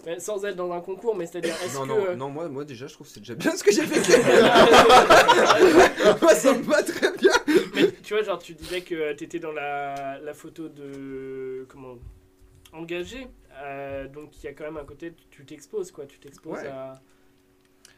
Mais 0.04 0.18
Sans 0.20 0.44
être 0.44 0.56
dans 0.56 0.70
un 0.72 0.80
concours, 0.80 1.16
mais 1.16 1.26
c'est-à-dire, 1.26 1.54
est-ce 1.64 1.76
Non, 1.78 1.86
que. 1.86 2.10
non, 2.10 2.16
non, 2.16 2.30
moi, 2.30 2.48
moi 2.48 2.64
déjà, 2.64 2.86
je 2.86 2.94
trouve 2.94 3.06
que 3.06 3.12
c'est 3.12 3.20
déjà 3.20 3.34
bien 3.34 3.56
ce 3.56 3.64
que 3.64 3.72
j'ai 3.72 3.86
fait. 3.86 4.00
moi, 6.22 6.34
ça 6.34 6.52
me 6.54 6.62
va 6.62 6.82
très 6.82 7.16
bien. 7.16 7.32
Mais 7.74 7.90
tu 8.02 8.14
vois, 8.14 8.22
genre, 8.22 8.38
tu 8.38 8.54
disais 8.54 8.82
que 8.82 9.12
t'étais 9.14 9.38
dans 9.38 9.52
la, 9.52 10.18
la 10.20 10.34
photo 10.34 10.68
de. 10.68 11.64
Comment 11.68 11.96
Engagé. 12.72 13.28
euh, 13.62 14.06
donc, 14.08 14.42
il 14.42 14.46
y 14.46 14.48
a 14.48 14.52
quand 14.52 14.64
même 14.64 14.76
un 14.76 14.84
côté, 14.84 15.14
tu 15.30 15.44
t'exposes, 15.46 15.90
quoi. 15.92 16.06
Tu 16.06 16.18
t'exposes 16.18 16.60
Ouais. 16.62 16.68
à. 16.68 17.00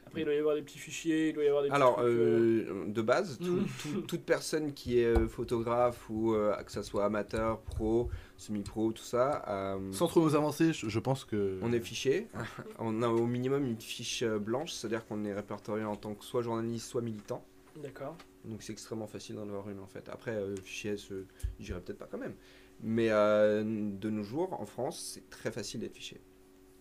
Après, 0.09 0.23
il 0.23 0.25
doit 0.25 0.35
y 0.35 0.39
avoir 0.39 0.55
des 0.55 0.63
petits 0.63 0.79
fichiers, 0.79 1.29
il 1.29 1.35
doit 1.35 1.45
y 1.45 1.49
avoir 1.49 1.63
des 1.63 1.71
Alors, 1.71 1.97
trucs, 1.97 2.07
euh, 2.09 2.85
de 2.87 3.03
base, 3.03 3.39
tout- 3.39 3.45
Mm. 3.61 3.67
tout- 3.83 4.01
toute 4.03 4.23
personne 4.25 4.73
qui 4.73 4.99
est 5.01 5.05
euh, 5.05 5.29
photographe 5.29 6.09
ou 6.11 6.33
euh, 6.35 6.55
que 6.65 6.73
ça 6.73 6.83
soit 6.83 7.05
amateur, 7.05 7.61
pro, 7.61 8.09
semi-pro, 8.37 8.93
tout 8.93 9.03
ça, 9.03 9.45
euh, 9.49 9.93
Sans 9.93 10.07
trop 10.09 10.21
nous 10.23 10.35
avancer, 10.35 10.73
je, 10.73 10.89
je 10.89 10.99
pense 10.99 11.25
que. 11.25 11.59
on 11.63 11.73
est 11.73 11.81
fiché. 11.81 12.27
on 12.79 13.03
a 13.03 13.09
au 13.09 13.27
minimum 13.27 13.65
une 13.65 13.81
fiche 13.81 14.25
blanche, 14.25 14.73
c'est-à-dire 14.73 15.07
qu'on 15.07 15.25
est 15.25 15.35
répertorié 15.35 15.85
en 15.85 15.97
tant 15.97 16.15
que 16.15 16.25
soit 16.25 16.43
journaliste, 16.43 16.89
soit 16.89 17.03
militant. 17.03 17.45
D'accord. 17.83 18.17
Donc 18.45 18.63
c'est 18.63 18.73
extrêmement 18.73 19.07
facile 19.07 19.37
d'en 19.37 19.43
avoir 19.43 19.69
une 19.69 19.79
en 19.81 19.87
fait. 19.87 20.09
Après, 20.09 20.33
euh, 20.33 20.57
fichier 20.57 20.93
S, 20.93 21.13
euh, 21.13 21.27
j'irai 21.61 21.81
peut-être 21.81 21.99
pas 21.99 22.09
quand 22.11 22.19
même. 22.19 22.35
Mais 22.81 23.09
euh, 23.11 23.63
de 23.65 24.09
nos 24.09 24.23
jours, 24.23 24.59
en 24.61 24.65
France, 24.65 25.13
c'est 25.15 25.29
très 25.31 25.51
facile 25.51 25.81
d'être 25.81 25.95
fiché. 25.97 26.21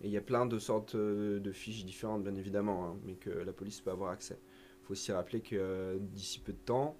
Et 0.01 0.07
il 0.07 0.11
y 0.11 0.17
a 0.17 0.21
plein 0.21 0.45
de 0.45 0.59
sortes 0.59 0.95
euh, 0.95 1.39
de 1.39 1.51
fiches 1.51 1.85
différentes, 1.85 2.23
bien 2.23 2.35
évidemment, 2.35 2.85
hein, 2.85 2.97
mais 3.05 3.13
que 3.13 3.29
la 3.29 3.53
police 3.53 3.81
peut 3.81 3.91
avoir 3.91 4.11
accès. 4.11 4.39
Il 4.83 4.85
faut 4.85 4.91
aussi 4.91 5.11
rappeler 5.11 5.41
que 5.41 5.55
euh, 5.55 5.97
d'ici 5.99 6.39
peu 6.39 6.53
de 6.53 6.57
temps, 6.57 6.95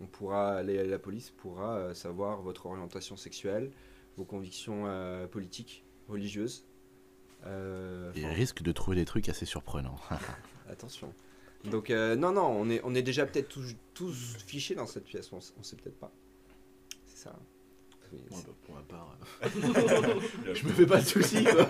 on 0.00 0.06
pourra 0.06 0.62
la 0.62 0.98
police 0.98 1.30
pourra 1.30 1.76
euh, 1.76 1.94
savoir 1.94 2.42
votre 2.42 2.66
orientation 2.66 3.16
sexuelle, 3.16 3.70
vos 4.16 4.24
convictions 4.24 4.84
euh, 4.86 5.26
politiques, 5.26 5.84
religieuses. 6.08 6.66
Euh, 7.46 8.10
enfin, 8.10 8.28
risque 8.28 8.62
de 8.62 8.72
trouver 8.72 8.96
des 8.96 9.04
trucs 9.04 9.28
assez 9.28 9.46
surprenants. 9.46 9.98
Attention. 10.68 11.12
Donc 11.64 11.90
euh, 11.90 12.16
non, 12.16 12.32
non, 12.32 12.46
on 12.46 12.68
est, 12.70 12.80
on 12.84 12.94
est 12.94 13.02
déjà 13.02 13.26
peut-être 13.26 13.48
tous, 13.48 13.74
tous 13.94 14.36
fichés 14.46 14.74
dans 14.74 14.86
cette 14.86 15.04
pièce, 15.04 15.32
on, 15.32 15.38
on 15.58 15.62
sait 15.62 15.76
peut-être 15.76 15.98
pas. 15.98 16.12
C'est 17.06 17.18
ça. 17.18 17.38
Ouais, 18.12 18.38
bah, 18.46 18.52
pour 18.64 18.74
ma 18.74 18.82
part, 18.82 19.16
euh, 19.42 19.48
je 20.54 20.66
me 20.66 20.72
fais 20.72 20.86
pas 20.86 21.00
de 21.00 21.06
soucis. 21.06 21.44
quoi. 21.44 21.66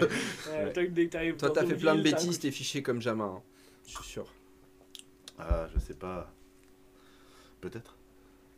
Ouais, 0.52 0.72
toi, 0.72 0.84
dès 0.86 1.06
que 1.06 1.10
t'arrives 1.10 1.36
Toi, 1.36 1.48
dans 1.48 1.54
t'as 1.54 1.66
fait 1.66 1.76
plein 1.76 1.94
de 1.94 2.02
bêtises, 2.02 2.38
t'es 2.38 2.50
fiché 2.50 2.82
comme 2.82 3.00
jamais, 3.00 3.22
hein. 3.24 3.42
je 3.86 3.92
suis 3.92 4.04
sûr. 4.04 4.26
Ah, 5.38 5.68
je 5.74 5.80
sais 5.80 5.94
pas. 5.94 6.32
Peut-être. 7.60 7.96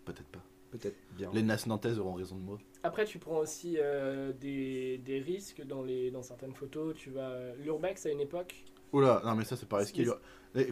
Peut-être 0.04 0.28
pas. 0.28 0.42
Peut-être 0.70 0.96
bien. 1.16 1.30
Les 1.32 1.42
Nas 1.42 1.64
nantaises 1.66 1.98
auront 1.98 2.14
raison 2.14 2.36
de 2.36 2.42
moi. 2.42 2.58
Après, 2.82 3.04
tu 3.04 3.18
prends 3.18 3.38
aussi 3.38 3.76
euh, 3.78 4.32
des, 4.32 4.98
des 4.98 5.20
risques 5.20 5.62
dans, 5.64 5.82
les, 5.82 6.10
dans 6.10 6.22
certaines 6.22 6.54
photos. 6.54 6.94
Tu 6.96 7.10
vas 7.10 7.54
l'urbex 7.62 8.06
à 8.06 8.10
une 8.10 8.20
époque. 8.20 8.64
Oula, 8.94 9.20
non 9.24 9.34
mais 9.34 9.44
ça 9.44 9.56
c'est 9.56 9.68
pas 9.68 9.78
risqué. 9.78 10.04
Non 10.04 10.14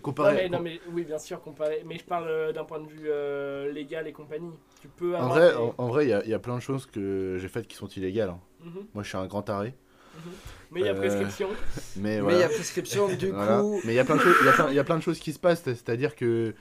comparé, 0.00 0.34
mais, 0.34 0.48
non, 0.48 0.60
mais 0.60 0.80
oui, 0.92 1.02
bien 1.04 1.18
sûr, 1.18 1.40
comparé. 1.42 1.82
Mais 1.84 1.98
je 1.98 2.04
parle 2.04 2.28
euh, 2.28 2.52
d'un 2.52 2.64
point 2.64 2.78
de 2.78 2.86
vue 2.86 3.06
euh, 3.08 3.72
légal 3.72 4.06
et 4.06 4.12
compagnie. 4.12 4.52
Tu 4.80 4.86
peux 4.88 5.16
En 5.16 5.24
avoir. 5.24 5.30
vrai, 5.38 5.50
des- 5.50 5.56
en, 5.56 5.74
en 5.76 5.88
vrai, 5.88 6.06
il 6.06 6.10
y, 6.10 6.12
a- 6.12 6.22
il 6.24 6.30
y 6.30 6.34
a 6.34 6.38
plein 6.38 6.54
de 6.54 6.60
choses 6.62 6.86
que 6.86 7.36
j'ai 7.40 7.48
faites 7.48 7.66
qui 7.66 7.74
sont 7.76 7.88
illégales. 7.88 8.28
hein. 8.30 8.38
Mhm, 8.64 8.86
Moi, 8.94 9.02
je 9.02 9.08
suis 9.08 9.18
un 9.18 9.26
grand 9.26 9.42
taré. 9.42 9.74
mhm. 10.14 10.32
Mais 10.70 10.80
il 10.80 10.86
y 10.86 10.88
a 10.88 10.92
Euh, 10.92 10.98
prescription. 11.00 11.48
Mais 11.96 12.02
Mais 12.02 12.16
il 12.16 12.20
voilà. 12.22 12.38
y 12.38 12.42
a 12.44 12.48
prescription, 12.48 13.08
du 13.08 13.30
Voilà. 13.32 13.58
coup. 13.60 13.80
Mais 13.84 13.92
il 13.92 13.96
y 13.96 13.98
a 13.98 14.04
plein 14.04 14.14
de 14.16 14.20
choses. 14.20 14.36
Il 14.40 14.46
y 14.46 14.48
a 14.50 14.52
plein, 14.52 14.68
il 14.70 14.74
y 14.74 14.78
a 14.78 14.84
plein 14.84 14.96
de 14.98 15.02
choses 15.02 15.18
qui 15.18 15.32
se 15.32 15.38
passent. 15.40 15.62
C'est-à-dire 15.64 16.14
que. 16.14 16.54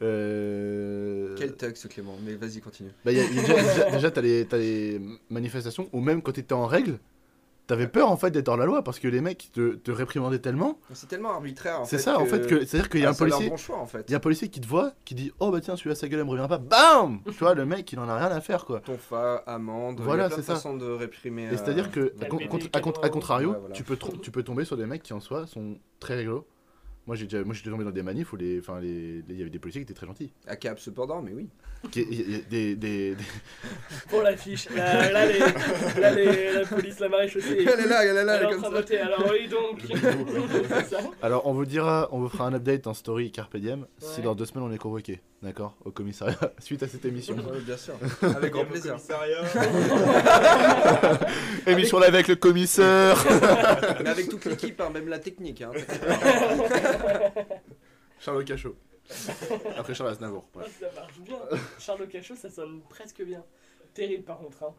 euh, 0.00 1.34
Quel 1.36 1.76
ce 1.76 1.88
Clément, 1.88 2.16
mais 2.24 2.34
vas-y, 2.36 2.60
continue. 2.60 2.90
bah, 3.04 3.10
il 3.12 3.18
y 3.18 3.20
a- 3.20 3.24
il 3.24 3.36
y 3.36 3.38
a 3.40 3.42
déjà, 3.42 3.62
déjà, 3.62 3.90
déjà, 3.90 4.10
t'as 4.10 4.20
les, 4.20 4.46
t'as 4.46 4.56
les 4.58 5.00
manifestations 5.30 5.88
ou 5.92 6.00
même 6.00 6.22
quand 6.22 6.32
t'étais 6.32 6.54
en 6.54 6.66
règle, 6.66 6.98
t'avais 7.72 7.88
peur 7.88 8.10
en 8.10 8.16
fait 8.18 8.30
d'être 8.30 8.48
hors 8.48 8.58
la 8.58 8.66
loi 8.66 8.82
parce 8.84 8.98
que 8.98 9.08
les 9.08 9.22
mecs 9.22 9.50
te, 9.52 9.76
te 9.76 9.90
réprimandaient 9.90 10.40
tellement. 10.40 10.78
C'est 10.92 11.08
tellement 11.08 11.30
arbitraire 11.32 11.80
en 11.80 11.84
C'est 11.86 11.96
ça 11.98 12.18
en 12.18 12.26
fait 12.26 12.46
que 12.46 12.66
c'est-à-dire 12.66 12.90
qu'il 12.90 13.00
y 13.00 13.04
a 13.04 13.08
Ah, 13.08 13.10
un 13.10 13.14
c'est 13.14 13.24
leur 13.24 13.30
policier. 13.38 13.50
bon 13.50 13.56
choix 13.56 13.78
en 13.78 13.86
fait. 13.86 14.04
Il 14.08 14.10
y 14.10 14.14
a 14.14 14.18
un 14.18 14.20
policier 14.20 14.48
qui 14.48 14.60
te 14.60 14.66
voit, 14.66 14.92
qui 15.06 15.14
dit 15.14 15.32
Oh 15.40 15.50
bah 15.50 15.60
tiens, 15.62 15.74
celui-là 15.76 15.94
sa 15.94 16.06
gueule 16.08 16.20
elle 16.20 16.26
me 16.26 16.30
revient 16.30 16.46
pas. 16.48 16.58
BAM 16.58 17.20
Tu 17.24 17.32
vois, 17.38 17.54
le 17.54 17.64
mec 17.64 17.90
il 17.92 17.98
en 17.98 18.08
a 18.08 18.16
rien 18.18 18.30
à 18.36 18.40
faire 18.42 18.64
quoi. 18.66 18.80
Tonfa, 18.80 19.36
amende, 19.46 20.00
Voilà, 20.00 20.28
c'est 20.28 20.36
de 20.38 20.42
ça. 20.42 20.54
façons 20.54 20.76
de 20.76 20.84
réprimer. 20.86 21.44
Et 21.46 21.56
c'est-à-dire 21.56 21.88
euh, 21.96 22.10
que, 22.10 22.24
à, 22.24 22.26
con- 22.28 22.38
contre- 22.48 22.68
à 22.74 22.80
contre- 22.80 23.00
à 23.02 23.06
à 23.06 23.08
contrario, 23.08 23.50
Ouais, 23.52 23.56
voilà. 23.60 23.74
tu, 23.74 23.84
peux 23.84 23.96
tu 24.22 24.30
peux 24.30 24.42
tomber 24.42 24.64
sur 24.66 24.76
des 24.76 24.84
mecs 24.86 25.02
qui 25.02 25.12
en 25.14 25.20
soi 25.20 25.46
sont 25.46 25.78
très 25.98 26.16
rigolos. 26.16 26.46
Moi 27.06 27.16
j'ai 27.16 27.24
déjà, 27.26 27.42
moi 27.42 27.52
j'étais 27.52 27.68
tombé 27.68 27.82
dans 27.84 27.90
des 27.90 28.02
manifs 28.04 28.32
où 28.32 28.36
les, 28.36 28.60
enfin 28.60 28.80
les, 28.80 29.24
il 29.28 29.36
y 29.36 29.40
avait 29.40 29.50
des 29.50 29.58
policiers 29.58 29.80
qui 29.80 29.84
étaient 29.90 29.94
très 29.98 30.06
gentils. 30.06 30.32
À 30.46 30.54
Cap 30.54 30.78
cependant, 30.78 31.20
mais 31.20 31.32
oui. 31.32 31.48
Qui- 31.90 32.04
des, 32.04 32.76
des- 32.76 32.76
des- 32.76 33.16
Pour 34.08 34.22
l'affiche. 34.22 34.68
Là, 34.70 35.10
là, 35.10 35.26
les, 35.26 35.38
là 36.00 36.14
les, 36.14 36.52
la 36.52 36.64
police, 36.64 37.00
la 37.00 37.08
maréchaussée. 37.08 37.58
Elle 37.58 37.80
est 37.80 37.88
là, 37.88 38.04
elle 38.04 38.16
est 38.18 38.24
là, 38.24 38.36
Elle 38.36 38.46
est 38.46 38.50
comme 38.52 38.62
ça. 38.62 38.70
voter. 38.70 38.98
Alors 38.98 39.24
oui, 39.32 39.48
donc. 39.48 39.80
C'est 40.68 40.84
ça. 40.90 41.00
Alors 41.22 41.44
on 41.46 41.52
vous 41.54 41.66
dira, 41.66 42.08
on 42.12 42.20
vous 42.20 42.28
fera 42.28 42.46
un 42.46 42.54
update 42.54 42.86
en 42.86 42.94
story 42.94 43.32
Carpe 43.32 43.56
Diem 43.56 43.86
si 43.98 44.22
dans 44.22 44.36
deux 44.36 44.44
semaines 44.46 44.64
on 44.64 44.72
est 44.72 44.78
convoqué, 44.78 45.20
d'accord, 45.42 45.76
au 45.84 45.90
commissariat 45.90 46.38
suite 46.58 46.82
à 46.82 46.88
cette 46.88 47.04
émission. 47.04 47.36
Ouais, 47.36 47.60
bien 47.60 47.76
sûr. 47.76 47.94
Avec 48.22 48.52
grand 48.52 48.64
plaisir. 48.64 48.96
émission 51.66 51.98
live 51.98 52.14
avec 52.14 52.28
le 52.28 52.36
commissaire. 52.36 53.16
Mais 54.02 54.10
avec 54.10 54.28
toute 54.28 54.44
l'équipe, 54.44 54.80
hein, 54.80 54.90
même 54.90 55.08
la 55.08 55.18
technique. 55.18 55.62
Hein. 55.62 55.72
Charles 58.18 58.44
Cachot. 58.44 58.76
Après 59.76 59.94
Charles 59.94 60.10
Aznavour. 60.10 60.48
Ça 60.54 60.90
marche 60.94 61.18
bien. 61.20 61.38
Charles 61.78 62.08
Cachot, 62.08 62.36
ça 62.36 62.50
sonne 62.50 62.82
presque 62.88 63.22
bien. 63.22 63.44
Terrible 63.94 64.24
par 64.24 64.38
contre. 64.38 64.62
Hein. 64.62 64.74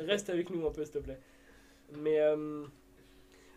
Reste 0.00 0.30
avec 0.30 0.50
nous 0.50 0.66
un 0.66 0.70
peu, 0.70 0.84
s'il 0.84 0.94
te 0.94 0.98
plaît. 0.98 1.20
Mais 1.98 2.20
euh, 2.20 2.62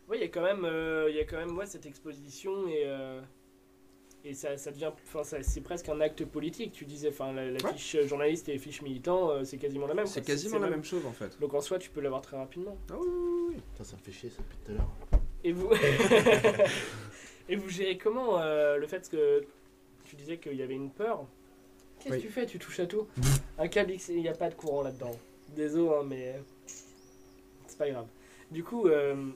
ouais, 0.08 0.18
il 0.18 0.22
y 0.22 0.26
a 0.26 0.28
quand 0.28 0.42
même, 0.42 0.66
euh, 0.66 1.10
il 1.10 1.16
y 1.16 1.20
a 1.20 1.26
quand 1.26 1.38
même 1.38 1.56
ouais, 1.58 1.66
cette 1.66 1.86
exposition 1.86 2.68
et 2.68 2.84
euh, 2.86 3.22
et 4.26 4.34
ça, 4.34 4.58
ça 4.58 4.72
devient, 4.72 4.92
enfin, 5.14 5.38
c'est 5.42 5.62
presque 5.62 5.90
un 5.90 6.00
acte 6.02 6.24
politique. 6.26 6.72
Tu 6.72 6.86
disais, 6.86 7.10
enfin, 7.10 7.34
la, 7.34 7.52
la 7.52 7.64
Ouais. 7.64 7.74
fiche 7.74 7.98
journaliste 8.06 8.48
et 8.50 8.58
fiche 8.58 8.82
militant, 8.82 9.30
euh, 9.32 9.44
c'est 9.44 9.58
quasiment 9.58 9.86
la 9.88 9.94
même. 9.94 10.06
C'est 10.08 10.22
quasiment 10.26 10.60
la 10.60 10.70
même 10.70 10.84
chose 10.84 11.06
en 11.06 11.12
fait. 11.12 11.38
Donc 11.40 11.54
en 11.54 11.62
soi, 11.62 11.78
tu 11.80 11.90
peux 11.90 12.00
l'avoir 12.02 12.22
très 12.22 12.38
rapidement. 12.38 12.78
Ah 12.90 12.96
oui, 13.00 13.08
oui, 13.10 13.44
oui. 13.50 13.56
Putain, 13.74 13.84
ça 13.84 13.96
me 13.98 14.02
fait 14.02 14.12
chier 14.12 14.30
ça 14.30 14.38
depuis 14.42 14.58
tout 14.66 14.72
à 14.72 14.76
l'heure. 14.76 14.90
Et 15.44 15.52
vous, 15.52 15.70
et 17.50 17.56
vous 17.56 17.70
gérez 17.70 17.98
comment 17.98 18.40
euh, 18.40 18.78
le 18.78 18.88
fait 18.88 19.10
que 19.10 19.44
tu 20.06 20.16
disais 20.16 20.38
qu'il 20.38 20.56
y 20.56 20.62
avait 20.64 20.74
une 20.76 20.90
peur? 20.92 21.26
Qu'est-ce 22.00 22.16
Oui. 22.16 22.22
que 22.22 22.28
tu 22.28 22.32
fais? 22.34 22.46
Tu 22.46 22.60
touches 22.60 22.80
à 22.80 22.86
tout? 22.86 23.08
Un 23.58 23.68
câble 23.68 23.92
X, 23.92 24.10
il 24.10 24.22
n'y 24.22 24.30
a 24.30 24.34
pas 24.34 24.50
de 24.50 24.56
courant 24.56 24.82
là-dedans. 24.84 25.12
Désolé, 25.56 25.90
hein, 25.96 26.04
mais 26.08 26.42
c'est 27.68 27.78
pas 27.78 27.90
grave. 27.90 28.08
Du 28.52 28.64
coup, 28.64 28.88
euh, 28.88 29.30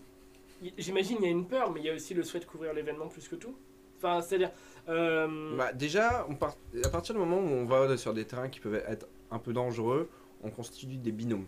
j'imagine 0.77 1.17
il 1.19 1.23
y 1.25 1.27
a 1.27 1.31
une 1.31 1.47
peur, 1.47 1.71
mais 1.71 1.81
il 1.81 1.85
y 1.85 1.89
a 1.89 1.93
aussi 1.93 2.13
le 2.13 2.23
souhait 2.23 2.39
de 2.39 2.45
couvrir 2.45 2.73
l'événement 2.73 3.07
plus 3.07 3.27
que 3.27 3.35
tout. 3.35 3.55
Enfin, 3.97 4.21
c'est-à-dire. 4.21 4.51
Euh, 4.89 5.55
Bah, 5.57 5.73
déjà, 5.73 6.25
on 6.29 6.35
part... 6.35 6.55
à 6.83 6.89
partir 6.89 7.13
du 7.15 7.19
moment 7.19 7.37
où 7.37 7.47
on 7.49 7.65
va 7.65 7.97
sur 7.97 8.13
des 8.13 8.25
terrains 8.25 8.49
qui 8.49 8.59
peuvent 8.59 8.83
être 8.87 9.07
un 9.31 9.39
peu 9.39 9.53
dangereux, 9.53 10.09
on 10.43 10.49
constitue 10.49 10.85
des 10.87 11.11
binômes. 11.11 11.45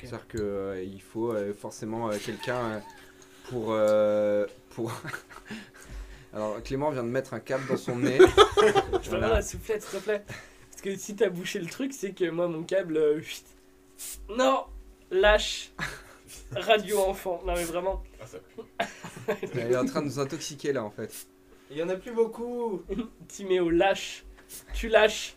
C'est-à-dire 0.00 0.28
qu'il 0.28 1.00
faut 1.02 1.32
euh, 1.32 1.54
forcément 1.54 2.10
euh, 2.10 2.16
quelqu'un 2.24 2.56
euh, 2.56 2.78
pour. 3.48 3.68
euh, 3.70 4.46
pour... 4.70 4.92
Alors, 6.34 6.62
Clément 6.62 6.90
vient 6.90 7.02
de 7.04 7.08
mettre 7.08 7.32
un 7.32 7.40
câble 7.40 7.66
dans 7.68 7.78
son 7.78 7.96
nez. 7.96 8.18
Je 9.02 9.08
peux 9.10 9.16
avoir 9.16 9.30
la 9.34 9.42
soufflette, 9.42 9.82
s'il 9.82 9.98
te 9.98 10.04
plaît. 10.04 10.22
Parce 10.70 10.82
que 10.82 10.94
si 10.96 11.16
t'as 11.16 11.30
bouché 11.30 11.58
le 11.58 11.66
truc, 11.66 11.92
c'est 11.94 12.12
que 12.12 12.28
moi, 12.28 12.48
mon 12.48 12.62
câble. 12.64 12.96
euh, 12.98 13.22
chut. 13.22 13.44
Non 14.36 14.64
Lâche 15.10 15.72
Radio 16.52 17.00
enfant. 17.00 17.40
Non, 17.46 17.54
mais 17.54 17.64
vraiment. 17.64 18.02
Ah, 18.20 18.26
ça 18.26 18.38
pue. 18.38 19.46
Il 19.54 19.60
est 19.60 19.76
en 19.76 19.86
train 19.86 20.02
de 20.02 20.06
nous 20.06 20.18
intoxiquer 20.20 20.72
là 20.74 20.84
en 20.84 20.90
fait. 20.90 21.26
Il 21.70 21.76
y 21.76 21.82
en 21.82 21.88
a 21.88 21.96
plus 21.96 22.12
beaucoup. 22.12 22.82
Timéo, 23.28 23.70
lâche. 23.70 24.24
Tu 24.74 24.88
lâches. 24.88 25.34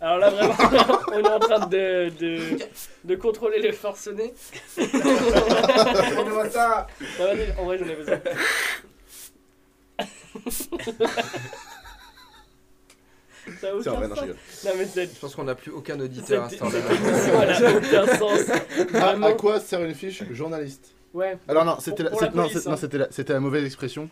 Alors 0.00 0.18
là, 0.18 0.30
vraiment, 0.30 0.98
on 1.12 1.18
est 1.20 1.28
en 1.28 1.38
train 1.38 1.66
de, 1.66 2.10
de, 2.18 2.58
de 3.04 3.14
contrôler 3.14 3.60
les 3.60 3.72
forcenés. 3.72 4.34
On 4.78 6.24
voit 6.24 6.50
ça. 6.50 6.86
Vas-y, 7.18 7.52
en 7.58 7.64
vrai, 7.64 7.78
j'en 7.78 7.86
ai 7.86 7.94
besoin. 7.94 8.20
Ça 13.60 13.70
a 13.70 13.74
aucun 13.74 13.82
Tiens, 13.82 14.00
ouais, 14.00 14.06
non, 14.08 14.14
sens. 14.14 14.18
je 14.18 14.20
rigole. 14.22 14.36
Non, 14.64 14.70
mais 14.76 14.84
c'est- 14.86 15.14
Je 15.14 15.18
pense 15.20 15.34
qu'on 15.34 15.44
n'a 15.44 15.54
plus 15.56 15.72
aucun 15.72 15.98
auditeur 15.98 16.44
à 16.44 16.48
cette 16.48 16.58
ce 16.60 16.64
temps-là. 16.64 16.78
cette 16.80 17.00
émission, 17.00 17.42
elle 17.42 17.50
a 17.50 17.76
aucun 17.76 18.16
sens. 18.16 18.40
À, 18.50 18.84
Vraiment. 18.84 19.26
à 19.26 19.32
quoi 19.32 19.58
sert 19.60 19.82
une 19.84 19.94
fiche 19.94 20.22
journaliste? 20.32 20.94
Ouais. 21.14 21.36
Alors 21.48 21.64
non, 21.64 21.76
c'était 21.78 22.02
la, 22.02 22.10
hein. 22.10 22.76
c'était 23.10 23.32
la, 23.32 23.40
mauvaise 23.40 23.64
expression. 23.64 24.08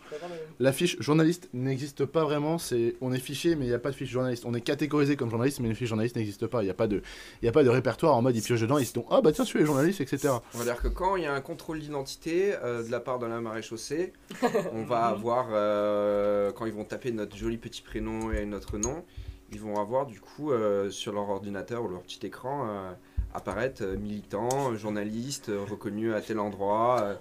La 0.59 0.71
fiche 0.71 1.01
journaliste 1.01 1.49
n'existe 1.53 2.05
pas 2.05 2.23
vraiment. 2.23 2.57
C'est, 2.57 2.95
on 3.01 3.11
est 3.11 3.19
fiché, 3.19 3.55
mais 3.55 3.65
il 3.65 3.69
n'y 3.69 3.73
a 3.73 3.79
pas 3.79 3.89
de 3.89 3.95
fiche 3.95 4.09
journaliste. 4.09 4.45
On 4.45 4.53
est 4.53 4.61
catégorisé 4.61 5.15
comme 5.15 5.29
journaliste, 5.29 5.59
mais 5.59 5.69
une 5.69 5.75
fiche 5.75 5.89
journaliste 5.89 6.15
n'existe 6.15 6.47
pas. 6.47 6.61
Il 6.61 6.65
n'y 6.65 6.71
a 6.71 6.75
pas 6.75 6.87
de, 6.87 7.01
il 7.41 7.45
y 7.45 7.49
a 7.49 7.51
pas 7.51 7.63
de 7.63 7.69
répertoire 7.69 8.15
en 8.15 8.21
mode 8.21 8.35
ils 8.35 8.43
piochent 8.43 8.61
dedans, 8.61 8.77
ils 8.77 8.85
se 8.85 8.93
disent 8.93 9.03
ah 9.09 9.21
bah 9.21 9.31
tiens 9.31 9.45
tu 9.45 9.59
es 9.59 9.65
journaliste, 9.65 10.01
etc. 10.01 10.29
On 10.53 10.59
va 10.59 10.63
dire 10.63 10.81
que 10.81 10.87
quand 10.87 11.15
il 11.15 11.23
y 11.23 11.27
a 11.27 11.33
un 11.33 11.41
contrôle 11.41 11.79
d'identité 11.79 12.53
euh, 12.63 12.83
de 12.83 12.91
la 12.91 12.99
part 12.99 13.19
de 13.19 13.25
la 13.25 13.41
maréchaussée, 13.41 14.13
on 14.73 14.83
va 14.83 15.05
avoir, 15.05 15.47
euh, 15.51 16.51
quand 16.51 16.65
ils 16.65 16.73
vont 16.73 16.85
taper 16.85 17.11
notre 17.11 17.35
joli 17.35 17.57
petit 17.57 17.81
prénom 17.81 18.31
et 18.31 18.45
notre 18.45 18.77
nom, 18.77 19.03
ils 19.51 19.59
vont 19.59 19.79
avoir 19.79 20.05
du 20.05 20.19
coup 20.19 20.51
euh, 20.51 20.89
sur 20.89 21.13
leur 21.13 21.29
ordinateur 21.29 21.83
ou 21.83 21.89
leur 21.89 22.01
petit 22.01 22.25
écran 22.25 22.67
euh, 22.69 22.91
apparaître 23.33 23.83
euh, 23.83 23.97
militant, 23.97 24.75
journaliste, 24.75 25.49
euh, 25.49 25.63
reconnu 25.63 26.13
à 26.13 26.21
tel 26.21 26.39
endroit, 26.39 27.01
euh, 27.01 27.15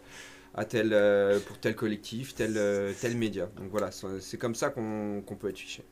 à 0.55 0.65
tel, 0.65 0.91
euh, 0.93 1.41
pour 1.41 1.59
tel 1.59 1.75
collectif, 1.75 2.35
tel, 2.35 2.55
euh, 2.57 2.93
tel 3.01 3.17
média. 3.17 3.49
Donc 3.57 3.71
voilà, 3.71 3.91
c'est 4.21 4.39
comme 4.39 4.55
ça 4.55 4.71
qu'on 4.71 5.23
peut 5.39 5.49
être 5.49 5.59
fiché. 5.59 5.85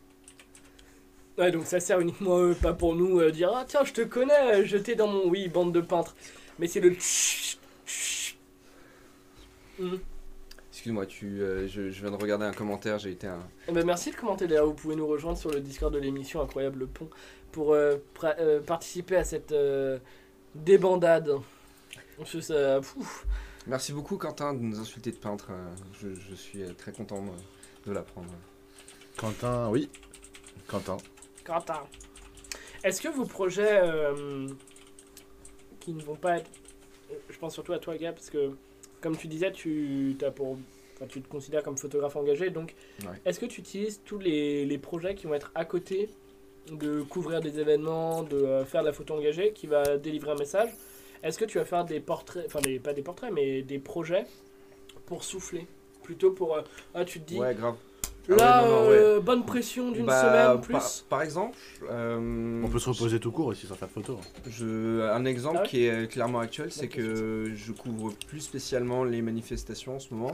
Ouais, 1.39 1.53
donc 1.53 1.67
ça 1.67 1.79
sert 1.79 2.01
uniquement 2.01 2.39
euh, 2.39 2.55
pas 2.55 2.73
pour 2.75 2.97
nous 2.97 3.21
euh, 3.21 3.31
dire 3.31 3.53
Ah 3.55 3.65
tiens, 3.67 3.85
je 3.85 3.93
te 3.93 4.01
connais, 4.01 4.63
euh, 4.63 4.65
j'étais 4.65 4.97
dans 4.97 5.07
mon. 5.07 5.29
Oui, 5.29 5.49
bande 5.49 5.73
de 5.73 5.81
peintres. 5.81 6.17
Mais 6.59 6.67
c'est 6.67 6.81
le. 6.81 6.97
Hmm. 9.79 9.97
Excuse-moi, 10.89 11.05
tu, 11.05 11.43
euh, 11.43 11.69
je, 11.69 11.91
je 11.91 12.01
viens 12.01 12.11
de 12.11 12.17
regarder 12.17 12.47
un 12.47 12.53
commentaire, 12.55 12.99
j'ai 12.99 13.11
été 13.11 13.27
un... 13.27 13.47
Eh 13.69 13.73
ben, 13.73 13.85
merci 13.85 14.11
de 14.11 14.17
commenter 14.17 14.47
d'ailleurs. 14.47 14.65
Vous 14.65 14.73
pouvez 14.73 14.97
nous 14.97 15.07
rejoindre 15.07 15.37
sur 15.37 15.51
le 15.51 15.61
Discord 15.61 15.93
de 15.93 15.99
l'émission 15.99 16.41
Incroyable 16.41 16.87
Pont 16.87 17.11
pour 17.53 17.75
euh, 17.75 17.97
euh, 18.25 18.63
participer 18.63 19.17
à 19.17 19.25
cette 19.25 19.53
euh, 19.53 19.99
débandade. 20.55 21.31
Je, 22.25 22.41
ça, 22.41 22.81
pouf. 22.81 23.27
Merci 23.67 23.93
beaucoup 23.93 24.17
Quentin 24.17 24.55
de 24.55 24.61
nous 24.61 24.81
insulter 24.81 25.11
de 25.11 25.19
peintre. 25.19 25.51
Je, 26.01 26.15
je 26.15 26.35
suis 26.35 26.63
très 26.79 26.93
content 26.93 27.23
euh, 27.23 27.87
de 27.87 27.93
l'apprendre. 27.93 28.31
Quentin, 29.19 29.69
oui. 29.69 29.91
Quentin. 30.67 30.97
Quentin. 31.45 31.83
Est-ce 32.83 33.03
que 33.03 33.09
vos 33.09 33.27
projets 33.27 33.83
euh, 33.85 34.49
qui 35.81 35.93
ne 35.93 36.01
vont 36.03 36.17
pas 36.17 36.39
être. 36.39 36.51
Je 37.29 37.37
pense 37.37 37.53
surtout 37.53 37.75
à 37.75 37.79
toi, 37.79 37.95
Gab, 37.99 38.15
parce 38.15 38.31
que 38.31 38.53
comme 39.01 39.17
tu 39.17 39.29
disais, 39.29 39.53
tu, 39.53 40.17
as 40.27 40.31
pour, 40.33 40.59
enfin, 40.99 41.07
tu 41.09 41.23
te 41.23 41.29
considères 41.29 41.63
comme 41.63 41.77
photographe 41.79 42.17
engagé. 42.17 42.51
Donc, 42.51 42.75
Ouais. 43.03 43.09
est-ce 43.25 43.39
que 43.41 43.47
tu 43.47 43.61
utilises 43.61 44.01
tous 44.05 44.19
les, 44.19 44.65
les 44.67 44.79
projets 44.79 45.15
qui 45.15 45.27
vont 45.27 45.35
être 45.35 45.51
à 45.55 45.65
côté 45.65 46.11
de 46.71 47.03
couvrir 47.03 47.41
des 47.41 47.59
événements, 47.61 48.23
de 48.25 48.37
euh, 48.37 48.65
faire 48.65 48.83
de 48.83 48.89
la 48.89 48.93
photo 48.93 49.15
engagée, 49.15 49.53
qui 49.53 49.67
va 49.67 49.97
délivrer 49.97 50.33
un 50.33 50.37
message? 50.37 50.71
Est-ce 51.23 51.39
que 51.39 51.45
tu 51.45 51.59
vas 51.59 51.65
faire 51.65 51.85
des 51.85 52.01
portraits, 52.01 52.45
enfin, 52.47 52.61
des, 52.61 52.79
pas 52.79 52.93
des 52.93 53.03
portraits, 53.03 53.33
mais 53.33 53.63
des 53.63 53.79
projets 53.79 54.27
pour 55.07 55.25
souffler? 55.25 55.67
Plutôt 56.03 56.31
pour. 56.33 56.57
euh, 56.57 56.63
ah, 56.95 57.05
tu 57.05 57.21
te 57.21 57.29
dis. 57.29 57.39
Ouais, 57.39 57.55
grave. 57.55 57.77
Là, 58.29 58.37
Ah 58.41 58.63
ouais, 58.63 58.69
non, 58.69 58.83
non, 58.83 58.89
ouais. 58.91 58.97
euh, 58.97 59.21
bonne 59.21 59.47
pression 59.47 59.91
d'une 59.91 60.05
Bah, 60.05 60.21
semaine 60.21 60.61
plus. 60.61 61.07
par 61.09 61.23
exemple, 61.23 61.57
euh, 61.91 62.63
On 62.63 62.69
peut 62.69 62.79
se 62.79 62.91
reposer 62.91 63.19
tout 63.19 63.33
court 63.33 63.47
aussi 63.47 63.67
sans 63.67 63.75
faire 63.75 63.89
de 63.89 63.93
photo. 63.95 64.19
je, 64.47 65.01
un 65.11 65.25
exemple 65.25 65.57
Ah 65.61 65.63
ouais 65.63 65.69
qui 65.69 65.85
est 65.87 66.11
clairement 66.13 66.41
actuel, 66.41 66.71
c'est 66.71 66.89
question, 66.89 67.05
que 67.11 67.53
je 67.55 67.73
couvre 67.73 68.13
plus 68.27 68.41
spécialement 68.41 69.03
les 69.05 69.23
manifestations 69.23 69.97
en 69.97 69.99
ce 69.99 70.13
moment, 70.13 70.33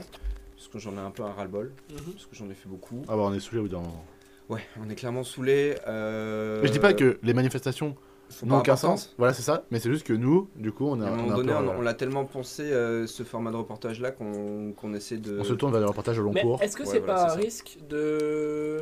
parce 0.71 0.83
que 0.83 0.89
j'en 0.89 0.95
ai 0.97 1.05
un 1.05 1.11
peu 1.11 1.23
un 1.23 1.31
ras-le-bol, 1.31 1.71
Mhm. 1.91 2.13
parce 2.13 2.25
que 2.25 2.35
j'en 2.35 2.49
ai 2.49 2.53
fait 2.53 2.67
beaucoup. 2.69 3.01
Ah 3.07 3.15
bah 3.15 3.23
on 3.23 3.33
est 3.33 3.39
saoulé 3.39 3.61
au 3.61 3.67
d'un 3.67 3.77
moment. 3.79 4.05
Ouais, 4.49 4.61
on 4.83 4.89
est 4.89 4.95
clairement 4.95 5.23
saoulé. 5.23 5.75
Euh... 5.87 6.59
Mais 6.61 6.67
je 6.67 6.73
dis 6.73 6.79
pas 6.79 6.93
que 6.93 7.17
les 7.23 7.33
manifestations 7.33 7.95
sont 8.29 8.45
n'ont 8.47 8.59
aucun 8.59 8.75
sens. 8.75 9.13
Voilà, 9.17 9.33
c'est 9.33 9.41
ça. 9.43 9.65
Mais 9.71 9.79
c'est 9.79 9.91
juste 9.91 10.05
que 10.05 10.13
nous, 10.13 10.49
du 10.55 10.71
coup, 10.71 10.85
on 10.87 10.99
a, 11.01 11.05
À 11.05 11.09
un 11.09 11.11
on 11.11 11.13
a 11.13 11.17
moment 11.17 11.31
un 11.33 11.35
donné, 11.37 11.51
peu, 11.51 11.57
on, 11.57 11.67
euh, 11.69 11.75
on 11.77 11.81
l'a 11.81 11.93
tellement 11.93 12.25
pensé, 12.25 12.63
euh, 12.63 13.05
ce 13.07 13.23
format 13.23 13.51
de 13.51 13.55
reportage-là, 13.57 14.11
qu'on 14.11 14.73
qu'on 14.73 14.93
essaie 14.93 15.17
de... 15.17 15.39
on 15.39 15.43
se 15.43 15.53
tourne 15.53 15.71
vers 15.71 15.81
des 15.81 15.87
reportages 15.87 16.17
au 16.19 16.23
long 16.23 16.31
Mais 16.33 16.41
cours. 16.41 16.61
est-ce 16.61 16.75
que 16.77 16.83
Ouais, 16.83 16.89
c'est 16.89 16.99
voilà, 16.99 17.13
pas 17.25 17.29
c'est 17.29 17.35
un 17.35 17.41
risque 17.41 17.77
de. 17.89 18.81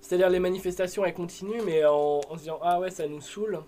C'est-à-dire 0.00 0.30
les 0.30 0.38
manifestations 0.40 1.04
elles 1.04 1.14
continuent, 1.14 1.62
mais 1.64 1.84
en, 1.84 2.20
en 2.28 2.34
se 2.34 2.40
disant 2.40 2.58
Ah 2.62 2.78
ouais, 2.80 2.90
ça 2.90 3.06
nous 3.08 3.20
saoule. 3.20 3.58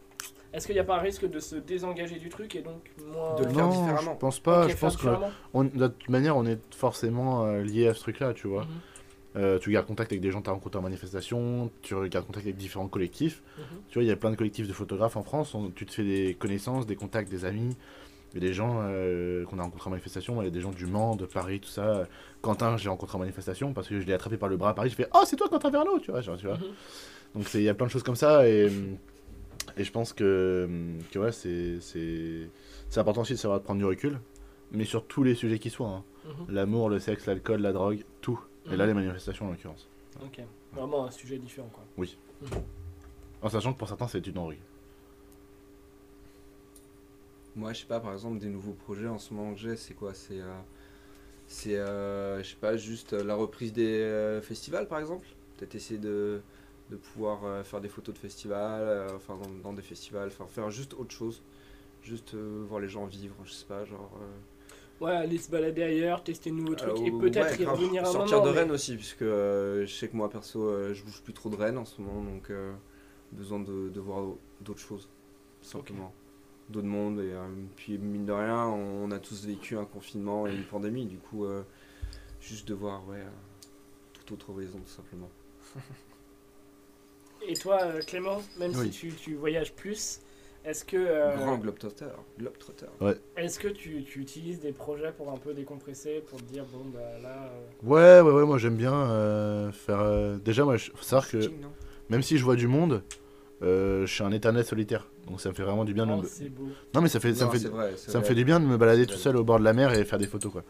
Est-ce 0.52 0.66
qu'il 0.66 0.74
n'y 0.76 0.80
a 0.80 0.84
pas 0.84 0.96
un 0.96 1.00
risque 1.02 1.28
de 1.28 1.40
se 1.40 1.56
désengager 1.56 2.18
du 2.18 2.28
truc 2.30 2.54
et 2.56 2.62
donc 2.62 2.90
moins. 3.06 3.34
De 3.36 3.44
le 3.44 3.50
faire 3.50 3.66
non, 3.66 3.70
différemment. 3.82 4.12
je 4.14 4.18
pense 4.18 4.40
pas. 4.40 4.66
Je 4.68 4.76
pense 4.76 4.96
que 4.96 5.08
on- 5.54 5.64
de 5.64 5.88
toute 5.88 6.08
manière, 6.08 6.36
on 6.36 6.46
est 6.46 6.58
forcément 6.74 7.44
euh, 7.44 7.62
lié 7.62 7.88
à 7.88 7.94
ce 7.94 8.00
truc-là, 8.00 8.32
tu 8.34 8.48
vois. 8.48 8.62
Mhm. 8.64 8.68
Euh, 9.36 9.58
tu 9.58 9.70
gardes 9.70 9.86
contact 9.86 10.10
avec 10.10 10.22
des 10.22 10.30
gens 10.30 10.38
que 10.40 10.44
tu 10.44 10.50
as 10.50 10.54
rencontrés 10.54 10.78
en 10.78 10.82
manifestation, 10.82 11.70
tu 11.82 11.94
gardes 12.08 12.26
contact 12.26 12.46
avec 12.46 12.56
différents 12.56 12.88
collectifs. 12.88 13.42
Mhm. 13.58 13.64
Tu 13.88 13.94
vois, 13.98 14.02
il 14.04 14.08
y 14.08 14.10
a 14.10 14.16
plein 14.16 14.30
de 14.30 14.36
collectifs 14.36 14.66
de 14.66 14.72
photographes 14.72 15.16
en 15.16 15.22
France. 15.22 15.54
on- 15.54 15.70
tu 15.70 15.84
te 15.86 15.92
fais 15.92 16.02
des 16.04 16.34
connaissances, 16.34 16.86
des 16.86 16.96
contacts, 16.96 17.30
des 17.30 17.44
amis. 17.44 17.76
Il 18.34 18.42
y 18.42 18.44
a 18.44 18.48
des 18.48 18.54
gens 18.54 18.80
euh, 18.82 19.44
qu'on 19.46 19.58
a 19.58 19.62
rencontrés 19.62 19.88
en 19.88 19.90
manifestation, 19.90 20.40
il 20.42 20.46
y 20.46 20.48
a 20.48 20.50
des 20.50 20.60
gens 20.60 20.70
du 20.70 20.86
Mans, 20.86 21.14
de 21.16 21.24
Paris, 21.26 21.60
tout 21.60 21.68
ça. 21.68 22.06
Quentin, 22.42 22.76
j'ai 22.76 22.88
rencontré 22.88 23.16
en 23.16 23.20
manifestation 23.20 23.72
parce 23.74 23.88
que 23.88 24.00
je 24.00 24.06
l'ai 24.06 24.12
attrapé 24.14 24.36
par 24.38 24.48
le 24.48 24.56
bras 24.56 24.70
à 24.70 24.74
Paris. 24.74 24.90
Je 24.90 24.94
fais 24.96 25.08
Oh, 25.14 25.22
c'est 25.24 25.36
toi 25.36 25.48
Quentin 25.48 25.70
Verneau, 25.70 25.98
tu 25.98 26.10
vois. 26.10 26.20
genre, 26.22 26.36
tu 26.38 26.46
vois. 26.46 26.56
Mhm. 26.56 26.64
Donc 27.36 27.54
il 27.54 27.62
y 27.62 27.68
a 27.68 27.74
plein 27.74 27.86
de 27.86 27.90
choses 27.90 28.02
comme 28.02 28.16
ça 28.16 28.48
et, 28.48 28.70
et 29.76 29.84
je 29.84 29.92
pense 29.92 30.12
que, 30.12 30.68
que 31.12 31.18
ouais, 31.18 31.32
c'est 31.32 32.98
important 33.00 33.22
aussi 33.22 33.34
de 33.34 33.38
savoir 33.38 33.60
prendre 33.60 33.78
du 33.78 33.84
recul, 33.84 34.18
mais 34.72 34.84
sur 34.84 35.06
tous 35.06 35.22
les 35.22 35.34
sujets 35.34 35.58
qui 35.58 35.70
soient. 35.70 35.88
hein. 35.88 36.04
Mhm. 36.24 36.54
L'amour, 36.54 36.88
le 36.90 36.98
sexe, 36.98 37.26
l'alcool, 37.26 37.60
la 37.60 37.72
drogue, 37.72 38.04
tout. 38.20 38.40
Et 38.70 38.76
là, 38.76 38.84
Mhm. 38.84 38.88
les 38.88 38.94
manifestations 38.94 39.46
en 39.46 39.50
l'occurrence. 39.50 39.88
Ok, 40.22 40.40
vraiment 40.72 41.06
un 41.06 41.10
sujet 41.10 41.38
différent 41.38 41.70
quoi. 41.72 41.84
Oui. 41.96 42.16
Mhm. 42.42 42.48
En 43.42 43.48
sachant 43.48 43.72
que 43.72 43.78
pour 43.78 43.88
certains, 43.88 44.08
c'est 44.08 44.26
une 44.26 44.32
drogue. 44.32 44.56
Moi, 47.56 47.72
je 47.72 47.80
sais 47.80 47.86
pas, 47.86 48.00
par 48.00 48.12
exemple, 48.12 48.38
des 48.38 48.48
nouveaux 48.48 48.72
projets 48.72 49.08
en 49.08 49.18
ce 49.18 49.32
moment 49.34 49.52
que 49.54 49.60
j'ai, 49.60 49.76
c'est 49.76 49.94
quoi? 49.94 50.14
C'est, 50.14 50.40
euh, 50.40 50.58
c'est, 51.46 51.76
euh, 51.76 52.42
je 52.42 52.50
sais 52.50 52.56
pas, 52.60 52.76
juste 52.76 53.14
euh, 53.14 53.24
la 53.24 53.34
reprise 53.34 53.72
des 53.72 54.00
euh, 54.00 54.40
festivals, 54.40 54.86
par 54.86 54.98
exemple? 55.00 55.26
Peut-être 55.56 55.74
essayer 55.74 55.98
de, 55.98 56.40
de 56.90 56.96
pouvoir 56.96 57.44
euh, 57.44 57.62
faire 57.64 57.80
des 57.80 57.88
photos 57.88 58.14
de 58.14 58.18
festivals, 58.18 58.82
euh, 58.82 59.08
enfin 59.16 59.36
dans, 59.36 59.50
dans 59.62 59.72
des 59.72 59.82
festivals, 59.82 60.28
enfin 60.28 60.46
faire 60.46 60.70
juste 60.70 60.94
autre 60.94 61.12
chose, 61.12 61.42
juste 62.02 62.34
euh, 62.34 62.64
voir 62.66 62.80
les 62.80 62.88
gens 62.88 63.06
vivre, 63.06 63.34
je 63.44 63.52
sais 63.52 63.66
pas, 63.66 63.84
genre. 63.84 64.10
Ouais, 65.00 65.12
aller 65.12 65.38
se 65.38 65.48
balader 65.50 65.82
ailleurs, 65.84 66.24
tester 66.24 66.50
de 66.50 66.56
nouveaux 66.56 66.74
trucs 66.74 66.98
et 67.00 67.10
peut-être 67.12 67.56
ouais, 67.56 67.62
y 67.62 67.66
revenir 67.66 68.02
un 68.02 68.06
Sortir 68.12 68.38
moment. 68.38 68.48
de 68.48 68.52
mais- 68.54 68.60
Rennes 68.62 68.70
aussi, 68.72 68.96
puisque 68.96 69.22
euh, 69.22 69.86
je 69.86 69.92
sais 69.94 70.08
que 70.08 70.16
moi 70.16 70.28
perso, 70.28 70.60
euh, 70.68 70.92
je 70.92 71.04
bouge 71.04 71.22
plus 71.22 71.32
trop 71.32 71.50
de 71.50 71.56
Rennes 71.56 71.78
en 71.78 71.84
ce 71.84 72.00
moment, 72.00 72.22
donc 72.22 72.50
besoin 73.32 73.60
de, 73.60 73.90
de 73.90 74.00
voir 74.00 74.24
d'autres 74.60 74.80
choses, 74.80 75.08
simplement. 75.62 76.12
D'autres 76.70 76.86
mondes, 76.88 77.20
et 77.20 77.32
puis 77.76 77.96
mine 77.96 78.26
de 78.26 78.32
rien, 78.32 78.66
on 78.66 79.10
a 79.10 79.18
tous 79.18 79.46
vécu 79.46 79.76
un 79.78 79.84
confinement 79.84 80.46
et 80.46 80.54
une 80.54 80.64
pandémie, 80.70 81.06
du 81.06 81.18
coup, 81.18 81.46
juste 82.40 82.66
de 82.68 82.74
voir, 82.74 83.06
ouais, 83.08 83.24
tout 84.12 84.34
autre 84.34 84.50
horizon, 84.50 84.78
tout 84.80 84.88
simplement. 84.92 85.30
Et 87.46 87.54
toi, 87.54 87.80
euh, 87.82 88.00
Clément, 88.00 88.42
même 88.58 88.72
Oui. 88.74 88.86
si 88.86 88.90
tu, 88.90 89.12
tu 89.12 89.34
voyages 89.34 89.72
plus, 89.72 90.20
est-ce 90.64 90.84
que. 90.84 90.96
euh, 90.96 91.36
Grand 91.36 91.56
globetrotter, 91.56 92.06
globetrotter. 92.38 92.86
Ouais. 93.00 93.16
Est-ce 93.36 93.58
que 93.58 93.68
tu, 93.68 94.02
tu 94.04 94.20
utilises 94.20 94.60
des 94.60 94.72
projets 94.72 95.12
pour 95.12 95.30
un 95.32 95.36
peu 95.36 95.54
décompresser, 95.54 96.22
pour 96.28 96.38
te 96.40 96.44
dire, 96.44 96.64
bon, 96.72 96.84
bah 96.92 97.00
là. 97.22 97.50
euh, 97.52 97.86
Ouais, 97.86 98.20
ouais, 98.28 98.34
ouais, 98.40 98.44
moi 98.46 98.58
j'aime 98.58 98.76
bien 98.76 98.92
euh, 98.92 99.70
faire. 99.72 100.00
euh, 100.00 100.36
Déjà, 100.38 100.64
moi, 100.64 100.74
il 100.76 100.80
faut 100.80 101.02
savoir 101.02 101.28
que 101.28 101.38
même 102.10 102.22
si 102.22 102.36
je 102.38 102.44
vois 102.44 102.56
du 102.56 102.66
monde, 102.66 103.02
euh, 103.62 104.04
je 104.06 104.12
suis 104.12 104.24
un 104.24 104.32
éternel 104.32 104.64
solitaire. 104.64 105.06
Donc 105.26 105.40
ça 105.40 105.50
me 105.50 105.54
fait 105.54 105.62
vraiment 105.62 105.84
du 105.84 105.92
bien 105.94 106.06
de 106.06 106.12
Oh, 106.12 106.22
me. 106.22 106.26
c'est 106.26 106.48
beau. 106.48 106.68
Non, 106.94 107.00
mais 107.02 107.08
ça 107.08 107.20
fait, 107.20 107.34
ça 107.34 107.44
Non, 107.46 107.52
me 107.52 107.58
fait, 107.58 107.68
vrai, 107.68 107.92
ça 107.96 108.18
me 108.18 108.24
fait 108.24 108.34
du 108.34 108.44
bien 108.44 108.60
de 108.60 108.64
me 108.64 108.76
balader 108.78 109.06
tout 109.06 109.16
seul 109.18 109.36
au 109.36 109.44
bord 109.44 109.58
de 109.58 109.64
la 109.64 109.74
mer 109.74 109.92
et 109.92 110.04
faire 110.04 110.18
des 110.18 110.26
photos, 110.26 110.50
quoi. 110.52 110.64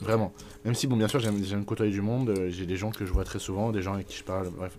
Vraiment. 0.00 0.32
Même 0.64 0.74
si, 0.74 0.86
bon, 0.86 0.96
bien 0.96 1.08
sûr, 1.08 1.18
j'aime 1.18 1.42
j'aime 1.44 1.64
côtoyer 1.64 1.92
du 1.92 2.02
monde, 2.02 2.32
j'ai 2.48 2.66
des 2.66 2.76
gens 2.76 2.90
que 2.90 3.04
je 3.06 3.12
vois 3.12 3.24
très 3.24 3.38
souvent, 3.38 3.70
des 3.72 3.80
gens 3.82 3.94
avec 3.94 4.06
qui 4.06 4.16
je 4.16 4.24
parle, 4.24 4.48
bref. 4.50 4.78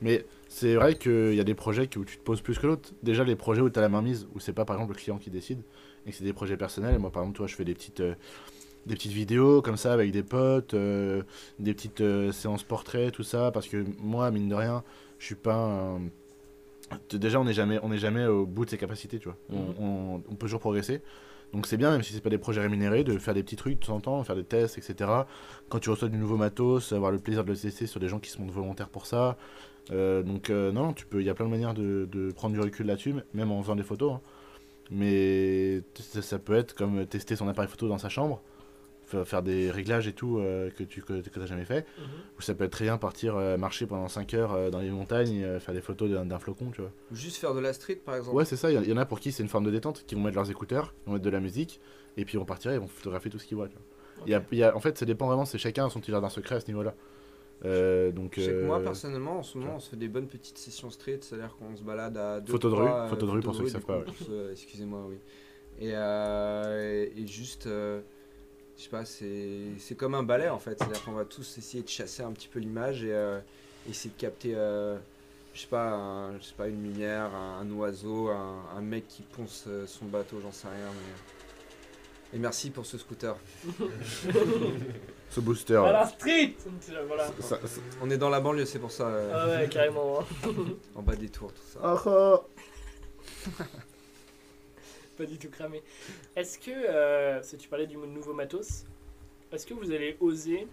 Mais 0.00 0.24
c'est 0.56 0.76
vrai 0.76 0.94
qu'il 0.96 1.34
y 1.34 1.40
a 1.40 1.44
des 1.44 1.54
projets 1.54 1.88
où 1.96 2.04
tu 2.04 2.16
te 2.16 2.22
poses 2.22 2.40
plus 2.40 2.58
que 2.58 2.66
l'autre. 2.68 2.92
Déjà, 3.02 3.24
les 3.24 3.34
projets 3.34 3.60
où 3.60 3.68
tu 3.70 3.78
as 3.78 3.82
la 3.82 3.88
main 3.88 4.02
mise, 4.02 4.28
où 4.34 4.40
c'est 4.40 4.52
pas 4.52 4.64
par 4.64 4.76
exemple 4.76 4.92
le 4.92 4.98
client 4.98 5.18
qui 5.18 5.30
décide, 5.30 5.62
et 6.06 6.10
que 6.10 6.16
c'est 6.16 6.22
des 6.24 6.32
projets 6.32 6.56
personnels. 6.56 6.98
Moi, 7.00 7.10
par 7.10 7.22
exemple, 7.22 7.36
toi, 7.38 7.46
je 7.48 7.56
fais 7.56 7.64
des 7.64 7.74
petites, 7.74 8.00
euh, 8.00 8.14
des 8.86 8.94
petites 8.94 9.12
vidéos 9.12 9.62
comme 9.62 9.76
ça 9.76 9.92
avec 9.92 10.12
des 10.12 10.22
potes, 10.22 10.74
euh, 10.74 11.22
des 11.58 11.74
petites 11.74 12.00
euh, 12.02 12.30
séances 12.30 12.62
portraits, 12.62 13.12
tout 13.12 13.24
ça, 13.24 13.50
parce 13.50 13.66
que 13.66 13.84
moi, 13.98 14.30
mine 14.30 14.48
de 14.48 14.54
rien, 14.54 14.84
je 15.18 15.26
suis 15.26 15.34
pas 15.34 15.56
un- 15.56 16.00
Déjà, 17.10 17.40
on 17.40 17.44
n'est 17.44 17.54
jamais, 17.54 17.80
on 17.82 17.88
n'est 17.88 17.98
jamais 17.98 18.26
au 18.26 18.44
bout 18.46 18.64
de 18.66 18.70
ses 18.70 18.78
capacités, 18.78 19.18
tu 19.18 19.24
vois. 19.28 19.36
On- 19.50 19.56
Mhm. 19.56 19.74
on, 19.80 20.14
on 20.30 20.34
peut 20.34 20.46
toujours 20.46 20.60
progresser. 20.60 21.00
Donc 21.52 21.66
c'est 21.66 21.76
bien, 21.78 21.90
même 21.90 22.02
si 22.02 22.12
c'est 22.12 22.20
pas 22.20 22.30
des 22.30 22.38
projets 22.38 22.60
rémunérés, 22.60 23.04
de 23.04 23.16
faire 23.18 23.32
des 23.34 23.42
petits 23.42 23.56
trucs 23.56 23.80
de 23.80 23.86
temps 23.86 23.96
en 23.96 24.00
temps, 24.00 24.22
faire 24.24 24.36
des 24.36 24.44
tests, 24.44 24.76
etc. 24.78 25.26
Quand 25.68 25.78
tu 25.78 25.88
reçois 25.90 26.08
du 26.08 26.18
nouveau 26.18 26.36
matos, 26.36 26.92
avoir 26.92 27.10
le 27.10 27.18
plaisir 27.18 27.42
de 27.44 27.50
le 27.50 27.56
tester 27.56 27.86
sur 27.86 28.00
des 28.00 28.08
gens 28.08 28.18
qui 28.20 28.30
se 28.30 28.38
montrent 28.40 28.52
volontaires 28.52 28.90
pour 28.90 29.06
ça. 29.06 29.36
Euh, 29.90 30.22
donc 30.22 30.48
euh, 30.50 30.72
non, 30.72 30.92
tu 30.92 31.04
peux, 31.06 31.20
il 31.20 31.26
y 31.26 31.30
a 31.30 31.34
plein 31.34 31.44
de 31.46 31.50
manières 31.50 31.74
de, 31.74 32.08
de 32.10 32.32
prendre 32.32 32.54
du 32.54 32.60
recul 32.60 32.86
là-dessus, 32.86 33.14
même 33.34 33.50
en 33.52 33.62
faisant 33.62 33.76
des 33.76 33.82
photos. 33.82 34.14
hein. 34.14 34.20
Mais 34.90 35.82
ça, 35.94 36.22
ça 36.22 36.38
peut 36.38 36.54
être 36.54 36.74
comme 36.74 37.06
tester 37.06 37.36
son 37.36 37.48
appareil 37.48 37.68
photo 37.70 37.88
dans 37.88 37.98
sa 37.98 38.08
chambre, 38.08 38.42
faire 39.24 39.42
des 39.42 39.70
réglages 39.70 40.08
et 40.08 40.12
tout 40.12 40.38
euh, 40.38 40.70
que 40.70 40.82
tu 40.82 41.00
que, 41.02 41.20
que 41.20 41.46
jamais 41.46 41.64
fait. 41.64 41.86
Mhm. 41.98 42.04
Ou 42.38 42.42
ça 42.42 42.54
peut 42.54 42.64
être 42.64 42.72
très 42.72 42.84
bien 42.84 42.98
partir 42.98 43.36
euh, 43.36 43.56
marcher 43.56 43.86
pendant 43.86 44.08
5 44.08 44.34
heures 44.34 44.70
dans 44.70 44.80
les 44.80 44.90
montagnes, 44.90 45.58
faire 45.60 45.74
des 45.74 45.80
photos 45.80 46.10
d'un 46.10 46.38
flocon, 46.38 46.70
tu 46.70 46.80
vois. 46.80 46.90
Ou 47.12 47.14
juste 47.14 47.36
faire 47.36 47.54
de 47.54 47.60
la 47.60 47.72
street 47.72 48.00
par 48.04 48.16
exemple. 48.16 48.36
Ouais, 48.36 48.44
c'est 48.44 48.56
ça. 48.56 48.70
Il 48.72 48.88
y, 48.88 48.92
en 48.92 48.96
a 48.96 49.06
pour 49.06 49.20
qui 49.20 49.32
c'est 49.32 49.42
une 49.42 49.48
forme 49.48 49.64
de 49.64 49.70
détente, 49.70 50.04
qui 50.06 50.14
vont 50.14 50.20
mettre 50.22 50.36
leurs 50.36 50.50
écouteurs, 50.50 50.92
ils 51.04 51.06
vont 51.08 51.12
mettre 51.14 51.24
de 51.24 51.30
la 51.30 51.40
musique, 51.40 51.80
et 52.16 52.24
puis 52.24 52.34
ils 52.34 52.38
vont 52.38 52.44
partir 52.46 52.70
et 52.72 52.74
ils 52.74 52.80
vont 52.80 52.88
photographier 52.88 53.30
tout 53.30 53.38
ce 53.38 53.46
qu'ils 53.46 53.56
voient. 53.56 53.68
Tu 53.68 53.76
vois. 53.76 54.28
Y 54.28 54.34
a- 54.34 54.42
il 54.52 54.58
y 54.58 54.62
a- 54.64 54.76
en 54.76 54.80
fait, 54.80 54.96
ça 54.98 55.06
dépend 55.06 55.26
vraiment, 55.26 55.44
c'est 55.44 55.58
chacun 55.58 55.88
son 55.90 56.00
petit 56.00 56.10
jardin 56.10 56.28
secret 56.28 56.56
à 56.56 56.60
ce 56.60 56.66
niveau-là. 56.66 56.94
Euh, 57.64 58.10
donc, 58.12 58.36
moi 58.64 58.78
euh, 58.78 58.84
personnellement 58.84 59.38
en 59.38 59.42
ce 59.42 59.56
moment 59.56 59.76
on 59.76 59.80
se 59.80 59.88
fait 59.90 59.96
des 59.96 60.08
bonnes 60.08 60.26
petites 60.26 60.58
sessions 60.58 60.90
street, 60.90 61.20
c'est-à-dire 61.22 61.56
qu'on 61.56 61.74
se 61.76 61.82
balade 61.82 62.16
à 62.18 62.40
deux 62.40 62.52
Photo 62.52 62.68
de 62.70 62.74
rue, 62.74 62.88
euh, 62.88 63.08
photo 63.08 63.26
de 63.26 63.30
rue 63.30 63.40
pour 63.40 63.54
ceux 63.54 63.64
qui 63.64 63.70
savent 63.70 63.82
pas, 63.82 64.04
ceux- 64.26 64.50
Excusez-moi, 64.52 65.06
oui. 65.08 65.16
Et, 65.80 65.92
euh, 65.94 67.06
et 67.16 67.26
juste, 67.26 67.66
euh, 67.66 68.00
je 68.76 68.82
sais 68.82 68.88
pas, 68.90 69.04
c'est 69.04 69.60
c'est 69.78 69.94
comme 69.96 70.14
un 70.14 70.22
ballet 70.24 70.48
en 70.48 70.58
fait, 70.58 70.78
c'est-à-dire 70.78 71.02
qu'on 71.04 71.12
va 71.12 71.24
tous 71.24 71.56
essayer 71.58 71.82
de 71.82 71.88
chasser 71.88 72.22
un 72.22 72.32
petit 72.32 72.48
peu 72.48 72.58
l'image 72.58 73.02
et 73.04 73.12
euh, 73.14 73.40
essayer 73.88 74.10
de 74.14 74.20
capter, 74.20 74.54
euh, 74.54 74.98
je 75.54 75.60
sais 75.60 75.66
pas, 75.68 75.90
un- 75.90 76.38
je 76.38 76.44
sais 76.44 76.54
pas, 76.56 76.68
une 76.68 76.82
lumière, 76.82 77.34
un, 77.34 77.60
un 77.60 77.70
oiseau, 77.72 78.28
un, 78.28 78.62
un 78.76 78.80
mec 78.82 79.08
qui 79.08 79.22
ponce 79.22 79.64
euh, 79.68 79.86
son 79.86 80.04
bateau, 80.06 80.36
j'en 80.42 80.52
sais 80.52 80.68
rien. 80.68 80.90
Mais... 80.92 82.36
Et 82.36 82.40
merci 82.40 82.70
pour 82.70 82.84
ce 82.84 82.98
scooter. 82.98 83.36
Ce 85.34 85.40
booster. 85.40 85.74
À 85.76 85.90
la 85.92 86.06
street 86.06 86.54
Voilà. 87.08 87.26
Ça- 87.40 87.58
ça- 87.66 87.80
On 88.00 88.08
est 88.10 88.18
dans 88.18 88.30
la 88.30 88.40
banlieue, 88.40 88.64
c'est 88.66 88.78
pour 88.78 88.92
ça. 88.92 89.08
euh, 89.08 89.32
Ah 89.34 89.48
ouais, 89.60 89.68
carrément. 89.68 90.20
hein. 90.20 90.24
en 90.94 91.02
bas 91.02 91.16
des 91.16 91.28
tours, 91.28 91.52
tout 91.52 91.62
ça. 91.72 91.80
Ah, 91.82 92.02
ah. 92.06 92.40
Pas 95.18 95.24
du 95.26 95.38
tout 95.38 95.48
cramé. 95.50 95.82
Est-ce 96.36 96.58
que, 96.58 96.70
euh, 96.70 97.42
si 97.42 97.56
tu 97.56 97.68
parlais 97.68 97.86
du 97.86 97.96
nouveau 97.96 98.32
matos, 98.32 98.84
est-ce 99.52 99.66
que 99.66 99.74
vous 99.74 99.90
allez 99.92 100.16
oser, 100.20 100.66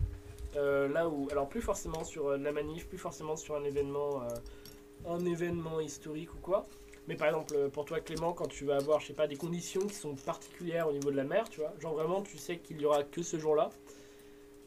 euh, 0.56 0.88
là 0.90 1.08
où, 1.08 1.28
alors 1.32 1.48
plus 1.50 1.62
forcément 1.62 2.04
sur 2.04 2.28
euh, 2.30 2.38
la 2.38 2.52
manif, 2.52 2.88
plus 2.88 2.98
forcément 2.98 3.36
sur 3.36 3.56
un 3.56 3.64
événement, 3.64 4.22
euh, 4.24 5.10
un 5.10 5.24
événement 5.26 5.80
historique 5.80 6.34
ou 6.34 6.38
quoi, 6.40 6.66
mais 7.08 7.16
par 7.16 7.28
exemple 7.28 7.54
euh, 7.56 7.70
pour 7.70 7.86
toi 7.86 8.00
Clément, 8.00 8.34
quand 8.34 8.48
tu 8.48 8.66
vas 8.66 8.78
avoir, 8.78 9.00
je 9.00 9.08
sais 9.08 9.14
pas, 9.14 9.28
des 9.28 9.38
conditions 9.38 9.82
qui 9.82 9.94
sont 9.96 10.16
particulières 10.16 10.88
au 10.88 10.92
niveau 10.92 11.12
de 11.12 11.18
la 11.18 11.24
mer, 11.24 11.48
tu 11.50 11.60
vois, 11.62 11.74
genre 11.80 11.94
vraiment 11.94 12.22
tu 12.24 12.38
sais 12.40 12.58
qu'il 12.58 12.82
y 12.82 12.86
aura 12.86 13.04
que 13.04 13.22
ce 13.22 13.38
jour-là, 13.40 13.70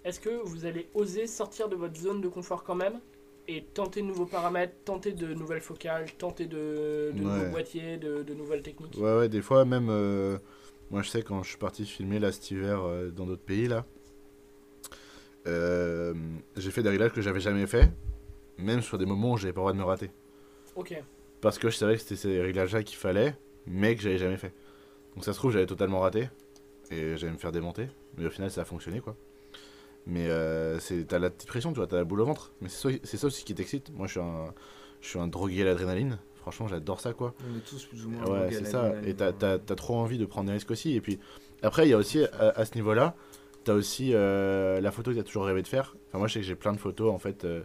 est-ce 0.05 0.21
que 0.21 0.31
vous 0.45 0.67
allez 0.67 0.89
oser 0.95 1.27
sortir 1.27 1.69
de 1.69 1.77
votre 1.77 1.97
zone 1.99 2.21
de 2.21 2.29
confort 2.29 2.65
quand 2.65 2.75
même 2.75 3.01
et 3.47 3.63
tenter 3.63 4.01
de 4.01 4.07
nouveaux 4.07 4.27
paramètres, 4.27 4.75
tenter 4.85 5.13
de 5.13 5.35
nouvelles 5.35 5.61
focales, 5.61 6.11
tenter 6.13 6.47
de, 6.47 7.13
de 7.15 7.23
nouveaux 7.23 7.51
boîtiers, 7.51 7.99
de, 7.99 8.23
de 8.23 8.35
nouvelles 8.35 8.63
techniques 8.63 8.97
Ouais, 8.97 9.17
ouais, 9.19 9.29
des 9.29 9.43
fois, 9.43 9.65
même. 9.65 9.89
euh, 9.91 10.39
moi, 10.91 11.03
je 11.03 11.11
sais, 11.11 11.23
quand 11.23 11.43
je 11.43 11.51
suis 11.51 11.59
parti 11.59 11.85
filmer 11.85 12.19
là 12.19 12.33
cet 12.33 12.51
hiver 12.51 12.83
euh, 12.85 13.11
dans 13.11 13.27
d'autres 13.27 13.43
pays, 13.45 13.69
là, 13.69 13.85
euh, 15.47 16.15
j'ai 16.57 16.71
fait 16.71 16.83
des 16.83 16.89
réglages 16.89 17.13
que 17.13 17.21
j'avais 17.21 17.41
jamais 17.41 17.67
fait, 17.67 17.91
même 18.59 18.81
sur 18.81 18.99
des 18.99 19.07
moments 19.07 19.33
où 19.33 19.37
j'avais 19.37 19.53
pas 19.53 19.61
le 19.61 19.65
droit 19.65 19.73
de 19.73 19.79
me 19.79 19.85
rater. 19.85 20.11
Ok. 20.75 20.95
Parce 21.41 21.59
que 21.59 21.69
je 21.69 21.77
savais 21.77 21.95
que 21.97 22.01
c'était 22.01 22.17
ces 22.17 22.41
réglages-là 22.41 22.83
qu'il 22.83 22.97
fallait, 22.97 23.37
mais 23.67 23.95
que 23.95 24.03
j'avais 24.03 24.19
jamais 24.19 24.39
fait. 24.39 24.55
Donc, 25.15 25.25
ça 25.25 25.33
se 25.33 25.39
trouve, 25.39 25.53
j'avais 25.53 25.67
totalement 25.67 26.01
raté, 26.01 26.29
et 26.91 27.17
j'allais 27.17 27.33
me 27.33 27.39
faire 27.39 27.53
démonter, 27.53 27.89
mais 28.17 28.27
au 28.27 28.31
final, 28.31 28.51
ça 28.51 28.63
a 28.63 28.65
fonctionné, 28.65 29.01
quoi. 29.01 29.17
Mais 30.07 30.27
euh, 30.29 30.79
t'as 31.09 31.19
la 31.19 31.31
petite 31.31 31.49
pression, 31.49 31.73
tu 31.73 31.77
vois, 31.79 31.87
t'as 31.87 31.97
la 31.97 32.05
boule 32.05 32.21
au 32.21 32.27
ventre. 32.27 32.53
Mais 32.61 32.69
c'est 32.69 33.17
ça, 33.17 33.27
aussi 33.27 33.45
qui 33.45 33.55
t'excite. 33.55 33.91
Moi, 33.95 34.07
je 34.07 34.13
suis 34.13 34.21
un, 34.21 34.53
je 35.01 35.09
suis 35.09 35.19
un 35.19 35.27
drogué 35.29 35.63
à 35.63 35.65
l'adrénaline. 35.65 36.19
Franchement, 36.37 36.69
j'adore 36.69 37.01
ça, 37.01 37.15
quoi. 37.15 37.35
On 37.51 37.57
est 37.57 37.61
tous 37.61 37.85
plus 37.87 38.05
ou 38.05 38.11
moins 38.11 38.27
Ouais, 38.27 38.49
c'est 38.53 38.67
ça. 38.67 38.93
Et 39.07 39.15
t'as, 39.15 39.33
t'as- 39.33 39.59
t'as 39.59 39.75
trop 39.75 39.97
envie 39.97 40.19
de 40.19 40.27
prendre 40.27 40.47
des 40.49 40.53
risques 40.53 40.71
aussi. 40.71 40.95
Et 40.95 41.01
puis, 41.01 41.19
après, 41.63 41.87
il 41.87 41.91
y 41.91 41.95
a 41.95 41.97
aussi, 41.97 42.23
à, 42.25 42.51
à 42.51 42.65
ce 42.67 42.75
niveau-là, 42.75 43.15
t'as 43.65 43.73
aussi 43.73 44.11
euh, 44.13 44.79
la 44.83 44.91
photo 44.91 45.11
que 45.11 45.17
t'as 45.17 45.23
toujours 45.23 45.47
rêvé 45.47 45.63
de 45.63 45.69
faire. 45.69 45.97
Enfin, 46.09 46.19
moi, 46.19 46.29
je 46.29 46.35
sais 46.35 46.41
que 46.41 46.47
j'ai 46.47 46.55
plein 46.55 46.73
de 46.75 46.79
photos, 46.79 47.11
en 47.15 47.19
fait, 47.19 47.45
euh, 47.47 47.63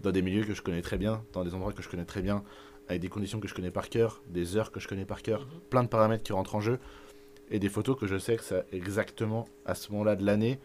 dans 0.00 0.10
des 0.10 0.22
milieux 0.22 0.42
que 0.44 0.54
je 0.54 0.62
connais 0.62 0.82
très 0.82 0.98
bien, 0.98 1.22
dans 1.34 1.44
des 1.44 1.54
endroits 1.54 1.72
que 1.72 1.82
je 1.84 1.88
connais 1.88 2.04
très 2.04 2.20
bien, 2.20 2.42
avec 2.88 3.00
des 3.00 3.08
conditions 3.08 3.38
que 3.38 3.46
je 3.46 3.54
connais 3.54 3.70
par 3.70 3.88
cœur, 3.88 4.20
des 4.28 4.56
heures 4.56 4.72
que 4.72 4.80
je 4.80 4.88
connais 4.88 5.04
par 5.04 5.22
cœur, 5.22 5.46
plein 5.70 5.84
de 5.84 5.88
paramètres 5.88 6.24
qui 6.24 6.32
rentrent 6.32 6.56
en 6.56 6.60
jeu, 6.60 6.80
et 7.48 7.60
des 7.60 7.68
photos 7.68 7.96
que 7.96 8.08
je 8.08 8.18
sais 8.18 8.36
que 8.36 8.42
c'est 8.42 8.64
exactement 8.72 9.46
à 9.64 9.76
ce 9.76 9.92
moment-là 9.92 10.16
de 10.16 10.24
l'année, 10.26 10.58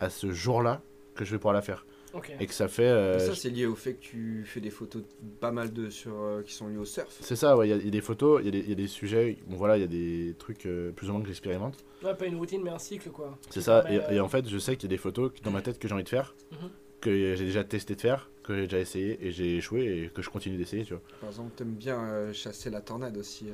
à 0.00 0.10
ce 0.10 0.32
jour-là, 0.32 0.82
que 1.14 1.24
je 1.24 1.30
vais 1.32 1.38
pouvoir 1.38 1.54
la 1.54 1.62
faire. 1.62 1.84
Ok. 2.14 2.32
Et 2.40 2.46
que 2.46 2.54
ça 2.54 2.68
fait... 2.68 2.84
euh, 2.84 3.18
ça, 3.18 3.34
c'est 3.34 3.50
lié 3.50 3.66
au 3.66 3.74
fait 3.74 3.94
que 3.94 4.00
tu 4.00 4.42
fais 4.46 4.60
des 4.60 4.70
photos 4.70 5.02
pas 5.40 5.50
mal 5.52 5.72
de 5.74 5.90
sur 5.90 6.14
euh, 6.18 6.42
qui 6.42 6.54
sont 6.54 6.68
liées 6.68 6.78
au 6.78 6.86
surf. 6.86 7.14
c'est 7.20 7.36
ça, 7.36 7.54
ouais, 7.56 7.68
il 7.68 7.70
y, 7.70 7.72
a- 7.74 7.76
il 7.76 7.84
y 7.84 7.88
a 7.88 7.90
des 7.90 8.00
photos, 8.00 8.40
il 8.42 8.46
y, 8.46 8.48
a 8.48 8.50
des- 8.52 8.60
il 8.60 8.68
y 8.70 8.72
a 8.72 8.76
des 8.76 8.86
sujets, 8.86 9.36
bon 9.46 9.56
voilà, 9.56 9.76
il 9.76 9.80
y 9.80 9.84
a 9.84 9.88
des 9.88 10.34
trucs 10.38 10.64
euh, 10.64 10.90
plus 10.92 11.10
ou 11.10 11.12
moins 11.12 11.20
que 11.20 11.28
j'expérimente. 11.28 11.84
Ouais, 12.02 12.14
pas 12.14 12.24
une 12.26 12.36
routine, 12.36 12.62
mais 12.62 12.70
un 12.70 12.78
cycle, 12.78 13.10
quoi. 13.10 13.36
C'est 13.50 13.60
ça, 13.60 13.84
et, 13.90 13.98
euh, 13.98 14.10
et 14.10 14.20
en 14.20 14.28
fait, 14.28 14.48
je 14.48 14.56
sais 14.58 14.76
qu'il 14.76 14.84
y 14.84 14.92
a 14.92 14.96
des 14.96 15.02
photos 15.02 15.32
dans 15.42 15.50
ma 15.50 15.60
tête 15.60 15.78
que 15.78 15.86
j'ai 15.86 15.92
envie 15.94 16.04
de 16.04 16.08
faire, 16.08 16.34
Mhm. 16.52 16.70
que 17.02 17.34
j'ai 17.36 17.44
déjà 17.44 17.62
testé 17.64 17.94
de 17.94 18.00
faire, 18.00 18.30
que 18.42 18.54
j'ai 18.56 18.62
déjà 18.62 18.78
essayé 18.78 19.18
et 19.26 19.30
j'ai 19.30 19.58
échoué 19.58 20.04
et 20.04 20.08
que 20.08 20.22
je 20.22 20.30
continue 20.30 20.56
d'essayer, 20.56 20.84
tu 20.84 20.94
vois. 20.94 21.02
Par 21.20 21.28
exemple, 21.28 21.50
t'aimes 21.56 21.74
bien 21.74 22.02
euh, 22.02 22.32
chasser 22.32 22.70
la 22.70 22.80
tornade 22.80 23.18
aussi. 23.18 23.48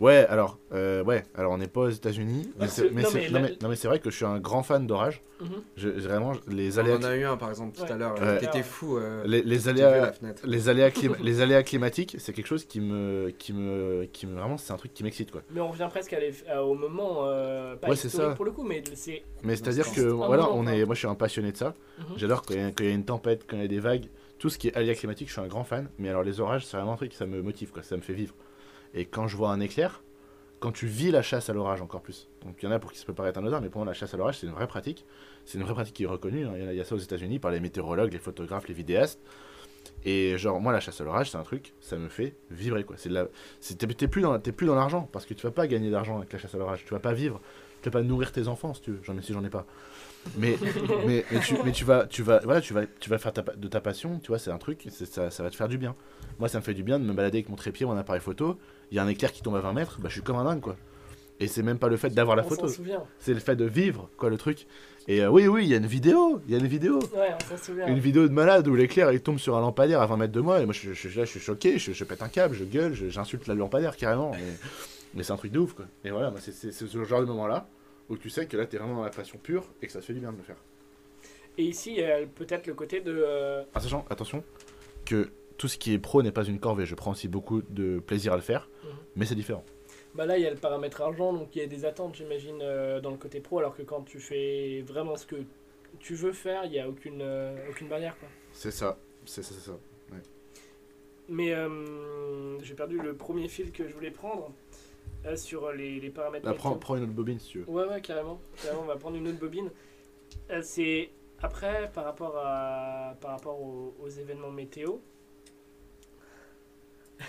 Euh. 0.00 0.04
Ouais, 0.04 0.26
alors, 0.28 0.58
euh, 0.72 1.02
ouais, 1.04 1.24
alors 1.34 1.52
on 1.52 1.58
n'est 1.58 1.68
pas 1.68 1.82
aux 1.82 1.88
États-Unis, 1.90 2.50
mais 2.58 2.64
Ah, 2.64 2.68
c'est 2.68 2.90
mais 2.90 3.02
non, 3.02 3.08
c'est- 3.10 3.18
mais 3.20 3.30
non, 3.30 3.40
mais- 3.40 3.56
non, 3.62 3.68
mais 3.68 3.76
c'est 3.76 3.88
vrai 3.88 3.98
que 4.00 4.10
je 4.10 4.16
suis 4.16 4.24
un 4.24 4.38
grand 4.38 4.62
fan 4.62 4.86
d'orage. 4.86 5.22
Mhm. 5.40 5.48
Je- 5.76 5.88
vraiment, 5.88 6.32
les 6.48 6.78
On 6.78 6.80
aléas. 6.82 6.96
en 6.96 7.02
a 7.04 7.16
eu 7.16 7.24
un 7.24 7.36
par 7.36 7.50
exemple 7.50 7.76
tout 7.76 7.82
Ouais. 7.82 7.92
à 7.92 7.96
l'heure, 7.96 8.14
Ouais. 8.14 8.22
euh, 8.22 8.36
qui 8.38 8.44
était 8.44 8.62
fou. 8.62 8.96
euh, 8.98 9.22
les, 9.26 9.68
aléas, 9.68 10.00
la 10.00 10.12
fenêtre. 10.12 10.42
les 10.46 10.68
aléas, 10.68 10.90
clima- 10.90 11.16
les 11.22 11.40
aléas 11.40 11.62
climatiques, 11.62 12.16
c'est 12.18 12.32
quelque 12.32 12.46
chose 12.46 12.64
qui 12.64 12.80
me, 12.80 13.30
qui 13.38 13.52
me, 13.52 14.04
qui 14.12 14.26
me, 14.26 14.34
vraiment, 14.38 14.56
c'est 14.56 14.72
un 14.72 14.76
truc 14.76 14.92
qui 14.94 15.02
m'excite 15.04 15.30
quoi. 15.30 15.42
Mais 15.50 15.60
on 15.60 15.68
revient 15.68 15.88
presque 15.90 16.12
à 16.12 16.20
l'eff- 16.20 16.44
à- 16.48 16.64
au 16.64 16.74
moment, 16.74 17.26
euh, 17.26 17.76
pas 17.76 17.88
Ouais, 17.88 17.96
c'est 17.96 18.08
historique 18.08 18.30
ça. 18.30 18.36
pour 18.36 18.44
le 18.44 18.52
coup, 18.52 18.62
mais 18.64 18.82
c'est. 18.94 19.22
Mais 19.42 19.56
c'est-à-dire 19.56 19.84
c'est 19.86 20.00
que 20.02 20.06
un 20.10 20.14
voilà, 20.14 20.44
moment, 20.44 20.58
on 20.58 20.64
quoi. 20.64 20.74
est, 20.74 20.84
moi 20.84 20.94
je 20.94 20.98
suis 21.00 21.08
un 21.08 21.14
passionné 21.14 21.52
de 21.52 21.56
ça. 21.56 21.74
Mhm. 21.98 22.04
J'adore 22.16 22.42
quand 22.42 22.54
il 22.54 22.60
y, 22.60 22.64
a- 22.64 22.70
quand 22.70 22.84
il 22.84 22.88
y 22.88 22.92
a 22.92 22.94
une 22.94 23.04
tempête, 23.04 23.44
quand 23.48 23.56
il 23.56 23.62
y 23.62 23.64
a 23.64 23.68
des 23.68 23.80
vagues, 23.80 24.06
tout 24.38 24.48
ce 24.50 24.58
qui 24.58 24.68
est 24.68 24.76
aléas 24.76 24.94
climatiques, 24.94 25.28
je 25.28 25.32
suis 25.32 25.40
un 25.42 25.46
grand 25.46 25.64
fan. 25.64 25.88
Mais 25.98 26.08
alors 26.08 26.22
les 26.22 26.40
orages, 26.40 26.64
c'est 26.66 26.76
vraiment 26.76 26.92
un 26.94 26.96
truc 26.96 27.10
qui 27.10 27.16
ça 27.16 27.26
me 27.26 27.40
motive, 27.42 27.70
quoi, 27.72 27.82
ça 27.82 27.96
me 27.96 28.02
fait 28.02 28.12
vivre. 28.14 28.34
Et 28.94 29.04
quand 29.06 29.26
je 29.28 29.36
vois 29.36 29.50
un 29.50 29.60
éclair, 29.60 30.02
quand 30.60 30.72
tu 30.72 30.86
vis 30.86 31.10
la 31.10 31.20
chasse 31.22 31.50
à 31.50 31.52
l'orage 31.52 31.82
encore 31.82 32.00
plus. 32.00 32.28
Donc 32.44 32.56
il 32.62 32.66
y 32.66 32.68
en 32.68 32.72
a 32.72 32.78
pour 32.78 32.92
qui 32.92 32.98
ça 32.98 33.04
peut 33.04 33.12
paraître 33.12 33.38
un 33.40 33.46
hasard, 33.46 33.60
mais 33.60 33.68
pour 33.68 33.80
moi 33.80 33.86
la 33.86 33.92
chasse 33.94 34.14
à 34.14 34.16
l'orage 34.16 34.38
c'est 34.38 34.46
une 34.46 34.52
vraie 34.52 34.66
pratique. 34.66 35.04
C'est 35.44 35.58
une 35.58 35.64
vraie 35.64 35.74
pratique 35.74 35.94
qui 35.94 36.04
est 36.04 36.06
reconnue. 36.06 36.46
hein. 36.46 36.52
Il 36.56 36.64
y, 36.64 36.68
a- 36.68 36.72
il 36.72 36.76
y 36.78 36.80
a 36.80 36.84
ça 36.84 36.94
aux 36.94 36.98
États-Unis 36.98 37.38
par 37.38 37.50
les 37.50 37.60
météorologues, 37.60 38.12
les 38.12 38.18
photographes, 38.18 38.66
les 38.68 38.74
vidéastes. 38.74 39.20
Et 40.06 40.36
genre 40.38 40.60
moi 40.60 40.72
la 40.72 40.80
chasse 40.80 41.00
à 41.00 41.04
l'orage 41.04 41.30
c'est 41.30 41.38
un 41.38 41.42
truc, 41.42 41.72
ça 41.80 41.96
me 41.96 42.08
fait 42.08 42.34
vibrer 42.50 42.84
quoi. 42.84 42.96
C'est 42.98 43.08
la, 43.10 43.26
t'es, 43.78 44.08
plus 44.08 44.22
dans, 44.22 44.38
t'es 44.38 44.52
plus 44.52 44.66
dans 44.66 44.74
l'argent 44.74 45.08
parce 45.12 45.26
que 45.26 45.34
tu 45.34 45.42
vas 45.42 45.50
pas 45.52 45.66
gagner 45.66 45.90
d'argent 45.90 46.18
avec 46.18 46.32
la 46.32 46.38
chasse 46.38 46.54
à 46.54 46.58
l'orage. 46.58 46.84
Tu 46.84 46.92
vas 46.92 47.00
pas 47.00 47.12
vivre, 47.14 47.40
tu 47.82 47.88
vas 47.88 47.92
pas 47.92 48.02
nourrir 48.02 48.32
tes 48.32 48.48
enfants 48.48 48.74
si 48.74 48.82
tu 48.82 48.92
veux. 48.92 49.00
J'en 49.02 49.16
ai 49.18 49.22
si 49.22 49.32
j'en 49.32 49.44
ai 49.44 49.50
pas. 49.50 49.66
Mais, 50.38 50.56
mais, 51.06 51.24
mais, 51.30 51.40
tu, 51.40 51.56
mais 51.64 51.72
tu 51.72 51.84
vas, 51.84 52.06
tu 52.06 52.22
vas, 52.22 52.38
voilà, 52.40 52.60
tu 52.62 52.72
vas, 52.72 52.86
tu 52.86 53.10
vas 53.10 53.18
faire 53.18 53.32
ta 53.32 53.42
de 53.42 53.68
ta 53.68 53.80
passion, 53.82 54.18
tu 54.20 54.28
vois, 54.28 54.38
c'est 54.38 54.50
un 54.50 54.56
truc, 54.58 54.86
ça, 54.90 55.30
ça 55.30 55.42
va 55.42 55.50
te 55.50 55.56
faire 55.56 55.68
du 55.68 55.76
bien. 55.76 55.94
Moi, 56.38 56.48
ça 56.48 56.58
me 56.58 56.64
fait 56.64 56.72
du 56.74 56.82
bien 56.82 56.98
de 56.98 57.04
me 57.04 57.12
balader 57.12 57.38
avec 57.38 57.48
mon 57.50 57.56
trépied, 57.56 57.84
mon 57.84 57.96
appareil 57.96 58.22
photo. 58.22 58.58
Il 58.90 58.96
y 58.96 58.98
a 58.98 59.02
un 59.02 59.08
éclair 59.08 59.32
qui 59.32 59.42
tombe 59.42 59.56
à 59.56 59.60
20 59.60 59.72
mètres, 59.72 59.98
bah, 60.00 60.08
je 60.08 60.14
suis 60.14 60.22
comme 60.22 60.36
un 60.36 60.44
dingue, 60.44 60.60
quoi. 60.60 60.76
Et 61.40 61.48
c'est 61.48 61.62
même 61.64 61.78
pas 61.78 61.88
le 61.88 61.96
fait 61.96 62.10
d'avoir 62.10 62.36
la 62.36 62.44
On 62.44 62.48
photo, 62.48 62.68
c'est 63.18 63.34
le 63.34 63.40
fait 63.40 63.56
de 63.56 63.64
vivre, 63.64 64.08
quoi, 64.16 64.30
le 64.30 64.36
truc. 64.36 64.66
Et 65.08 65.20
euh, 65.22 65.28
oui, 65.28 65.46
oui, 65.48 65.64
il 65.64 65.68
y 65.70 65.74
a 65.74 65.78
une 65.78 65.86
vidéo, 65.86 66.40
il 66.46 66.52
y 66.52 66.54
a 66.56 66.58
une 66.58 66.66
vidéo. 66.68 66.98
Ouais, 67.14 67.32
on 67.52 67.56
souvient. 67.56 67.86
Une 67.88 67.98
vidéo 67.98 68.26
de 68.28 68.32
malade 68.32 68.66
où 68.68 68.74
l'éclair 68.74 69.12
il 69.12 69.20
tombe 69.20 69.38
sur 69.38 69.56
un 69.56 69.60
lampadaire 69.60 70.00
à 70.00 70.06
20 70.06 70.16
mètres 70.16 70.32
de 70.32 70.40
moi 70.40 70.60
et 70.62 70.64
moi 70.64 70.72
je, 70.72 70.88
là 70.90 71.24
je 71.24 71.30
suis 71.30 71.40
choqué, 71.40 71.78
je, 71.78 71.92
je 71.92 72.04
pète 72.04 72.22
un 72.22 72.28
câble, 72.28 72.54
je 72.54 72.64
gueule, 72.64 72.94
j'insulte 72.94 73.46
le 73.48 73.54
lampadaire 73.54 73.96
carrément. 73.96 74.30
Mais, 74.32 74.38
mais 75.14 75.22
c'est 75.24 75.32
un 75.32 75.36
truc 75.36 75.50
de 75.52 75.58
ouf 75.58 75.74
quoi. 75.74 75.84
Et 76.04 76.10
voilà, 76.10 76.32
c'est 76.40 76.72
ce 76.72 77.04
genre 77.04 77.20
de 77.20 77.26
moment 77.26 77.46
là 77.48 77.66
où 78.08 78.16
tu 78.16 78.30
sais 78.30 78.46
que 78.46 78.56
là 78.56 78.64
t'es 78.64 78.78
vraiment 78.78 78.94
dans 78.96 79.04
la 79.04 79.10
passion 79.10 79.36
pure 79.42 79.64
et 79.82 79.86
que 79.86 79.92
ça 79.92 79.98
te 80.00 80.04
fait 80.06 80.14
du 80.14 80.20
bien 80.20 80.32
de 80.32 80.38
le 80.38 80.42
faire. 80.44 80.56
Et 81.58 81.64
ici, 81.64 81.90
il 81.96 82.00
y 82.00 82.04
a 82.04 82.18
peut-être 82.26 82.66
le 82.66 82.74
côté 82.74 83.00
de. 83.00 83.12
euh, 83.14 83.62
En 83.74 83.80
sachant, 83.80 84.04
attention, 84.10 84.42
que 85.04 85.30
tout 85.58 85.68
ce 85.68 85.76
qui 85.78 85.92
est 85.92 85.98
pro 85.98 86.22
n'est 86.22 86.32
pas 86.32 86.44
une 86.44 86.58
corvée. 86.58 86.84
Je 86.86 86.94
prends 86.94 87.12
aussi 87.12 87.28
beaucoup 87.28 87.62
de 87.68 87.98
plaisir 88.00 88.32
à 88.32 88.36
le 88.36 88.42
faire, 88.42 88.68
Mhm. 88.84 88.90
mais 89.16 89.24
c'est 89.26 89.34
différent. 89.34 89.64
Bah 90.14 90.26
là, 90.26 90.38
il 90.38 90.44
y 90.44 90.46
a 90.46 90.50
le 90.50 90.56
paramètre 90.56 91.02
argent, 91.02 91.32
donc 91.32 91.56
il 91.56 91.58
y 91.58 91.64
a 91.64 91.66
des 91.66 91.84
attentes, 91.84 92.14
j'imagine, 92.14 92.60
euh, 92.62 93.00
dans 93.00 93.10
le 93.10 93.16
côté 93.16 93.40
pro, 93.40 93.58
alors 93.58 93.76
que 93.76 93.82
quand 93.82 94.02
tu 94.02 94.20
fais 94.20 94.82
vraiment 94.86 95.16
ce 95.16 95.26
que 95.26 95.36
tu 95.98 96.14
veux 96.14 96.32
faire, 96.32 96.64
il 96.66 96.70
n'y 96.70 96.78
a 96.78 96.88
aucune, 96.88 97.20
euh, 97.20 97.56
aucune 97.70 97.88
barrière. 97.88 98.16
Quoi. 98.18 98.28
C'est 98.52 98.70
ça, 98.70 98.96
c'est 99.24 99.42
ça, 99.42 99.54
c'est 99.54 99.60
ça. 99.60 99.72
ouais. 100.12 100.18
Mais 101.28 101.52
euh, 101.54 102.58
j'ai 102.62 102.74
perdu 102.74 102.98
le 103.00 103.14
premier 103.14 103.48
fil 103.48 103.72
que 103.72 103.88
je 103.88 103.94
voulais 103.94 104.10
prendre 104.10 104.52
euh, 105.26 105.36
sur 105.36 105.72
les, 105.72 105.98
les 105.98 106.10
paramètres. 106.10 106.44
Bah, 106.44 106.54
prends, 106.54 106.96
une 106.96 107.04
autre 107.04 107.12
bobine 107.12 107.38
si 107.40 107.48
tu 107.48 107.58
veux. 107.60 107.68
Ouais, 107.70 107.86
ouais, 107.86 108.00
carrément. 108.00 108.40
Carrément, 108.62 108.82
on 108.82 108.86
va 108.86 108.96
prendre 108.96 109.16
une 109.16 109.26
autre 109.28 109.38
bobine. 109.38 109.70
Euh, 110.50 110.60
c'est 110.62 111.10
après, 111.42 111.90
par 111.92 112.04
rapport, 112.04 112.36
à, 112.36 113.14
par 113.20 113.32
rapport 113.32 113.60
aux, 113.60 113.94
aux 114.00 114.08
événements 114.08 114.50
météo. 114.50 114.98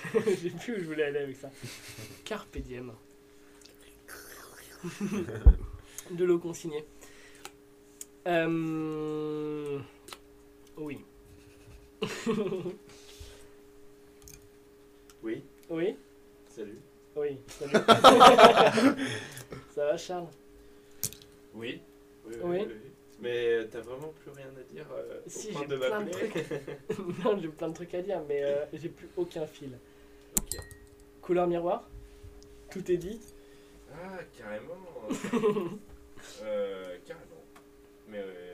J'ai 0.41 0.49
plus 0.49 0.73
où 0.75 0.79
je 0.79 0.85
voulais 0.85 1.03
aller 1.03 1.19
avec 1.19 1.35
ça. 1.35 1.49
Carpe 2.23 2.57
diem. 2.57 2.93
De 6.11 6.23
l'eau 6.23 6.39
consignée. 6.39 6.85
Euh, 8.27 9.79
Oui. 10.77 10.99
Oui. 15.23 15.43
Oui 15.69 15.95
Salut. 16.49 16.77
Oui, 17.15 17.39
salut. 17.47 17.73
Ça 19.73 19.85
va 19.85 19.97
Charles? 19.97 20.27
Oui. 21.55 21.81
Oui, 22.25 22.35
Oui. 22.43 22.57
oui, 22.59 22.67
oui. 22.67 22.91
Mais 23.19 23.65
t'as 23.71 23.79
vraiment 23.79 24.09
plus 24.21 24.31
rien 24.31 24.47
à 24.47 24.73
dire 24.73 24.85
euh, 24.93 25.19
au 25.25 25.29
Si, 25.29 25.47
point 25.51 25.61
j'ai 25.61 25.67
de 25.67 25.77
plein 25.77 26.01
de 26.01 26.05
m'appeler 26.05 26.29
trucs. 26.29 27.23
non, 27.23 27.37
j'ai 27.41 27.47
plein 27.47 27.69
de 27.69 27.73
trucs 27.73 27.93
à 27.93 28.01
dire, 28.01 28.21
mais 28.27 28.43
euh, 28.43 28.65
j'ai 28.73 28.89
plus 28.89 29.07
aucun 29.15 29.47
fil. 29.47 29.71
Ok. 30.37 30.59
Couleur 31.21 31.47
miroir 31.47 31.87
Tout 32.71 32.91
est 32.91 32.97
dit 32.97 33.19
Ah, 33.93 34.19
carrément. 34.37 34.73
euh, 36.43 36.97
carrément. 37.05 37.43
Mais 38.07 38.19
euh. 38.19 38.44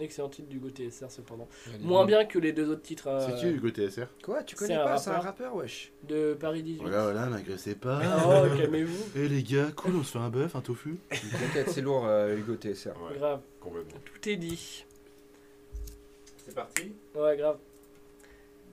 Excellent 0.00 0.28
titre 0.28 0.48
du 0.48 0.58
TSR 0.58 1.08
cependant. 1.10 1.46
Allez, 1.72 1.84
Moins 1.84 2.04
bien 2.04 2.24
que 2.24 2.38
les 2.38 2.52
deux 2.52 2.68
autres 2.68 2.82
titres. 2.82 3.06
euh, 3.08 3.24
C'est 3.26 3.36
qui 3.36 3.46
Hugo 3.46 3.68
TSR 3.70 4.06
Quoi, 4.24 4.42
tu 4.42 4.56
C'est 4.56 4.66
connais 4.66 4.74
un 4.80 4.84
pas 4.84 4.96
C'est 4.98 5.10
un 5.10 5.14
rappeur. 5.14 5.24
rappeur, 5.52 5.56
wesh. 5.56 5.92
De 6.08 6.34
Paris 6.34 6.62
18. 6.64 6.80
Voilà, 6.82 7.02
voilà, 7.04 7.26
n'agressez 7.26 7.74
pas. 7.76 8.00
Oh, 8.26 8.56
calmez-vous. 8.56 9.04
Eh 9.16 9.28
les 9.28 9.42
gars, 9.44 9.68
cool, 9.76 9.94
on 9.96 10.02
se 10.02 10.12
fait 10.12 10.18
un 10.18 10.30
bœuf, 10.30 10.56
un 10.56 10.60
tofu 10.60 10.96
T'inquiète, 11.10 11.70
c'est 11.70 11.80
lourd, 11.80 12.04
euh, 12.06 12.36
Hugo 12.36 12.56
TSR. 12.56 12.88
Ouais, 13.08 13.16
Grave. 13.18 13.40
complètement. 13.60 14.00
Tout 14.04 14.28
est 14.28 14.36
dit. 14.36 14.84
C'est 16.44 16.54
parti? 16.54 16.92
Ouais, 17.14 17.36
grave. 17.36 17.58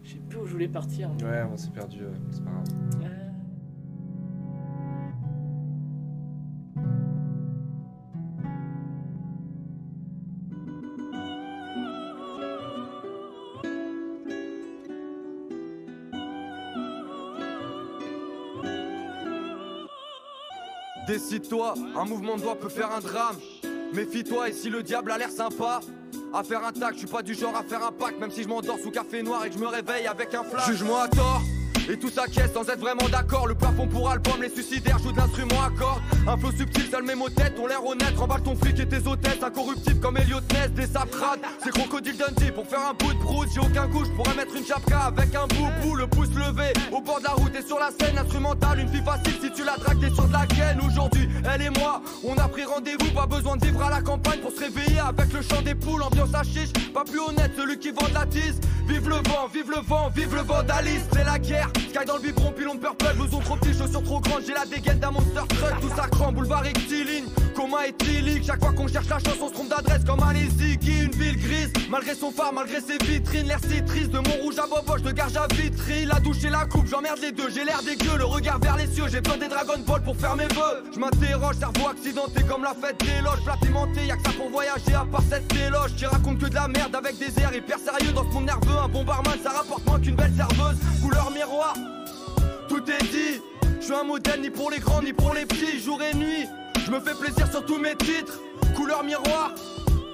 Je 0.04 0.10
sais 0.14 0.18
plus 0.28 0.40
où 0.40 0.46
je 0.48 0.52
voulais 0.54 0.68
partir. 0.68 1.10
Ouais, 1.22 1.44
on 1.52 1.56
s'est 1.56 1.70
perdu, 1.70 2.00
euh, 2.02 2.10
c'est 2.32 2.44
pas 2.44 2.50
grave. 2.52 3.11
Décide-toi, 21.22 21.76
un 21.96 22.06
mouvement 22.06 22.36
de 22.36 22.42
doigt 22.42 22.56
peut 22.56 22.68
faire 22.68 22.92
un 22.92 23.00
drame. 23.00 23.36
Méfie-toi, 23.94 24.50
et 24.50 24.54
si 24.54 24.72
le 24.72 24.82
diable 24.82 25.12
a 25.12 25.20
l'air 25.20 25.30
sympa, 25.30 25.80
à 26.34 26.44
faire 26.44 26.66
un 26.66 26.72
tac, 26.72 26.94
je 26.94 27.00
suis 27.00 27.08
pas 27.08 27.22
du 27.22 27.36
genre 27.36 27.56
à 27.56 27.62
faire 27.62 27.86
un 27.86 27.92
pack, 27.92 28.20
même 28.20 28.32
si 28.32 28.42
je 28.42 28.48
m'endors 28.48 28.80
sous 28.80 28.90
café 28.90 29.22
noir 29.22 29.46
et 29.46 29.50
que 29.50 29.56
je 29.56 29.60
me 29.60 29.68
réveille 29.68 30.08
avec 30.08 30.34
un 30.34 30.44
flash. 30.44 30.66
Juge-moi 30.66 31.04
à 31.04 31.08
tort. 31.08 31.42
Et 31.90 31.98
tout 31.98 32.10
s'acquiesce 32.10 32.54
sans 32.54 32.68
être 32.70 32.80
vraiment 32.80 33.08
d'accord. 33.10 33.48
Le 33.48 33.56
plafond 33.56 33.88
pour 33.88 34.10
album, 34.10 34.42
les 34.42 34.50
suicidaires 34.50 35.00
jouent 35.00 35.12
de 35.12 35.18
l'instrument 35.18 35.62
à 35.62 35.70
cordes. 35.78 36.02
Un 36.28 36.38
flow 36.38 36.52
subtil, 36.52 36.84
seul 36.90 37.04
mes 37.04 37.16
mots 37.16 37.30
tête 37.30 37.58
ont 37.60 37.68
l'air 37.68 37.86
honnête. 37.86 38.16
Remballe 38.18 38.44
ton 38.44 38.56
flic 38.56 38.80
et 38.80 38.88
tes 38.88 39.08
hôtesses, 39.08 39.44
incorruptibles 39.44 40.00
comme 40.00 40.18
Elliot 40.18 40.40
Ness, 40.54 40.72
des 40.72 40.88
saprades. 40.88 41.40
C'est 41.64 41.72
Crocodile 41.72 42.18
Dundee 42.18 42.52
pour 42.52 42.66
faire 42.68 42.80
un 42.80 42.94
bout 42.94 43.14
de 43.14 43.20
broute. 43.20 43.50
J'ai 43.54 43.60
aucun 43.60 43.88
goût, 43.88 44.06
je 44.06 44.12
pourrais 44.12 44.36
mettre 44.36 44.56
une 44.56 44.66
chapka 44.66 45.00
avec 45.00 45.34
un 45.36 45.48
boubou, 45.48 45.96
le 45.96 46.08
pouce 46.08 46.30
levé. 46.30 46.72
Au 46.92 47.02
bord 47.02 47.20
de 47.20 47.26
la 47.26 47.32
route 47.32 47.56
et 47.56 47.66
sur 47.66 47.80
la 47.80 47.90
scène 47.92 48.18
instrumentale, 48.18 48.80
une 48.80 48.88
fille 48.90 49.04
facile 49.04 49.34
si 49.42 49.52
tu 49.52 49.64
la 49.64 49.76
dragues, 49.78 50.00
t'es 50.00 50.14
sur 50.14 50.26
de 50.26 50.34
la 50.34 50.46
gaine. 50.46 50.80
Aujourd'hui, 50.86 51.28
elle 51.52 51.62
et 51.62 51.70
moi, 51.70 52.02
on 52.24 52.36
a 52.38 52.48
pris 52.48 52.64
rendez-vous. 52.64 53.12
Pas 53.14 53.26
besoin 53.26 53.58
de 53.58 53.66
vivre 53.66 53.82
à 53.84 53.90
la 53.90 54.02
campagne 54.02 54.40
pour 54.40 54.52
se 54.52 54.60
réveiller 54.60 55.00
avec 55.00 55.34
le 55.34 55.42
chant 55.42 55.62
des 55.62 55.76
poules. 55.76 56.04
Ambiance 56.04 56.34
à 56.34 56.44
chiche, 56.44 56.72
pas 56.94 57.04
plus 57.04 57.20
honnête, 57.20 57.52
celui 57.58 57.78
qui 57.80 57.92
vend 57.92 58.08
de 58.08 58.14
la 58.14 58.26
tise. 58.26 58.60
Vive 58.88 59.10
le 59.10 59.16
vent, 59.16 59.48
vive 59.54 59.70
le 59.70 59.82
vent, 59.82 60.10
vive 60.16 60.36
le 60.36 60.42
vandalisme, 60.42 61.08
c'est 61.14 61.24
la 61.24 61.40
guerre. 61.40 61.71
Sky 61.78 62.06
dans 62.06 62.16
le 62.18 62.22
biberon, 62.22 62.52
pilon 62.52 62.78
purple, 62.78 63.14
blouson 63.16 63.40
trop 63.40 63.56
petit, 63.56 63.78
chaussures 63.78 64.04
trop 64.04 64.20
grandes. 64.20 64.44
J'ai 64.46 64.54
la 64.54 64.66
dégaine 64.66 65.00
d'un 65.00 65.12
monster 65.12 65.42
truck, 65.50 65.80
tout 65.82 65.90
ça 65.96 66.08
crampe, 66.08 66.36
boulevard 66.36 66.64
rectiligne. 66.64 67.26
Coma 67.56 67.88
éthylique, 67.88 68.46
chaque 68.46 68.60
fois 68.60 68.72
qu'on 68.72 68.88
cherche 68.88 69.10
la 69.10 69.20
chance, 69.20 69.38
on 69.42 69.50
se 69.50 69.54
trompe 69.54 69.70
d'adresse 69.70 70.04
comme 70.06 70.22
un 70.24 70.34
Ziggy, 70.34 71.04
une 71.04 71.12
ville 71.12 71.38
grise. 71.38 71.72
Malgré 71.90 72.16
son 72.16 72.32
phare, 72.32 72.54
malgré 72.54 72.80
ses 72.80 72.98
vitrines, 73.06 73.48
l'air 73.48 73.60
si 73.70 73.84
triste 73.84 74.12
de 74.12 74.18
Montrouge 74.18 74.58
à 74.58 74.68
Boboche, 74.68 75.02
de 75.02 75.12
Garge 75.12 75.36
à 75.36 75.48
Vitry. 75.54 76.06
La 76.06 76.20
douche 76.20 76.44
et 76.44 76.50
la 76.50 76.66
coupe, 76.66 76.88
j'emmerde 76.88 77.20
les 77.22 77.32
deux, 77.32 77.50
j'ai 77.50 77.64
l'air 77.64 77.82
dégueu, 77.84 78.18
le 78.18 78.26
regard 78.26 78.60
vers 78.60 78.78
les 78.78 78.88
cieux. 78.88 79.06
J'ai 79.12 79.22
besoin 79.22 79.38
des 79.38 79.48
Dragon 79.48 79.80
Ball 79.86 80.02
pour 80.02 80.16
faire 80.16 80.36
mes 80.36 80.48
vœux. 80.48 80.84
Je 80.94 81.00
m'interroge, 81.00 81.58
cerveau 81.58 81.90
accidenté 81.90 82.44
comme 82.44 82.64
la 82.64 82.74
fête 82.74 83.00
des 83.00 83.22
loges. 83.22 83.44
Plat 83.44 83.58
pimenté, 83.62 84.06
y'a 84.08 84.16
que 84.16 84.24
ça 84.24 84.32
pour 84.38 84.50
voyager 84.50 84.94
à 84.94 85.06
part 85.06 85.24
cette 85.30 85.48
téloge 85.48 85.96
qui 85.96 86.06
raconte 86.06 86.40
que 86.40 86.48
de 86.48 86.56
la 86.56 86.68
merde 86.68 86.96
avec 86.96 87.18
des 87.18 87.40
airs 87.42 87.54
hyper 87.54 87.78
sérieux 87.80 88.14
dans 88.14 88.24
ce 88.24 88.34
monde 88.34 88.46
nerveux. 88.46 88.78
Un 88.84 88.88
bon 88.88 89.04
barman, 89.04 89.38
ça 89.44 89.52
rapporte 89.52 89.86
moins 89.86 90.00
qu'une 90.00 90.16
belle 90.16 90.34
serveuse. 90.36 90.78
Couleur 91.02 91.32
miroir, 91.32 91.61
tout 92.68 92.84
est 92.90 93.04
dit. 93.12 93.42
Je 93.80 93.86
suis 93.86 93.94
un 93.94 94.04
modèle 94.04 94.42
ni 94.42 94.50
pour 94.50 94.72
les 94.72 94.80
grands 94.80 95.02
ni 95.02 95.14
pour 95.14 95.34
les 95.34 95.46
petits, 95.46 95.80
jour 95.80 96.02
et 96.02 96.16
nuit. 96.16 96.46
Je 96.86 96.92
me 96.92 97.00
fais 97.00 97.14
plaisir 97.14 97.50
sur 97.50 97.66
tous 97.66 97.78
mes 97.78 97.96
titres. 97.96 98.40
Couleur 98.76 99.04
miroir, 99.04 99.52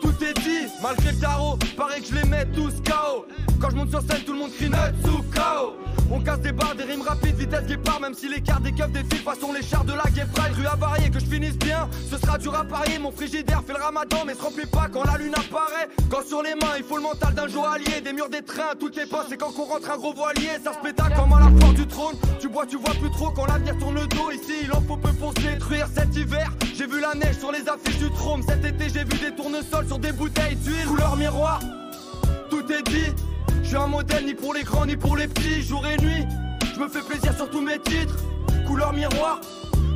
tout 0.01 0.13
est 0.23 0.33
dit. 0.39 0.67
Malgré 0.81 1.11
le 1.11 1.19
tarot, 1.19 1.57
paraît 1.75 1.99
que 1.99 2.07
je 2.07 2.15
les 2.15 2.23
mets 2.25 2.45
tous 2.53 2.73
KO. 2.85 3.25
Quand 3.59 3.69
je 3.69 3.75
monte 3.75 3.89
sur 3.89 4.01
scène, 4.01 4.23
tout 4.25 4.33
le 4.33 4.39
monde 4.39 4.51
crie 4.53 4.69
Natsu 4.69 5.09
KO. 5.33 5.86
On 6.09 6.21
casse 6.21 6.39
des 6.39 6.53
barres, 6.53 6.75
des 6.75 6.83
rimes 6.83 7.01
rapides, 7.01 7.35
vitesse 7.35 7.65
guépard. 7.65 7.99
Même 7.99 8.13
si 8.13 8.29
l'écart 8.29 8.61
des 8.61 8.71
keufs 8.71 8.91
défile 8.91 9.19
façon 9.19 9.51
les 9.51 9.61
chars 9.61 9.83
de 9.83 9.93
la 9.93 10.03
Pride. 10.03 10.55
Rue 10.55 10.65
avariée, 10.65 11.09
que 11.09 11.19
je 11.19 11.25
finisse 11.25 11.57
bien. 11.57 11.89
Ce 12.09 12.17
sera 12.17 12.37
dur 12.37 12.55
à 12.55 12.63
parier. 12.63 12.97
Mon 12.99 13.11
frigidaire 13.11 13.61
fait 13.65 13.73
le 13.73 13.81
ramadan, 13.83 14.17
mais 14.25 14.33
se 14.33 14.41
remplit 14.41 14.65
pas 14.65 14.87
quand 14.91 15.03
la 15.03 15.17
lune 15.17 15.33
apparaît. 15.35 15.89
Quand 16.09 16.25
sur 16.25 16.41
les 16.41 16.55
mains, 16.55 16.75
il 16.77 16.83
faut 16.83 16.97
le 16.97 17.03
mental 17.03 17.33
d'un 17.33 17.47
joaillier. 17.47 18.01
Des 18.01 18.13
murs, 18.13 18.29
des 18.29 18.41
trains, 18.41 18.75
toutes 18.79 18.95
les 18.95 19.05
pas. 19.05 19.25
C'est 19.29 19.37
quand 19.37 19.51
qu'on 19.51 19.65
rentre 19.65 19.91
un 19.91 19.97
gros 19.97 20.13
voilier. 20.13 20.51
Ça 20.63 20.73
se 20.73 20.79
péta 20.79 21.09
comme 21.15 21.33
à 21.33 21.39
la 21.39 21.59
foire 21.59 21.73
du 21.73 21.85
trône. 21.85 22.15
Tu 22.39 22.47
bois, 22.47 22.65
tu 22.65 22.77
vois 22.77 22.93
plus 22.93 23.11
trop 23.11 23.29
quand 23.31 23.45
l'avenir 23.45 23.77
tourne 23.77 23.95
le 23.95 24.07
dos. 24.07 24.31
Ici, 24.31 24.53
il 24.63 24.71
en 24.71 24.81
faut 24.81 24.97
peu 24.97 25.11
pour 25.13 25.33
se 25.33 25.41
détruire. 25.41 25.87
Cet 25.93 26.15
hiver, 26.15 26.49
j'ai 26.73 26.87
vu 26.87 27.01
la 27.01 27.15
neige 27.15 27.37
sur 27.37 27.51
les 27.51 27.67
affiches 27.67 27.99
du 27.99 28.09
trône. 28.11 28.41
Cet 28.47 28.63
été, 28.63 28.89
j'ai 28.89 29.03
vu 29.03 29.17
des 29.19 29.35
tournesols 29.35 29.87
sur 29.87 29.99
des 29.99 30.13
bouteilles 30.13 30.55
d'huile. 30.55 30.85
Couleur 30.87 31.17
miroir, 31.17 31.59
tout 32.49 32.63
est 32.71 32.83
dit. 32.89 33.13
Je 33.67 33.71
suis 33.71 33.83
un 33.83 33.87
modèle 33.87 34.25
ni 34.25 34.33
pour 34.33 34.53
les 34.53 34.63
grands 34.63 34.85
ni 34.85 34.95
pour 34.95 35.17
les 35.17 35.27
petits, 35.27 35.61
jour 35.61 35.85
et 35.85 36.01
nuit. 36.01 36.25
Je 36.73 36.79
me 36.79 36.87
fais 36.87 37.01
plaisir 37.01 37.35
sur 37.35 37.49
tous 37.49 37.59
mes 37.59 37.77
titres. 37.79 38.15
Couleur 38.65 38.93
miroir, 38.93 39.41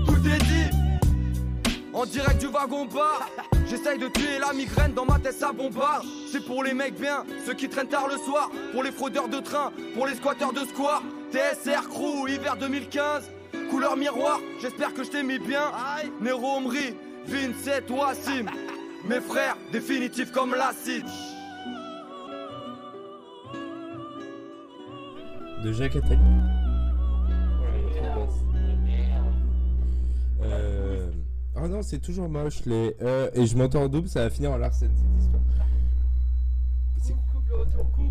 tout 0.05 0.17
est 0.27 0.43
dit. 0.43 1.71
En 1.93 2.05
direct 2.05 2.41
du 2.41 2.47
wagon 2.47 2.83
bar, 2.83 3.29
j'essaye 3.69 3.97
de 3.97 4.09
tuer 4.09 4.39
la 4.41 4.51
migraine 4.51 4.91
dans 4.91 5.05
ma 5.05 5.19
tête 5.19 5.35
ça 5.39 5.53
bombarde. 5.53 6.05
C'est 6.29 6.45
pour 6.45 6.65
les 6.65 6.73
mecs 6.73 6.99
bien, 6.99 7.23
ceux 7.45 7.53
qui 7.53 7.69
traînent 7.69 7.87
tard 7.87 8.09
le 8.09 8.17
soir, 8.17 8.51
pour 8.73 8.83
les 8.83 8.91
fraudeurs 8.91 9.29
de 9.29 9.39
train, 9.39 9.71
pour 9.93 10.05
les 10.05 10.15
squatteurs 10.15 10.51
de 10.51 10.65
square. 10.65 11.01
TSR 11.31 11.87
Crew, 11.87 12.27
hiver 12.27 12.57
2015. 12.57 13.31
Couleur 13.69 13.95
miroir, 13.95 14.41
j'espère 14.61 14.93
que 14.93 15.05
je 15.05 15.11
t'ai 15.11 15.23
mis 15.23 15.39
bien. 15.39 15.71
Nero 16.19 16.57
Omri, 16.57 16.93
Vincent 17.25 17.89
Wassim. 17.89 18.49
Mes 19.07 19.21
frères, 19.21 19.55
définitifs 19.71 20.33
comme 20.33 20.55
l'acide. 20.55 21.05
De 25.63 25.71
Jacques 25.73 25.95
Attali. 25.95 26.19
Euh... 30.41 31.11
Oh 31.55 31.67
non, 31.67 31.81
c'est 31.83 31.99
toujours 31.99 32.27
moche 32.29 32.65
les 32.65 32.95
euh, 33.01 33.29
et 33.33 33.45
je 33.45 33.55
m'entends 33.55 33.83
en 33.83 33.87
double, 33.89 34.07
ça 34.07 34.21
va 34.23 34.29
finir 34.29 34.51
en 34.51 34.57
Larsen 34.57 34.89
cette 34.95 35.23
histoire. 35.23 35.43
C'est- 36.97 37.13
Coupe 37.31 37.47
le 37.49 37.55
retour, 37.57 37.91
coupe. 37.91 38.05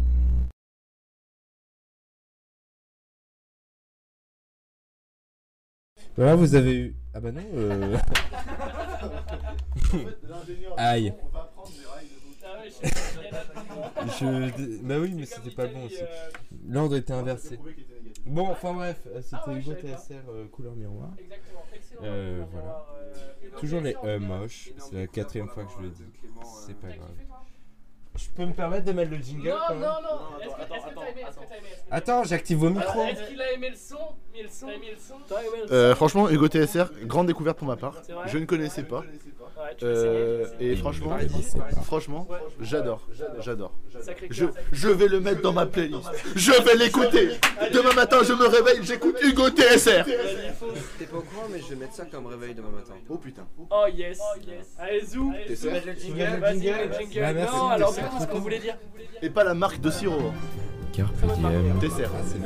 Voilà, 6.16 6.34
vous 6.34 6.54
avez 6.54 6.76
eu. 6.76 6.96
Ah 7.14 7.20
bah 7.20 7.32
non. 7.32 7.42
Euh... 7.54 7.96
Aïe. 10.76 11.14
Ah 12.82 14.06
je. 14.18 14.82
Bah 14.82 14.96
oui, 14.98 15.12
mais 15.14 15.26
c'était 15.26 15.50
pas 15.50 15.66
bon 15.66 15.84
aussi. 15.86 16.00
L'ordre 16.68 16.96
était 16.96 17.12
inversé. 17.12 17.58
Bon, 18.26 18.48
enfin 18.48 18.72
bref, 18.74 18.96
euh, 19.06 19.20
c'était 19.22 19.58
Hugo 19.58 19.72
pas. 19.72 19.80
TSR 19.80 20.14
euh, 20.28 20.46
couleur 20.48 20.74
miroir. 20.74 21.10
Exactement, 21.18 21.62
excellent. 21.74 22.00
Euh, 22.04 22.44
voilà. 22.52 22.86
euh, 22.94 23.58
Toujours 23.58 23.80
les 23.80 23.96
euh 24.04 24.18
moches. 24.18 24.70
C'est 24.78 24.94
la 24.96 25.06
quatrième 25.06 25.48
fois 25.48 25.64
que 25.64 25.70
je 25.78 25.82
le 25.82 25.88
dis. 25.90 26.04
C'est 26.66 26.76
pas 26.78 26.88
grave. 26.88 27.08
Je 28.16 28.28
peux 28.36 28.44
me 28.44 28.52
permettre 28.52 28.84
de 28.84 28.92
mettre 28.92 29.12
le 29.12 29.18
jingle 29.18 29.48
Non, 29.48 29.56
non, 29.74 29.80
non. 29.80 30.38
Est-ce 30.42 30.54
que 30.54 30.94
t'as 30.94 31.08
aimé 31.08 31.24
Attends, 31.90 32.24
j'active 32.24 32.58
vos 32.58 32.68
micros. 32.70 33.04
Est-ce 33.04 33.28
qu'il 33.28 33.40
a 33.40 33.52
aimé 33.52 33.70
le 33.70 33.76
son? 33.76 33.96
Euh, 35.70 35.94
franchement, 35.94 36.28
Hugo 36.28 36.48
TSR, 36.48 36.90
grande 37.04 37.28
découverte 37.28 37.56
pour 37.58 37.68
ma 37.68 37.76
part. 37.76 37.94
Je 38.26 38.38
ne 38.38 38.44
connaissais 38.44 38.82
pas. 38.82 39.04
Ouais, 39.60 39.74
tu 39.76 39.84
Euh, 39.84 40.46
et 40.58 40.74
franchement, 40.76 41.16
franchement, 41.84 42.26
j'adore, 42.60 43.06
j'adore. 43.40 43.72
Sacré 44.00 44.26
Je, 44.30 44.46
je 44.72 44.88
vais 44.88 45.06
le 45.08 45.20
mettre 45.20 45.42
dans 45.42 45.52
ma 45.52 45.66
playlist. 45.66 46.08
Je 46.34 46.52
vais 46.62 46.76
l'écouter. 46.76 47.30
Demain 47.72 47.92
matin, 47.94 48.18
je 48.22 48.32
me 48.32 48.46
réveille, 48.46 48.80
j'écoute 48.82 49.16
Hugo 49.22 49.50
TSR. 49.50 50.04
T'es 50.98 51.04
pas 51.06 51.16
au 51.18 51.20
courant, 51.20 51.46
mais 51.52 51.60
je 51.60 51.68
vais 51.68 51.76
mettre 51.76 51.94
ça 51.94 52.06
comme 52.06 52.26
réveil 52.26 52.54
demain 52.54 52.70
matin. 52.70 52.94
Oh 53.10 53.18
putain. 53.18 53.46
Oh 53.70 53.84
yes. 53.92 54.18
Allez, 54.78 55.04
zou. 55.04 55.30
Le 55.46 55.54
jingle. 55.54 56.40
Vas-y, 56.40 56.60
jingle 56.62 56.78
le 56.88 56.98
jingle. 56.98 57.34
Merci, 57.34 57.56
Non, 57.56 57.68
alors 57.68 57.92
ce 57.94 58.26
qu'on 58.26 58.38
voulait 58.40 58.60
dire. 58.60 58.76
Et 59.20 59.28
pas 59.28 59.44
la 59.44 59.52
marque 59.54 59.80
de 59.80 59.90
sirop. 59.90 60.18
hein. 60.20 60.34
Carpe 60.94 61.14
diem. 61.38 61.78
TSR. 61.80 62.10
Ah, 62.14 62.22
c'est 62.24 62.38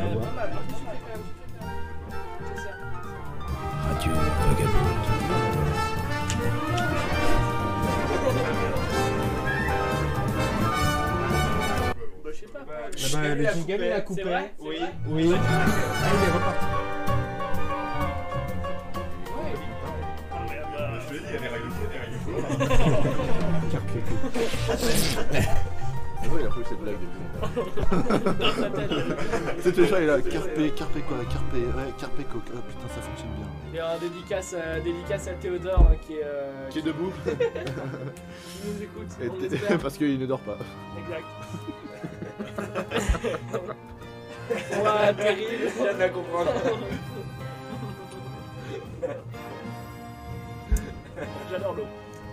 sais 12.47 12.53
pas. 12.53 12.61
Ah 12.67 13.29
bah, 13.29 13.35
le 13.35 13.45
jingle 13.45 13.85
il 13.85 13.93
a 13.93 14.01
coupé. 14.01 14.23
C'est 14.23 14.29
vrai 14.29 14.55
Oui. 14.61 14.77
Oui. 15.09 15.33
Ah, 15.35 15.67
il 16.13 16.29
est 16.29 16.33
reparti. 16.33 16.67
Je 21.01 21.09
te 21.09 21.13
dit, 21.15 21.25
il 21.29 21.33
y 21.33 21.37
a 21.37 21.41
des 21.41 21.49
règles, 21.49 21.69
il 21.79 21.83
y 21.83 21.87
a 21.87 21.89
des 21.89 21.99
règles. 21.99 22.19
Carpe 23.71 23.91
ouais, 26.33 26.41
il 26.41 26.47
a 26.47 26.49
pas 26.49 26.61
eu 26.61 26.65
cette 26.69 26.81
blague 26.81 26.97
depuis. 27.01 27.23
C'est 29.61 29.73
toujours 29.73 29.99
il 29.99 30.07
là, 30.07 30.21
carpe, 30.21 30.75
carpe 30.77 30.99
quoi, 31.07 31.19
carpe, 31.31 31.53
ouais, 31.55 31.93
carpe 31.99 32.17
coq. 32.33 32.43
Oh 32.47 32.59
putain, 32.69 32.89
ça 32.95 33.01
fonctionne 33.03 33.31
bien. 33.37 33.49
Et 33.75 33.81
un 33.81 33.99
dédicace, 33.99 34.55
euh, 34.57 34.81
dédicace 34.81 35.29
à 35.29 35.33
Théodore 35.35 35.87
hein, 35.91 35.97
qui 36.07 36.15
est. 36.15 36.25
euh, 36.25 36.69
Qui 36.71 36.79
est 36.79 36.83
debout 36.83 37.13
qui 37.25 37.31
nous 38.67 38.83
écoute. 38.83 39.09
On. 39.71 39.79
Parce 39.83 39.97
qu'il 39.99 40.19
ne 40.19 40.27
dort 40.27 40.41
pas. 40.41 40.59
Exact. 41.05 41.25
Ouais, 44.51 45.15
terrible. 45.15 45.71
Je 45.77 45.83
viens 45.83 45.95
de 45.95 45.99
la 45.99 46.09
comprendre. 46.11 46.51
J'adore 51.51 51.75
l'eau. 51.75 51.87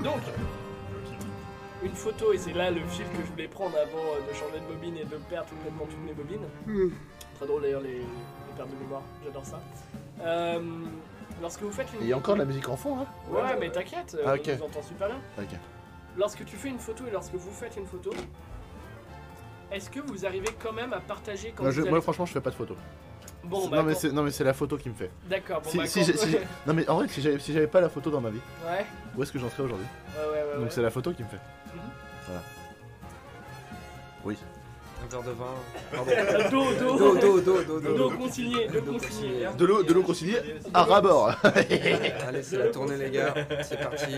Donc, 0.04 0.22
une 1.84 1.96
photo, 1.96 2.34
et 2.34 2.38
c'est 2.38 2.54
là 2.54 2.72
le 2.72 2.82
fil 2.88 3.06
que 3.06 3.18
je 3.26 3.32
voulais 3.32 3.48
prendre 3.48 3.76
avant 3.78 3.98
euh, 4.00 4.30
de 4.30 4.34
changer 4.36 4.60
de 4.60 4.66
bobine 4.74 4.98
et 4.98 5.06
de 5.06 5.18
perdre 5.30 5.50
complètement 5.50 5.86
toutes 5.86 6.04
mes 6.06 6.14
bobines. 6.14 6.46
Hmm. 6.68 6.90
Très 7.36 7.46
drôle 7.48 7.62
d'ailleurs 7.64 7.82
les, 7.82 7.98
les 8.00 8.54
pertes 8.56 8.70
de 8.70 8.76
mémoire, 8.84 9.02
j'adore 9.24 9.46
ça. 9.46 9.60
Euh, 10.22 10.60
lorsque 11.42 11.62
vous 11.62 11.72
faites 11.72 11.88
une 11.94 12.02
Et 12.02 12.04
il 12.04 12.10
y 12.10 12.14
a 12.14 12.18
encore 12.18 12.36
de 12.36 12.40
la 12.40 12.46
musique 12.46 12.70
en 12.70 12.76
fond, 12.78 13.00
hein 13.00 13.06
Ouais, 13.30 13.56
mais 13.60 13.70
t'inquiète, 13.72 14.16
euh, 14.20 14.24
Ah, 14.28 14.36
ok. 14.36 14.42
on 14.48 14.56
vous 14.58 14.64
entend 14.64 14.82
super 14.84 15.08
bien. 15.08 15.20
Ok. 15.40 15.50
Lorsque 16.18 16.46
tu 16.46 16.56
fais 16.56 16.68
une 16.70 16.80
photo 16.80 17.06
et 17.08 17.12
lorsque 17.12 17.34
vous 17.34 17.52
faites 17.52 17.76
une 17.78 17.86
photo, 17.88 18.12
est-ce 19.72 19.89
que 19.89 19.99
vous 19.99 20.26
arrivez 20.26 20.49
quand 20.61 20.73
même 20.73 20.93
à 20.93 20.99
partager 20.99 21.53
quand 21.56 21.64
Moi, 21.64 21.72
vous 21.72 21.76
je- 21.77 21.81
allez- 21.81 21.89
moi, 21.91 22.02
franchement, 22.02 22.26
je 22.26 22.34
fais 22.34 22.41
pas 22.41 22.49
de 22.49 22.56
photos. 22.56 22.77
Bon, 23.43 23.68
bah, 23.69 23.77
non, 23.77 23.84
mais 23.84 23.95
c'est, 23.95 24.11
non, 24.11 24.22
mais 24.23 24.31
c'est 24.31 24.43
la 24.43 24.53
photo 24.53 24.77
qui 24.77 24.89
me 24.89 24.93
fait. 24.93 25.10
D'accord, 25.27 25.61
bon, 25.61 25.69
Si- 25.69 25.77
bah, 25.77 25.88
si 25.88 25.99
quand- 25.99 26.06
j'ai- 26.06 26.18
si 26.18 26.30
j'ai- 26.31 26.41
non, 26.68 26.73
mais 26.73 26.88
en 26.88 26.95
vrai, 26.95 27.07
si 27.07 27.22
j'avais, 27.22 27.39
si 27.39 27.53
j'avais 27.53 27.68
pas 27.68 27.81
la 27.81 27.89
photo 27.89 28.11
dans 28.11 28.22
ma 28.22 28.30
vie, 28.30 28.39
Ouais. 28.65 28.85
où 29.18 29.23
est-ce 29.23 29.31
que 29.31 29.39
j'en 29.39 29.49
serais 29.49 29.64
aujourd'hui? 29.64 29.88
Ouais, 30.15 30.22
ouais, 30.23 30.31
ouais, 30.43 30.56
Donc 30.56 30.64
ouais. 30.65 30.69
c'est 30.69 30.81
la 30.81 30.91
photo 30.91 31.11
qui 31.11 31.23
me 31.23 31.27
fait. 31.27 31.39
Mhm. 31.73 31.81
Voilà. 32.27 32.41
Oui. 34.23 34.38
Un 35.03 35.07
verre 35.07 35.23
de 35.23 35.31
vin. 35.31 35.45
Euh, 35.95 36.49
D'eau, 36.52 36.64
d'eau. 36.80 36.98
D'eau, 36.98 37.15
d'eau, 37.18 37.41
d'eau, 37.41 37.64
d'eau, 37.64 37.80
d'eau. 37.80 37.98
D'eau 37.98 38.10
consignée, 38.11 38.68
d'eau 38.68 38.80
D'eau 38.81 38.91
consignée. 38.93 39.31
consignée. 39.31 39.48
De 39.57 39.65
l'eau, 39.65 39.81
de 39.84 39.93
l'eau 39.93 40.03
consignée 40.03 40.38
à 40.76 40.84
rabord. 40.84 41.31
Allez, 41.43 42.43
c'est 42.43 42.57
la 42.57 42.68
tournée, 42.68 42.98
les 42.98 43.10
gars. 43.10 43.34
C'est 43.64 43.80
parti. 43.80 44.14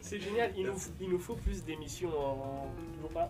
C'est 0.00 0.20
génial, 0.20 0.52
il 0.56 0.66
nous, 0.66 0.74
il 1.00 1.08
nous 1.10 1.18
faut 1.18 1.34
plus 1.34 1.64
d'émissions 1.64 2.10
en. 2.16 2.68
Toujours 2.94 3.10
pas? 3.10 3.28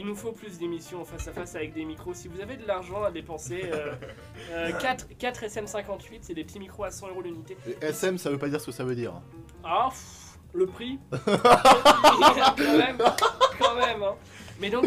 Il 0.00 0.06
nous 0.06 0.14
faut 0.14 0.30
plus 0.30 0.58
d'émissions 0.58 1.04
face 1.04 1.26
à 1.26 1.32
face 1.32 1.56
avec 1.56 1.74
des 1.74 1.84
micros. 1.84 2.14
Si 2.14 2.28
vous 2.28 2.40
avez 2.40 2.56
de 2.56 2.64
l'argent 2.64 3.02
à 3.02 3.10
dépenser, 3.10 3.62
euh, 3.64 3.94
euh, 4.52 4.70
4, 4.78 5.08
4 5.18 5.44
SM58, 5.46 6.18
c'est 6.22 6.34
des 6.34 6.44
petits 6.44 6.60
micros 6.60 6.84
à 6.84 6.90
100 6.92 7.08
euros 7.08 7.20
l'unité. 7.20 7.56
Et 7.66 7.84
SM, 7.84 8.16
ça 8.16 8.30
veut 8.30 8.38
pas 8.38 8.48
dire 8.48 8.60
ce 8.60 8.66
que 8.66 8.72
ça 8.72 8.84
veut 8.84 8.94
dire. 8.94 9.20
Ah, 9.64 9.88
pff, 9.90 10.38
le 10.54 10.66
prix 10.66 11.00
Quand 11.10 12.78
même, 12.78 12.98
quand 13.58 13.74
même. 13.74 14.02
hein. 14.04 14.14
Mais 14.60 14.70
donc, 14.70 14.86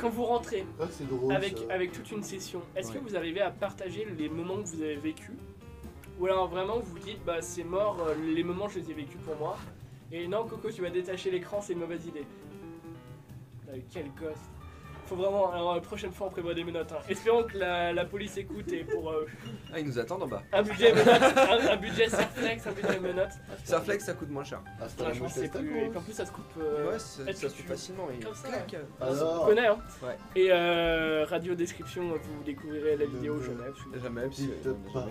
quand 0.00 0.08
vous 0.08 0.24
rentrez 0.24 0.64
Ah, 0.80 0.84
drôle. 1.10 1.34
avec, 1.34 1.58
ça. 1.58 1.64
avec 1.70 1.90
toute 1.92 2.08
une 2.12 2.22
session, 2.22 2.62
est-ce 2.76 2.92
que 2.92 2.98
vous 2.98 3.16
arrivez 3.16 3.40
à 3.40 3.50
partager 3.50 4.06
les 4.16 4.28
moments 4.28 4.62
que 4.62 4.68
vous 4.68 4.82
avez 4.82 4.96
vécus? 4.96 5.34
Ou 6.20 6.26
alors 6.26 6.46
vraiment 6.48 6.78
vous 6.78 6.92
vous 6.92 6.98
dites, 7.00 7.24
bah 7.24 7.40
c'est 7.40 7.64
mort, 7.64 7.96
euh, 8.06 8.14
les 8.34 8.42
moments 8.44 8.68
je 8.68 8.78
les 8.78 8.90
ai 8.90 8.94
vécus 8.94 9.20
pour 9.24 9.36
moi. 9.36 9.56
Et 10.10 10.26
non, 10.28 10.46
Coco, 10.46 10.70
tu 10.70 10.80
vas 10.82 10.90
détacher 10.90 11.30
l'écran, 11.30 11.60
c'est 11.60 11.74
une 11.74 11.80
mauvaise 11.80 12.06
idée. 12.06 12.24
Ah, 13.68 13.76
quel 13.92 14.06
gosse. 14.20 14.36
Faut 15.06 15.16
vraiment, 15.16 15.50
alors 15.52 15.74
la 15.74 15.80
prochaine 15.80 16.12
fois 16.12 16.26
on 16.26 16.30
prévoit 16.30 16.52
des 16.52 16.64
menottes. 16.64 16.92
Hein. 16.92 16.98
Espérons 17.08 17.42
que 17.44 17.56
la, 17.56 17.94
la 17.94 18.04
police 18.04 18.36
écoute 18.36 18.70
et 18.74 18.84
pour 18.84 19.10
euh, 19.10 19.26
Ah, 19.72 19.80
ils 19.80 19.86
nous 19.86 19.98
attendent 19.98 20.24
en 20.24 20.28
bas. 20.28 20.42
un 20.52 20.62
budget 20.62 20.92
menottes, 20.92 21.22
un, 21.38 21.68
un 21.72 21.76
budget 21.76 22.10
Surflex, 22.10 22.66
un 22.66 22.72
budget 22.72 23.00
menottes. 23.00 23.32
Surflex, 23.64 24.04
ça 24.04 24.12
coûte 24.12 24.28
moins 24.28 24.44
cher. 24.44 24.60
Ah, 24.78 24.86
c'était 24.86 25.04
la 25.04 25.12
je 25.14 25.20
que 25.22 25.30
c'est 25.30 25.50
plus. 25.50 25.78
Et 25.84 25.88
puis 25.88 25.98
en 25.98 26.02
plus 26.02 26.12
ça 26.12 26.26
se 26.26 26.32
coupe. 26.32 26.44
euh, 26.60 26.92
Ouais, 26.92 26.98
ça, 26.98 27.22
est-ce 27.26 27.40
ça 27.40 27.46
que 27.46 27.52
se 27.52 27.56
coupe 27.56 27.64
tu- 27.64 27.72
facilement. 27.72 28.08
Il 28.14 28.22
Comme 28.22 28.34
ça. 28.34 28.48
Alors 29.00 29.40
Tu 29.40 29.54
connais, 29.54 29.66
hein 29.66 29.78
Ouais. 30.02 30.16
Et 30.36 30.48
euh, 30.52 31.24
radio 31.26 31.54
description, 31.54 32.02
vous 32.10 32.44
découvrirez 32.44 32.96
la 32.98 33.06
vidéo 33.06 33.40
Genève. 33.40 33.74
Jamais, 34.02 34.22
parce 34.22 34.36
que- 34.36 34.42
Dites 34.68 34.92
pas. 34.92 35.06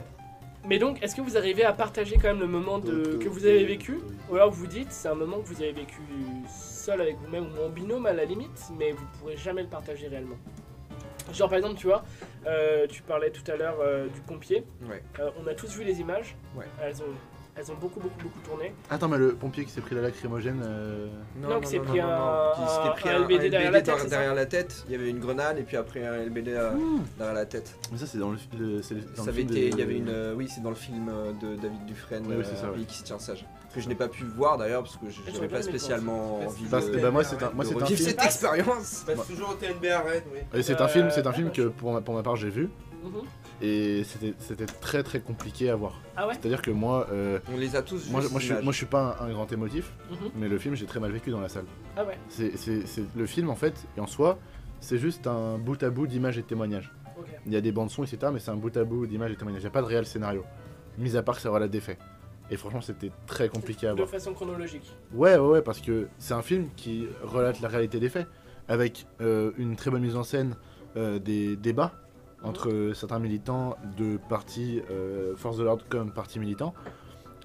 Mais 0.65 0.77
donc, 0.79 1.01
est-ce 1.01 1.15
que 1.15 1.21
vous 1.21 1.37
arrivez 1.37 1.63
à 1.63 1.71
partager 1.73 2.17
quand 2.17 2.27
même 2.27 2.39
le 2.39 2.47
moment 2.47 2.77
de, 2.77 3.17
que 3.17 3.29
vous 3.29 3.45
avez 3.45 3.63
vécu? 3.63 3.99
Ou 4.29 4.35
alors 4.35 4.51
vous 4.51 4.67
dites, 4.67 4.91
c'est 4.91 5.07
un 5.07 5.15
moment 5.15 5.39
que 5.39 5.47
vous 5.47 5.61
avez 5.61 5.71
vécu 5.71 6.01
seul 6.87 7.01
avec 7.01 7.17
vous-même 7.17 7.47
ou 7.53 7.65
en 7.65 7.69
binôme 7.69 8.05
à 8.05 8.13
la 8.13 8.23
limite, 8.23 8.59
mais 8.79 8.91
vous 8.93 9.05
pourrez 9.19 9.35
jamais 9.35 9.61
le 9.61 9.67
partager 9.67 10.07
réellement 10.07 10.37
Genre 11.33 11.49
par 11.49 11.57
exemple, 11.57 11.75
tu 11.75 11.87
vois, 11.87 12.05
euh, 12.45 12.87
tu 12.87 13.01
parlais 13.01 13.29
tout 13.31 13.43
à 13.51 13.57
l'heure 13.57 13.75
euh, 13.81 14.07
du 14.07 14.21
pompier. 14.21 14.63
Ouais. 14.89 15.03
Euh, 15.19 15.29
on 15.43 15.47
a 15.47 15.53
tous 15.53 15.69
vu 15.75 15.83
les 15.83 15.99
images. 15.99 16.37
Ouais. 16.55 16.63
Elles 16.81 16.95
ont, 17.01 17.13
elles 17.57 17.69
ont 17.69 17.75
beaucoup, 17.75 17.99
beaucoup, 17.99 18.17
beaucoup 18.23 18.39
tourné. 18.45 18.73
Attends, 18.89 19.09
mais 19.09 19.17
le 19.17 19.33
pompier 19.35 19.65
qui 19.65 19.71
s'est 19.71 19.81
pris 19.81 19.93
la 19.95 20.01
lacrymogène. 20.03 20.63
euh, 20.65 21.09
Non, 21.41 21.59
qui 21.59 21.67
s'est 21.67 21.79
pris 21.79 21.99
un- 21.99 22.51
pris 22.95 23.09
LBD 23.09 23.49
derrière 23.49 23.71
la 23.71 23.81
tête, 23.81 23.85
derrière, 23.87 23.97
c'est 23.97 24.03
ça 24.03 24.15
derrière 24.15 24.35
la 24.35 24.45
tête. 24.45 24.85
Il 24.87 24.93
y 24.93 24.95
avait 24.95 25.09
une 25.09 25.19
grenade 25.19 25.57
et 25.57 25.63
puis 25.63 25.75
après 25.75 26.05
un 26.07 26.13
LBD 26.23 26.53
euh, 26.53 26.71
derrière 27.17 27.35
la 27.35 27.45
tête. 27.45 27.75
Mais 27.91 27.97
ça, 27.97 28.05
c'est 28.07 28.19
dans 28.19 28.31
le, 28.31 28.37
le- 28.57 28.77
dans 28.77 28.81
Ça 28.83 28.93
le 28.93 29.21
avait 29.23 29.31
film 29.33 29.49
été, 29.51 29.69
de- 29.69 29.75
il 29.75 29.79
y 29.79 29.81
avait 29.81 29.97
une, 29.97 30.07
euh, 30.07 30.33
oui, 30.33 30.47
c'est 30.47 30.63
dans 30.63 30.69
le 30.69 30.75
film 30.77 31.11
de 31.41 31.55
David 31.57 31.85
Dufresne, 31.85 32.23
Oui, 32.25 32.35
oui, 32.37 32.45
c'est 32.49 32.55
ça, 32.55 32.67
euh, 32.67 32.71
ouais. 32.71 32.75
oui, 32.77 32.85
qui 32.85 32.95
se 32.99 33.03
tient 33.03 33.19
sage. 33.19 33.45
Que 33.73 33.81
je 33.81 33.89
n'ai 33.89 33.95
pas 33.95 34.07
pu 34.07 34.23
voir 34.23 34.57
d'ailleurs 34.57 34.81
parce 34.83 34.95
que 34.97 35.09
je- 35.09 35.21
bien 35.21 35.47
pas 35.49 35.61
spécialement 35.61 36.39
envie 36.45 36.65
Bah, 36.65 36.79
de, 36.79 36.85
c'est- 36.93 37.01
bah, 37.01 37.11
moi, 37.11 37.23
c'est 37.23 37.43
un, 37.43 37.51
moi, 37.51 37.63
de 37.65 37.69
c'est 37.69 37.75
un 37.81 37.85
film. 37.85 37.97
cette 37.99 38.23
expérience. 38.23 39.03
Passe 39.05 39.27
toujours 39.27 39.49
au 39.49 39.53
TNB 39.53 39.85
à 39.89 39.99
Rennes, 40.01 40.23
oui. 40.33 40.39
Et 40.53 40.63
c'est 40.63 40.79
un 40.81 40.85
Euh, 40.85 40.87
film, 40.87 41.09
c'est 41.11 41.27
un 41.27 41.33
film 41.33 41.47
ça 41.49 41.53
que 41.53 41.67
pour 41.67 41.93
ma, 41.93 42.01
pour 42.01 42.15
ma 42.15 42.23
part 42.23 42.35
j'ai 42.37 42.49
vu 42.49 42.69
Mhm. 43.03 43.21
et 43.61 44.03
c'était 44.03 44.65
très 44.65 45.03
très 45.03 45.19
compliqué 45.19 45.69
à 45.69 45.75
voir. 45.75 46.01
Ah 46.15 46.27
ouais 46.27 46.33
C'est-à-dire 46.33 46.61
que 46.61 46.71
moi, 46.71 47.07
euh, 47.11 47.39
On 47.53 47.57
les 47.57 47.75
a 47.75 47.81
tous 47.81 48.05
vus. 48.05 48.11
moi, 48.11 48.21
moi, 48.31 48.39
je 48.39 48.53
moi 48.55 48.71
je 48.71 48.77
suis 48.77 48.85
pas 48.85 49.17
un, 49.19 49.25
un 49.27 49.31
grand 49.33 49.51
émotif, 49.51 49.91
Mhm. 50.09 50.17
mais 50.37 50.47
le 50.47 50.57
film 50.57 50.73
j'ai 50.75 50.85
très 50.85 50.99
mal 50.99 51.11
vécu 51.11 51.29
dans 51.29 51.41
la 51.41 51.49
salle. 51.49 51.65
Ah 51.95 52.03
ouais, 52.05 52.17
C'est 52.29 52.51
le 53.15 53.25
film 53.25 53.49
en 53.49 53.55
fait 53.55 53.75
et 53.97 53.99
en 53.99 54.07
soi 54.07 54.39
c'est 54.79 54.97
juste 54.97 55.27
un 55.27 55.57
bout 55.57 55.81
à 55.83 55.89
bout 55.89 56.07
d'images 56.07 56.37
et 56.37 56.41
de 56.41 56.47
témoignages. 56.47 56.91
ok. 57.19 57.25
Il 57.45 57.53
y 57.53 57.55
a 57.57 57.61
des 57.61 57.71
bandes 57.71 57.89
son 57.91 58.03
etc 58.03 58.17
mais 58.33 58.39
c'est 58.39 58.51
un 58.51 58.55
bout 58.55 58.75
à 58.77 58.83
bout 58.83 59.05
d'images 59.07 59.31
et 59.31 59.33
de 59.35 59.39
témoignages. 59.39 59.61
Il 59.61 59.65
n'y 59.65 59.69
a 59.69 59.71
pas 59.71 59.81
de 59.81 59.87
réel 59.87 60.05
scénario, 60.05 60.43
mis 60.97 61.15
à 61.17 61.21
part 61.23 61.35
que 61.35 61.41
ça 61.41 61.49
relate 61.49 61.69
des 61.71 61.81
faits. 61.81 61.99
Et 62.49 62.57
franchement 62.57 62.81
c'était 62.81 63.11
très 63.25 63.49
compliqué 63.49 63.87
à 63.87 63.91
De 63.91 63.97
voir. 63.97 64.09
façon 64.09 64.33
chronologique. 64.33 64.89
Ouais, 65.13 65.35
ouais, 65.37 65.47
ouais, 65.47 65.61
parce 65.61 65.79
que 65.79 66.07
c'est 66.17 66.33
un 66.33 66.41
film 66.41 66.69
qui 66.75 67.07
relate 67.23 67.59
la 67.61 67.67
réalité 67.67 67.99
des 67.99 68.09
faits, 68.09 68.27
avec 68.67 69.05
euh, 69.21 69.51
une 69.57 69.75
très 69.75 69.91
bonne 69.91 70.01
mise 70.01 70.15
en 70.15 70.23
scène 70.23 70.55
euh, 70.95 71.19
des 71.19 71.55
débats 71.55 71.93
entre 72.43 72.69
euh, 72.69 72.93
certains 72.93 73.19
militants 73.19 73.75
de 73.97 74.17
partis 74.29 74.81
euh, 74.91 75.35
force 75.35 75.57
de 75.57 75.63
l'ordre 75.63 75.83
comme 75.89 76.11
partis 76.11 76.39
militants. 76.39 76.73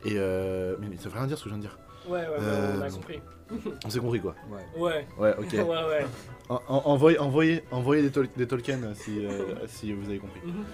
Et 0.04 0.14
euh, 0.16 0.76
mais, 0.80 0.88
mais 0.88 0.96
ça 0.96 1.08
veut 1.08 1.16
rien 1.18 1.26
dire 1.26 1.38
ce 1.38 1.44
que 1.44 1.48
je 1.50 1.54
viens 1.54 1.62
de 1.62 1.66
dire. 1.68 1.78
Ouais, 2.08 2.20
ouais, 2.20 2.26
ouais, 2.28 2.76
on 2.78 2.80
a 2.82 2.90
compris. 2.90 3.20
On 3.84 3.90
s'est 3.90 4.00
compris 4.00 4.20
quoi. 4.20 4.34
Ouais. 4.50 4.80
Ouais. 4.80 5.06
Ouais, 5.18 5.34
ok. 5.38 5.52
ouais, 5.52 5.62
ouais. 5.66 6.06
En- 6.48 6.60
en- 6.68 6.82
envoyez, 6.86 7.18
envoyez, 7.18 7.64
envoyez 7.70 8.02
des, 8.02 8.10
Tol- 8.10 8.28
des 8.36 8.46
Tolkien 8.46 8.78
si, 8.94 9.24
euh, 9.24 9.54
si 9.66 9.92
vous 9.92 10.08
avez 10.08 10.18
compris. 10.18 10.40
Mhm. 10.44 10.64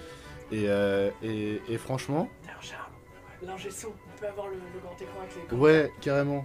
Et, 0.52 0.64
euh, 0.68 1.10
et, 1.22 1.60
et 1.68 1.76
franchement, 1.76 2.28
D'ailleurs, 2.44 2.62
Charles, 2.62 2.90
l'ingé 3.42 3.70
son, 3.70 3.88
on 3.88 4.07
peut 4.20 4.26
avoir 4.26 4.48
le, 4.48 4.54
le 4.54 4.80
grand 4.80 5.00
écran 5.00 5.20
avec 5.20 5.50
les 5.50 5.56
ouais, 5.56 5.92
carrément. 6.00 6.44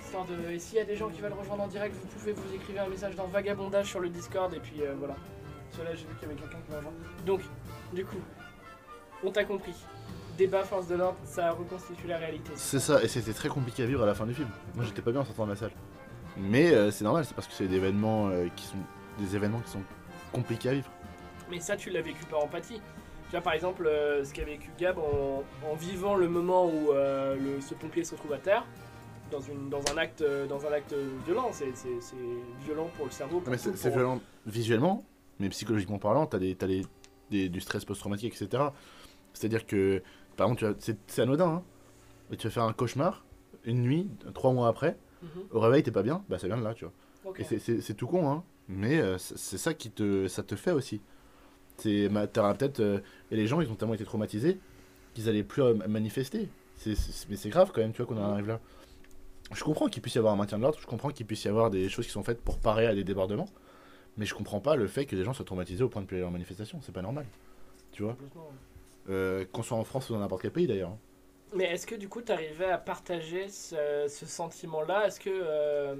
Histoire 0.00 0.24
de... 0.26 0.50
Et 0.50 0.58
s'il 0.58 0.78
y 0.78 0.80
a 0.80 0.84
des 0.84 0.96
gens 0.96 1.08
qui 1.08 1.20
veulent 1.20 1.32
rejoindre 1.32 1.62
en 1.62 1.68
direct, 1.68 1.94
vous 1.94 2.06
pouvez 2.06 2.32
vous 2.32 2.54
écrire 2.54 2.82
un 2.82 2.88
message 2.88 3.14
dans 3.14 3.26
Vagabondage 3.26 3.88
sur 3.88 4.00
le 4.00 4.08
Discord 4.08 4.52
et 4.54 4.60
puis 4.60 4.82
euh, 4.82 4.94
voilà. 4.98 5.14
Parce 5.70 5.82
que 5.82 5.88
là, 5.88 5.94
j'ai 5.94 6.06
vu 6.06 6.14
qu'il 6.18 6.28
y 6.28 6.32
avait 6.32 6.40
quelqu'un 6.40 6.58
qui 6.64 6.70
m'a 6.70 6.78
rejoint. 6.78 6.92
Donc, 7.24 7.40
du 7.92 8.04
coup, 8.04 8.20
on 9.24 9.30
t'a 9.30 9.44
compris. 9.44 9.74
Débat 10.36 10.64
force 10.64 10.88
de 10.88 10.94
l'ordre, 10.94 11.18
ça 11.24 11.50
reconstitue 11.50 12.06
la 12.06 12.18
réalité. 12.18 12.52
C'est 12.56 12.80
ça, 12.80 13.02
et 13.02 13.08
c'était 13.08 13.34
très 13.34 13.48
compliqué 13.48 13.82
à 13.82 13.86
vivre 13.86 14.02
à 14.02 14.06
la 14.06 14.14
fin 14.14 14.26
du 14.26 14.34
film. 14.34 14.48
Moi 14.74 14.84
j'étais 14.84 15.02
pas 15.02 15.12
bien 15.12 15.20
en 15.20 15.24
sortant 15.24 15.44
de 15.44 15.50
la 15.50 15.56
salle. 15.56 15.72
Mais 16.38 16.72
euh, 16.72 16.90
c'est 16.90 17.04
normal, 17.04 17.26
c'est 17.26 17.34
parce 17.34 17.46
que 17.46 17.52
c'est 17.52 17.68
des 17.68 17.76
événements 17.76 18.28
euh, 18.28 18.48
qui 18.56 18.64
sont 18.64 18.78
des 19.18 19.36
événements 19.36 19.60
qui 19.60 19.70
sont 19.70 19.82
compliqués 20.32 20.70
à 20.70 20.72
vivre. 20.72 20.90
Mais 21.50 21.60
ça, 21.60 21.76
tu 21.76 21.90
l'as 21.90 22.00
vécu 22.00 22.24
par 22.24 22.42
empathie. 22.42 22.80
Tu 23.32 23.36
vois, 23.38 23.42
par 23.44 23.54
exemple, 23.54 23.86
euh, 23.86 24.22
ce 24.26 24.34
qu'a 24.34 24.44
vécu 24.44 24.68
Gab 24.78 24.98
en, 24.98 25.42
en 25.66 25.74
vivant 25.74 26.16
le 26.16 26.28
moment 26.28 26.66
où 26.66 26.92
euh, 26.92 27.34
le- 27.34 27.62
ce 27.62 27.72
pompier 27.72 28.04
se 28.04 28.14
retrouve 28.14 28.34
à 28.34 28.38
terre, 28.38 28.66
dans, 29.30 29.40
une, 29.40 29.70
dans, 29.70 29.80
un, 29.90 29.96
acte, 29.96 30.20
euh, 30.20 30.46
dans 30.46 30.66
un 30.66 30.72
acte 30.72 30.94
violent. 31.24 31.48
C'est 31.50 31.72
violent 32.66 32.90
pour 32.94 33.06
le 33.06 33.10
cerveau. 33.10 33.40
Pour 33.40 33.50
mais 33.50 33.56
c'est 33.56 33.70
pour- 33.72 33.90
violent 33.90 34.20
visuellement, 34.44 35.06
mais 35.40 35.48
psychologiquement 35.48 35.98
parlant, 35.98 36.26
t'as 36.26 36.38
des, 36.38 36.54
des- 37.30 37.48
du 37.48 37.60
stress 37.62 37.86
post-traumatique, 37.86 38.34
etc. 38.38 38.64
C'est-à-dire 39.32 39.64
que, 39.64 40.02
par 40.36 40.50
exemple, 40.50 40.76
c'est 41.06 41.22
anodin, 41.22 41.62
hein, 42.30 42.36
tu 42.36 42.48
vas 42.48 42.52
faire 42.52 42.64
un 42.64 42.74
cauchemar, 42.74 43.24
une 43.64 43.80
nuit, 43.80 44.10
trois 44.34 44.52
mois 44.52 44.68
après, 44.68 44.98
Mhm. 45.22 45.28
au 45.52 45.60
réveil 45.60 45.82
t'es 45.82 45.90
pas 45.90 46.02
bien, 46.02 46.22
bah 46.28 46.38
ça 46.38 46.48
vient 46.48 46.58
de 46.58 46.64
là, 46.64 46.74
tu 46.74 46.84
vois. 46.84 46.92
Et 47.38 47.44
c'est- 47.44 47.94
tout 47.94 48.06
con, 48.08 48.28
hein, 48.30 48.44
mais 48.68 49.00
euh, 49.00 49.16
c'est 49.16 49.38
c'est 49.38 49.56
ça 49.56 49.72
qui 49.72 49.90
te, 49.90 50.28
ça 50.28 50.42
te 50.42 50.54
fait 50.54 50.72
aussi. 50.72 51.00
C'est, 51.82 52.08
peut-être, 52.08 52.80
euh, 52.80 53.00
et 53.30 53.36
les 53.36 53.46
gens, 53.46 53.60
ils 53.60 53.70
ont 53.70 53.74
tellement 53.74 53.94
été 53.94 54.04
traumatisés 54.04 54.58
qu'ils 55.14 55.28
allaient 55.28 55.42
plus 55.42 55.62
euh, 55.62 55.74
manifester. 55.88 56.48
Mais 56.86 57.36
c'est 57.36 57.48
grave 57.50 57.70
quand 57.74 57.80
même, 57.80 57.92
tu 57.92 58.02
vois, 58.02 58.06
qu'on 58.14 58.20
en 58.20 58.32
arrive 58.32 58.46
là. 58.48 58.60
Je 59.54 59.62
comprends 59.64 59.88
qu'il 59.88 60.00
puisse 60.02 60.14
y 60.14 60.18
avoir 60.18 60.32
un 60.32 60.36
maintien 60.36 60.58
de 60.58 60.62
l'ordre, 60.62 60.78
je 60.80 60.86
comprends 60.86 61.10
qu'il 61.10 61.26
puisse 61.26 61.44
y 61.44 61.48
avoir 61.48 61.70
des 61.70 61.88
choses 61.88 62.06
qui 62.06 62.12
sont 62.12 62.22
faites 62.22 62.40
pour 62.40 62.58
parer 62.58 62.86
à 62.86 62.94
des 62.94 63.04
débordements, 63.04 63.48
mais 64.16 64.24
je 64.26 64.34
comprends 64.34 64.60
pas 64.60 64.76
le 64.76 64.86
fait 64.86 65.04
que 65.04 65.14
les 65.14 65.24
gens 65.24 65.32
soient 65.34 65.44
traumatisés 65.44 65.84
au 65.84 65.88
point 65.88 66.00
de 66.02 66.06
plus 66.06 66.16
aller 66.16 66.24
en 66.26 66.30
manifestation, 66.30 66.80
c'est 66.82 66.92
pas 66.92 67.02
normal. 67.02 67.26
Tu 67.92 68.02
vois. 68.02 68.16
Euh, 69.10 69.44
Qu'on 69.52 69.62
soit 69.62 69.76
en 69.76 69.84
France 69.84 70.08
ou 70.08 70.14
dans 70.14 70.20
n'importe 70.20 70.42
quel 70.42 70.52
pays 70.52 70.66
d'ailleurs. 70.66 70.90
hein. 70.90 70.98
Mais 71.54 71.64
est-ce 71.64 71.86
que 71.86 71.94
du 71.96 72.08
coup, 72.08 72.22
tu 72.22 72.32
arrivais 72.32 72.70
à 72.70 72.78
partager 72.78 73.48
ce, 73.50 74.06
ce 74.08 74.24
sentiment-là? 74.24 75.06
Est-ce 75.08 75.20
que. 75.20 75.28
euh, 75.30 75.96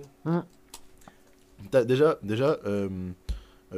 T'as- 1.71 1.85
déjà, 1.85 2.19
déjà, 2.23 2.59
euh, 2.65 2.89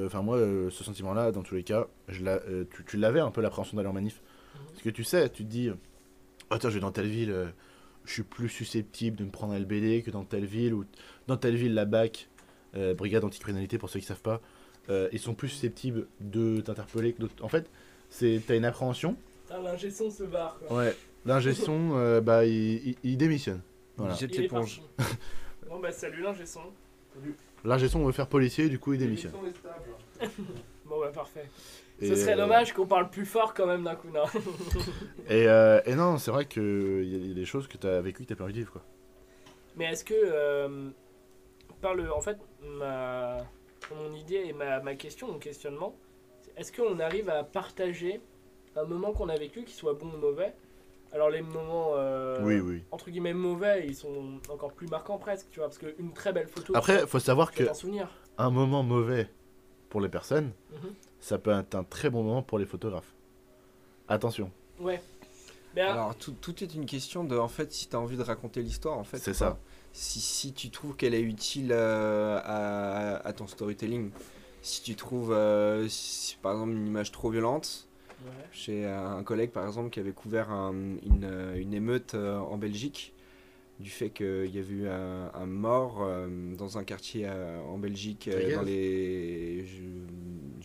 enfin 0.06 0.22
moi, 0.22 0.36
euh, 0.36 0.70
ce 0.70 0.82
sentiment-là, 0.84 1.32
dans 1.32 1.42
tous 1.42 1.54
les 1.54 1.62
cas, 1.62 1.86
je 2.08 2.24
l'a- 2.24 2.40
euh, 2.48 2.64
tu, 2.74 2.84
tu 2.84 2.96
l'avais 2.96 3.20
un 3.20 3.30
peu 3.30 3.40
l'appréhension 3.40 3.76
d'aller 3.76 3.88
en 3.88 3.92
manif. 3.92 4.20
Parce 4.70 4.82
que 4.82 4.90
tu 4.90 5.04
sais, 5.04 5.28
tu 5.30 5.44
te 5.44 5.48
dis, 5.50 5.70
oh 6.50 6.56
tiens, 6.58 6.70
je 6.70 6.74
vais 6.74 6.80
dans 6.80 6.92
telle 6.92 7.08
ville, 7.08 7.30
euh, 7.30 7.46
je 8.04 8.12
suis 8.12 8.22
plus 8.22 8.48
susceptible 8.48 9.16
de 9.16 9.24
me 9.24 9.30
prendre 9.30 9.52
un 9.52 9.58
LBD 9.58 10.02
que 10.02 10.10
dans 10.10 10.24
telle 10.24 10.44
ville, 10.46 10.74
ou 10.74 10.84
dans 11.26 11.36
telle 11.36 11.56
ville, 11.56 11.74
la 11.74 11.84
BAC, 11.84 12.28
euh, 12.76 12.94
Brigade 12.94 13.24
Anticriminalité, 13.24 13.78
pour 13.78 13.88
ceux 13.90 14.00
qui 14.00 14.06
savent 14.06 14.20
pas, 14.20 14.40
euh, 14.90 15.08
ils 15.12 15.18
sont 15.18 15.34
plus 15.34 15.48
susceptibles 15.48 16.06
de 16.20 16.60
t'interpeller 16.60 17.12
que 17.14 17.20
d'autres. 17.22 17.42
En 17.44 17.48
fait, 17.48 17.70
c'est 18.10 18.40
t'as 18.46 18.56
une 18.56 18.64
appréhension. 18.64 19.16
Putain, 19.46 19.62
l'ingé 19.62 19.90
son 19.90 20.10
se 20.10 20.24
barre. 20.24 20.58
Quoi. 20.66 20.76
Ouais, 20.78 20.96
l'ingé 21.24 21.54
son, 21.54 21.92
euh, 21.94 22.20
bah, 22.20 22.44
il, 22.44 22.88
il- 22.88 22.96
il 23.02 23.16
démissionne. 23.16 23.60
Voilà. 23.96 24.14
Il 24.20 24.44
est 24.44 24.48
parti. 24.48 24.82
bon, 25.68 25.80
bah, 25.80 25.92
salut 25.92 26.22
l'ingé 26.22 26.44
son. 26.46 26.60
L'ingé 27.64 27.88
son 27.88 28.04
veut 28.04 28.12
faire 28.12 28.28
policier, 28.28 28.68
du 28.68 28.78
coup, 28.78 28.92
il 28.92 28.98
démissionne. 28.98 29.32
Bon, 30.86 31.00
bah, 31.00 31.10
parfait. 31.12 31.48
Et, 32.00 32.08
Ce 32.08 32.14
serait 32.14 32.34
euh, 32.34 32.36
dommage 32.36 32.72
qu'on 32.74 32.86
parle 32.86 33.08
plus 33.08 33.24
fort 33.24 33.54
quand 33.54 33.66
même 33.66 33.84
d'un 33.84 33.94
coup, 33.96 34.08
non 34.10 34.24
Et, 35.28 35.48
euh, 35.48 35.80
et 35.86 35.94
non, 35.94 36.18
c'est 36.18 36.30
vrai 36.30 36.44
qu'il 36.44 36.62
y, 36.62 37.14
a- 37.14 37.18
il 37.18 37.28
y 37.28 37.30
a 37.30 37.34
des 37.34 37.46
choses 37.46 37.66
que 37.66 37.78
tu 37.78 37.86
as 37.86 38.00
vécues 38.02 38.24
que 38.24 38.28
tu 38.28 38.36
pas 38.36 38.44
envie 38.44 38.52
de 38.52 38.58
vivre. 38.58 38.72
Quoi. 38.72 38.82
Mais 39.76 39.86
est-ce 39.86 40.04
que, 40.04 40.14
euh, 40.14 40.90
par 41.80 41.94
le, 41.94 42.12
en 42.12 42.20
fait, 42.20 42.36
ma, 42.62 43.38
mon 43.94 44.12
idée 44.14 44.42
et 44.46 44.52
ma, 44.52 44.80
ma 44.80 44.94
question, 44.94 45.28
mon 45.28 45.38
questionnement, 45.38 45.96
c'est 46.42 46.52
est-ce 46.60 46.70
qu'on 46.72 47.00
arrive 47.00 47.30
à 47.30 47.44
partager 47.44 48.20
un 48.76 48.84
moment 48.84 49.12
qu'on 49.12 49.28
a 49.30 49.36
vécu, 49.36 49.64
qui 49.64 49.74
soit 49.74 49.94
bon 49.94 50.12
ou 50.12 50.18
mauvais 50.18 50.54
Alors 51.14 51.30
les 51.30 51.42
moments, 51.42 51.92
euh, 51.94 52.40
Oui, 52.42 52.58
oui. 52.58 52.82
entre 52.90 53.08
guillemets, 53.10 53.32
mauvais, 53.34 53.86
ils 53.86 53.94
sont 53.94 54.40
encore 54.48 54.72
plus 54.72 54.88
marquants 54.88 55.16
presque, 55.18 55.46
tu 55.52 55.60
vois, 55.60 55.68
parce 55.68 55.78
qu'une 55.78 56.12
très 56.12 56.32
belle 56.32 56.48
photo... 56.48 56.72
Après, 56.76 57.06
faut 57.06 57.20
savoir 57.20 57.52
que 57.52 57.68
un 57.70 57.74
souvenir. 57.74 58.08
un 58.36 58.50
moment 58.50 58.82
mauvais 58.82 59.30
pour 59.90 60.00
les 60.00 60.08
personnes, 60.08 60.50
Mhm. 60.72 60.90
ça 61.20 61.38
peut 61.38 61.52
être 61.56 61.76
un 61.76 61.84
très 61.84 62.10
bon 62.10 62.24
moment 62.24 62.42
pour 62.42 62.58
les 62.58 62.66
photographes. 62.66 63.14
Attention. 64.08 64.50
Ouais. 64.80 65.00
Mais 65.76 65.82
Alors, 65.82 66.14
tout, 66.16 66.32
tout 66.40 66.62
est 66.62 66.74
une 66.74 66.86
question 66.86 67.24
de, 67.24 67.36
en 67.38 67.48
fait, 67.48 67.72
si 67.72 67.88
tu 67.88 67.96
as 67.96 68.00
envie 68.00 68.16
de 68.16 68.22
raconter 68.22 68.60
l'histoire, 68.62 68.98
en 68.98 69.04
fait. 69.04 69.18
C'est 69.18 69.34
ça. 69.34 69.58
Si, 69.92 70.20
si 70.20 70.52
tu 70.52 70.70
trouves 70.70 70.96
qu'elle 70.96 71.14
est 71.14 71.20
utile 71.22 71.70
euh, 71.72 72.40
à, 72.44 73.16
à 73.26 73.32
ton 73.32 73.46
storytelling, 73.46 74.10
si 74.62 74.82
tu 74.82 74.94
trouves, 74.96 75.32
euh, 75.32 75.86
si, 75.88 76.36
par 76.42 76.52
exemple, 76.52 76.72
une 76.72 76.86
image 76.86 77.12
trop 77.12 77.30
violente, 77.30 77.88
Ouais. 78.24 78.30
j'ai 78.52 78.86
un 78.86 79.22
collègue, 79.22 79.50
par 79.50 79.66
exemple, 79.66 79.90
qui 79.90 80.00
avait 80.00 80.12
couvert 80.12 80.50
un- 80.50 80.72
une, 81.04 81.24
euh, 81.24 81.56
une 81.60 81.74
émeute 81.74 82.14
euh, 82.14 82.38
en 82.38 82.56
Belgique, 82.56 83.12
du 83.80 83.90
fait 83.90 84.10
qu'il 84.10 84.46
y 84.54 84.58
avait 84.58 84.72
eu 84.72 84.88
un, 84.88 85.30
un 85.34 85.46
mort 85.46 85.98
euh, 86.02 86.28
dans 86.56 86.78
un 86.78 86.84
quartier 86.84 87.26
euh, 87.26 87.60
en 87.62 87.76
Belgique, 87.76 88.28
euh, 88.28 88.54
dans 88.54 88.62
les... 88.62 89.66
Je, 89.66 89.82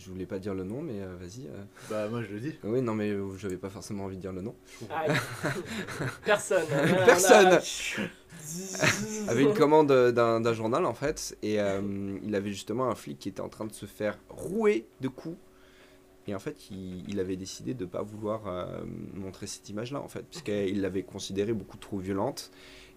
je 0.02 0.10
voulais 0.10 0.26
pas 0.26 0.38
dire 0.38 0.54
le 0.54 0.62
nom, 0.64 0.80
mais 0.80 1.00
euh, 1.02 1.16
vas-y. 1.20 1.46
euh. 1.48 1.62
Bah, 1.90 2.08
moi 2.08 2.22
je 2.22 2.32
le 2.32 2.40
dis. 2.40 2.54
Oui, 2.62 2.80
non, 2.80 2.94
mais 2.94 3.10
euh, 3.10 3.36
j'avais 3.36 3.56
pas 3.56 3.68
forcément 3.68 4.04
envie 4.04 4.16
de 4.16 4.20
dire 4.22 4.32
le 4.32 4.42
nom. 4.42 4.54
Personne. 6.24 6.64
Personne. 7.04 7.58
avait 9.28 9.42
une 9.42 9.54
commande 9.54 9.92
d'un 10.12 10.52
journal 10.54 10.86
en 10.86 10.94
fait 10.94 11.36
et 11.42 11.60
euh, 11.60 12.16
il 12.24 12.34
avait 12.34 12.50
justement 12.50 12.88
un 12.88 12.94
flic 12.94 13.18
qui 13.18 13.28
était 13.28 13.40
en 13.42 13.48
train 13.48 13.64
de 13.66 13.72
se 13.72 13.86
faire 13.86 14.18
rouer 14.28 14.86
de 15.00 15.08
coups 15.08 15.36
et 16.26 16.34
en 16.34 16.38
fait 16.38 16.70
il, 16.70 17.04
il 17.08 17.18
avait 17.20 17.36
décidé 17.36 17.74
de 17.74 17.84
pas 17.84 18.02
vouloir 18.02 18.46
euh, 18.46 18.82
montrer 19.14 19.46
cette 19.46 19.68
image 19.68 19.92
là 19.92 20.00
en 20.00 20.08
fait 20.08 20.24
puisqu'il 20.28 20.80
l'avait 20.80 21.02
considérée 21.02 21.52
beaucoup 21.54 21.78
trop 21.78 21.98
violente 21.98 22.50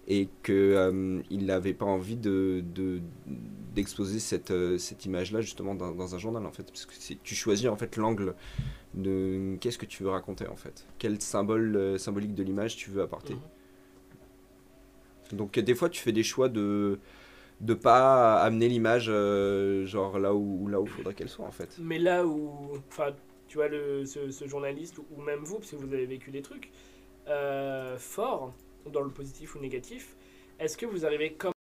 et 0.06 0.28
que 0.42 0.52
euh, 0.52 1.22
n'avait 1.30 1.72
pas 1.72 1.86
envie 1.86 2.16
de 2.16 2.62
de- 2.74 3.00
d'exposer 3.74 4.20
cette, 4.20 4.50
euh, 4.50 4.76
cette 4.78 5.04
image 5.06 5.32
là 5.32 5.40
justement 5.40 5.74
dans, 5.74 5.92
dans 5.92 6.14
un 6.14 6.18
journal 6.18 6.44
en 6.44 6.52
fait 6.52 6.64
parce 6.64 6.84
que 6.86 7.14
tu 7.22 7.34
choisis 7.34 7.66
en 7.68 7.76
fait 7.76 7.96
l'angle 7.96 8.34
de 8.94 9.56
qu'est-ce 9.60 9.78
que 9.78 9.86
tu 9.86 10.02
veux 10.04 10.10
raconter 10.10 10.46
en 10.46 10.56
fait. 10.56 10.86
Quel 10.98 11.20
symbole 11.20 11.74
euh, 11.74 11.98
symbolique 11.98 12.34
de 12.34 12.42
l'image 12.44 12.76
tu 12.76 12.90
veux 12.90 13.02
apporter. 13.02 13.34
Donc 15.32 15.56
euh, 15.58 15.62
des 15.62 15.74
fois 15.74 15.88
tu 15.88 16.00
fais 16.02 16.12
des 16.12 16.22
choix 16.22 16.48
de 16.48 16.98
de 17.64 17.74
pas 17.74 18.40
amener 18.42 18.68
l'image 18.68 19.06
euh, 19.08 19.86
genre 19.86 20.18
là 20.18 20.34
où 20.34 20.68
là 20.68 20.80
où 20.80 20.86
faudrait 20.86 21.14
qu'elle 21.14 21.30
soit 21.30 21.46
en 21.46 21.50
fait. 21.50 21.76
Mais 21.80 21.98
là 21.98 22.26
où, 22.26 22.78
enfin, 22.88 23.14
tu 23.48 23.56
vois, 23.56 23.68
le, 23.68 24.04
ce, 24.04 24.30
ce 24.30 24.46
journaliste, 24.46 24.98
ou 24.98 25.20
même 25.22 25.40
vous, 25.44 25.58
parce 25.58 25.70
que 25.70 25.76
vous 25.76 25.92
avez 25.92 26.06
vécu 26.06 26.30
des 26.30 26.42
trucs 26.42 26.70
euh, 27.28 27.96
forts, 27.98 28.52
dans 28.92 29.00
le 29.00 29.10
positif 29.10 29.54
ou 29.54 29.60
négatif, 29.60 30.16
est-ce 30.58 30.76
que 30.76 30.86
vous 30.86 31.06
arrivez 31.06 31.32
comme 31.32 31.52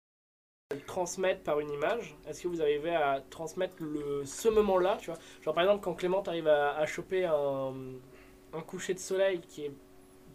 transmettre 0.86 1.42
par 1.42 1.60
une 1.60 1.70
image? 1.70 2.16
Est-ce 2.26 2.42
que 2.42 2.48
vous 2.48 2.60
arrivez 2.60 2.94
à 2.94 3.22
transmettre 3.30 3.76
le, 3.78 4.24
ce 4.24 4.48
moment-là, 4.48 4.98
tu 5.00 5.10
vois? 5.10 5.18
Genre 5.42 5.54
par 5.54 5.62
exemple, 5.64 5.84
quand 5.84 5.94
Clément 5.94 6.22
arrive 6.22 6.48
à, 6.48 6.76
à 6.76 6.86
choper 6.86 7.26
un, 7.26 7.74
un 8.52 8.60
coucher 8.60 8.94
de 8.94 8.98
soleil 8.98 9.40
qui 9.40 9.66
est 9.66 9.72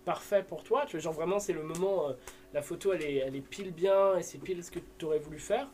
parfait 0.08 0.42
pour 0.48 0.64
toi, 0.64 0.86
tu 0.86 0.94
vois, 0.94 1.02
genre 1.02 1.12
vraiment 1.12 1.38
c'est 1.38 1.52
le 1.52 1.64
moment, 1.64 2.08
euh, 2.08 2.14
la 2.54 2.62
photo 2.62 2.94
elle 2.94 3.04
est, 3.04 3.16
elle 3.16 3.36
est 3.36 3.42
pile 3.42 3.74
bien 3.74 4.16
et 4.16 4.24
c'est 4.24 4.38
pile 4.38 4.64
ce 4.64 4.72
que 4.72 4.80
tu 4.98 5.04
aurais 5.04 5.20
voulu 5.20 5.38
faire. 5.38 5.68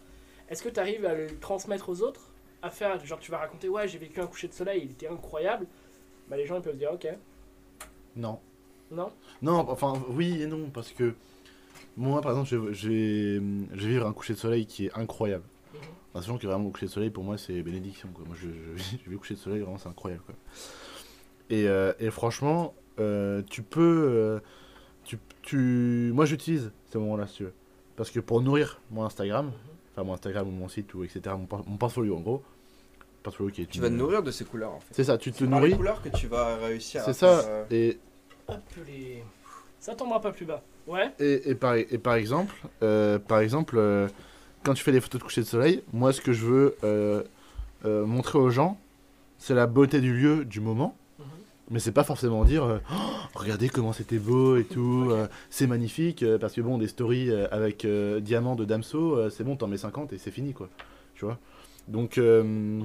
Est-ce 0.49 0.63
que 0.63 0.69
tu 0.69 0.79
arrives 0.79 1.05
à 1.05 1.13
le 1.13 1.27
transmettre 1.39 1.89
aux 1.89 2.01
autres 2.01 2.31
à 2.63 2.71
faire, 2.71 2.99
genre 3.05 3.19
tu 3.19 3.29
vas 3.29 3.37
raconter, 3.37 3.69
ouais, 3.69 3.87
j'ai 3.87 3.99
vécu 3.99 4.19
un 4.21 4.25
coucher 4.25 4.47
de 4.47 4.53
soleil, 4.53 4.81
il 4.85 4.91
était 4.91 5.07
incroyable. 5.07 5.67
Bah, 6.29 6.35
les 6.35 6.47
gens 6.47 6.55
ils 6.55 6.63
peuvent 6.63 6.77
dire, 6.77 6.91
ok. 6.91 7.07
Non. 8.15 8.39
Non? 8.89 9.11
Non, 9.43 9.69
enfin, 9.69 10.01
oui 10.09 10.41
et 10.41 10.47
non, 10.47 10.71
parce 10.73 10.91
que 10.91 11.13
moi, 11.95 12.19
par 12.21 12.31
exemple, 12.31 12.49
je 12.49 12.55
vais, 12.55 12.73
je 12.73 12.89
vais, 12.89 13.35
je 13.77 13.85
vais 13.85 13.91
vivre 13.93 14.07
un 14.07 14.13
coucher 14.13 14.33
de 14.33 14.39
soleil 14.39 14.65
qui 14.65 14.87
est 14.87 14.97
incroyable. 14.97 15.43
Mhm. 15.75 15.79
Sachant 16.15 16.39
que 16.39 16.47
vraiment, 16.47 16.65
le 16.65 16.71
coucher 16.71 16.87
de 16.87 16.91
soleil, 16.91 17.11
pour 17.11 17.23
moi, 17.23 17.37
c'est 17.37 17.61
bénédiction. 17.61 18.09
Quoi. 18.11 18.25
Moi, 18.25 18.35
je, 18.41 18.47
je, 18.47 18.97
je 19.05 19.09
vais 19.11 19.15
coucher 19.15 19.35
de 19.35 19.39
soleil, 19.39 19.59
vraiment, 19.59 19.77
c'est 19.77 19.89
incroyable. 19.89 20.23
Quoi. 20.25 20.35
Et, 21.51 21.67
euh, 21.67 21.93
et 21.99 22.09
franchement, 22.09 22.73
tu 22.97 23.61
peux. 23.63 24.07
euh, 24.09 24.39
tu, 25.03 25.17
tu... 25.41 26.11
Moi, 26.13 26.25
j'utilise 26.25 26.71
ces 26.91 26.97
moments-là, 26.99 27.27
si 27.27 27.35
tu 27.37 27.43
veux. 27.45 27.53
Parce 27.95 28.09
que 28.11 28.19
pour 28.19 28.41
nourrir 28.41 28.79
mon 28.91 29.03
Instagram, 29.05 29.51
enfin, 29.91 30.03
mon 30.03 30.13
Instagram 30.13 30.47
ou 30.47 30.51
mon 30.51 30.67
site, 30.69 30.93
ou 30.93 31.03
etc., 31.03 31.21
mon, 31.37 31.47
mon 31.67 31.77
portfolio, 31.77 32.15
en 32.17 32.21
gros. 32.21 32.43
Portfolio 33.21 33.51
qui 33.51 33.61
est 33.61 33.65
Tu 33.67 33.77
une- 33.77 33.83
vas 33.83 33.89
te 33.89 33.93
nourrir 33.93 34.21
de 34.23 34.31
ces 34.31 34.43
couleurs 34.45 34.71
en 34.73 34.79
fait. 34.79 34.87
C'est 34.91 35.03
ça, 35.05 35.17
tu 35.17 35.31
te 35.31 35.43
nourris. 35.45 35.69
les 35.71 35.75
couleurs 35.77 36.01
que 36.01 36.09
tu 36.09 36.27
vas 36.27 36.57
réussir 36.57 37.01
à 37.01 37.05
C'est 37.05 37.13
ça. 37.13 37.39
euh, 37.47 37.65
Et. 37.71 37.97
Ça 39.79 39.95
tombera 39.95 40.21
pas 40.21 40.31
plus 40.31 40.45
bas. 40.45 40.61
Ouais 40.87 41.11
Et, 41.19 41.51
et, 41.51 41.55
par, 41.55 41.75
et 41.75 41.85
par 41.97 42.15
exemple, 42.15 42.53
euh, 42.81 43.19
par 43.19 43.39
exemple 43.39 43.75
euh, 43.77 44.07
quand 44.63 44.73
tu 44.73 44.83
fais 44.83 44.91
des 44.91 44.99
photos 45.01 45.19
de 45.19 45.23
coucher 45.25 45.41
de 45.41 45.45
soleil, 45.45 45.83
moi 45.93 46.11
ce 46.13 46.21
que 46.21 46.33
je 46.33 46.45
veux 46.45 46.75
euh, 46.83 47.23
euh, 47.85 48.05
montrer 48.05 48.37
aux 48.39 48.49
gens, 48.49 48.77
c'est 49.37 49.53
la 49.53 49.67
beauté 49.67 50.01
du 50.01 50.13
lieu, 50.13 50.43
du 50.45 50.59
moment. 50.59 50.97
Mais 51.73 51.79
c'est 51.79 51.91
pas 51.91 52.03
forcément 52.03 52.43
dire 52.45 52.63
euh, 52.63 52.77
Oh, 52.91 52.95
regardez 53.33 53.67
comment 53.67 53.91
c'était 53.93 54.19
beau 54.19 54.57
et 54.57 54.63
tout, 54.63 55.07
euh, 55.11 55.27
c'est 55.49 55.65
magnifique, 55.67 56.21
euh, 56.23 56.37
parce 56.37 56.53
que 56.53 56.61
bon, 56.61 56.77
des 56.77 56.87
stories 56.87 57.31
euh, 57.31 57.47
avec 57.51 57.83
euh, 57.83 58.19
diamant 58.19 58.55
de 58.55 58.63
Damso, 58.63 59.17
euh, 59.17 59.29
c'est 59.31 59.43
bon, 59.43 59.55
t'en 59.57 59.67
mets 59.67 59.77
50 59.77 60.13
et 60.13 60.17
c'est 60.19 60.29
fini 60.31 60.53
quoi. 60.53 60.69
Tu 61.15 61.25
vois? 61.25 61.39
Donc, 61.87 62.17
euh, 62.19 62.79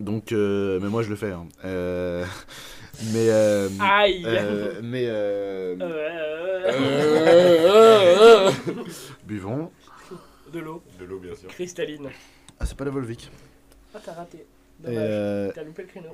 donc 0.00 0.32
euh, 0.32 0.80
mais 0.82 0.88
moi 0.88 1.02
je 1.02 1.10
le 1.10 1.16
fais. 1.16 1.30
hein. 1.32 1.46
Euh, 1.64 2.24
mais. 3.12 3.28
euh, 3.30 3.68
Aïe. 3.80 4.24
euh, 4.26 4.80
Mais. 4.82 5.06
Buvons. 9.26 9.70
De 10.52 10.60
l'eau. 10.60 10.82
De 10.98 11.04
l'eau, 11.04 11.18
bien 11.18 11.34
sûr. 11.34 11.48
Cristalline. 11.50 12.08
Ah, 12.58 12.66
c'est 12.66 12.76
pas 12.76 12.84
la 12.84 12.90
Volvic. 12.90 13.30
Ah, 13.94 13.98
t'as 14.04 14.12
raté. 14.14 14.46
Dommage. 14.80 14.96
euh, 14.98 15.52
T'as 15.54 15.62
loupé 15.64 15.82
le 15.82 15.88
créneau. 15.88 16.08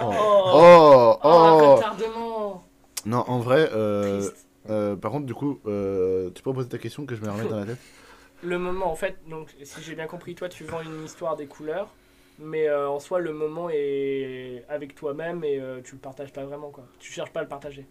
Oh, 0.00 1.18
oh. 1.22 1.74
retardement. 1.76 2.64
Non, 3.06 3.24
en 3.26 3.38
vrai, 3.38 3.70
euh, 3.72 4.28
euh, 4.68 4.96
par 4.96 5.10
contre, 5.10 5.26
du 5.26 5.34
coup, 5.34 5.60
euh, 5.66 6.30
tu 6.34 6.42
peux 6.42 6.52
poser 6.52 6.68
ta 6.68 6.78
question 6.78 7.06
que 7.06 7.14
je 7.14 7.20
me 7.20 7.26
la 7.26 7.32
remette 7.32 7.48
dans 7.48 7.60
la 7.60 7.66
tête 7.66 7.78
Le 8.42 8.58
moment, 8.58 8.90
en 8.90 8.96
fait, 8.96 9.16
donc 9.28 9.54
si 9.62 9.82
j'ai 9.82 9.94
bien 9.94 10.06
compris, 10.06 10.34
toi 10.34 10.48
tu 10.48 10.64
vends 10.64 10.80
une 10.80 11.04
histoire 11.04 11.36
des 11.36 11.46
couleurs, 11.46 11.92
mais 12.38 12.68
euh, 12.68 12.88
en 12.88 12.98
soi 12.98 13.18
le 13.18 13.34
moment 13.34 13.68
est 13.70 14.64
avec 14.68 14.94
toi-même 14.94 15.44
et 15.44 15.60
euh, 15.60 15.82
tu 15.84 15.94
le 15.94 16.00
partages 16.00 16.32
pas 16.32 16.44
vraiment 16.44 16.70
quoi. 16.70 16.86
Tu 16.98 17.12
cherches 17.12 17.32
pas 17.32 17.40
à 17.40 17.42
le 17.42 17.50
partager. 17.50 17.86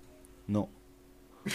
Non. 0.47 0.67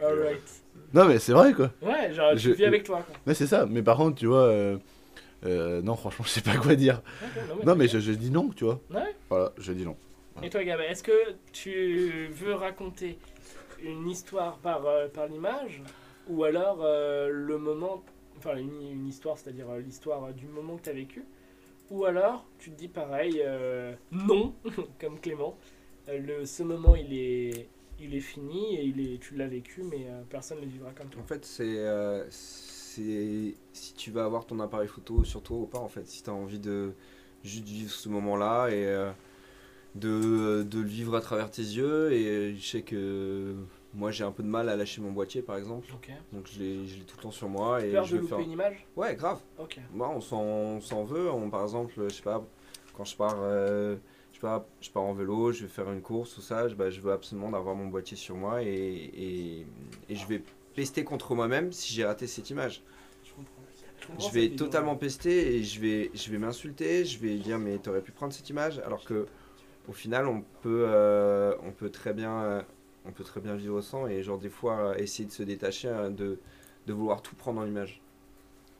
Alright. 0.00 0.62
Non, 0.92 1.04
mais 1.06 1.20
c'est 1.20 1.32
vrai 1.32 1.52
quoi. 1.52 1.70
Ouais, 1.82 2.12
genre, 2.12 2.34
tu 2.34 2.52
vis 2.52 2.64
avec 2.64 2.82
toi, 2.82 3.02
quoi. 3.06 3.14
Mais 3.26 3.34
c'est 3.34 3.46
ça, 3.46 3.66
mais 3.66 3.82
par 3.82 3.96
contre, 3.96 4.18
tu 4.18 4.26
vois, 4.26 4.46
euh, 4.46 4.76
euh, 5.44 5.80
non, 5.82 5.96
franchement, 5.96 6.24
je 6.24 6.30
sais 6.30 6.40
pas 6.42 6.56
quoi 6.56 6.74
dire. 6.74 7.02
Non, 7.48 7.54
mais 7.58 7.64
non, 7.64 7.74
mais 7.76 7.88
je, 7.88 7.98
je 7.98 8.12
dis 8.12 8.30
non, 8.30 8.48
tu 8.50 8.64
vois. 8.64 8.80
Ouais. 8.90 9.14
Voilà, 9.28 9.52
je 9.58 9.72
dis 9.72 9.84
non. 9.84 9.96
Et 10.42 10.48
toi 10.50 10.62
Gabin, 10.64 10.84
est-ce 10.84 11.02
que 11.02 11.34
tu 11.52 12.28
veux 12.28 12.54
raconter 12.54 13.18
une 13.82 14.08
histoire 14.08 14.58
par, 14.58 14.86
euh, 14.86 15.08
par 15.08 15.26
l'image 15.26 15.82
ou 16.28 16.44
alors 16.44 16.78
euh, 16.82 17.28
le 17.30 17.58
moment, 17.58 18.02
enfin 18.38 18.56
une, 18.56 18.70
une 18.92 19.06
histoire, 19.06 19.36
c'est-à-dire 19.36 19.68
euh, 19.70 19.80
l'histoire 19.80 20.32
du 20.32 20.46
moment 20.46 20.76
que 20.76 20.82
tu 20.84 20.90
as 20.90 20.94
vécu, 20.94 21.24
Ou 21.90 22.04
alors, 22.04 22.46
tu 22.58 22.70
te 22.70 22.76
dis 22.78 22.88
pareil, 22.88 23.42
euh, 23.44 23.92
non, 24.12 24.54
comme 25.00 25.18
Clément. 25.18 25.58
Euh, 26.08 26.18
le, 26.18 26.46
ce 26.46 26.62
moment, 26.62 26.94
il 26.94 27.12
est, 27.12 27.68
il 27.98 28.14
est 28.14 28.20
fini 28.20 28.76
et 28.76 28.84
il 28.84 29.00
est, 29.14 29.18
tu 29.18 29.34
l'as 29.34 29.48
vécu, 29.48 29.82
mais 29.82 30.06
euh, 30.08 30.22
personne 30.30 30.58
ne 30.60 30.64
le 30.64 30.70
vivra 30.70 30.92
comme 30.92 31.08
toi. 31.08 31.20
En 31.22 31.26
fait, 31.26 31.44
c'est 31.44 31.64
euh, 31.78 32.24
c'est 33.00 33.54
si 33.72 33.94
tu 33.94 34.10
vas 34.10 34.24
avoir 34.24 34.46
ton 34.46 34.60
appareil 34.60 34.88
photo 34.88 35.24
sur 35.24 35.42
toi 35.42 35.58
ou 35.58 35.66
pas, 35.66 35.78
en 35.78 35.88
fait. 35.88 36.06
Si 36.06 36.22
tu 36.22 36.30
as 36.30 36.34
envie 36.34 36.58
de 36.58 36.92
juste 37.44 37.64
vivre 37.66 37.90
ce 37.90 38.08
moment-là 38.08 38.68
et 38.68 38.86
euh, 38.86 39.10
de, 39.94 40.62
de 40.62 40.80
le 40.80 40.86
vivre 40.86 41.16
à 41.16 41.20
travers 41.20 41.50
tes 41.50 41.62
yeux. 41.62 42.12
Et 42.12 42.54
je 42.54 42.66
sais 42.66 42.82
que 42.82 43.54
moi, 43.94 44.10
j'ai 44.10 44.24
un 44.24 44.32
peu 44.32 44.42
de 44.42 44.48
mal 44.48 44.68
à 44.68 44.76
lâcher 44.76 45.00
mon 45.00 45.12
boîtier, 45.12 45.42
par 45.42 45.56
exemple. 45.56 45.88
Donc, 46.32 46.46
je 46.52 46.58
l'ai 46.58 46.86
je 46.86 46.98
l'ai 46.98 47.04
tout 47.04 47.16
le 47.16 47.22
temps 47.22 47.30
sur 47.30 47.48
moi. 47.48 47.84
Et 47.84 47.92
Peur 47.92 48.04
je 48.04 48.12
de 48.12 48.16
vais 48.16 48.22
louper 48.22 48.34
faire... 48.36 48.44
une 48.44 48.52
image? 48.52 48.86
Ouais, 48.96 49.16
grave. 49.16 49.40
Ok. 49.58 49.78
Moi, 49.92 50.08
on 50.08 50.20
s'en 50.20 50.42
on 50.42 50.80
s'en 50.80 51.04
veut. 51.04 51.30
On, 51.30 51.48
par 51.50 51.62
exemple, 51.62 51.92
je 51.96 52.08
sais 52.14 52.22
pas, 52.22 52.44
quand 52.96 53.04
je 53.04 53.16
pars, 53.16 53.38
euh, 53.40 53.96
je 54.32 54.40
pars, 54.40 54.64
je 54.80 54.90
pars 54.90 55.02
en 55.02 55.14
vélo, 55.14 55.52
je 55.52 55.62
vais 55.62 55.68
faire 55.68 55.90
une 55.90 56.02
course, 56.02 56.34
tout 56.34 56.40
ça, 56.40 56.68
je, 56.68 56.74
bah, 56.74 56.90
je 56.90 57.00
veux 57.00 57.12
absolument 57.12 57.52
avoir 57.54 57.74
mon 57.74 57.86
boîtier 57.88 58.16
sur 58.16 58.36
moi 58.36 58.62
et, 58.62 58.68
et, 58.68 59.66
et 60.08 60.14
je 60.14 60.26
vais 60.26 60.42
pester 60.74 61.04
contre 61.04 61.34
moi-même 61.34 61.72
si 61.72 61.92
j'ai 61.94 62.04
raté 62.04 62.26
cette 62.26 62.50
image. 62.50 62.84
Je 63.22 63.32
comprends. 63.34 63.62
comprends 64.06 64.18
Je 64.18 64.30
cette 64.30 64.34
vais 64.34 64.50
totalement 64.54 64.96
pester 64.96 65.56
et 65.56 65.64
je 65.64 65.80
vais, 65.80 66.10
je 66.14 66.30
vais 66.30 66.38
m'insulter, 66.38 67.04
je 67.04 67.18
vais 67.18 67.38
dire 67.38 67.58
mais 67.58 67.78
t'aurais 67.80 68.02
pu 68.02 68.12
prendre 68.12 68.32
cette 68.32 68.48
image 68.50 68.78
alors 68.80 69.04
que 69.04 69.30
au 69.86 69.92
final 69.92 70.26
on 70.28 70.42
peut, 70.62 70.84
euh, 70.88 71.54
on 71.62 71.72
peut 71.72 71.90
très 71.90 72.14
bien, 72.14 72.42
euh, 72.42 72.62
on 73.06 73.12
peut 73.12 73.24
très 73.24 73.40
bien 73.40 73.56
vivre 73.56 73.80
sans 73.82 74.06
et 74.06 74.22
genre 74.22 74.38
des 74.38 74.50
fois 74.50 74.90
euh, 74.92 74.94
essayer 74.96 75.26
de 75.26 75.32
se 75.32 75.42
détacher 75.42 75.88
euh, 75.88 76.10
de, 76.10 76.40
de 76.86 76.92
vouloir 76.92 77.22
tout 77.22 77.36
prendre 77.36 77.60
en 77.60 77.66
image. 77.66 78.02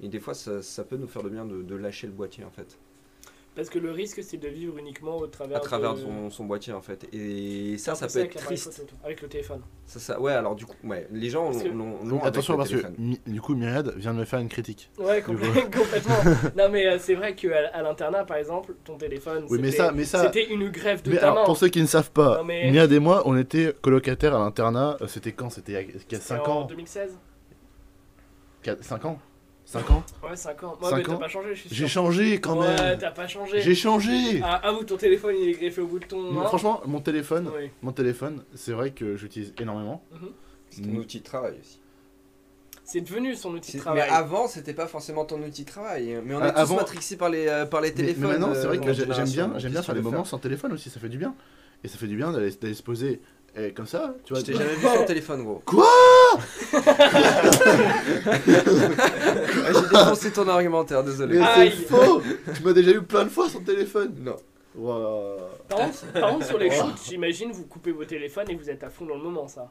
Et 0.00 0.08
des 0.08 0.20
fois 0.20 0.34
ça, 0.34 0.62
ça 0.62 0.84
peut 0.84 0.96
nous 0.96 1.08
faire 1.08 1.22
de 1.22 1.30
bien 1.30 1.46
de, 1.46 1.62
de 1.62 1.74
lâcher 1.76 2.06
le 2.08 2.12
boîtier 2.14 2.44
en 2.44 2.50
fait. 2.50 2.80
Parce 3.56 3.68
que 3.68 3.80
le 3.80 3.90
risque, 3.90 4.22
c'est 4.22 4.36
de 4.36 4.46
vivre 4.48 4.78
uniquement 4.78 5.16
au 5.18 5.26
travers, 5.26 5.56
À 5.58 5.60
travers 5.60 5.94
de... 5.94 6.00
son, 6.00 6.30
son 6.30 6.44
boîtier 6.44 6.72
en 6.72 6.80
fait. 6.80 7.06
Et 7.12 7.76
ça, 7.78 7.92
un 7.92 7.94
ça 7.96 8.06
peu 8.06 8.12
peut 8.12 8.18
avec 8.20 8.30
être 8.30 8.34
l'appareil 8.36 8.58
triste. 8.58 8.72
photo, 8.80 8.94
avec 9.04 9.20
le 9.22 9.28
téléphone. 9.28 9.60
Ça, 9.86 9.98
ça, 9.98 10.20
ouais, 10.20 10.32
alors 10.32 10.54
du 10.54 10.66
coup, 10.66 10.76
ouais, 10.84 11.08
les 11.10 11.28
gens 11.30 11.50
l'ont- 11.74 11.98
avec 12.20 12.26
Attention 12.26 12.52
le 12.54 12.58
parce 12.58 12.70
que 12.70 13.30
du 13.30 13.40
coup 13.40 13.56
Myriad 13.56 13.92
vient 13.96 14.14
de 14.14 14.20
me 14.20 14.24
faire 14.24 14.38
une 14.38 14.48
critique. 14.48 14.88
Ouais, 14.98 15.20
complètement. 15.26 16.14
non, 16.56 16.68
mais 16.70 16.86
euh, 16.86 16.98
c'est 17.00 17.16
vrai 17.16 17.34
qu'à 17.34 17.68
à, 17.74 17.82
l'internat, 17.82 18.24
par 18.24 18.36
exemple, 18.36 18.72
ton 18.84 18.96
téléphone, 18.96 19.44
Oui, 19.50 19.58
mais 19.60 19.72
c'était- 19.72 19.82
ça- 19.82 19.92
mais 19.92 20.04
ça- 20.04 20.22
c'était 20.26 20.46
une 20.48 20.68
grève 20.70 21.02
de 21.02 21.10
Mais 21.10 21.16
ta 21.16 21.24
alors, 21.24 21.34
main. 21.40 21.44
pour 21.44 21.56
ceux 21.56 21.68
qui 21.68 21.80
ne 21.82 21.86
savent 21.86 22.12
pas, 22.12 22.38
Non, 22.38 22.44
mais- 22.44 22.66
Myriad 22.70 22.92
et 22.92 23.00
moi, 23.00 23.22
on 23.26 23.36
était 23.36 23.74
colocataires 23.82 24.36
à 24.36 24.38
l'internat. 24.38 24.96
euh, 25.00 25.08
C'était 25.08 25.32
quand? 25.32 25.50
C'était 25.50 25.72
il 25.72 25.74
y 25.74 25.78
a- 25.78 25.82
il 25.82 25.88
y 25.88 25.96
a 25.96 25.98
C'était 25.98 26.16
5 26.20 26.46
en 26.48 26.52
ans? 26.60 26.64
2016 26.66 27.18
5 28.80 29.04
ans? 29.06 29.18
5 29.70 29.90
ans 29.90 30.02
Ouais, 30.22 30.34
5 30.36 30.64
ans. 30.64 30.76
Moi, 30.80 30.90
Cinq 30.90 30.96
mais 30.96 31.02
t'as 31.04 31.12
ans 31.12 31.18
pas 31.18 31.28
changé, 31.28 31.48
je 31.54 31.60
suis 31.60 31.68
sûr. 31.68 31.78
J'ai 31.78 31.86
changé 31.88 32.40
quand 32.40 32.58
Ouais, 32.60 32.66
même. 32.76 32.98
t'as 32.98 33.12
pas 33.12 33.28
changé. 33.28 33.60
J'ai 33.60 33.74
changé 33.76 34.40
Ah, 34.42 34.56
avoue, 34.66 34.82
ton 34.82 34.96
téléphone, 34.96 35.36
il 35.40 35.48
est 35.50 35.52
greffé 35.52 35.80
au 35.80 35.86
bout 35.86 36.00
de 36.00 36.06
ton. 36.06 36.32
Main. 36.32 36.44
Franchement, 36.46 36.80
mon 36.86 37.00
téléphone, 37.00 37.48
Oui. 37.56 37.70
mon 37.82 37.92
téléphone, 37.92 38.42
c'est 38.54 38.72
vrai 38.72 38.90
que 38.90 39.16
j'utilise 39.16 39.54
énormément. 39.60 40.02
Mhm. 40.12 40.28
C'est 40.70 40.84
un 40.86 40.96
outil 40.96 41.20
de 41.20 41.24
travail 41.24 41.54
aussi. 41.60 41.78
C'est 42.84 43.00
devenu 43.02 43.36
son 43.36 43.50
outil 43.50 43.60
de 43.60 43.66
C'est- 43.66 43.76
Mais 43.78 44.00
travail. 44.00 44.08
avant, 44.10 44.48
c'était 44.48 44.74
pas 44.74 44.88
forcément 44.88 45.24
ton 45.24 45.40
outil 45.40 45.62
de 45.64 45.70
travail. 45.70 46.20
Mais 46.24 46.34
on 46.34 46.40
est 46.40 46.46
Ah, 46.46 46.50
tous 46.52 46.58
avant- 46.58 46.76
matrixés 46.76 47.16
par 47.16 47.28
les, 47.28 47.46
euh, 47.46 47.64
par 47.64 47.80
les 47.80 47.92
téléphones. 47.94 48.22
Mais, 48.22 48.28
maintenant, 48.38 48.52
c'est 48.52 48.64
euh, 48.64 48.66
vrai 48.66 48.78
dans 48.78 48.86
que 48.86 48.92
j'aime 48.92 49.08
bien, 49.28 49.52
j'aime 49.58 49.70
bien 49.70 49.82
faire 49.82 49.94
des 49.94 50.00
moments 50.02 50.24
sans 50.24 50.38
téléphone 50.38 50.72
aussi, 50.72 50.90
ça 50.90 50.98
fait 50.98 51.08
du 51.08 51.18
bien. 51.18 51.36
Et 51.84 51.88
ça 51.88 51.96
fait 51.96 52.08
du 52.08 52.16
bien 52.16 52.32
d'aller 52.32 52.50
d'aller 52.50 52.74
se 52.74 52.82
poser 52.82 53.20
eh, 53.56 53.72
comme 53.72 53.86
ça, 53.86 54.14
tu 54.24 54.32
vois. 54.32 54.40
Je 54.40 54.46
t'ai 54.46 54.52
jamais 54.54 54.74
vu 54.74 54.86
sans 54.86 55.04
téléphone, 55.04 55.42
gros. 55.44 55.62
Quoi 55.66 55.86
J'ai 58.46 59.88
défoncé 59.90 60.32
ton 60.32 60.48
argumentaire, 60.48 61.02
désolé. 61.04 61.38
Mais 61.38 61.46
Aïe. 61.46 61.72
c'est 61.76 61.84
faux 61.94 62.22
Tu 62.54 62.62
m'as 62.62 62.72
déjà 62.72 62.90
eu 62.92 63.02
plein 63.02 63.24
de 63.24 63.28
fois 63.30 63.48
sans 63.48 63.60
téléphone 63.60 64.14
Non. 64.20 64.36
Waouh. 64.76 65.36
Par 65.68 65.78
contre, 65.78 66.12
par 66.12 66.30
contre, 66.30 66.46
sur 66.46 66.58
les 66.58 66.70
shoots, 66.70 67.00
j'imagine, 67.08 67.50
vous 67.52 67.64
coupez 67.66 67.92
vos 67.92 68.04
téléphones 68.04 68.50
et 68.50 68.54
vous 68.54 68.70
êtes 68.70 68.84
à 68.84 68.90
fond 68.90 69.04
dans 69.04 69.16
le 69.16 69.22
moment, 69.22 69.48
ça. 69.48 69.68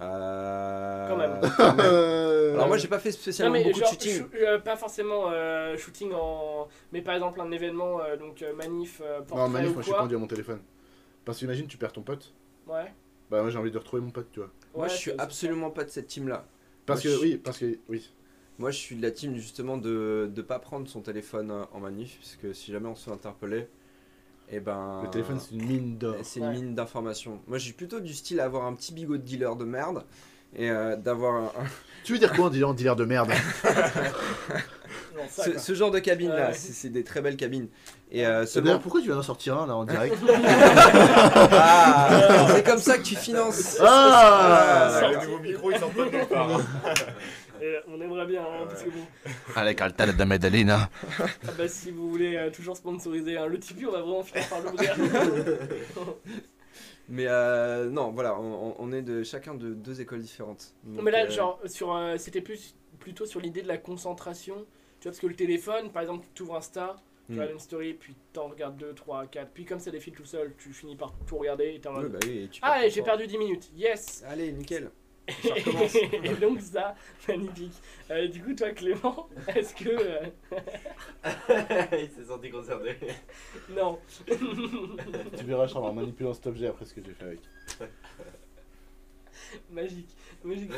Euh... 0.00 1.08
Quand 1.08 1.16
même. 1.16 1.40
Euh, 1.80 2.54
Alors 2.54 2.68
moi, 2.68 2.76
j'ai 2.76 2.86
pas 2.86 3.00
fait 3.00 3.08
Non, 3.10 3.16
spécialement 3.16 3.52
mais 3.54 3.64
beaucoup 3.64 3.80
genre, 3.80 3.88
de 3.90 3.94
shooting. 3.94 4.22
shoo- 4.22 4.28
euh, 4.46 4.58
pas 4.60 4.76
forcément 4.76 5.24
euh, 5.32 5.76
shooting 5.76 6.12
en. 6.14 6.68
Mais 6.92 7.02
par 7.02 7.14
exemple, 7.16 7.40
un 7.40 7.50
événement, 7.50 8.00
euh, 8.00 8.16
donc 8.16 8.42
euh, 8.42 8.52
manif, 8.54 9.02
euh, 9.04 9.18
portrait 9.22 9.36
Non, 9.46 9.48
manif, 9.48 9.70
ou 9.70 9.72
moi 9.72 9.82
je 9.82 9.86
suis 9.86 9.92
quoi. 9.92 10.02
pendu 10.02 10.14
à 10.14 10.18
mon 10.18 10.28
téléphone. 10.28 10.60
Parce 11.24 11.40
que 11.40 11.44
imagine, 11.46 11.66
tu 11.66 11.76
perds 11.78 11.92
ton 11.92 12.02
pote. 12.02 12.32
Ouais. 12.68 12.92
Bah, 13.30 13.40
moi 13.42 13.50
j'ai 13.50 13.58
envie 13.58 13.70
de 13.70 13.78
retrouver 13.78 14.02
mon 14.02 14.10
pote, 14.10 14.28
tu 14.32 14.40
vois. 14.40 14.50
Moi, 14.76 14.86
Ouais, 14.86 14.88
je 14.88 14.94
suis 14.96 15.10
absolument 15.18 15.70
pas 15.70 15.84
de 15.84 15.90
cette 15.90 16.06
team-là. 16.06 16.46
Parce 16.86 17.04
Moi, 17.04 17.14
que, 17.14 17.20
oui, 17.22 17.36
parce 17.36 17.58
que, 17.58 17.78
oui. 17.88 18.10
Moi, 18.58 18.70
je 18.70 18.78
suis 18.78 18.96
de 18.96 19.02
la 19.02 19.10
team 19.10 19.36
justement 19.36 19.76
de 19.76 20.30
ne 20.34 20.42
pas 20.42 20.58
prendre 20.58 20.88
son 20.88 21.00
téléphone 21.00 21.50
euh, 21.50 21.64
en 21.72 21.80
manif, 21.80 22.16
puisque 22.18 22.54
si 22.54 22.72
jamais 22.72 22.88
on 22.88 22.94
se 22.94 23.04
fait 23.04 23.12
interpeller, 23.12 23.68
et 24.50 24.60
ben. 24.60 25.02
Le 25.04 25.10
téléphone, 25.10 25.38
c'est 25.40 25.54
une 25.54 25.66
mine 25.66 25.98
d'or. 25.98 26.16
C'est 26.24 26.40
une 26.40 26.46
Ouais. 26.46 26.52
mine 26.52 26.74
d'informations. 26.74 27.40
Moi, 27.46 27.58
je 27.58 27.64
suis 27.64 27.72
plutôt 27.74 28.00
du 28.00 28.14
style 28.14 28.40
à 28.40 28.44
avoir 28.44 28.64
un 28.66 28.74
petit 28.74 28.92
bigot 28.92 29.16
de 29.16 29.22
dealer 29.22 29.56
de 29.56 29.64
merde 29.64 30.04
et 30.56 30.70
euh, 30.70 30.96
d'avoir 30.96 31.34
un- 31.36 31.52
Tu 32.04 32.12
veux 32.12 32.18
dire 32.18 32.32
quoi 32.32 32.46
en 32.46 32.62
en 32.62 32.74
dealer 32.74 32.96
de 32.96 33.04
merde? 33.04 33.30
Non, 35.14 35.22
ça, 35.28 35.58
ce, 35.58 35.74
genre 35.74 35.90
de 35.90 35.98
cabine 35.98 36.30
là. 36.30 36.48
Ouais. 36.48 36.54
C'est 36.54 36.88
des 36.90 37.02
très 37.04 37.20
belles 37.20 37.36
cabines. 37.36 37.68
Et 38.10 38.24
euh, 38.24 38.46
C'est 38.46 38.60
D'ailleurs, 38.60 38.74
seulement. 38.74 38.78
pourquoi 38.78 39.00
tu 39.00 39.08
viens 39.08 39.16
d'en 39.16 39.22
sortir 39.22 39.58
un 39.58 39.66
là 39.66 39.74
en 39.76 39.84
direct? 39.84 40.16
Ah, 41.50 42.46
c'est 42.54 42.64
comme 42.64 42.78
ça 42.78 42.96
que 42.98 43.02
tu 43.02 43.16
finances. 43.16 43.78
Ah 43.82 45.00
Le 45.02 45.26
nouveau 45.26 45.38
micro, 45.40 45.70
il 45.70 45.78
sort 45.78 45.90
pas 45.90 46.04
de 46.04 46.10
nulle 46.10 46.26
part. 46.26 46.60
Et 47.60 47.74
on 47.88 48.00
aimerait 48.00 48.26
bien, 48.26 48.42
hein, 48.42 48.66
parce 48.68 48.84
que 48.84 48.88
bon. 48.90 49.04
Allez, 49.56 49.74
de 50.16 50.24
Medellina. 50.24 50.88
Ah 51.20 51.24
bah, 51.58 51.66
si 51.66 51.90
vous 51.90 52.08
voulez 52.08 52.36
euh, 52.36 52.50
toujours 52.50 52.76
sponsoriser 52.76 53.36
hein, 53.36 53.46
le 53.46 53.58
Tipeee, 53.58 53.86
on 53.86 53.92
va 53.92 54.00
vraiment 54.00 54.22
finir 54.22 54.46
par 54.48 54.60
l'ouvrir. 54.60 54.94
Mais 57.08 57.26
euh, 57.26 57.88
non, 57.90 58.10
voilà, 58.12 58.38
on, 58.38 58.74
on 58.78 58.92
est 58.92 59.02
de 59.02 59.22
chacun 59.22 59.54
de 59.54 59.74
deux 59.74 60.00
écoles 60.00 60.20
différentes. 60.20 60.74
Donc, 60.84 61.02
mais 61.02 61.10
là, 61.10 61.26
euh, 61.26 61.28
genre, 61.28 61.60
sur, 61.66 61.94
euh, 61.94 62.16
c'était 62.18 62.40
plus 62.40 62.74
plutôt 62.98 63.26
sur 63.26 63.40
l'idée 63.40 63.62
de 63.62 63.68
la 63.68 63.78
concentration. 63.78 64.56
Tu 65.00 65.04
vois, 65.04 65.12
parce 65.12 65.20
que 65.20 65.26
le 65.28 65.36
téléphone, 65.36 65.92
par 65.92 66.02
exemple, 66.02 66.26
tu 66.34 66.42
ouvres 66.42 66.56
Insta, 66.56 66.96
tu 67.30 67.38
Hmm. 67.38 67.40
regardes 67.40 67.54
une 67.54 67.60
story, 67.60 67.94
puis 67.94 68.16
t'en 68.32 68.48
regardes 68.48 68.76
2, 68.76 68.94
3, 68.94 69.26
4, 69.26 69.52
puis 69.52 69.64
comme 69.64 69.78
ça 69.78 69.90
défile 69.92 70.14
tout 70.14 70.24
seul, 70.24 70.54
tu 70.58 70.72
finis 70.72 70.96
par 70.96 71.14
tout 71.26 71.38
regarder 71.38 71.74
et 71.74 71.80
t'es 71.80 71.88
en 71.88 71.92
ouais, 71.94 72.02
mode. 72.02 72.08
bah 72.08 72.18
oui, 72.22 72.38
et 72.44 72.48
tu 72.48 72.62
Ah, 72.62 72.88
j'ai 72.88 73.02
perdu 73.02 73.26
10 73.28 73.38
minutes, 73.38 73.70
yes 73.76 74.26
Allez, 74.26 74.52
nickel. 74.52 74.92
Et 76.24 76.34
donc 76.40 76.60
ça, 76.60 76.94
magnifique. 77.28 77.72
Euh, 78.10 78.28
du 78.28 78.42
coup, 78.42 78.54
toi 78.54 78.70
Clément, 78.70 79.28
est-ce 79.54 79.74
que... 79.74 79.88
euh, 79.90 80.20
Il 81.92 82.10
s'est 82.10 82.24
senti 82.28 82.50
concerné. 82.50 82.96
Non. 83.70 83.98
Tu 84.26 85.44
verras, 85.44 85.66
Charles, 85.68 85.84
en 85.84 85.92
manipulant 85.92 86.32
cet 86.34 86.46
objet 86.46 86.68
après 86.68 86.84
ce 86.86 86.94
que 86.94 87.02
j'ai 87.04 87.12
fait 87.12 87.24
avec. 87.24 87.40
Magique. 89.70 90.08
Magique. 90.44 90.70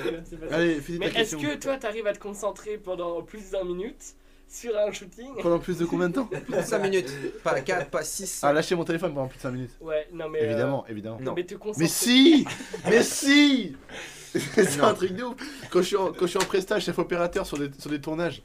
Allez, 0.50 0.80
finis 0.80 0.98
ta 0.98 1.04
Mais 1.06 1.10
est-ce 1.10 1.36
question. 1.36 1.40
que 1.40 1.54
toi, 1.56 1.76
t'arrives 1.76 2.06
à 2.06 2.12
te 2.12 2.18
concentrer 2.18 2.78
pendant 2.78 3.22
plus 3.22 3.50
d'un 3.50 3.64
minute 3.64 4.14
sur 4.48 4.76
un 4.76 4.90
shooting? 4.92 5.40
Pendant 5.42 5.58
plus 5.60 5.78
de 5.78 5.84
combien 5.86 6.08
de 6.08 6.14
temps? 6.14 6.28
5 6.62 6.78
minutes, 6.80 7.10
pas 7.42 7.60
4, 7.60 7.88
pas 7.90 8.02
6. 8.02 8.40
Ah, 8.42 8.52
lâcher 8.52 8.74
mon 8.74 8.84
téléphone 8.84 9.14
pendant 9.14 9.28
plus 9.28 9.38
de 9.38 9.42
5 9.42 9.50
minutes. 9.52 9.76
Ouais, 9.80 10.08
non 10.12 10.28
mais... 10.28 10.40
euh, 10.40 10.46
Évidemment, 10.50 10.84
évidemment. 10.88 11.18
Non. 11.20 11.34
Mais 11.34 11.44
te 11.44 11.54
concentrer... 11.54 11.84
Mais 11.84 11.88
si 11.88 12.46
Mais 12.88 13.02
si 13.02 13.76
C'est 14.34 14.76
Non. 14.78 14.84
un 14.84 14.94
truc 14.94 15.12
de 15.14 15.24
ouf 15.24 15.34
Quand 15.70 15.80
je 15.80 15.86
suis 15.86 15.96
en, 15.96 16.12
quand 16.12 16.22
je 16.22 16.26
suis 16.26 16.38
en 16.38 16.44
prestage, 16.46 16.84
chef 16.84 16.98
opérateur 16.98 17.46
sur 17.46 17.58
des, 17.58 17.70
sur 17.78 17.90
des 17.90 18.00
tournages, 18.00 18.42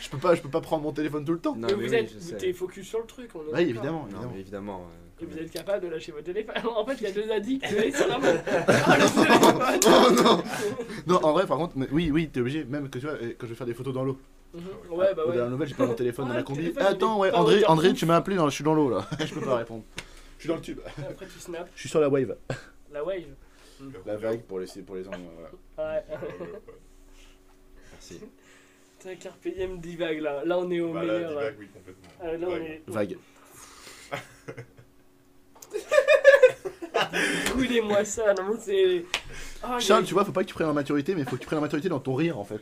je 0.00 0.08
peux 0.08 0.18
pas, 0.18 0.34
je 0.34 0.42
peux 0.42 0.48
pas 0.50 0.60
prendre 0.60 0.82
mon 0.82 0.92
téléphone 0.92 1.24
tout 1.24 1.32
le 1.32 1.38
temps. 1.38 1.54
Non, 1.56 1.68
mais 1.68 1.74
mais 1.76 1.86
vous 1.86 1.90
oui, 1.92 1.96
êtes, 1.96 2.14
vous 2.16 2.32
t'es 2.36 2.52
focus 2.52 2.86
sur 2.88 2.98
le 3.00 3.06
truc, 3.06 3.30
on 3.34 3.38
est 3.38 3.42
Oui, 3.42 3.50
d'accord. 3.50 3.60
évidemment, 3.68 3.98
Non, 4.00 4.06
évidemment. 4.08 4.30
mais 4.34 4.40
évidemment. 4.40 4.86
euh, 5.20 5.22
Et 5.22 5.26
vous 5.26 5.38
êtes 5.38 5.50
capable 5.50 5.84
de 5.84 5.90
lâcher 5.90 6.12
votre 6.12 6.24
téléphone. 6.24 6.54
En 6.76 6.84
fait, 6.86 6.94
il 6.94 7.02
y 7.02 7.06
a 7.06 7.12
deux 7.12 7.30
addicts 7.30 7.64
ils 7.86 7.94
sont 7.94 8.08
là 8.08 8.18
Ah, 8.86 8.96
téléphone 8.96 9.80
Oh 9.86 10.22
non 10.22 10.42
Non, 11.06 11.24
en 11.24 11.32
vrai, 11.32 11.46
par 11.46 11.58
contre, 11.58 11.72
mais 11.76 11.88
oui, 11.92 12.10
oui, 12.12 12.28
t'es 12.28 12.40
obligé, 12.40 12.64
même 12.64 12.88
que 12.90 12.98
tu 12.98 13.06
vois, 13.06 13.16
quand 13.38 13.46
je 13.46 13.52
vais 13.52 13.54
faire 13.54 13.66
des 13.66 13.74
photos 13.74 13.94
dans 13.94 14.04
l'eau. 14.04 14.18
Mhm. 14.54 14.62
Ouais, 14.90 15.14
bah 15.14 15.22
Ou 15.26 15.30
ouais. 15.30 15.36
dans 15.38 15.44
la 15.44 15.50
nouvelle, 15.50 15.68
j'ai 15.68 15.74
pas 15.74 15.86
mon 15.86 15.94
téléphone 15.94 16.26
dans 16.26 16.30
Ouais, 16.32 16.36
la 16.38 16.42
combi. 16.42 16.72
Ah, 16.78 16.86
attends, 16.88 17.18
ouais, 17.18 17.32
André. 17.32 17.64
André, 17.66 17.94
tu 17.94 18.04
m'as 18.06 18.16
appelé, 18.16 18.36
dans, 18.36 18.48
je 18.50 18.54
suis 18.54 18.64
dans 18.64 18.74
l'eau 18.74 18.90
là. 18.90 19.06
je 19.24 19.32
peux 19.32 19.40
pas 19.40 19.56
répondre. 19.56 19.82
Je 20.36 20.42
suis 20.42 20.48
dans 20.48 20.56
le 20.56 20.60
tube. 20.60 20.80
Après, 20.98 21.26
tu 21.26 21.38
snaps. 21.40 21.70
Je 21.74 21.80
suis 21.80 21.88
sur 21.88 22.00
la 22.00 22.08
wave. 22.10 22.36
La 22.92 23.02
wave. 23.04 23.22
La 24.06 24.16
vague 24.16 24.42
pour 24.42 24.58
les, 24.60 24.66
pour 24.84 24.94
les 24.96 25.04
gens. 25.04 25.10
voilà. 25.76 25.94
Ouais. 25.96 26.04
Merci. 27.92 28.20
T'as 28.98 29.14
Carpe 29.16 29.48
Diem 29.48 29.80
divague 29.80 30.20
là. 30.20 30.44
Là, 30.44 30.58
on 30.58 30.70
est 30.70 30.80
au 30.80 30.92
Voilà, 30.92 31.12
meilleur. 31.14 31.30
divague, 31.30 31.56
oui, 31.58 31.68
complètement. 31.68 32.10
Euh, 32.24 32.36
là, 32.38 32.46
on 32.46 32.50
Vague. 32.50 32.62
est. 32.62 32.82
Vague. 32.86 33.16
Coulez-moi 37.52 38.04
ça. 38.04 38.34
Non, 38.34 38.56
c'est. 38.58 39.04
A- 39.62 39.78
Charles, 39.78 40.04
tu 40.04 40.14
vois, 40.14 40.24
faut 40.24 40.32
pas 40.32 40.42
que 40.42 40.48
tu 40.48 40.54
prennes 40.54 40.66
la 40.66 40.72
maturité, 40.72 41.14
mais 41.14 41.24
faut 41.24 41.36
que 41.36 41.40
tu 41.40 41.46
prennes 41.46 41.58
la 41.58 41.62
maturité 41.62 41.88
dans 41.88 42.00
ton 42.00 42.14
rire 42.14 42.38
en 42.38 42.44
fait. 42.44 42.60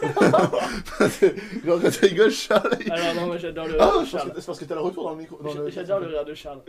Genre 1.64 1.80
quand 1.82 1.90
tu 1.90 2.04
rigoles, 2.06 2.30
Charles. 2.30 2.70
il- 2.84 2.92
Alors, 2.92 3.14
non, 3.14 3.26
moi 3.28 3.38
j'adore 3.38 3.66
le 3.66 3.80
Ah, 3.80 3.92
rire 3.98 4.06
c'est 4.36 4.46
parce 4.46 4.58
que 4.58 4.64
t'as 4.64 4.74
le 4.74 4.80
retour 4.80 5.04
dans 5.04 5.10
le 5.12 5.16
micro. 5.18 5.38
le- 5.42 5.70
J'adore 5.70 6.00
le 6.00 6.06
rire 6.08 6.24
de 6.24 6.34
Charles. 6.34 6.60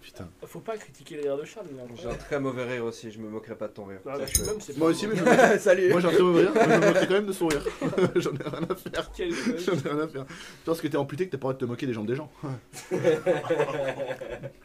Putain. 0.00 0.28
Faut 0.46 0.58
pas 0.58 0.76
critiquer 0.76 1.14
les 1.14 1.22
rires 1.22 1.36
de 1.38 1.44
Charles. 1.44 1.66
J'ai 1.94 2.08
un 2.08 2.14
très 2.14 2.40
mauvais 2.40 2.64
rire 2.64 2.84
aussi, 2.84 3.12
je 3.12 3.20
me 3.20 3.28
moquerai 3.28 3.54
pas 3.54 3.68
de 3.68 3.72
ton 3.72 3.84
rire. 3.84 4.00
Ah, 4.04 4.14
bah, 4.18 4.24
même, 4.46 4.56
Moi 4.76 4.88
aussi, 4.88 5.06
mais 5.06 5.14
je 5.14 5.22
me- 5.22 5.58
Salut. 5.58 5.90
Moi 5.90 6.00
j'ai 6.00 6.08
un 6.08 6.10
très 6.12 6.22
mauvais 6.22 6.40
rire, 6.42 6.50
mais 6.54 6.62
je 6.64 6.68
me 6.80 6.86
moquerai 6.88 7.06
quand 7.06 7.14
même 7.14 7.26
de 7.26 7.32
son 7.32 7.46
rire. 7.46 7.62
J'en 8.16 8.32
ai 8.32 8.42
rien 8.42 8.66
à 8.68 8.74
faire. 8.74 9.10
J'en 9.16 9.72
ai 9.74 9.92
rien 9.94 10.00
à 10.04 10.08
faire. 10.08 10.26
Parce 10.64 10.80
que 10.80 10.88
t'es 10.88 10.96
amputé 10.96 11.26
que 11.26 11.30
t'as 11.30 11.38
pas 11.38 11.48
le 11.48 11.54
droit 11.54 11.54
de 11.54 11.58
te 11.58 11.64
moquer 11.66 11.86
des 11.86 11.92
jambes 11.92 12.06
des 12.08 12.16
gens. 12.16 12.30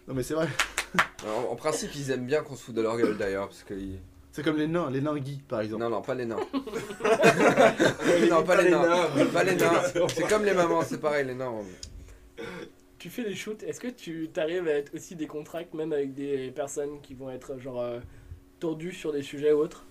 non 0.08 0.14
mais 0.16 0.24
c'est 0.24 0.34
vrai. 0.34 0.48
Alors, 1.24 1.52
en 1.52 1.56
principe, 1.56 1.92
ils 1.96 2.10
aiment 2.12 2.26
bien 2.26 2.42
qu'on 2.42 2.56
se 2.56 2.64
foute 2.64 2.76
de 2.76 2.82
leur 2.82 2.98
gueule 2.98 3.18
d'ailleurs, 3.18 3.48
parce 3.50 3.64
que. 3.64 3.74
C'est 4.38 4.44
comme 4.44 4.58
les 4.58 4.68
nains, 4.68 4.92
les 4.92 5.02
nains 5.02 5.18
Guy 5.18 5.42
par 5.48 5.62
exemple. 5.62 5.82
Non, 5.82 5.90
non, 5.90 6.04
pas 6.04 6.14
les 6.14 6.26
nains. 6.28 6.38
non, 8.30 8.44
pas 8.44 8.62
les 8.62 8.70
nains. 8.70 9.08
Pas 9.34 9.44
les 9.44 9.56
nains. 9.56 9.82
C'est 10.10 10.30
comme 10.30 10.46
les 10.46 10.54
mamans, 10.54 10.84
c'est 10.84 11.02
pareil, 11.02 11.26
les 11.26 11.34
nains. 11.34 11.56
Tu 13.00 13.10
fais 13.10 13.24
des 13.24 13.34
shoots, 13.34 13.64
est-ce 13.64 13.80
que 13.80 13.88
tu 13.88 14.30
t'arrives 14.32 14.68
à 14.68 14.74
être 14.74 14.94
aussi 14.94 15.16
décontracté 15.16 15.76
même 15.76 15.92
avec 15.92 16.14
des 16.14 16.52
personnes 16.52 17.02
qui 17.02 17.16
vont 17.16 17.32
être 17.32 17.58
genre 17.58 17.82
euh, 17.82 18.00
tordues 18.60 18.94
sur 18.94 19.12
des 19.12 19.24
sujets 19.24 19.54
ou 19.54 19.58
autres? 19.58 19.88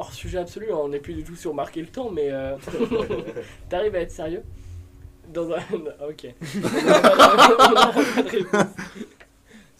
Hors 0.00 0.12
sujet 0.12 0.38
absolu, 0.38 0.72
hein, 0.72 0.78
on 0.80 0.88
n'est 0.88 0.98
plus 0.98 1.14
du 1.14 1.22
tout 1.22 1.36
sur 1.36 1.54
marquer 1.54 1.82
le 1.82 1.86
temps, 1.86 2.10
mais 2.10 2.32
euh, 2.32 2.56
t'arrives 3.68 3.94
à 3.94 4.00
être 4.00 4.10
sérieux? 4.10 4.42
Dans 5.32 5.48
un. 5.52 5.60
Ok. 6.08 6.26
On 7.62 8.58
a. 8.58 8.66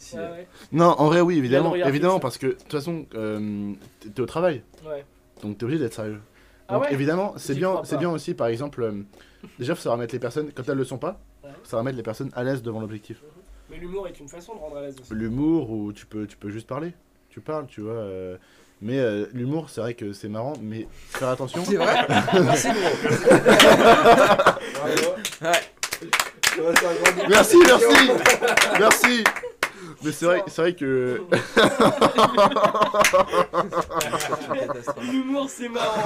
Si. 0.06 0.16
Ouais, 0.16 0.22
ouais. 0.22 0.46
Non, 0.72 0.94
en 0.98 1.06
vrai 1.06 1.20
oui, 1.20 1.38
évidemment, 1.38 2.20
parce 2.20 2.38
que 2.38 2.46
de 2.48 2.52
toute 2.52 2.72
façon, 2.72 3.06
euh, 3.14 3.72
t'es 4.00 4.08
t'es 4.10 4.20
au 4.22 4.26
travail, 4.26 4.62
Ouais. 4.86 5.04
donc 5.42 5.58
t'es 5.58 5.64
obligé 5.64 5.80
d'être 5.80 5.94
sérieux. 5.94 6.20
Ah 6.68 6.74
Donc 6.74 6.82
ouais 6.84 6.92
évidemment, 6.92 7.34
c'est 7.36 7.54
J'y 7.54 7.60
bien, 7.60 7.70
crois 7.70 7.84
c'est 7.84 7.94
pas. 7.96 8.00
bien 8.00 8.10
aussi 8.10 8.34
par 8.34 8.48
exemple, 8.48 8.82
euh, 8.82 8.92
déjà 9.58 9.74
faut 9.74 9.80
savoir 9.82 9.98
mettre 9.98 10.12
les 10.14 10.18
personnes, 10.20 10.50
quand 10.54 10.68
elles 10.68 10.76
le 10.76 10.84
sont 10.84 10.98
pas, 10.98 11.18
Ouais. 11.44 11.50
faut 11.62 11.70
savoir 11.70 11.84
mettre 11.84 11.96
les 11.96 12.02
personnes 12.02 12.30
à 12.34 12.44
l'aise 12.44 12.62
devant 12.62 12.80
l'objectif. 12.80 13.18
Mais 13.70 13.76
l'humour 13.78 14.06
est 14.08 14.18
une 14.20 14.28
façon 14.28 14.54
de 14.54 14.60
rendre 14.60 14.76
à 14.76 14.82
l'aise 14.82 14.94
aussi. 15.00 15.12
L'humour 15.14 15.70
où 15.70 15.92
tu 15.92 16.06
peux, 16.06 16.26
tu 16.26 16.36
peux 16.36 16.50
juste 16.50 16.66
parler, 16.68 16.92
tu 17.30 17.40
parles, 17.40 17.66
tu 17.66 17.80
vois. 17.80 17.92
euh, 17.92 18.36
mais 18.82 18.98
euh, 18.98 19.26
l'humour, 19.32 19.70
c'est 19.70 19.80
vrai 19.80 19.94
que 19.94 20.12
c'est 20.12 20.28
marrant, 20.28 20.52
mais 20.60 20.86
faire 21.10 21.28
attention. 21.28 21.64
C'est 21.64 21.76
vrai 21.76 22.06
Merci, 22.34 22.68
gros. 22.68 22.78
Ouais. 25.48 25.52
Merci, 27.28 27.56
merci, 27.66 28.10
merci. 28.78 29.24
Mais 30.04 30.12
c'est 30.12 30.26
vrai, 30.26 30.42
c'est 30.46 30.62
vrai 30.62 30.74
que. 30.74 31.22
L'humour 35.10 35.48
c'est 35.48 35.68
marrant 35.68 36.02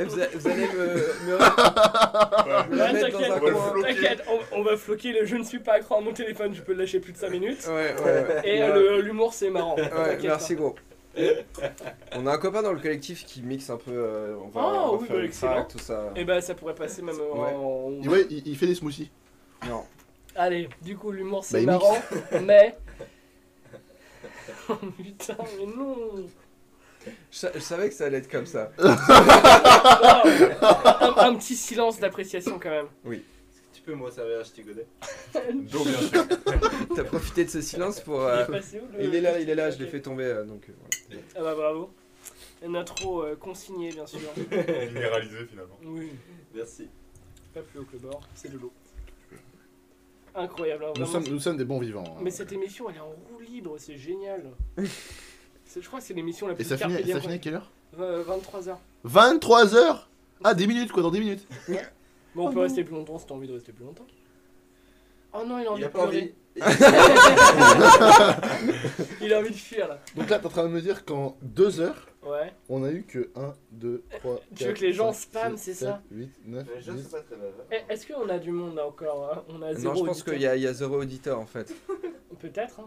Eh, 0.00 0.04
vous, 0.04 0.20
a- 0.20 0.26
vous 0.34 0.48
allez 0.48 0.66
me, 0.66 0.86
me, 1.26 1.38
me 2.70 2.78
Ouais, 2.78 2.92
mettre 2.92 3.10
dans 3.10 3.18
un 3.18 3.20
T'inquiète, 3.28 3.52
coin. 3.52 3.82
t'inquiète, 3.82 4.22
on, 4.28 4.38
on 4.58 4.62
va 4.62 4.76
floquer 4.76 5.12
le 5.12 5.24
je 5.26 5.36
ne 5.36 5.44
suis 5.44 5.58
pas 5.60 5.74
accro 5.74 5.96
à 5.96 6.00
mon 6.00 6.12
téléphone, 6.12 6.54
je 6.54 6.62
peux 6.62 6.72
le 6.72 6.78
lâcher 6.80 6.98
plus 7.00 7.12
de 7.12 7.18
5 7.18 7.30
minutes. 7.30 7.66
Ouais, 7.68 7.74
ouais, 7.74 7.94
ouais. 8.04 8.40
Et 8.44 8.62
euh, 8.62 8.74
le- 8.96 9.00
l'humour 9.02 9.32
c'est 9.34 9.50
marrant. 9.50 9.76
Ouais, 9.76 9.88
T'inquiète 9.88 10.24
merci 10.24 10.54
pas. 10.54 10.60
gros. 10.62 10.74
On 12.14 12.26
a 12.26 12.32
un 12.32 12.38
copain 12.38 12.62
dans 12.62 12.72
le 12.72 12.80
collectif 12.80 13.24
qui 13.24 13.40
mixe 13.42 13.70
un 13.70 13.76
peu. 13.78 13.90
euh, 13.92 14.34
on 14.44 14.48
va, 14.48 14.60
Ah, 14.62 14.66
on 14.90 14.96
va 14.96 15.02
oui, 15.02 15.06
faire 15.06 15.16
bah, 15.16 15.22
une 15.22 15.28
excellent. 15.28 15.52
track, 15.54 15.68
tout 15.68 15.78
ça. 15.78 16.10
Et 16.16 16.24
bah 16.24 16.40
ça 16.42 16.54
pourrait 16.54 16.74
passer 16.74 17.00
même 17.02 17.16
en- 17.32 17.38
Ouais. 17.42 17.54
en... 17.54 17.92
Et 18.04 18.08
ouais, 18.08 18.26
il, 18.30 18.46
il 18.46 18.56
fait 18.56 18.66
des 18.66 18.74
smoothies. 18.74 19.10
Non. 19.68 19.84
Allez, 20.36 20.68
du 20.82 20.96
coup 20.96 21.10
l'humour 21.12 21.40
Bah, 21.40 21.46
c'est 21.48 21.62
il 21.62 21.66
marrant, 21.66 21.96
mais... 22.44 22.76
Oh 24.68 24.74
putain, 24.96 25.36
mais 25.58 25.66
non 25.66 25.96
Je, 27.06 27.10
sa- 27.30 27.52
je 27.54 27.58
savais 27.60 27.88
que 27.88 27.94
ça 27.94 28.06
allait 28.06 28.18
être 28.18 28.30
comme 28.30 28.46
ça. 28.46 28.70
un, 28.78 28.90
un 31.18 31.34
petit 31.36 31.54
silence 31.56 31.98
d'appréciation 32.00 32.58
quand 32.58 32.70
même. 32.70 32.88
Oui. 33.04 33.22
Tu 33.72 33.80
peux 33.82 33.94
me 33.94 34.04
resservir 34.04 34.40
un 34.40 34.42
petit 34.42 34.62
godet 34.62 34.86
Donc, 35.54 35.86
bien 35.86 36.00
sûr. 36.00 36.26
T'as 36.96 37.04
profité 37.04 37.44
de 37.44 37.50
ce 37.50 37.60
silence 37.60 38.00
pour. 38.00 38.20
euh, 38.22 38.44
Il 38.48 38.54
est 38.54 38.58
passé 38.58 38.80
où, 38.80 38.86
le- 38.96 39.04
il 39.04 39.14
est 39.14 39.20
là, 39.20 39.38
il 39.38 39.48
est 39.48 39.54
là, 39.54 39.70
je 39.70 39.78
l'ai 39.78 39.86
fait 39.86 40.00
tomber. 40.00 40.24
euh, 40.24 40.44
donc, 40.44 40.68
euh, 40.68 40.72
voilà. 41.08 41.22
Ah 41.36 41.42
bah 41.42 41.54
bravo. 41.54 41.90
Un 42.64 42.74
intro 42.74 43.22
euh, 43.22 43.36
consigné 43.36 43.90
bien 43.92 44.06
sûr. 44.06 44.18
Minéralisé 44.92 45.46
finalement. 45.48 45.78
Oui. 45.84 46.10
Merci. 46.54 46.88
Pas 47.54 47.60
plus 47.62 47.78
haut 47.80 47.84
que 47.84 47.92
le 47.92 47.98
bord, 48.00 48.20
c'est 48.34 48.50
de 48.52 48.58
l'eau. 48.58 48.72
Incroyable. 50.36 50.84
hein, 50.84 50.92
Nous 50.98 51.06
sommes, 51.06 51.24
nous 51.28 51.40
sommes 51.40 51.56
des 51.56 51.64
bons 51.64 51.80
vivants. 51.80 52.04
hein. 52.06 52.20
Mais 52.22 52.30
cette 52.30 52.52
émission 52.52 52.88
elle 52.90 52.96
est 52.96 53.00
en 53.00 53.08
roue 53.08 53.40
libre, 53.40 53.76
c'est 53.78 53.96
génial. 53.96 54.44
C'est- 55.64 55.80
Je 55.82 55.86
crois 55.88 55.98
que 55.98 56.04
c'est 56.06 56.14
l'émission 56.14 56.46
la 56.46 56.52
Et 56.52 56.56
plus 56.56 56.64
ça 56.64 56.76
finit, 56.76 56.94
carpe 56.96 57.08
ça 57.10 57.20
finit 57.20 57.34
à 57.34 57.38
quelle 57.38 57.54
heure 57.54 57.70
Euh, 57.98 58.22
23h. 58.24 58.76
23h 59.04 60.06
Ah, 60.44 60.54
10 60.54 60.66
minutes 60.68 60.92
quoi, 60.92 61.02
dans 61.02 61.10
10 61.10 61.20
minutes. 61.20 61.46
Bon, 62.34 62.44
on 62.44 62.46
Oh 62.46 62.48
peut 62.50 62.54
non. 62.56 62.60
rester 62.62 62.84
plus 62.84 62.94
longtemps 62.94 63.18
si 63.18 63.26
t'as 63.26 63.34
envie 63.34 63.48
de 63.48 63.54
rester 63.54 63.72
plus 63.72 63.84
longtemps. 63.84 64.06
Oh 65.32 65.42
non, 65.46 65.58
il 65.58 65.66
a 65.66 65.72
envie 65.72 65.80
Il 65.80 65.84
a 65.84 65.88
de 65.88 65.92
pas 65.92 66.06
pleurer. 66.06 66.34
il 69.20 69.32
a 69.32 69.38
envie 69.38 69.50
de 69.50 69.54
fuir 69.56 69.88
là. 69.88 70.00
Donc 70.16 70.30
là, 70.30 70.38
t'es 70.38 70.46
en 70.46 70.50
train 70.50 70.64
de 70.64 70.68
me 70.68 70.80
dire 70.80 71.04
qu'en 71.04 71.36
2 71.42 71.80
heures, 71.80 72.06
Ouais. 72.22 72.52
on 72.68 72.82
a 72.82 72.90
eu 72.90 73.04
que 73.04 73.30
1, 73.36 73.54
2, 73.72 74.02
3, 74.18 74.40
Tu 74.56 74.64
veux 74.64 74.72
que 74.72 74.80
les 74.80 74.92
gens 74.92 75.12
spamment, 75.12 75.56
c'est 75.56 75.74
ça 75.74 76.02
8, 76.10 76.30
9, 76.44 76.66
Les 76.74 76.82
gens 76.82 76.94
10. 76.94 77.02
sont 77.04 77.10
pas 77.10 77.20
très 77.20 77.36
malins. 77.36 77.52
Eh, 77.70 77.92
Est-ce 77.92 78.06
qu'on 78.12 78.28
a 78.28 78.38
du 78.38 78.50
monde 78.50 78.74
là 78.74 78.86
encore 78.86 79.30
hein? 79.32 79.44
On 79.48 79.62
a 79.62 79.74
zéro 79.74 79.94
Non, 79.94 80.00
je 80.00 80.06
pense 80.06 80.22
qu'il 80.24 80.38
y, 80.38 80.42
y 80.42 80.66
a 80.66 80.72
zéro 80.72 81.00
auditeur 81.00 81.38
en 81.38 81.46
fait. 81.46 81.72
Peut-être. 82.40 82.80
Hein. 82.80 82.86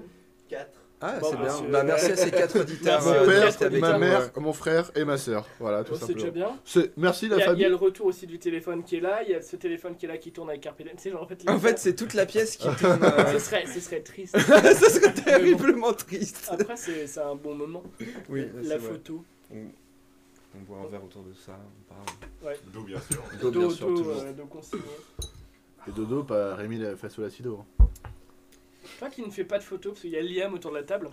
4. 0.50 0.68
Ah, 1.02 1.18
Bon, 1.22 1.30
c'est 1.30 1.38
bah, 1.38 1.44
bien. 1.62 1.70
Bah, 1.72 1.84
merci 1.84 2.12
à 2.12 2.16
ces 2.18 2.30
quatre 2.30 2.60
auditeurs. 2.60 3.02
Merci 3.02 3.08
euh, 3.08 3.20
Mon 3.26 3.52
qui 3.52 3.70
père, 3.70 3.80
ma 3.92 3.98
mère, 3.98 4.22
euh. 4.36 4.40
mon 4.42 4.52
frère 4.52 4.92
et 4.96 5.06
ma 5.06 5.18
sœur. 5.18 5.48
Voilà, 5.60 5.86
tout 5.86 5.94
Oh, 5.96 5.98
c'est 6.00 6.14
déjà 6.14 6.26
simplement. 6.26 6.48
bien. 6.52 6.60
C'est- 6.66 6.92
Merci 6.98 7.26
Il 7.28 7.30
la 7.30 7.36
a, 7.36 7.40
il 7.40 7.44
famille. 7.46 7.62
y 7.62 7.66
a 7.66 7.70
le 7.70 7.76
retour 7.76 8.06
aussi 8.08 8.28
du 8.28 8.38
téléphone 8.38 8.84
qui 8.84 8.98
est 8.98 9.00
là, 9.00 9.24
il 9.24 9.30
y 9.32 9.34
a 9.34 9.42
ce 9.42 9.56
téléphone 9.56 9.96
qui 9.96 10.06
est 10.06 10.10
là 10.10 10.18
qui 10.18 10.32
tourne 10.34 10.50
avec 10.50 10.62
Carpe 10.62 10.82
Diem. 10.82 10.96
Tu 10.98 11.04
sais, 11.04 11.12
genre, 11.12 11.24
en 11.24 11.28
fait, 11.28 11.42
En 11.50 11.58
fait, 11.58 11.80
c'est 11.80 11.96
toute 11.96 12.14
la 12.16 12.26
pièce 12.26 12.58
qui 12.58 12.68
tourne. 12.80 13.00
euh, 13.02 13.32
ce, 13.32 13.40
serait, 13.40 13.66
ce 13.66 13.80
serait 13.80 14.02
triste. 14.02 14.38
Ça 14.40 14.90
serait 14.90 15.14
terriblement 15.14 15.94
triste. 15.94 16.50
Après, 16.52 16.76
c'est 16.76 17.08
c'est 17.08 17.22
un 17.22 17.36
bon 17.36 17.56
moment. 17.56 17.84
Oui, 18.28 18.48
La 18.64 18.78
vrai. 18.78 18.90
photo. 18.90 19.24
On, 19.52 19.56
on 20.56 20.60
boit 20.68 20.80
un 20.86 20.90
verre 20.92 21.04
autour 21.06 21.24
de 21.24 21.34
ça, 21.34 21.58
on 21.58 21.94
parle. 21.94 22.52
Ouais. 22.54 22.60
D'eau 22.74 22.82
bien 22.84 23.00
sûr. 23.10 23.24
D'eau, 23.42 23.52
bien 23.52 23.70
sûr, 23.70 23.88
d'eau, 23.88 24.10
euh. 24.10 24.34
Et 25.88 25.92
Dodo, 25.92 26.24
pas 26.24 26.56
Rémi 26.56 26.78
la- 26.78 26.98
face 26.98 27.18
au 27.18 27.22
lacido. 27.22 27.64
Toi 29.00 29.10
qui 29.10 29.22
ne 29.22 29.32
fais 29.32 29.46
pas 29.46 29.58
de 29.60 29.64
photos, 29.64 29.94
parce 29.94 30.02
qu'il 30.02 30.10
y 30.10 30.18
a 30.18 30.22
Liam 30.22 30.54
autour 30.54 30.72
de 30.72 30.76
la 30.76 30.84
table. 30.84 31.10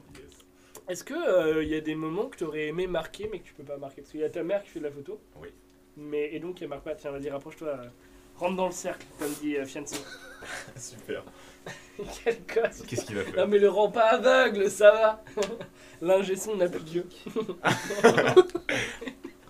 Est-ce 0.88 1.04
que 1.04 1.14
euh, 1.14 1.62
il 1.62 1.68
y 1.68 1.74
a 1.76 1.80
des 1.80 1.94
moments 1.94 2.26
que 2.26 2.36
tu 2.36 2.42
aurais 2.42 2.66
aimé 2.66 2.88
marquer 2.88 3.28
mais 3.30 3.38
que 3.38 3.44
tu 3.46 3.54
peux 3.54 3.62
pas 3.62 3.76
marquer? 3.76 4.00
Parce 4.00 4.10
qu'il 4.10 4.18
y 4.18 4.24
a 4.24 4.28
ta 4.28 4.42
mère 4.42 4.64
qui 4.64 4.70
fait 4.70 4.80
de 4.80 4.84
la 4.86 4.90
photo. 4.90 5.20
Oui. 5.40 5.50
Mais, 5.96 6.34
et 6.34 6.40
donc 6.40 6.60
elle 6.60 6.68
marque 6.68 6.82
pas. 6.82 6.96
Tiens, 6.96 7.12
vas-y, 7.12 7.30
rapproche-toi. 7.30 7.68
euh, 7.68 7.88
rentre 8.34 8.56
dans 8.56 8.66
le 8.66 8.72
cercle, 8.72 9.06
comme 9.20 9.32
dit 9.40 9.56
euh, 9.56 9.64
Fiancé. 9.64 9.98
Super. 10.76 11.22
Quel 12.24 12.38
gosse 12.44 12.82
Qu'est-ce 12.88 13.04
qu'il 13.04 13.18
a 13.20 13.22
fait 13.22 13.36
Non 13.36 13.46
mais 13.46 13.58
le 13.60 13.68
rend 13.68 13.92
pas 13.92 14.14
aveugle, 14.14 14.68
ça 14.68 14.90
va 14.90 15.24
L'ingé 16.02 16.34
son 16.34 16.56
n'a 16.56 16.68
plus 16.68 16.82
Dieu. 16.82 17.08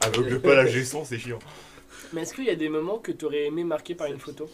Aveugle 0.00 0.42
pas 0.42 0.54
la 0.54 0.66
gestion, 0.66 1.06
c'est 1.06 1.18
chiant. 1.18 1.38
Mais 2.12 2.20
est-ce 2.20 2.34
qu'il 2.34 2.44
y 2.44 2.50
a 2.50 2.54
des 2.54 2.68
moments 2.68 2.98
que 2.98 3.12
tu 3.12 3.24
aurais 3.24 3.46
aimé 3.46 3.64
marquer 3.64 3.94
par 3.94 4.08
une 4.08 4.18
photo? 4.18 4.46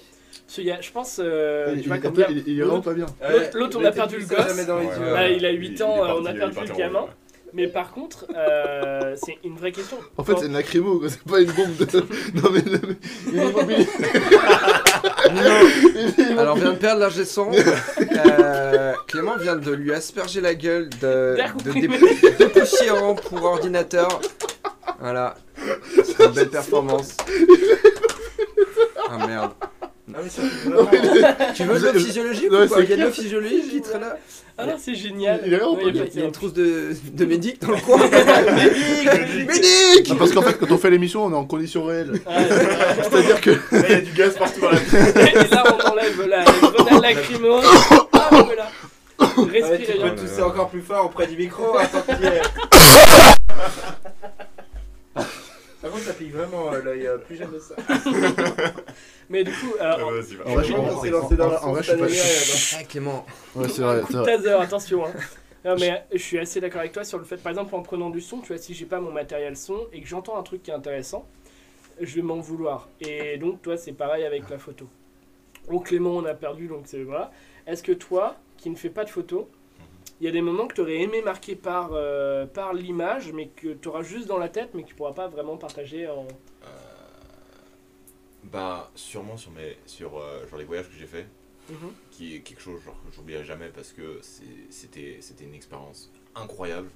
Parce 0.53 0.61
qu'il 0.61 0.69
y 0.69 0.71
a, 0.71 0.83
je 0.83 0.91
pense, 0.93 1.19
euh, 1.19 1.73
il, 1.75 1.81
tu 1.81 1.89
vois, 1.89 1.97
il- 1.97 2.03
comme 2.03 2.13
il- 2.15 2.21
Liam- 2.21 2.31
il- 2.31 2.45
il 2.47 2.61
est 2.61 2.63
vraiment 2.63 2.83
pas 2.83 2.93
bien. 2.93 3.07
L'autre, 3.55 3.79
on 3.81 3.85
a 3.87 3.91
perdu 3.91 4.19
le 4.19 4.27
gosse. 4.27 4.67
Là, 4.67 4.77
ouais. 4.77 5.35
il 5.39 5.47
a 5.47 5.51
Il- 5.51 5.59
8 5.59 5.73
il 5.77 5.83
ans, 5.83 5.95
euh, 5.97 6.07
parti- 6.09 6.21
on 6.21 6.27
a 6.27 6.31
il 6.33 6.39
perdu 6.39 6.57
le 6.69 6.75
gamin. 6.77 7.07
Mais 7.55 7.69
par 7.69 7.91
contre, 7.93 8.27
euh, 8.37 9.15
c'est 9.17 9.39
une 9.45 9.57
vraie 9.57 9.73
question. 9.73 9.97
En 10.19 10.25
fait, 10.25 10.35
c'est 10.39 10.45
une 10.47 10.53
lacrymo, 10.53 11.01
c'est 11.09 11.23
pas 11.23 11.41
une 11.41 11.53
bombe 11.53 11.75
de. 11.79 11.87
Non, 12.35 12.51
mais. 12.51 12.61
non, 12.71 12.81
mais- 12.87 12.97
Il 13.33 13.39
est 13.39 13.49
immobilisé. 13.49 13.89
Alors, 16.39 16.57
on 16.57 16.61
vient 16.61 16.73
de 16.73 16.77
perdre 16.79 17.01
l'ingé 17.01 17.25
son. 17.25 17.51
Euh, 17.51 18.93
Clément 19.09 19.39
vient 19.39 19.57
de 19.57 19.71
lui 19.73 19.95
asperger 19.95 20.43
la 20.43 20.55
gueule 20.55 20.91
de, 21.01 21.35
de, 21.65 22.45
poussiérant 22.47 23.15
pour 23.15 23.43
ordinateur. 23.45 24.21
Voilà. 25.01 25.35
C'est 26.05 26.25
une 26.27 26.33
belle 26.33 26.51
performance. 26.51 27.17
Ah 29.09 29.27
merde. 29.27 29.53
Ah, 30.15 30.19
mais 30.23 30.29
ça 30.31 30.43
fait 30.43 30.69
vraiment. 30.69 30.91
Tu 31.55 31.65
veux 31.65 31.79
de 31.81 31.87
l'eau 31.87 31.99
physiologique 32.05 32.51
Ouais, 32.51 32.65
ou 32.65 32.69
quoi 32.69 32.83
Il 32.83 32.91
y 32.91 32.93
a 32.93 32.97
de 32.97 33.03
l'eau 33.03 33.11
physiologique 33.11 33.71
qui 33.71 33.81
traîne 33.83 34.01
là 34.03 34.17
Ah 34.59 34.67
non, 34.67 34.75
c'est 34.79 34.95
génial. 34.95 35.41
Il 35.47 35.53
Ouais, 35.55 35.59
pas 35.61 35.67
il 35.89 35.97
y 35.97 36.01
a 36.01 36.05
Il 36.13 36.19
y 36.21 36.23
a 36.23 36.25
une 36.27 36.33
trousse 36.33 36.53
de, 36.53 36.91
de 37.13 37.25
médic 37.25 37.61
dans 37.63 37.71
le 37.73 37.77
coin. 37.81 37.99
médic 37.99 39.47
Médic 39.49 40.09
Ah, 40.11 40.15
parce 40.19 40.33
qu'en 40.33 40.43
fait, 40.43 40.59
quand 40.59 40.71
on 40.71 40.79
fait 40.79 40.91
l'émission, 40.91 41.25
on 41.25 41.33
est 41.33 41.37
en 41.37 41.45
conditions 41.45 41.85
réelles. 41.85 42.21
Ah. 42.27 42.41
C'est-à-dire 43.03 43.41
que. 43.41 43.51
Là, 43.51 43.59
il 43.89 43.91
y 43.91 43.95
a 43.95 44.01
du 44.01 44.13
gaz 44.13 44.35
partout 44.37 44.61
dans 44.61 44.71
la. 44.71 44.79
Et 45.31 45.49
là, 45.49 45.65
on 45.67 45.91
enlève 45.93 46.27
la 46.29 46.45
les 46.45 46.61
grenades 46.61 47.03
lacrymoses. 47.03 47.65
Ah, 48.13 48.29
voilà. 48.45 48.69
Ah, 49.19 49.27
tu 49.37 49.41
Respirez 49.51 49.99
bien. 49.99 50.09
peux 50.11 50.17
tousser 50.21 50.43
encore 50.43 50.69
plus 50.69 50.83
fort 50.83 51.07
auprès 51.07 51.27
du 51.27 51.37
micro. 51.37 51.77
Attends 51.79 52.05
ça 55.99 56.13
pique 56.15 56.33
vraiment 56.33 56.73
euh, 56.73 56.83
l'œil. 56.83 57.07
euh, 57.07 57.19
plus 57.19 57.37
jamais 57.37 57.59
ça. 57.61 57.75
Mais 59.29 59.45
du 59.45 59.51
coup, 59.53 59.75
Ah, 59.81 59.93
alors, 59.93 60.13
vas-y, 60.13 60.35
va. 60.35 60.47
En 60.49 60.55
vrai, 60.55 60.65
je- 60.65 60.73
la 60.73 60.79
en 60.79 61.73
vrai, 61.73 61.83
je 61.83 61.89
suis 61.89 61.93
pas- 61.93 61.99
tannélière, 61.99 62.25
Ah 62.79 62.85
Clément. 62.89 63.27
Ouais, 63.55 63.69
c'est 63.69 63.83
vrai, 63.83 64.01
coup 64.01 64.07
c'est 64.13 64.19
de 64.19 64.23
vrai. 64.23 64.37
taser, 64.37 64.51
attention. 64.51 65.07
Hein. 65.07 65.13
Non, 65.65 65.77
mais 65.79 66.05
je 66.13 66.19
suis 66.19 66.39
assez 66.39 66.61
d'accord 66.61 66.81
avec 66.81 66.93
toi 66.93 67.05
sur 67.05 67.19
le 67.19 67.25
fait, 67.25 67.37
par 67.37 67.51
exemple, 67.51 67.75
en 67.75 67.83
prenant 67.83 68.11
du 68.11 68.21
son, 68.21 68.41
tu 68.41 68.49
vois, 68.49 68.59
si 68.59 68.75
j'ai 68.75 68.85
pas 68.87 69.01
mon 69.01 69.13
matériel 69.13 69.57
son 69.57 69.87
et 69.93 70.01
que 70.01 70.09
j'entends 70.09 70.37
un 70.37 70.43
truc 70.43 70.63
qui 70.63 70.71
est 70.71 70.75
intéressant, 70.75 71.27
je 72.01 72.15
vais 72.17 72.23
m'en 72.23 72.41
vouloir. 72.41 72.89
Et 73.01 73.39
donc, 73.39 73.63
toi, 73.63 73.77
c'est 73.77 73.93
pareil 73.93 74.25
avec 74.25 74.51
la 74.51 74.59
photo. 74.59 74.89
Au 75.69 75.79
Clément, 75.79 76.17
on 76.17 76.25
a 76.25 76.35
perdu, 76.35 76.67
donc 76.67 76.83
c'est 76.87 77.05
voilà. 77.05 77.31
Est-ce 77.69 77.83
que 77.85 77.93
toi, 77.93 78.37
qui 78.57 78.71
ne 78.71 78.75
fais 78.77 78.91
pas 78.91 79.05
de 79.05 79.11
photos, 79.11 79.45
il 80.23 80.27
y 80.27 80.29
a 80.29 80.31
des 80.31 80.41
moments 80.41 80.69
que 80.69 80.75
tu 80.75 80.81
aurais 80.83 81.01
aimé 81.01 81.21
marquer 81.21 81.57
par, 81.57 81.91
euh, 81.95 82.47
par 82.47 82.75
l'image, 82.75 83.33
mais 83.33 83.49
que 83.49 83.73
tu 83.73 83.89
auras 83.89 84.03
juste 84.05 84.29
dans 84.29 84.39
la 84.39 84.49
tête, 84.49 84.71
mais 84.73 84.85
que 84.85 84.89
tu 84.89 84.95
pourras 84.95 85.15
pas 85.15 85.27
vraiment 85.27 85.57
partager 85.57 86.07
en. 86.09 86.29
Bah, 88.45 88.89
sûrement 88.95 89.37
sur, 89.37 89.51
mes, 89.51 89.77
sur 89.87 90.17
euh, 90.19 90.47
genre 90.49 90.59
les 90.61 90.65
voyages 90.65 90.89
que 90.89 90.95
j'ai 90.97 91.07
fait, 91.09 91.27
Mhm. 91.71 91.93
qui 92.13 92.37
est 92.37 92.41
quelque 92.41 92.61
chose 92.61 92.81
genre, 92.85 92.95
que 93.09 93.15
j'oublierai 93.17 93.45
jamais 93.45 93.69
parce 93.69 93.93
que 93.93 94.21
c'était 94.71 95.19
c'était 95.21 95.45
une 95.45 95.55
expérience 95.55 96.11
incroyable. 96.37 96.89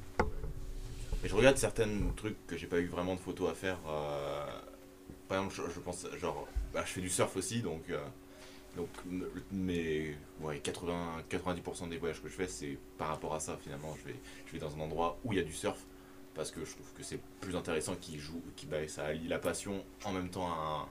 Mais 1.22 1.28
je 1.28 1.34
regarde 1.34 1.56
certains 1.56 1.88
trucs 2.16 2.36
que 2.46 2.56
j'ai 2.56 2.66
pas 2.68 2.78
eu 2.78 2.86
vraiment 2.86 3.14
de 3.16 3.20
photos 3.20 3.50
à 3.50 3.54
faire. 3.54 3.78
euh, 3.88 4.44
par 5.28 5.38
exemple, 5.38 5.54
je, 5.56 5.72
je 5.74 5.80
pense, 5.80 6.06
genre, 6.20 6.46
bah, 6.72 6.82
je 6.86 6.92
fais 6.92 7.00
du 7.00 7.08
surf 7.10 7.36
aussi, 7.36 7.60
donc, 7.60 7.82
euh, 7.90 7.98
donc 8.76 8.88
m- 9.10 9.26
mes 9.52 10.16
ouais, 10.40 10.58
80, 10.60 11.22
90% 11.28 11.88
des 11.88 11.98
voyages 11.98 12.22
que 12.22 12.28
je 12.28 12.34
fais, 12.34 12.48
c'est 12.48 12.78
par 12.98 13.08
rapport 13.08 13.34
à 13.34 13.40
ça 13.40 13.56
finalement. 13.62 13.94
Je 14.00 14.08
vais, 14.12 14.16
je 14.46 14.52
vais 14.52 14.58
dans 14.58 14.74
un 14.76 14.80
endroit 14.80 15.18
où 15.24 15.32
il 15.32 15.36
y 15.38 15.40
a 15.40 15.44
du 15.44 15.52
surf 15.52 15.78
parce 16.34 16.50
que 16.50 16.64
je 16.64 16.72
trouve 16.72 16.92
que 16.94 17.02
c'est 17.02 17.20
plus 17.40 17.56
intéressant 17.56 17.96
joue, 18.18 18.42
qui 18.56 18.66
bah, 18.66 18.86
ça 18.88 19.06
allie 19.06 19.28
la 19.28 19.38
passion 19.38 19.82
en 20.04 20.12
même 20.12 20.28
temps 20.28 20.48
à, 20.48 20.88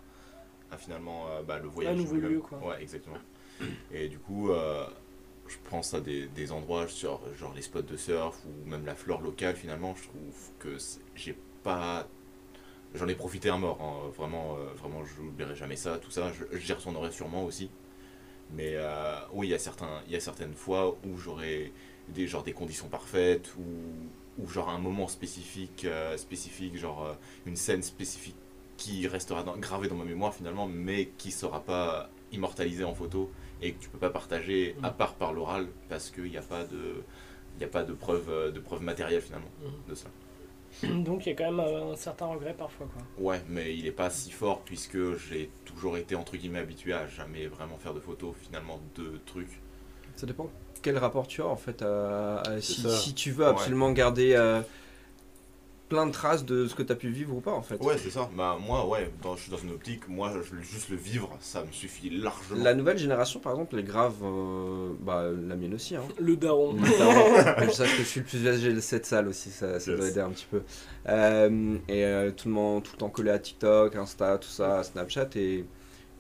à 0.72 0.78
finalement 0.78 1.28
euh, 1.30 1.44
bah, 1.44 1.60
le 1.60 1.68
voyage. 1.68 1.98
nouveau 1.98 2.16
lui-même. 2.16 2.32
lieu, 2.34 2.40
quoi. 2.42 2.60
Ouais, 2.60 2.82
exactement. 2.82 3.18
Et 3.92 4.08
du 4.10 4.20
coup, 4.20 4.52
euh, 4.52 4.86
je 5.48 5.58
pense 5.70 5.94
à 5.94 6.02
des, 6.02 6.28
des 6.28 6.52
endroits 6.52 6.88
sur 6.88 7.22
genre 7.36 7.54
les 7.56 7.62
spots 7.62 7.82
de 7.84 7.98
surf 7.98 8.38
ou 8.46 8.70
même 8.70 8.86
la 8.86 8.96
flore 8.96 9.22
locale 9.22 9.56
finalement. 9.56 9.96
Je 9.96 10.04
trouve 10.04 10.52
que 10.60 10.78
j'ai 11.16 11.38
pas. 11.64 12.08
J'en 12.96 13.08
ai 13.08 13.16
profité 13.16 13.50
à 13.50 13.58
mort, 13.58 13.78
hein. 13.82 14.10
vraiment, 14.18 14.56
euh, 14.58 14.74
vraiment, 14.76 15.04
je 15.06 15.22
n'oublierai 15.22 15.56
jamais 15.56 15.76
ça, 15.76 15.98
tout 15.98 16.12
ça. 16.12 16.32
Je- 16.32 16.58
J'y 16.58 16.74
retournerai 16.74 17.12
sûrement 17.12 17.44
aussi. 17.44 17.70
Mais 18.52 18.74
euh, 18.76 19.18
oui, 19.34 19.48
il 19.48 19.52
y 19.52 19.54
a 19.54 19.60
certains, 19.60 20.02
il 20.08 20.14
y 20.14 20.16
a 20.16 20.20
certaines 20.20 20.54
fois 20.54 20.96
où 21.06 21.18
j'aurais 21.18 21.72
des 22.10 22.28
genre 22.28 22.44
des 22.44 22.54
conditions 22.54 22.88
parfaites 22.88 23.54
ou, 23.58 24.42
ou 24.44 24.48
genre 24.48 24.70
un 24.70 24.78
moment 24.78 25.08
spécifique, 25.08 25.86
euh, 25.86 26.16
spécifique, 26.18 26.78
genre 26.78 27.06
euh, 27.06 27.14
une 27.48 27.56
scène 27.56 27.82
spécifique 27.82 28.36
qui 28.78 29.08
restera 29.08 29.44
dans- 29.44 29.58
gravée 29.58 29.88
dans 29.88 29.96
ma 29.96 30.06
mémoire 30.06 30.34
finalement, 30.34 30.68
mais 30.68 31.08
qui 31.18 31.32
sera 31.32 31.62
pas 31.64 32.10
immortalisée 32.32 32.84
en 32.84 32.94
photo 32.94 33.32
et 33.62 33.74
que 33.74 33.82
tu 33.82 33.90
peux 33.90 33.98
pas 33.98 34.10
partager 34.12 34.76
à 34.84 34.92
part 34.92 35.16
par 35.16 35.34
l'oral 35.34 35.68
parce 35.90 36.12
qu'il 36.12 36.26
n'y 36.30 36.38
a 36.38 36.42
pas 36.42 36.66
de 36.66 37.04
il 37.58 37.64
a 37.64 37.68
pas 37.68 37.84
de 37.84 37.94
preuve 37.94 38.52
de 38.54 38.60
preuve 38.60 38.82
matérielle 38.84 39.22
finalement 39.22 39.50
de 39.90 39.96
ça. 39.96 40.10
Donc 40.84 41.26
il 41.26 41.30
y 41.30 41.32
a 41.32 41.36
quand 41.36 41.52
même 41.52 41.60
un 41.60 41.96
certain 41.96 42.26
regret 42.28 42.54
parfois. 42.58 42.88
Quoi. 42.94 43.02
Ouais, 43.32 43.42
mais 43.50 43.76
il 43.76 43.88
est 43.88 43.92
pas 43.92 44.10
si 44.10 44.32
fort 44.32 44.62
puisque 44.62 45.16
j'ai 45.18 45.50
toujours 45.66 45.98
été 45.98 46.16
entre 46.16 46.38
guillemets 46.38 46.60
habitué 46.60 46.94
à 46.94 47.08
jamais 47.08 47.48
vraiment 47.48 47.78
faire 47.78 47.94
de 47.94 48.00
photos 48.00 48.34
finalement 48.42 48.80
de 48.96 49.20
trucs. 49.26 49.60
Ça 50.16 50.26
dépend 50.28 50.50
quel 50.82 50.98
rapport 50.98 51.28
tu 51.28 51.42
as 51.42 51.46
en 51.48 51.56
fait. 51.56 51.82
à- 51.82 52.42
à- 52.42 52.62
si, 52.62 52.88
si 52.90 53.14
tu 53.14 53.32
veux 53.32 53.46
Ouais. 53.46 53.52
absolument 53.52 53.92
garder 53.92 54.34
euh, 54.34 54.62
plein 55.88 56.08
de 56.08 56.12
traces 56.12 56.46
de 56.46 56.68
ce 56.68 56.74
que 56.74 56.82
tu 56.82 56.92
as 56.92 56.96
pu 56.96 57.10
vivre 57.10 57.36
ou 57.36 57.42
pas 57.42 57.52
en 57.54 57.62
fait. 57.62 57.76
Ouais, 57.84 57.98
c'est 57.98 58.10
ça. 58.10 58.28
Bah 58.36 58.58
moi 58.60 58.88
ouais, 58.88 59.12
dans- 59.22 59.36
je 59.36 59.44
suis 59.44 59.52
dans 59.52 59.58
une 59.58 59.72
optique, 59.72 60.08
moi 60.08 60.32
je, 60.34 60.56
juste 60.62 60.90
le 60.90 60.96
vivre, 60.96 61.38
ça 61.40 61.64
me 61.64 61.72
suffit 61.72 62.10
largement. 62.10 62.64
La 62.64 62.74
nouvelle 62.74 62.98
génération, 62.98 63.40
par 63.40 63.54
exemple, 63.54 63.76
elle 63.78 63.86
grave, 63.86 64.16
euh, 64.24 64.90
bah, 65.02 65.26
la 65.32 65.56
mienne 65.56 65.76
aussi. 65.76 65.96
Hein. 65.96 66.02
Le 66.20 66.36
daron. 66.38 66.74
Le 66.74 66.98
daron. 66.98 67.66
je 67.68 67.72
sache 67.72 67.92
que 67.98 68.04
je 68.04 68.08
suis 68.08 68.20
le 68.22 68.26
plus 68.26 68.48
âgé 68.48 68.74
de 68.74 68.80
cette 68.80 69.06
salle 69.06 69.28
aussi, 69.28 69.50
ça, 69.52 69.80
ça 69.80 69.96
doit 69.96 70.08
aider 70.08 70.20
un 70.22 70.32
petit 70.32 70.48
peu. 70.50 70.62
Euh, 71.08 71.78
et 71.88 72.04
euh, 72.06 72.32
tout, 72.32 72.48
le 72.48 72.54
monde, 72.56 72.84
tout 72.84 72.92
le 72.94 72.98
temps 72.98 73.10
collé 73.10 73.30
à 73.32 73.40
TikTok, 73.40 73.96
Insta, 73.96 74.38
tout 74.40 74.50
ça, 74.50 74.82
Snapchat, 74.84 75.30
et, 75.36 75.66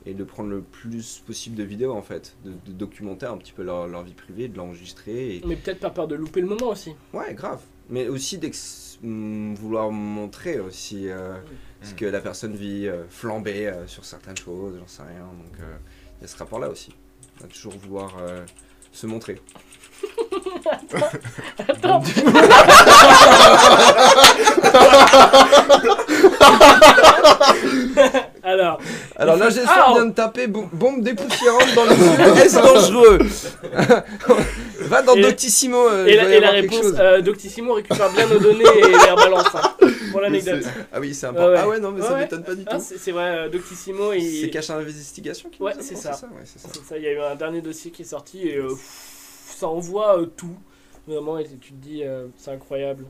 et 0.05 0.13
de 0.13 0.23
prendre 0.23 0.49
le 0.49 0.61
plus 0.61 1.23
possible 1.25 1.55
de 1.55 1.63
vidéos 1.63 1.93
en 1.93 2.03
fait, 2.03 2.35
de, 2.45 2.51
de 2.51 2.71
documenter 2.71 3.25
un 3.25 3.37
petit 3.37 3.51
peu 3.53 3.63
leur, 3.63 3.87
leur 3.87 4.03
vie 4.03 4.13
privée, 4.13 4.47
de 4.47 4.57
l'enregistrer. 4.57 5.37
Et... 5.37 5.41
Mais 5.47 5.55
peut-être 5.55 5.79
pas 5.79 5.89
peur 5.89 6.07
de 6.07 6.13
louper 6.15 6.41
le 6.41 6.47
moment 6.47 6.67
aussi. 6.69 6.93
Ouais, 7.13 7.33
grave. 7.33 7.61
Mais 7.89 8.07
aussi 8.07 8.37
d'ex- 8.37 8.84
vouloir 9.01 9.91
montrer 9.91 10.59
aussi 10.59 11.09
euh, 11.09 11.35
ce 11.81 11.93
que 11.93 12.05
la 12.05 12.21
personne 12.21 12.55
vit, 12.55 12.87
euh, 12.87 13.03
flamber 13.09 13.67
euh, 13.67 13.87
sur 13.87 14.05
certaines 14.05 14.37
choses, 14.37 14.77
j'en 14.79 14.87
sais 14.87 15.03
rien. 15.03 15.25
Donc 15.25 15.59
euh, 15.59 15.77
il 16.19 16.21
y 16.21 16.25
a 16.25 16.27
ce 16.27 16.37
rapport-là 16.37 16.69
aussi. 16.69 16.95
On 17.39 17.43
va 17.43 17.49
toujours 17.49 17.73
vouloir 17.77 18.15
euh, 18.19 18.45
se 18.91 19.07
montrer. 19.07 19.41
Attends. 21.67 22.01
Alors, 29.15 29.35
Alors 29.35 29.49
j'ai 29.51 29.61
Ah, 29.67 29.91
vient 29.93 30.05
de 30.07 30.13
taper 30.13 30.47
bo- 30.47 30.67
bombe 30.73 31.01
dépoussiérante 31.01 31.73
dans 31.75 31.85
les 31.85 31.95
yeux. 31.95 32.43
Est-ce 32.43 32.55
dangereux 32.61 33.19
Va 34.81 35.01
dans 35.01 35.15
Et- 35.15 35.21
Doctissimo. 35.21 35.77
euh, 35.87 36.05
et, 36.05 36.15
la, 36.15 36.29
et 36.29 36.39
réponse, 36.61 36.85
euh, 36.99 37.21
Doctissimo 37.21 37.73
récupère 37.73 38.11
bien 38.11 38.27
nos 38.27 38.39
données 38.39 38.63
et 38.63 38.87
les 38.89 38.95
rebalance. 38.95 39.47
hein, 39.55 39.73
pour 40.11 40.21
l'anecdote. 40.21 40.63
Ah 40.93 40.99
oui, 40.99 41.13
c'est 41.13 41.27
important. 41.27 41.59
Ah 41.63 41.67
ouais, 41.67 41.79
non, 41.79 41.91
mais 41.91 42.01
ça 42.01 42.13
Ouais, 42.13 42.19
m'étonne 42.21 42.43
pas 42.43 42.55
du 42.55 42.63
Ah, 42.67 42.75
tout. 42.77 42.83
c'est 42.97 43.11
vrai, 43.11 43.37
euh, 43.37 43.49
Doctissimo. 43.49 44.13
il- 44.13 44.41
C'est 44.41 44.49
cache 44.49 44.69
investigation 44.69 45.49
qui 45.49 45.61
Ouais, 45.61 45.73
c'est 45.79 45.95
ça. 45.95 46.11
ouais. 46.11 46.97
Il 46.97 47.03
y 47.03 47.07
a 47.07 47.11
eu 47.13 47.19
un 47.19 47.35
dernier 47.35 47.61
dossier 47.61 47.91
qui 47.91 48.03
est 48.03 48.05
sorti 48.05 48.47
et 48.47 48.57
euh, 48.57 48.69
ça 49.57 49.67
envoie 49.67 50.19
tout. 50.37 50.55
Vraiment, 51.07 51.37
et 51.37 51.45
tu 51.45 51.71
te 51.71 51.75
dis, 51.75 52.03
c'est 52.37 52.51
incroyable. 52.51 53.05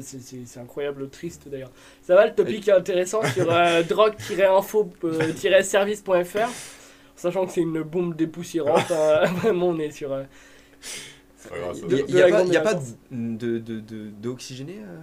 C'est- 0.00 0.58
incroyable, 0.60 1.08
triste 1.10 1.48
d'ailleurs. 1.48 1.70
Ça 2.02 2.14
va, 2.14 2.26
le 2.26 2.34
topic 2.34 2.68
est 2.68 2.72
intéressant 2.72 3.22
sur 3.34 3.50
euh, 3.50 3.82
drogue-info-service.fr, 3.88 6.48
sachant 7.16 7.46
que 7.46 7.52
c'est 7.52 7.60
une 7.62 7.82
bombe 7.82 8.14
dépoussiérante. 8.16 8.90
hein. 8.90 9.24
Vraiment, 9.42 9.68
on 9.68 9.78
est 9.78 9.90
sur. 9.90 10.12
euh. 10.12 10.22
Il 11.88 12.14
n'y 12.14 12.20
a, 12.20 12.28
pas, 12.28 12.38
a 12.40 12.44
délinquance. 12.44 12.96
de, 13.10 13.58
de, 13.58 13.80
de, 13.80 14.08
d'oxygéné 14.20 14.76
euh, 14.80 14.98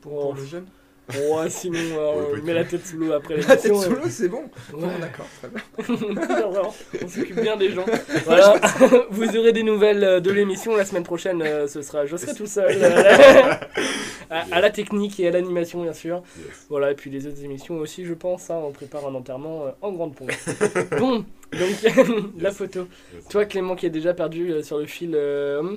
pour, 0.00 0.20
pour 0.20 0.34
le 0.34 0.44
jeune? 0.44 0.66
Ouais, 1.08 1.48
sinon, 1.50 1.78
euh, 1.78 2.34
on 2.40 2.42
met 2.44 2.52
la 2.52 2.64
tête 2.64 2.84
sous 2.84 2.96
l'eau 2.98 3.12
après 3.12 3.36
La 3.36 3.56
tête 3.56 3.72
sous 3.74 3.90
l'eau, 3.90 4.08
c'est 4.08 4.28
bon. 4.28 4.42
Ouais. 4.74 4.88
D'accord, 5.00 5.26
très 5.40 5.48
bien. 5.48 5.62
On 7.04 7.08
s'occupe 7.08 7.40
bien 7.40 7.56
des 7.56 7.70
gens. 7.70 7.84
Voilà, 8.24 8.54
vous 9.10 9.36
aurez 9.36 9.52
des 9.52 9.62
nouvelles 9.62 10.02
euh, 10.02 10.18
de 10.20 10.32
l'émission. 10.32 10.74
La 10.76 10.84
semaine 10.84 11.04
prochaine, 11.04 11.42
euh, 11.42 11.68
ce 11.68 11.80
sera, 11.82 12.06
je 12.06 12.16
serai 12.16 12.34
tout 12.34 12.46
seul. 12.46 12.76
à, 14.30 14.44
à 14.50 14.60
la 14.60 14.70
technique 14.70 15.20
et 15.20 15.28
à 15.28 15.30
l'animation, 15.30 15.82
bien 15.82 15.92
sûr. 15.92 16.22
Voilà, 16.68 16.90
et 16.90 16.94
puis 16.94 17.08
les 17.10 17.26
autres 17.28 17.42
émissions 17.44 17.78
aussi, 17.78 18.04
je 18.04 18.14
pense. 18.14 18.50
hein, 18.50 18.56
on 18.64 18.72
prépare 18.72 19.06
un 19.06 19.14
enterrement 19.14 19.66
euh, 19.66 19.70
en 19.82 19.92
grande 19.92 20.14
pompe. 20.16 20.32
bon, 20.98 21.24
donc 21.52 22.30
la 22.40 22.50
photo. 22.50 22.88
Toi, 23.30 23.44
Clément, 23.44 23.76
qui 23.76 23.86
est 23.86 23.90
déjà 23.90 24.12
perdu 24.12 24.54
sur 24.64 24.78
le 24.78 24.86
fil. 24.86 25.12
euh, 25.14 25.76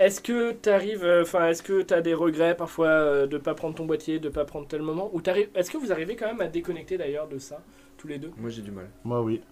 est-ce 0.00 0.20
que 0.22 0.52
tu 0.52 0.68
arrives, 0.70 1.06
enfin, 1.22 1.48
est-ce 1.48 1.62
que 1.62 1.82
tu 1.82 1.92
as 1.94 2.00
des 2.00 2.14
regrets 2.14 2.56
parfois 2.56 2.88
euh, 2.88 3.26
de 3.26 3.36
pas 3.36 3.54
prendre 3.54 3.74
ton 3.76 3.84
boîtier, 3.84 4.18
de 4.18 4.30
pas 4.30 4.46
prendre 4.46 4.66
tel 4.66 4.80
moment? 4.80 5.10
Ou 5.12 5.20
t'arrives- 5.20 5.50
est-ce 5.54 5.70
que 5.70 5.76
vous 5.76 5.92
arrivez 5.92 6.16
quand 6.16 6.26
même 6.26 6.40
à 6.40 6.48
déconnecter 6.48 6.96
d'ailleurs 6.96 7.28
de 7.28 7.38
ça, 7.38 7.60
tous 7.98 8.08
les 8.08 8.18
deux? 8.18 8.32
Moi, 8.38 8.48
j'ai 8.48 8.62
du 8.62 8.70
mal. 8.70 8.88
Moi, 9.04 9.20
oui. 9.22 9.42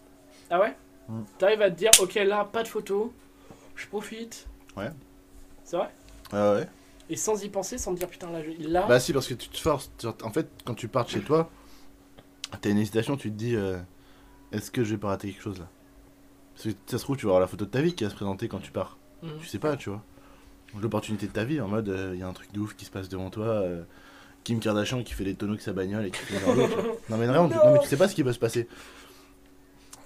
ah 0.50 0.58
ouais? 0.58 0.74
Mm. 1.08 1.22
T'arrives 1.38 1.62
à 1.62 1.70
te 1.70 1.76
dire, 1.76 1.90
ok, 2.00 2.14
là, 2.14 2.44
pas 2.44 2.62
de 2.62 2.68
photo, 2.68 3.12
je 3.76 3.86
profite. 3.86 4.48
Ouais. 4.74 4.90
C'est 5.64 5.76
vrai? 5.76 5.90
Ah 6.32 6.54
ouais. 6.54 6.66
Et 7.10 7.16
sans 7.16 7.42
y 7.44 7.48
penser, 7.50 7.76
sans 7.76 7.92
te 7.92 7.98
dire, 7.98 8.08
putain, 8.08 8.30
là, 8.30 8.40
je... 8.42 8.68
là. 8.68 8.86
Bah 8.86 9.00
si, 9.00 9.12
parce 9.12 9.28
que 9.28 9.34
tu 9.34 9.50
te 9.50 9.58
forces. 9.58 9.90
En 10.22 10.32
fait, 10.32 10.48
quand 10.64 10.74
tu 10.74 10.88
pars 10.88 11.04
de 11.04 11.10
chez 11.10 11.20
toi, 11.20 11.50
t'as 12.60 12.70
une 12.70 12.78
hésitation, 12.78 13.18
tu 13.18 13.30
te 13.30 13.36
dis, 13.36 13.54
euh, 13.54 13.78
est-ce 14.52 14.70
que 14.70 14.82
je 14.82 14.92
vais 14.92 14.98
pas 14.98 15.08
rater 15.08 15.28
quelque 15.30 15.42
chose 15.42 15.58
là? 15.58 15.68
Parce 16.54 16.68
que 16.68 16.70
ça 16.86 16.96
se 16.98 17.04
trouve, 17.04 17.16
tu 17.18 17.26
vas 17.26 17.30
avoir 17.32 17.40
la 17.40 17.46
photo 17.46 17.66
de 17.66 17.70
ta 17.70 17.82
vie 17.82 17.94
qui 17.94 18.04
va 18.04 18.10
se 18.10 18.14
présenter 18.14 18.48
quand 18.48 18.60
tu 18.60 18.70
pars. 18.72 18.96
Mhm. 19.22 19.38
Tu 19.40 19.46
sais 19.46 19.58
pas, 19.58 19.76
tu 19.76 19.90
vois. 19.90 20.02
L'opportunité 20.80 21.26
de 21.26 21.32
ta 21.32 21.44
vie, 21.44 21.60
en 21.60 21.68
mode, 21.68 21.88
il 22.12 22.18
y 22.18 22.22
a 22.22 22.26
un 22.28 22.32
truc 22.32 22.52
de 22.52 22.60
ouf 22.60 22.74
qui 22.76 22.84
se 22.84 22.90
passe 22.90 23.08
devant 23.08 23.30
toi. 23.30 23.46
euh, 23.46 23.82
Kim 24.44 24.60
Kardashian 24.60 25.02
qui 25.02 25.12
fait 25.14 25.24
des 25.24 25.34
tonneaux 25.34 25.52
avec 25.52 25.62
sa 25.62 25.72
bagnole 25.72 26.06
et 26.06 26.10
qui 26.10 26.18
fait 26.20 26.44
dans 26.44 26.54
l'eau. 26.54 26.68
Non 27.08 27.16
mais 27.16 27.26
vraiment, 27.26 27.48
tu- 27.48 27.54
non, 27.56 27.72
mais 27.72 27.78
tu 27.80 27.86
sais 27.88 27.96
pas 27.96 28.08
ce 28.08 28.14
qui 28.14 28.22
peut 28.24 28.32
se 28.32 28.38
passer. 28.38 28.68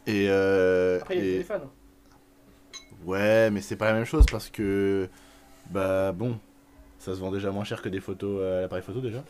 Et, 0.07 0.27
euh, 0.29 0.99
Après, 1.01 1.15
il 1.17 1.19
y 1.19 1.21
a 1.21 1.25
le 1.25 1.29
et- 1.29 1.33
téléphone. 1.35 1.63
Ouais, 3.05 3.51
mais 3.51 3.61
c'est 3.61 3.77
pas 3.77 3.87
la 3.87 3.95
même 3.95 4.05
chose 4.05 4.25
parce 4.31 4.49
que. 4.49 5.09
Bah 5.71 6.13
bon, 6.13 6.39
ça 6.99 7.15
se 7.15 7.21
vend 7.21 7.31
déjà 7.31 7.51
moins 7.51 7.65
cher 7.65 7.83
que 7.83 7.89
des 7.89 8.01
photos 8.01 8.43
à 8.45 8.61
l'appareil 8.63 8.83
photo 8.85 9.01
déjà. 9.01 9.23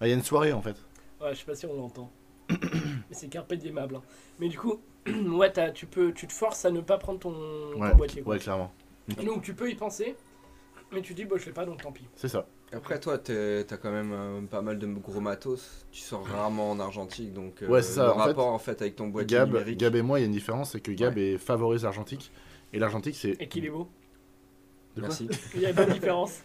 Ah, 0.00 0.06
Il 0.06 0.10
y 0.10 0.12
a 0.12 0.16
une 0.16 0.22
soirée 0.22 0.52
en 0.52 0.62
fait. 0.62 0.76
Ouais, 1.20 1.32
je 1.34 1.38
sais 1.40 1.44
pas 1.44 1.54
si 1.54 1.66
on 1.66 1.74
l'entend. 1.74 2.10
Mais 2.50 3.12
c'est 3.12 3.28
carpe 3.28 3.52
diemable. 3.54 3.96
hein. 3.96 4.02
Mais 4.40 4.48
du 4.48 4.58
coup, 4.58 4.80
ouais, 5.06 5.52
t'as- 5.52 5.70
tu, 5.70 5.86
peux, 5.86 6.12
tu 6.12 6.26
te 6.26 6.32
forces 6.32 6.64
à 6.64 6.70
ne 6.70 6.80
pas 6.80 6.98
prendre 6.98 7.18
ton, 7.20 7.32
ton 7.72 7.94
boîtier. 7.96 8.22
quoi. 8.22 8.34
ouais, 8.34 8.38
clairement. 8.40 8.72
Donc 9.24 9.42
tu 9.42 9.54
peux 9.54 9.70
y 9.70 9.74
penser, 9.74 10.16
mais 10.92 11.02
tu 11.02 11.14
dis, 11.14 11.24
bah, 11.24 11.36
je 11.38 11.46
l'ai 11.46 11.52
pas, 11.52 11.64
donc 11.64 11.82
tant 11.82 11.92
pis. 11.92 12.06
C'est 12.16 12.28
ça. 12.28 12.46
Après, 12.72 12.98
toi, 12.98 13.18
t'as 13.18 13.76
quand 13.76 13.92
même 13.92 14.12
euh, 14.12 14.40
pas 14.42 14.62
mal 14.62 14.78
de 14.78 14.86
gros 14.86 15.20
matos. 15.20 15.86
Tu 15.92 16.00
sors 16.00 16.26
rarement 16.26 16.70
en 16.72 16.80
argentique, 16.80 17.32
donc 17.32 17.62
euh, 17.62 17.68
Ouais, 17.68 17.82
ça. 17.82 18.06
le 18.06 18.10
en 18.10 18.14
fait, 18.14 18.20
rapport 18.20 18.46
en 18.48 18.58
fait 18.58 18.80
avec 18.82 18.96
ton 18.96 19.08
boîtier 19.08 19.36
Gab, 19.36 19.48
numérique. 19.48 19.78
Gab 19.78 19.94
et 19.94 20.02
moi, 20.02 20.18
il 20.18 20.22
y 20.22 20.24
a 20.24 20.26
une 20.26 20.32
différence, 20.32 20.72
c'est 20.72 20.80
que 20.80 20.90
Gab 20.90 21.16
est 21.18 21.38
favorise 21.38 21.84
l'argentique. 21.84 22.32
Et 22.72 22.78
l'argentique, 22.78 23.16
c'est. 23.16 23.36
Et 23.40 23.48
qu'il 23.48 23.64
est 23.64 23.70
beau. 23.70 23.88
De 24.96 25.00
quoi 25.00 25.08
Merci. 25.08 25.28
Il 25.54 25.60
y 25.60 25.66
a 25.66 25.72
pas 25.72 25.84
de 25.86 25.92
différence. 25.92 26.40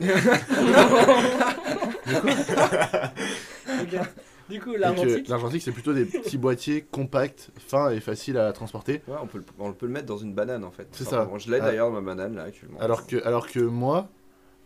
Du 4.50 4.60
coup, 4.60 4.74
l'argentique. 4.76 5.28
L'argentique, 5.28 5.62
c'est 5.62 5.72
plutôt 5.72 5.94
des 5.94 6.06
petits 6.06 6.38
boîtiers 6.38 6.82
compacts, 6.82 7.52
fins 7.60 7.92
et 7.92 8.00
faciles 8.00 8.38
à 8.38 8.52
transporter. 8.54 9.02
Ouais, 9.08 9.16
on 9.22 9.28
peut, 9.28 9.38
le- 9.40 9.44
on 9.60 9.74
peut 9.74 9.86
le 9.86 9.92
mettre 9.92 10.08
dans 10.08 10.18
une 10.18 10.34
banane 10.34 10.64
en 10.64 10.72
fait. 10.72 10.88
C'est 10.92 11.04
ça. 11.04 11.30
Je 11.38 11.52
l'ai 11.52 11.58
Ah. 11.62 11.66
d'ailleurs 11.68 11.92
ma 11.92 12.02
banane 12.02 12.36
là 12.36 12.44
actuellement. 12.44 12.80
Alors 12.80 13.06
que, 13.08 13.24
alors 13.26 13.48
que 13.48 13.60
moi, 13.60 14.10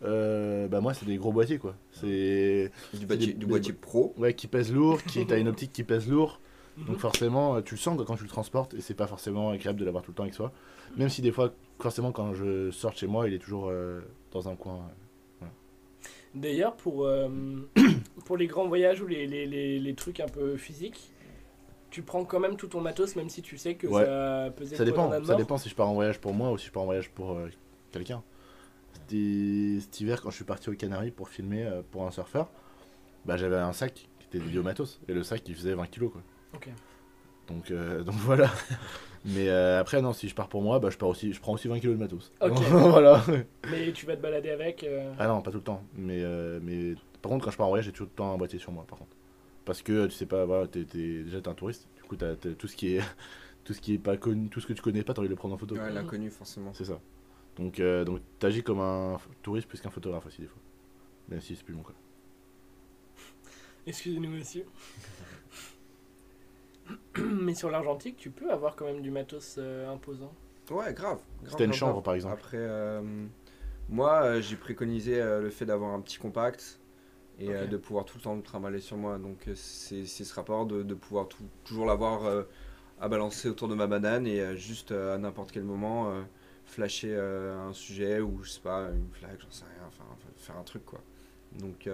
euh, 0.04 0.68
bah 0.68 0.80
moi 0.80 0.94
c'est 0.94 1.06
des 1.06 1.16
gros 1.16 1.32
boîtiers 1.32 1.58
quoi. 1.58 1.74
C'est 1.92 2.70
Du 2.94 3.06
boîtier- 3.06 3.26
c'est 3.28 3.38
du 3.38 3.46
boîtier 3.46 3.72
pro. 3.72 4.14
Ouais, 4.16 4.34
qui 4.34 4.46
pèse 4.46 4.72
lourd, 4.72 5.02
qui 5.02 5.26
t'as 5.26 5.38
une 5.38 5.48
optique 5.48 5.72
qui 5.72 5.84
pèse 5.84 6.08
lourd. 6.08 6.40
Mhm. 6.76 6.86
Donc 6.86 6.98
forcément, 6.98 7.56
euh, 7.56 7.60
tu 7.60 7.74
le 7.74 7.78
sens 7.80 8.00
quand 8.06 8.16
tu 8.16 8.24
le 8.24 8.28
transportes 8.28 8.74
et 8.74 8.80
c'est 8.80 8.94
pas 8.94 9.06
forcément 9.06 9.50
agréable 9.50 9.78
de 9.78 9.84
l'avoir 9.84 10.02
tout 10.02 10.10
le 10.10 10.16
temps 10.16 10.24
avec 10.24 10.34
soi. 10.34 10.52
Même 10.96 11.08
si 11.08 11.22
des 11.22 11.30
fois, 11.30 11.52
forcément, 11.80 12.10
quand 12.10 12.34
je 12.34 12.70
sors 12.72 12.90
de 12.92 12.96
chez 12.96 13.06
moi, 13.06 13.28
il 13.28 13.34
est 13.34 13.38
toujours 13.38 13.68
euh, 13.70 14.00
dans 14.32 14.48
un 14.48 14.56
coin. 14.56 14.74
euh, 14.74 14.78
voilà. 15.40 15.52
D'ailleurs, 16.34 16.74
pour, 16.76 17.04
euh, 17.06 17.28
pour 18.24 18.36
les 18.36 18.46
grands 18.46 18.66
voyages 18.68 19.00
ou 19.00 19.06
les, 19.06 19.26
les, 19.26 19.46
les, 19.46 19.78
les 19.78 19.94
trucs 19.94 20.20
un 20.20 20.26
peu 20.28 20.56
physiques, 20.56 21.12
tu 21.90 22.02
prends 22.02 22.24
quand 22.24 22.40
même 22.40 22.56
tout 22.56 22.66
ton 22.66 22.80
matos, 22.80 23.14
même 23.16 23.28
si 23.28 23.42
tu 23.42 23.56
sais 23.58 23.74
que 23.74 23.86
Ouais. 23.86 24.04
ça 24.04 24.50
pesait 24.56 24.76
Ça 24.76 24.84
dépend, 24.84 25.10
ça 25.24 25.34
dépend 25.34 25.58
si 25.58 25.68
je 25.68 25.74
pars 25.74 25.88
en 25.88 25.94
voyage 25.94 26.18
pour 26.20 26.32
moi 26.34 26.50
ou 26.50 26.58
si 26.58 26.66
je 26.66 26.72
pars 26.72 26.82
en 26.82 26.86
voyage 26.86 27.10
pour 27.10 27.32
euh, 27.32 27.48
quelqu'un. 27.92 28.22
C'était 28.92 29.80
cet 29.80 30.00
hiver 30.00 30.20
quand 30.22 30.30
je 30.30 30.36
suis 30.36 30.44
parti 30.44 30.70
aux 30.70 30.74
Canaries 30.74 31.10
pour 31.10 31.28
filmer 31.28 31.64
euh, 31.64 31.82
pour 31.90 32.06
un 32.06 32.10
surfeur, 32.10 32.48
bah 33.24 33.36
j'avais 33.36 33.56
un 33.56 33.72
sac 33.72 33.92
qui 33.94 34.26
était 34.26 34.38
dédié 34.38 34.58
au 34.58 34.62
matos 34.62 35.00
et 35.08 35.12
le 35.12 35.22
sac 35.22 35.42
il 35.48 35.54
faisait 35.54 35.74
20 35.74 35.86
kilos 35.86 36.10
quoi. 36.12 36.22
Ok. 36.54 36.68
Donc, 37.48 37.70
euh, 37.70 38.02
donc 38.04 38.14
voilà. 38.16 38.50
Mais 39.24 39.48
euh, 39.48 39.80
après 39.80 40.00
non, 40.02 40.12
si 40.12 40.28
je 40.28 40.34
pars 40.34 40.48
pour 40.48 40.62
moi, 40.62 40.78
bah 40.78 40.90
je 40.90 40.96
pars 40.96 41.08
aussi, 41.08 41.32
je 41.32 41.40
prends 41.40 41.52
aussi 41.52 41.68
20 41.68 41.78
kilos 41.80 41.96
de 41.96 42.00
matos. 42.00 42.32
Ok. 42.40 42.58
voilà. 42.70 43.22
Mais 43.70 43.92
tu 43.92 44.06
vas 44.06 44.16
te 44.16 44.22
balader 44.22 44.50
avec. 44.50 44.82
euh, 44.84 45.12
Ah 45.18 45.26
non, 45.28 45.42
pas 45.42 45.50
tout 45.50 45.58
le 45.58 45.62
temps. 45.64 45.82
Mais, 45.96 46.22
mais 46.62 46.94
par 47.24 47.30
contre, 47.30 47.46
quand 47.46 47.50
je 47.52 47.56
pars 47.56 47.64
en 47.64 47.70
voyage, 47.70 47.86
j'ai 47.86 47.92
tout 47.92 48.02
le 48.02 48.10
temps 48.10 48.34
un 48.34 48.36
boîtier 48.36 48.58
sur 48.58 48.70
moi, 48.70 48.84
par 48.86 48.98
contre. 48.98 49.16
Parce 49.64 49.80
que 49.80 50.04
tu 50.08 50.12
sais 50.12 50.26
pas, 50.26 50.44
voilà, 50.44 50.68
t'es, 50.68 50.84
t'es- 50.84 51.22
déjà 51.24 51.40
t'es 51.40 51.48
un 51.48 51.54
touriste. 51.54 51.88
Du 51.96 52.02
coup, 52.02 52.16
t'as, 52.16 52.36
t'as 52.36 52.50
tout 52.52 52.68
ce 52.68 52.76
qui 52.76 52.96
est, 52.96 53.00
tout 53.64 53.72
ce 53.72 53.80
qui 53.80 53.94
est 53.94 53.98
pas 53.98 54.18
connu, 54.18 54.50
tout 54.50 54.60
ce 54.60 54.66
que 54.66 54.74
tu 54.74 54.82
connais 54.82 55.02
pas, 55.02 55.14
t'as 55.14 55.20
envie 55.20 55.28
de 55.28 55.32
le 55.32 55.36
prendre 55.38 55.54
en 55.54 55.56
photo. 55.56 55.74
Ouais, 55.74 55.80
quoi. 55.80 55.88
l'inconnu 55.90 56.30
forcément. 56.30 56.74
C'est 56.74 56.84
ça. 56.84 57.00
Donc, 57.56 57.80
euh, 57.80 58.04
donc 58.04 58.20
t'agis 58.38 58.62
comme 58.62 58.80
un 58.80 59.16
touriste 59.40 59.66
plus 59.68 59.80
qu'un 59.80 59.88
photographe 59.88 60.26
aussi 60.26 60.42
des 60.42 60.48
fois. 60.48 60.60
Même 61.30 61.40
si 61.40 61.56
c'est 61.56 61.64
plus 61.64 61.72
mon 61.72 61.82
cas. 61.82 61.94
Excusez-nous, 63.86 64.28
monsieur. 64.28 64.66
Mais 67.16 67.54
sur 67.54 67.70
l'argentique, 67.70 68.18
tu 68.18 68.28
peux 68.28 68.50
avoir 68.50 68.76
quand 68.76 68.84
même 68.84 69.00
du 69.00 69.10
matos 69.10 69.56
euh, 69.56 69.90
imposant. 69.90 70.34
Ouais, 70.70 70.92
grave. 70.92 71.20
t'as 71.56 71.64
une 71.64 71.72
chambre, 71.72 71.92
grave. 71.92 72.04
par 72.04 72.14
exemple. 72.16 72.34
Après, 72.34 72.58
euh, 72.60 73.00
moi, 73.88 74.24
euh, 74.24 74.42
j'ai 74.42 74.56
préconisé 74.56 75.18
euh, 75.22 75.40
le 75.40 75.48
fait 75.48 75.64
d'avoir 75.64 75.94
un 75.94 76.02
petit 76.02 76.18
compact 76.18 76.80
et 77.38 77.48
euh, 77.50 77.66
de 77.66 77.76
pouvoir 77.76 78.04
tout 78.04 78.16
le 78.18 78.22
temps 78.22 78.34
le 78.36 78.42
trimballer 78.42 78.80
sur 78.80 78.96
moi. 78.96 79.18
Donc, 79.18 79.48
euh, 79.48 79.54
c'est 79.54 80.04
ce 80.06 80.34
rapport 80.34 80.66
de, 80.66 80.82
de 80.82 80.94
pouvoir 80.94 81.28
tout- 81.28 81.42
toujours 81.64 81.86
l'avoir 81.86 82.24
euh, 82.24 82.42
à 83.00 83.08
balancer 83.08 83.48
autour 83.48 83.68
de 83.68 83.74
ma 83.74 83.86
banane 83.86 84.26
et 84.26 84.40
euh, 84.40 84.56
juste 84.56 84.92
à 84.92 85.18
n'importe 85.18 85.50
quel 85.52 85.64
moment 85.64 86.12
flasher 86.66 87.14
un 87.16 87.72
sujet 87.74 88.20
ou 88.20 88.42
je 88.42 88.50
sais 88.50 88.60
pas, 88.60 88.88
une 88.90 89.10
flag, 89.12 89.36
j'en 89.38 89.50
sais 89.50 89.64
rien, 89.64 89.86
enfin, 89.88 90.04
faire 90.36 90.56
un 90.56 90.62
truc 90.62 90.84
quoi. 90.86 91.00
Donc, 91.58 91.88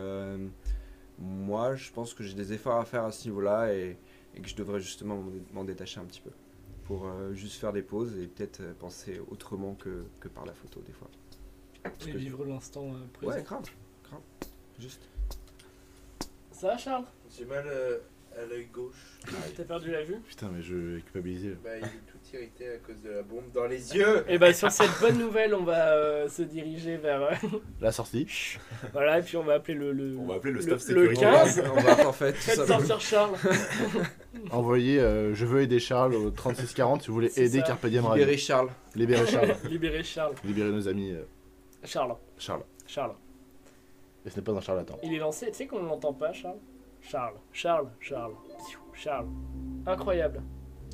moi, 1.19 1.75
je 1.75 1.91
pense 1.91 2.15
que 2.15 2.23
j'ai 2.23 2.35
des 2.35 2.53
efforts 2.53 2.79
à 2.79 2.85
faire 2.85 3.05
à 3.05 3.13
ce 3.13 3.27
niveau-là 3.29 3.75
et, 3.75 3.99
et 4.35 4.41
que 4.41 4.49
je 4.49 4.55
devrais 4.57 4.81
justement 4.81 5.17
m'en 5.17 5.31
dé- 5.31 5.43
m'en 5.53 5.65
détacher 5.65 6.01
un 6.01 6.05
petit 6.05 6.21
peu 6.21 6.31
pour 6.85 7.07
juste 7.33 7.61
faire 7.61 7.73
des 7.73 7.83
pauses 7.83 8.17
et 8.19 8.27
peut-être 8.27 8.63
penser 8.79 9.21
autrement 9.31 9.75
que, 9.75 10.05
que 10.21 10.29
par 10.29 10.45
la 10.47 10.53
photo 10.55 10.81
des 10.87 10.93
fois. 10.93 11.09
Et 12.09 12.13
vivre 12.19 12.45
l'instant 12.45 12.93
présent. 13.13 13.33
Ouais, 13.33 13.43
grave, 13.43 13.65
grave. 14.09 14.21
Juste. 14.79 15.03
Ça 16.61 16.67
va, 16.67 16.77
Charles? 16.77 17.05
J'ai 17.35 17.47
mal 17.47 17.65
euh, 17.67 18.01
à 18.37 18.45
l'œil 18.45 18.67
gauche. 18.67 19.17
T'as 19.57 19.65
perdu 19.65 19.93
la 19.93 20.05
vue? 20.05 20.17
Putain, 20.29 20.51
mais 20.53 20.61
je 20.61 20.75
vais 20.75 21.01
culpabiliser. 21.01 21.57
Bah, 21.65 21.71
il 21.79 21.85
est 21.85 21.89
tout 21.89 22.19
irrité 22.35 22.69
à 22.69 22.77
cause 22.77 23.01
de 23.01 23.09
la 23.09 23.23
bombe 23.23 23.51
dans 23.55 23.65
les 23.65 23.97
yeux. 23.97 24.27
Et 24.29 24.37
bah 24.37 24.53
sur 24.53 24.71
cette 24.71 24.91
bonne 25.01 25.17
nouvelle, 25.17 25.55
on 25.55 25.65
va 25.65 25.95
euh, 25.95 26.29
se 26.29 26.43
diriger 26.43 26.99
vers 26.99 27.23
euh, 27.23 27.33
La 27.81 27.93
sortie. 27.93 28.27
voilà 28.93 29.21
et 29.21 29.23
puis 29.23 29.39
on 29.39 29.43
va 29.43 29.55
appeler 29.55 29.73
le 29.73 29.93
le, 29.93 30.19
On 30.19 30.27
va 30.27 30.35
appeler 30.35 30.53
le 30.53 30.59
le, 30.59 30.63
staff 30.63 30.87
le 30.91 31.07
sécurité. 31.09 31.23
15. 31.23 31.63
On 31.75 31.81
va 31.81 32.07
en 32.07 32.13
fait 32.13 32.33
tout 32.35 32.39
Faites 32.41 32.57
simplement. 32.57 32.87
sortir 32.87 33.01
Charles. 33.01 33.37
Envoyez 34.51 35.01
euh, 35.01 35.35
Je 35.35 35.47
veux 35.47 35.63
aider 35.63 35.79
Charles 35.81 36.15
au 36.15 36.31
3640 36.31 37.01
si 37.01 37.09
vous 37.09 37.15
voulez 37.15 37.31
C'est 37.31 37.47
aider 37.47 37.61
ça. 37.61 37.69
Carpe 37.69 37.87
Diem 37.87 38.05
Radio. 38.05 38.23
Libérer 38.23 38.37
Charles. 38.37 38.69
Libérer 38.95 39.27
Charles. 39.27 39.57
Libérer 39.71 40.03
Charles. 40.05 40.35
Libérer 40.45 40.73
nos 40.73 40.87
amis 40.89 41.13
euh, 41.13 41.23
Charles. 41.85 42.15
Charles. 42.37 42.65
Charles. 42.87 43.15
Et 44.25 44.31
ce 44.31 44.37
n'est 44.37 44.43
pas 44.43 44.53
un 44.53 44.61
charlatan. 44.61 44.99
Il 45.03 45.15
est 45.15 45.19
lancé, 45.19 45.47
tu 45.47 45.55
sais 45.55 45.67
qu'on 45.67 45.83
ne 45.83 45.89
l'entend 45.89 46.13
pas 46.13 46.33
Charles? 46.33 46.59
Charles. 47.01 47.37
Charles. 47.53 47.89
Charles. 48.01 48.35
Charles. 48.93 49.29
Incroyable. 49.87 50.43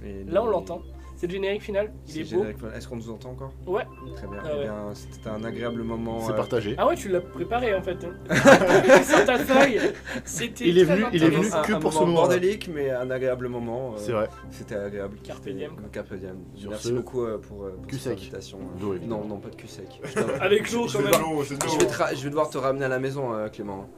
Et 0.04 0.24
Là 0.24 0.42
on 0.42 0.46
l'entend. 0.46 0.82
C'est 1.18 1.26
le 1.28 1.32
générique 1.32 1.62
final? 1.62 1.92
Il 2.08 2.12
c'est 2.12 2.34
est 2.34 2.36
beau. 2.36 2.44
Est-ce 2.76 2.86
qu'on 2.86 2.96
nous 2.96 3.10
entend 3.10 3.30
encore? 3.30 3.52
Ouais. 3.66 3.86
Très 4.16 4.26
bien. 4.26 4.38
Ah 4.44 4.48
Eh 4.52 4.56
ouais. 4.58 4.62
bien, 4.64 4.74
C'était 4.92 5.28
un 5.30 5.42
agréable 5.44 5.82
moment. 5.82 6.20
C'est 6.20 6.32
euh, 6.32 6.36
partagé. 6.36 6.74
Ah 6.76 6.86
ouais, 6.86 6.94
tu 6.94 7.08
l'as 7.08 7.22
préparé 7.22 7.74
en 7.74 7.82
fait. 7.82 7.96
hein. 8.04 8.34
Sur 9.02 9.24
ta 9.24 9.38
feuille. 9.38 9.80
C'était 10.26 10.68
Il 10.68 10.78
est 10.78 10.84
venu- 10.84 11.06
il 11.14 11.24
est 11.24 11.30
venu 11.30 11.48
que 11.64 11.72
un 11.72 11.80
pour 11.80 11.92
ce 11.94 12.00
moment 12.00 12.12
bordélique, 12.14 12.68
mais 12.72 12.90
un 12.90 13.10
agréable 13.10 13.48
moment. 13.48 13.92
euh, 13.92 13.96
C'est 13.96 14.12
vrai. 14.12 14.28
C'était 14.50 14.74
agréable. 14.76 15.16
Carpe 15.24 15.38
C'était- 15.44 15.54
diem, 15.56 15.70
quoi. 15.70 15.84
Carpe 15.90 16.14
diem. 16.14 16.36
Merci 16.68 16.88
ce, 16.88 16.92
beaucoup 16.92 17.22
euh, 17.24 17.38
pour, 17.38 17.64
euh, 17.64 17.70
pour 17.70 17.86
cul 17.86 17.96
cette 17.96 18.12
sec. 18.12 18.18
invitation. 18.20 18.58
Non, 19.06 19.24
non, 19.24 19.38
pas 19.38 19.48
de 19.48 19.56
cul 19.56 19.68
sec. 19.68 20.00
Avec 20.40 20.70
l'eau 20.70 20.82
quand 20.82 20.88
C'est 20.88 20.98
de 20.98 21.02
même. 21.04 21.12
l'eau, 21.22 21.44
c'est 21.44 21.56
de 21.56 21.66
je 21.66 21.72
l'eau. 22.14 22.22
vais 22.24 22.28
devoir 22.30 22.50
te 22.50 22.58
ramener 22.58 22.84
à 22.84 22.88
la 22.88 22.98
maison, 22.98 23.32
euh, 23.32 23.48
Clément. 23.48 23.88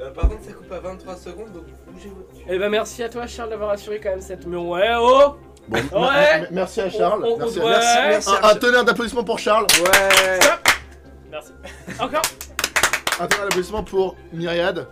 Euh, 0.00 0.10
par 0.10 0.28
contre, 0.28 0.42
ça 0.42 0.52
coupe 0.52 0.72
à 0.72 0.80
23 0.80 1.16
secondes, 1.16 1.52
donc 1.52 1.64
bougez 1.90 2.08
votre 2.10 2.28
cul. 2.32 2.44
Eh 2.48 2.58
ben 2.58 2.68
merci 2.70 3.02
à 3.02 3.08
toi 3.08 3.26
Charles 3.26 3.50
d'avoir 3.50 3.70
assuré 3.70 4.00
quand 4.02 4.10
même 4.10 4.20
cette. 4.20 4.46
Mais 4.46 4.56
ouais, 4.56 4.88
oh 4.98 5.34
Bon, 5.90 6.06
Ouais. 6.08 6.48
merci 6.50 6.80
à 6.80 6.90
Charles. 6.90 7.24
On- 7.24 7.34
on- 7.34 7.38
merci, 7.38 7.58
on- 7.60 7.62
à- 7.62 7.70
ouais. 7.70 7.78
Merci, 7.78 7.98
merci. 8.28 8.30
Un, 8.42 8.48
un 8.48 8.54
tonnerre 8.56 8.84
d'applaudissements 8.84 9.24
pour 9.24 9.38
Charles. 9.38 9.66
Ouais. 9.80 10.38
Merci. 11.30 11.52
Encore 11.98 12.22
Un 13.20 13.26
tonnerre 13.26 13.44
d'applaudissements 13.46 13.82
pour 13.82 14.16
Myriad. 14.32 14.86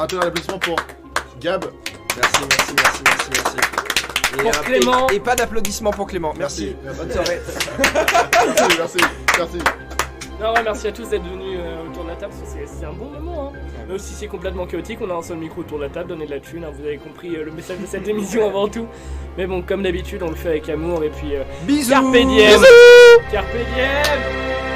Un 0.00 0.06
tonnerre 0.06 0.26
d'applaudissements 0.26 0.58
pour 0.58 0.76
Gab. 1.40 1.64
Merci, 2.16 2.40
merci, 2.48 2.74
merci, 2.76 3.02
merci, 3.06 3.30
merci. 3.32 3.56
Et, 4.38 4.42
Pour 4.42 4.60
Clément. 4.62 5.08
Et, 5.10 5.14
et 5.16 5.20
pas 5.20 5.34
d'applaudissements 5.34 5.90
pour 5.90 6.06
Clément. 6.06 6.32
Merci. 6.36 6.76
Merci, 6.82 6.98
Bonne 7.00 7.10
soirée. 7.12 7.40
merci, 8.48 8.66
merci, 8.78 8.98
merci. 9.38 9.58
Non, 10.40 10.54
ouais, 10.54 10.62
merci 10.62 10.86
à 10.88 10.92
tous 10.92 11.06
d'être 11.08 11.22
venus 11.24 11.41
table, 12.22 12.34
parce 12.38 12.54
que 12.54 12.60
c'est 12.66 12.84
un 12.84 12.92
bon 12.92 13.10
moment. 13.10 13.52
Hein. 13.54 13.86
Même 13.88 13.98
si 13.98 14.14
c'est 14.14 14.28
complètement 14.28 14.66
chaotique, 14.66 14.98
on 15.02 15.10
a 15.10 15.14
un 15.14 15.22
seul 15.22 15.38
micro 15.38 15.60
autour 15.60 15.78
de 15.78 15.84
la 15.84 15.90
table, 15.90 16.08
donnez 16.08 16.26
de 16.26 16.30
la 16.30 16.40
thune, 16.40 16.64
hein, 16.64 16.70
vous 16.72 16.84
avez 16.84 16.98
compris 16.98 17.34
euh, 17.36 17.44
le 17.44 17.50
message 17.50 17.78
de 17.78 17.86
cette 17.86 18.06
émission 18.14 18.46
avant 18.46 18.68
tout. 18.68 18.86
Mais 19.36 19.46
bon, 19.46 19.62
comme 19.62 19.82
d'habitude, 19.82 20.22
on 20.22 20.28
le 20.28 20.36
fait 20.36 20.50
avec 20.50 20.68
amour 20.68 21.02
et 21.02 21.10
puis. 21.10 21.34
Euh, 21.34 21.42
Bisous. 21.66 21.90
Carpe 21.90 22.12
diem 22.12 22.60
Carpe 23.30 23.56
diem 23.74 24.71